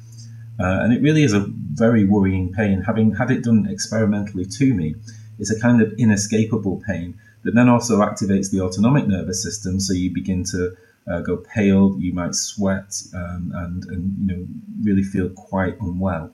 Uh, 0.59 0.81
and 0.81 0.93
it 0.93 1.01
really 1.01 1.23
is 1.23 1.33
a 1.33 1.45
very 1.73 2.05
worrying 2.05 2.53
pain. 2.53 2.81
Having 2.81 3.15
had 3.15 3.31
it 3.31 3.43
done 3.43 3.67
experimentally 3.67 4.45
to 4.45 4.73
me, 4.73 4.95
it's 5.39 5.49
a 5.49 5.59
kind 5.59 5.81
of 5.81 5.91
inescapable 5.97 6.83
pain 6.85 7.17
that 7.43 7.55
then 7.55 7.67
also 7.67 7.99
activates 7.99 8.51
the 8.51 8.61
autonomic 8.61 9.07
nervous 9.07 9.41
system. 9.41 9.79
So 9.79 9.93
you 9.93 10.11
begin 10.13 10.43
to 10.45 10.75
uh, 11.09 11.21
go 11.21 11.37
pale, 11.37 11.97
you 11.99 12.13
might 12.13 12.35
sweat, 12.35 13.01
um, 13.15 13.51
and, 13.55 13.85
and 13.85 14.15
you 14.19 14.37
know 14.37 14.47
really 14.83 15.03
feel 15.03 15.29
quite 15.29 15.79
unwell. 15.79 16.31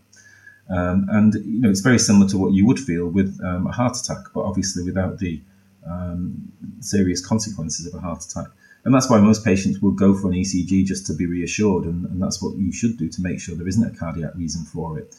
Um, 0.70 1.08
and 1.10 1.34
you 1.36 1.62
know 1.62 1.70
it's 1.70 1.80
very 1.80 2.00
similar 2.00 2.28
to 2.30 2.38
what 2.38 2.54
you 2.54 2.66
would 2.66 2.80
feel 2.80 3.08
with 3.08 3.40
um, 3.44 3.68
a 3.68 3.72
heart 3.72 3.96
attack, 3.98 4.18
but 4.34 4.42
obviously 4.42 4.84
without 4.84 5.20
the 5.20 5.42
um, 5.90 6.52
serious 6.80 7.26
consequences 7.26 7.86
of 7.86 7.94
a 7.94 8.00
heart 8.00 8.24
attack. 8.24 8.48
And 8.84 8.94
that's 8.94 9.10
why 9.10 9.20
most 9.20 9.44
patients 9.44 9.82
will 9.82 9.92
go 9.92 10.14
for 10.14 10.28
an 10.28 10.34
ECG 10.34 10.86
just 10.86 11.06
to 11.08 11.14
be 11.14 11.26
reassured, 11.26 11.86
and, 11.86 12.06
and 12.06 12.22
that's 12.22 12.42
what 12.42 12.56
you 12.58 12.72
should 12.72 12.98
do 12.98 13.10
to 13.10 13.22
make 13.22 13.40
sure 13.40 13.56
there 13.56 13.68
isn't 13.68 13.84
a 13.84 13.98
cardiac 13.98 14.34
reason 14.36 14.64
for 14.64 14.98
it. 14.98 15.16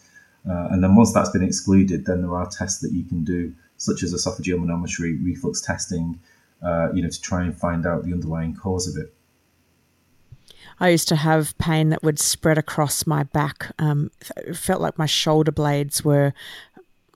Uh, 0.49 0.69
and 0.71 0.83
then 0.83 0.95
once 0.95 1.13
that's 1.13 1.31
been 1.31 1.43
excluded, 1.43 2.07
then 2.07 2.23
there 2.23 2.35
are 2.35 2.49
tests 2.49 2.81
that 2.81 2.93
you 2.93 3.05
can 3.05 3.25
do, 3.25 3.53
such 3.77 4.03
as 4.03 4.15
esophageal 4.15 4.59
manometry, 4.59 5.23
reflux 5.23 5.61
testing, 5.61 6.19
uh, 6.63 6.89
you 6.95 7.03
know, 7.03 7.11
to 7.11 7.21
try 7.21 7.43
and 7.43 7.57
find 7.59 7.87
out 7.87 8.05
the 8.05 8.13
underlying 8.13 8.55
cause 8.55 8.89
of 8.89 9.01
it. 9.01 9.13
I 10.81 10.91
used 10.91 11.09
to 11.09 11.17
have 11.17 11.57
pain 11.59 11.89
that 11.91 12.03
would 12.03 12.19
spread 12.19 12.57
across 12.57 13.07
my 13.07 13.25
back. 13.25 13.73
Um, 13.79 14.11
it 14.37 14.57
felt 14.57 14.81
like 14.81 14.97
my 14.97 15.07
shoulder 15.07 15.51
blades 15.51 16.05
were 16.05 16.33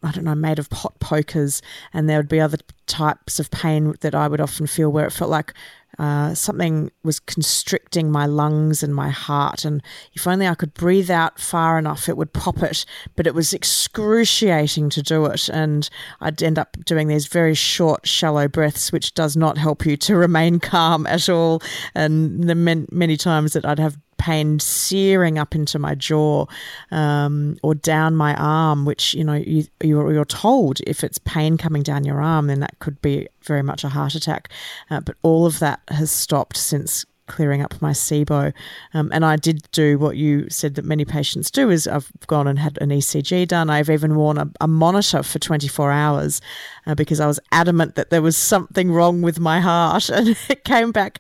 I 0.02 0.12
don't 0.12 0.24
know, 0.24 0.34
made 0.34 0.58
of 0.58 0.68
hot 0.72 0.98
pokers, 1.00 1.62
and 1.92 2.08
there 2.08 2.18
would 2.18 2.28
be 2.28 2.40
other 2.40 2.58
types 2.86 3.38
of 3.38 3.50
pain 3.50 3.94
that 4.00 4.14
I 4.14 4.28
would 4.28 4.40
often 4.40 4.66
feel 4.66 4.90
where 4.90 5.06
it 5.06 5.12
felt 5.12 5.30
like 5.30 5.54
uh, 5.98 6.34
something 6.34 6.90
was 7.04 7.20
constricting 7.20 8.10
my 8.10 8.26
lungs 8.26 8.82
and 8.82 8.94
my 8.94 9.10
heart. 9.10 9.64
And 9.64 9.82
if 10.14 10.26
only 10.26 10.46
I 10.46 10.54
could 10.54 10.74
breathe 10.74 11.10
out 11.10 11.38
far 11.38 11.78
enough, 11.78 12.08
it 12.08 12.16
would 12.16 12.32
pop 12.32 12.62
it. 12.62 12.84
But 13.14 13.26
it 13.26 13.34
was 13.34 13.52
excruciating 13.52 14.90
to 14.90 15.02
do 15.02 15.26
it. 15.26 15.48
And 15.48 15.88
I'd 16.20 16.42
end 16.42 16.58
up 16.58 16.76
doing 16.84 17.08
these 17.08 17.26
very 17.26 17.54
short, 17.54 18.06
shallow 18.06 18.48
breaths, 18.48 18.90
which 18.90 19.14
does 19.14 19.36
not 19.36 19.58
help 19.58 19.84
you 19.84 19.96
to 19.98 20.16
remain 20.26 20.60
calm 20.60 21.06
at 21.06 21.28
all. 21.28 21.62
And 21.94 22.48
the 22.48 22.54
many 22.54 23.16
times 23.16 23.52
that 23.52 23.64
I'd 23.64 23.78
have 23.78 23.98
pain 24.22 24.60
searing 24.60 25.36
up 25.36 25.52
into 25.52 25.80
my 25.80 25.96
jaw 25.96 26.46
um, 26.92 27.58
or 27.64 27.74
down 27.74 28.14
my 28.14 28.36
arm, 28.36 28.84
which 28.84 29.14
you 29.14 29.24
know 29.24 29.34
you, 29.34 29.64
you're, 29.82 30.12
you're, 30.12 30.24
told 30.24 30.78
if 30.86 31.02
it's 31.02 31.18
pain 31.24 31.58
coming 31.58 31.82
down 31.82 32.04
your 32.04 32.22
arm, 32.22 32.46
then 32.46 32.60
that 32.60 32.78
could 32.78 33.02
be 33.02 33.26
very 33.42 33.62
much 33.62 33.82
a 33.82 33.88
heart 33.88 34.14
attack. 34.14 34.48
Uh, 34.90 35.00
but 35.00 35.16
all 35.22 35.44
of 35.44 35.58
that 35.58 35.80
has 35.88 36.12
stopped 36.12 36.56
since 36.56 37.04
clearing 37.26 37.62
up 37.62 37.80
my 37.82 37.90
SIBO. 37.90 38.52
Um, 38.94 39.10
and 39.12 39.24
I 39.24 39.36
did 39.36 39.68
do 39.72 39.98
what 39.98 40.16
you 40.16 40.48
said 40.50 40.76
that 40.76 40.84
many 40.84 41.04
patients 41.04 41.50
do 41.50 41.70
is 41.70 41.88
I've 41.88 42.12
gone 42.28 42.46
and 42.46 42.58
had 42.58 42.78
an 42.80 42.90
ECG 42.90 43.48
done. 43.48 43.70
I've 43.70 43.90
even 43.90 44.14
worn 44.14 44.38
a, 44.38 44.48
a 44.60 44.68
monitor 44.68 45.22
for 45.22 45.38
24 45.40 45.90
hours 45.90 46.40
uh, 46.86 46.94
because 46.94 47.18
I 47.18 47.26
was 47.26 47.40
adamant 47.50 47.96
that 47.96 48.10
there 48.10 48.22
was 48.22 48.36
something 48.36 48.92
wrong 48.92 49.22
with 49.22 49.40
my 49.40 49.60
heart. 49.60 50.10
And 50.22 50.36
it 50.48 50.64
came 50.64 50.92
back 50.92 51.18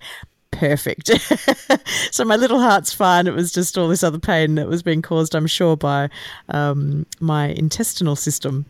perfect. 0.52 1.10
so 2.12 2.24
my 2.24 2.36
little 2.36 2.60
heart's 2.60 2.92
fine. 2.92 3.26
It 3.26 3.34
was 3.34 3.50
just 3.50 3.76
all 3.76 3.88
this 3.88 4.04
other 4.04 4.20
pain 4.20 4.54
that 4.54 4.68
was 4.68 4.82
being 4.82 5.02
caused, 5.02 5.34
I'm 5.34 5.48
sure, 5.48 5.76
by 5.76 6.08
um, 6.50 7.04
my 7.18 7.48
intestinal 7.48 8.14
system. 8.14 8.64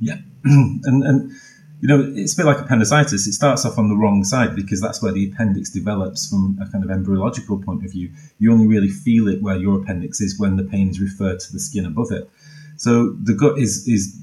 Yeah, 0.00 0.18
and 0.44 0.84
and 0.84 1.32
you 1.80 1.88
know 1.88 2.12
it's 2.14 2.34
a 2.34 2.36
bit 2.36 2.46
like 2.46 2.60
appendicitis. 2.60 3.26
It 3.26 3.32
starts 3.32 3.64
off 3.64 3.78
on 3.78 3.88
the 3.88 3.96
wrong 3.96 4.22
side 4.22 4.54
because 4.54 4.80
that's 4.80 5.02
where 5.02 5.12
the 5.12 5.30
appendix 5.30 5.70
develops 5.70 6.28
from 6.28 6.56
a 6.62 6.70
kind 6.70 6.84
of 6.84 6.90
embryological 6.90 7.58
point 7.58 7.84
of 7.84 7.90
view. 7.90 8.10
You 8.38 8.52
only 8.52 8.68
really 8.68 8.88
feel 8.88 9.26
it 9.26 9.42
where 9.42 9.56
your 9.56 9.80
appendix 9.80 10.20
is 10.20 10.38
when 10.38 10.56
the 10.56 10.64
pain 10.64 10.90
is 10.90 11.00
referred 11.00 11.40
to 11.40 11.52
the 11.52 11.58
skin 11.58 11.84
above 11.84 12.12
it. 12.12 12.30
So 12.76 13.16
the 13.22 13.34
gut 13.34 13.58
is 13.58 13.88
is 13.88 14.16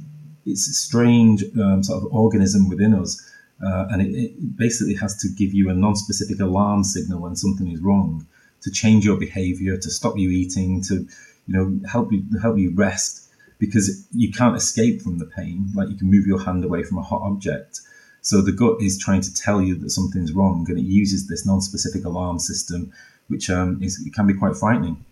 it's 0.45 0.68
a 0.68 0.74
strange 0.74 1.44
um, 1.60 1.84
sort 1.84 2.03
of 2.03 2.14
organism 2.14 2.70
within 2.70 2.94
us 2.94 3.22
uh, 3.64 3.88
and 3.90 4.02
it, 4.02 4.14
it, 4.14 4.57
basically 4.57 4.95
has 4.95 5.15
to 5.18 5.30
give 5.30 5.53
you 5.53 5.69
a 5.69 5.73
non-specific 5.73 6.40
alarm 6.40 6.84
signal 6.84 7.22
when 7.22 7.36
something 7.36 7.72
is 7.72 7.80
wrong, 7.80 8.26
to 8.61 8.72
change 8.72 9.06
your 9.06 9.18
behaviour, 9.18 9.77
to 9.77 9.90
stop 9.90 10.18
you 10.18 10.30
eating, 10.30 10.82
to 10.82 11.07
you 11.48 11.53
know 11.53 11.80
help 11.88 12.11
you 12.11 12.23
help 12.41 12.57
you 12.57 12.72
rest 12.76 13.30
because 13.60 14.06
you 14.11 14.32
can't 14.32 14.57
escape 14.57 15.02
from 15.02 15.19
the 15.19 15.26
pain. 15.26 15.69
Like 15.73 15.90
you 15.90 15.95
can 15.95 16.11
move 16.11 16.27
your 16.27 16.41
hand 16.41 16.65
away 16.65 16.84
from 16.84 16.98
a 16.98 17.03
hot 17.03 17.22
object. 17.22 17.82
So 18.22 18.41
the 18.41 18.52
gut 18.52 18.82
is 18.82 18.98
trying 18.98 19.22
to 19.22 19.34
tell 19.34 19.61
you 19.61 19.76
that 19.76 19.91
something's 19.91 20.34
wrong, 20.34 20.65
and 20.68 20.80
it 20.80 20.86
uses 20.86 21.27
this 21.27 21.45
non-specific 21.45 22.06
alarm 22.06 22.40
system, 22.40 22.91
which 23.27 23.49
um, 23.49 23.82
is, 23.82 23.98
can 24.14 24.27
be 24.27 24.34
quite 24.34 24.56
frightening. 24.56 25.06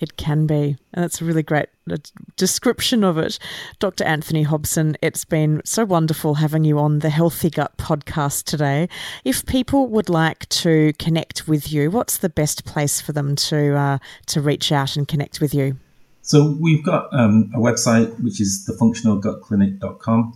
It 0.00 0.16
can 0.16 0.46
be. 0.46 0.76
And 0.92 1.02
that's 1.02 1.20
a 1.20 1.24
really 1.24 1.42
great 1.42 1.68
uh, 1.90 1.96
description 2.36 3.02
of 3.02 3.16
it. 3.16 3.38
Dr. 3.78 4.04
Anthony 4.04 4.42
Hobson, 4.42 4.96
it's 5.00 5.24
been 5.24 5.62
so 5.64 5.84
wonderful 5.84 6.34
having 6.34 6.64
you 6.64 6.78
on 6.78 6.98
the 6.98 7.10
Healthy 7.10 7.50
Gut 7.50 7.76
podcast 7.78 8.44
today. 8.44 8.88
If 9.24 9.46
people 9.46 9.86
would 9.88 10.08
like 10.08 10.48
to 10.50 10.92
connect 10.98 11.48
with 11.48 11.72
you, 11.72 11.90
what's 11.90 12.18
the 12.18 12.28
best 12.28 12.64
place 12.64 13.00
for 13.00 13.12
them 13.12 13.36
to, 13.36 13.74
uh, 13.74 13.98
to 14.26 14.40
reach 14.40 14.70
out 14.70 14.96
and 14.96 15.08
connect 15.08 15.40
with 15.40 15.54
you? 15.54 15.78
So 16.22 16.56
we've 16.60 16.84
got 16.84 17.08
um, 17.14 17.50
a 17.54 17.58
website, 17.58 18.20
which 18.22 18.40
is 18.40 18.68
thefunctionalgutclinic.com. 18.68 20.34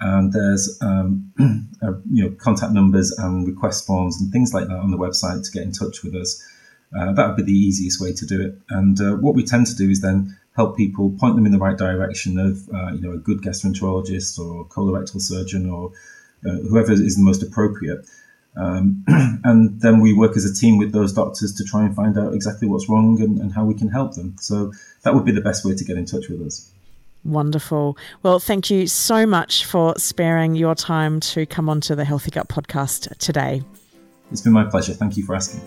And 0.00 0.32
there's 0.32 0.78
um, 0.80 1.32
uh, 1.82 1.92
you 2.10 2.24
know 2.24 2.30
contact 2.38 2.72
numbers 2.72 3.12
and 3.12 3.46
request 3.46 3.86
forms 3.86 4.20
and 4.20 4.32
things 4.32 4.52
like 4.54 4.66
that 4.68 4.76
on 4.76 4.90
the 4.90 4.96
website 4.96 5.44
to 5.44 5.50
get 5.50 5.62
in 5.62 5.72
touch 5.72 6.02
with 6.02 6.14
us. 6.14 6.42
Uh, 6.96 7.12
that 7.12 7.26
would 7.26 7.36
be 7.36 7.42
the 7.42 7.58
easiest 7.58 8.00
way 8.00 8.12
to 8.12 8.26
do 8.26 8.40
it. 8.40 8.58
And 8.70 9.00
uh, 9.00 9.16
what 9.16 9.34
we 9.34 9.44
tend 9.44 9.66
to 9.66 9.74
do 9.74 9.88
is 9.88 10.00
then 10.00 10.36
help 10.56 10.76
people 10.76 11.10
point 11.18 11.36
them 11.36 11.46
in 11.46 11.52
the 11.52 11.58
right 11.58 11.76
direction 11.76 12.38
of, 12.38 12.68
uh, 12.74 12.92
you 12.92 13.00
know, 13.00 13.12
a 13.12 13.18
good 13.18 13.40
gastroenterologist 13.40 14.38
or 14.38 14.66
colorectal 14.66 15.20
surgeon 15.20 15.70
or 15.70 15.92
uh, 16.46 16.56
whoever 16.68 16.92
is 16.92 17.16
the 17.16 17.22
most 17.22 17.42
appropriate. 17.42 18.06
Um, 18.56 19.04
and 19.44 19.80
then 19.80 20.00
we 20.00 20.12
work 20.12 20.36
as 20.36 20.44
a 20.44 20.54
team 20.54 20.76
with 20.76 20.92
those 20.92 21.12
doctors 21.12 21.54
to 21.54 21.64
try 21.64 21.84
and 21.84 21.94
find 21.94 22.18
out 22.18 22.34
exactly 22.34 22.68
what's 22.68 22.88
wrong 22.88 23.20
and, 23.22 23.38
and 23.38 23.52
how 23.52 23.64
we 23.64 23.74
can 23.74 23.88
help 23.88 24.14
them. 24.14 24.36
So 24.38 24.72
that 25.02 25.14
would 25.14 25.24
be 25.24 25.32
the 25.32 25.40
best 25.40 25.64
way 25.64 25.74
to 25.74 25.84
get 25.84 25.96
in 25.96 26.04
touch 26.04 26.28
with 26.28 26.42
us. 26.42 26.70
Wonderful. 27.24 27.96
Well, 28.22 28.40
thank 28.40 28.68
you 28.68 28.86
so 28.88 29.26
much 29.26 29.64
for 29.64 29.94
sparing 29.96 30.56
your 30.56 30.74
time 30.74 31.20
to 31.20 31.46
come 31.46 31.68
onto 31.68 31.94
the 31.94 32.04
Healthy 32.04 32.32
Gut 32.32 32.48
podcast 32.48 33.16
today. 33.18 33.62
It's 34.32 34.40
been 34.40 34.52
my 34.52 34.64
pleasure. 34.64 34.92
Thank 34.92 35.16
you 35.16 35.24
for 35.24 35.34
asking. 35.34 35.60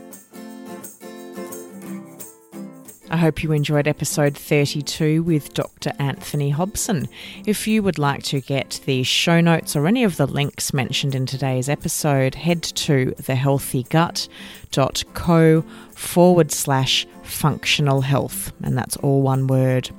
I 3.10 3.18
hope 3.18 3.44
you 3.44 3.52
enjoyed 3.52 3.88
episode 3.88 4.36
32 4.36 5.22
with 5.22 5.54
Dr. 5.54 5.92
Anthony 6.00 6.50
Hobson. 6.50 7.08
If 7.46 7.68
you 7.68 7.84
would 7.84 8.00
like 8.00 8.24
to 8.24 8.42
get 8.42 8.80
the 8.86 9.04
show 9.04 9.42
notes 9.42 9.76
or 9.76 9.86
any 9.86 10.04
of 10.04 10.18
the 10.18 10.26
links 10.26 10.74
mentioned 10.74 11.14
in 11.14 11.28
today's 11.28 11.70
episode, 11.70 12.34
head 12.34 12.64
to 12.64 13.14
thehealthygut.co 13.22 15.62
forward 15.92 16.52
slash 16.52 17.06
functional 17.22 18.02
health, 18.02 18.52
and 18.64 18.76
that's 18.76 18.98
all 18.98 19.22
one 19.22 19.46
word. 19.46 19.92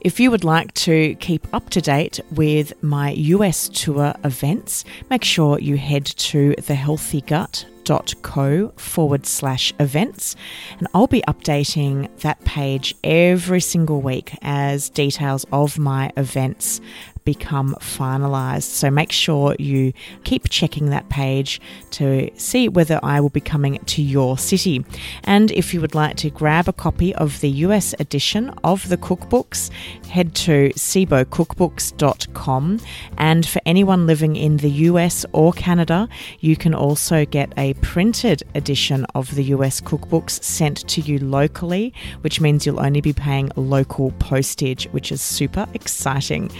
If 0.00 0.18
you 0.18 0.30
would 0.30 0.44
like 0.44 0.72
to 0.74 1.14
keep 1.16 1.46
up 1.52 1.68
to 1.70 1.80
date 1.82 2.20
with 2.32 2.72
my 2.82 3.10
US 3.10 3.68
tour 3.68 4.14
events, 4.24 4.86
make 5.10 5.24
sure 5.24 5.58
you 5.58 5.76
head 5.76 6.06
to 6.06 6.54
thehealthygut.co 6.54 8.68
forward 8.76 9.26
slash 9.26 9.74
events. 9.78 10.36
And 10.78 10.88
I'll 10.94 11.06
be 11.06 11.20
updating 11.28 12.08
that 12.20 12.42
page 12.46 12.94
every 13.04 13.60
single 13.60 14.00
week 14.00 14.34
as 14.40 14.88
details 14.88 15.44
of 15.52 15.78
my 15.78 16.10
events 16.16 16.80
become 17.24 17.74
finalized. 17.80 18.64
So 18.64 18.90
make 18.90 19.12
sure 19.12 19.54
you 19.58 19.92
keep 20.24 20.48
checking 20.48 20.90
that 20.90 21.08
page 21.08 21.60
to 21.92 22.30
see 22.36 22.68
whether 22.68 23.00
I 23.02 23.20
will 23.20 23.30
be 23.30 23.40
coming 23.40 23.78
to 23.78 24.02
your 24.02 24.38
city. 24.38 24.84
And 25.24 25.50
if 25.52 25.74
you 25.74 25.80
would 25.80 25.94
like 25.94 26.16
to 26.18 26.30
grab 26.30 26.68
a 26.68 26.72
copy 26.72 27.14
of 27.14 27.40
the 27.40 27.50
US 27.66 27.94
edition 27.98 28.50
of 28.64 28.88
the 28.88 28.96
cookbooks, 28.96 29.70
head 30.06 30.34
to 30.36 30.70
sibocookbooks.com. 30.70 32.80
And 33.18 33.46
for 33.46 33.60
anyone 33.66 34.06
living 34.06 34.36
in 34.36 34.58
the 34.58 34.70
US 34.70 35.26
or 35.32 35.52
Canada, 35.52 36.08
you 36.40 36.56
can 36.56 36.74
also 36.74 37.24
get 37.24 37.52
a 37.56 37.74
printed 37.74 38.42
edition 38.54 39.06
of 39.14 39.34
the 39.34 39.44
US 39.44 39.80
cookbooks 39.80 40.42
sent 40.42 40.86
to 40.88 41.00
you 41.00 41.18
locally, 41.18 41.92
which 42.22 42.40
means 42.40 42.66
you'll 42.66 42.80
only 42.80 43.00
be 43.00 43.12
paying 43.12 43.50
local 43.56 44.12
postage, 44.18 44.86
which 44.92 45.12
is 45.12 45.20
super 45.20 45.66
exciting. 45.74 46.50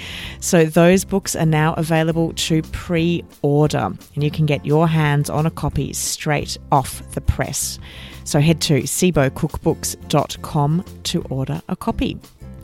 So 0.61 0.67
those 0.67 1.07
books 1.07 1.35
are 1.35 1.47
now 1.47 1.73
available 1.79 2.35
to 2.35 2.61
pre 2.65 3.25
order, 3.41 3.95
and 4.15 4.23
you 4.23 4.31
can 4.31 4.45
get 4.45 4.67
your 4.67 4.87
hands 4.87 5.31
on 5.31 5.47
a 5.47 5.51
copy 5.51 5.95
straight 5.95 6.59
off 6.71 7.03
the 7.13 7.23
press. 7.23 7.79
So 8.25 8.41
head 8.41 8.61
to 8.63 8.83
sibocookbooks.com 8.83 10.85
to 11.05 11.23
order 11.31 11.63
a 11.71 11.77
copy. 11.77 12.19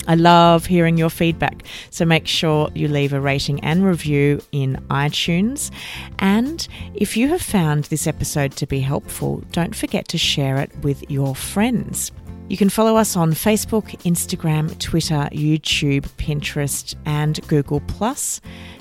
I 0.07 0.15
love 0.15 0.67
hearing 0.67 0.99
your 0.99 1.09
feedback, 1.09 1.63
so 1.89 2.05
make 2.05 2.27
sure 2.27 2.69
you 2.75 2.87
leave 2.87 3.15
a 3.15 3.21
rating 3.21 3.61
and 3.61 3.83
review 3.83 4.43
in 4.53 4.77
iTunes. 4.91 5.71
And 6.19 6.69
if 6.93 7.17
you 7.17 7.29
have 7.29 7.41
found 7.41 7.85
this 7.85 8.07
episode 8.07 8.53
to 8.57 8.67
be 8.67 8.81
helpful, 8.81 9.43
don't 9.53 9.75
forget 9.75 10.07
to 10.09 10.19
share 10.19 10.59
it 10.59 10.71
with 10.83 11.11
your 11.11 11.35
friends. 11.35 12.13
You 12.49 12.57
can 12.57 12.69
follow 12.71 12.97
us 12.97 13.17
on 13.17 13.33
Facebook, 13.33 14.01
Instagram, 14.05 14.79
Twitter, 14.79 15.29
YouTube, 15.33 16.03
Pinterest, 16.17 16.95
and 17.05 17.41
Google. 17.49 17.83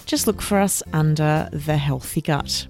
Just 0.06 0.28
look 0.28 0.40
for 0.40 0.60
us 0.60 0.84
under 0.94 1.50
The 1.52 1.76
Healthy 1.76 2.22
Gut. 2.22 2.68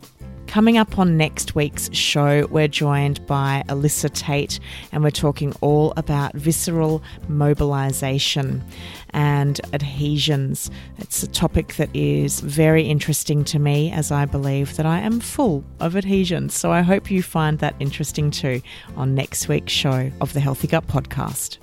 Coming 0.47 0.77
up 0.77 0.97
on 0.97 1.17
next 1.17 1.53
week's 1.53 1.93
show, 1.93 2.47
we're 2.49 2.69
joined 2.69 3.25
by 3.27 3.63
Alyssa 3.67 4.09
Tate 4.13 4.59
and 4.91 5.03
we're 5.03 5.09
talking 5.11 5.53
all 5.59 5.93
about 5.97 6.33
visceral 6.33 7.03
mobilization 7.27 8.63
and 9.09 9.59
adhesions. 9.73 10.71
It's 10.97 11.23
a 11.23 11.27
topic 11.27 11.75
that 11.75 11.89
is 11.93 12.39
very 12.39 12.83
interesting 12.83 13.43
to 13.45 13.59
me 13.59 13.91
as 13.91 14.11
I 14.11 14.25
believe 14.25 14.77
that 14.77 14.85
I 14.85 14.99
am 14.99 15.19
full 15.19 15.63
of 15.81 15.97
adhesions. 15.97 16.53
So 16.53 16.71
I 16.71 16.81
hope 16.81 17.11
you 17.11 17.21
find 17.21 17.59
that 17.59 17.75
interesting 17.79 18.31
too 18.31 18.61
on 18.95 19.13
next 19.13 19.49
week's 19.49 19.73
show 19.73 20.09
of 20.21 20.31
the 20.33 20.39
Healthy 20.39 20.67
Gut 20.67 20.87
Podcast. 20.87 21.57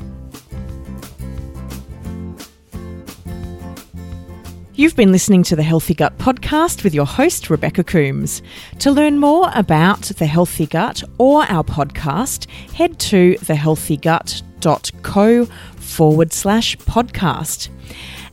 You've 4.75 4.97
been 4.97 5.13
listening 5.13 5.43
to 5.45 5.55
the 5.55 5.63
Healthy 5.63 5.93
Gut 5.93 6.17
podcast 6.17 6.83
with 6.83 6.95
your 6.95 7.05
host, 7.05 7.51
Rebecca 7.51 7.85
Coombs. 7.85 8.41
To 8.79 8.91
learn 8.91 9.19
more 9.19 9.51
about 9.55 10.01
the 10.01 10.25
Healthy 10.25 10.65
Gut 10.65 11.03
or 11.19 11.43
our 11.43 11.63
podcast, 11.63 12.49
head 12.73 12.99
to 13.01 13.35
thehealthygut.co 13.35 15.45
forward 15.77 16.33
slash 16.33 16.79
podcast. 16.79 17.69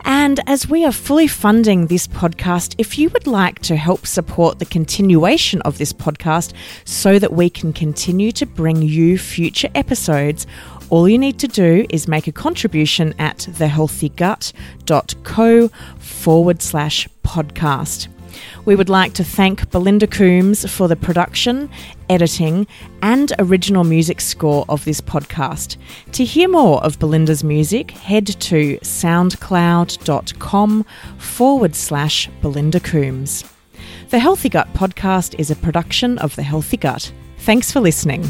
And 0.06 0.40
as 0.48 0.70
we 0.70 0.86
are 0.86 0.94
fully 0.94 1.28
funding 1.28 1.88
this 1.88 2.08
podcast, 2.08 2.74
if 2.78 2.98
you 2.98 3.10
would 3.10 3.28
like 3.28 3.60
to 3.64 3.76
help 3.76 4.08
support 4.08 4.60
the 4.60 4.66
continuation 4.66 5.62
of 5.64 5.78
this 5.78 5.92
podcast 5.92 6.54
so 6.86 7.20
that 7.20 7.34
we 7.34 7.50
can 7.50 7.74
continue 7.74 8.32
to 8.32 8.46
bring 8.46 8.82
you 8.82 9.18
future 9.18 9.68
episodes, 9.76 10.48
all 10.90 11.08
you 11.08 11.18
need 11.18 11.40
to 11.40 11.48
do 11.48 11.86
is 11.90 12.08
make 12.08 12.28
a 12.28 12.32
contribution 12.32 13.14
at 13.20 13.38
thehealthygut.co 13.38 15.68
forward 15.98 16.62
slash 16.62 17.08
podcast. 17.24 18.08
We 18.66 18.76
would 18.76 18.90
like 18.90 19.14
to 19.14 19.24
thank 19.24 19.72
Belinda 19.72 20.08
Coombs 20.08 20.70
for 20.72 20.88
the 20.88 20.96
production, 20.96 21.70
editing, 22.10 22.68
and 23.02 23.34
original 23.40 23.84
music 23.84 24.22
score 24.22 24.66
of 24.70 24.86
this 24.86 25.02
podcast. 25.02 25.78
To 26.14 26.24
hear 26.24 26.48
more 26.48 26.82
of 26.84 27.00
Belinda's 27.00 27.44
music, 27.44 27.90
head 27.92 28.28
to 28.28 28.78
soundcloud.com 28.78 30.86
forward 31.18 31.76
slash 31.76 32.30
Belinda 32.42 32.80
Coombs. 32.80 33.44
The 34.10 34.20
Healthy 34.20 34.50
Gut 34.50 34.72
podcast 34.74 35.40
is 35.40 35.52
a 35.52 35.56
production 35.56 36.18
of 36.20 36.36
The 36.36 36.44
Healthy 36.44 36.78
Gut. 36.78 37.12
Thanks 37.40 37.72
for 37.72 37.80
listening. 37.80 38.30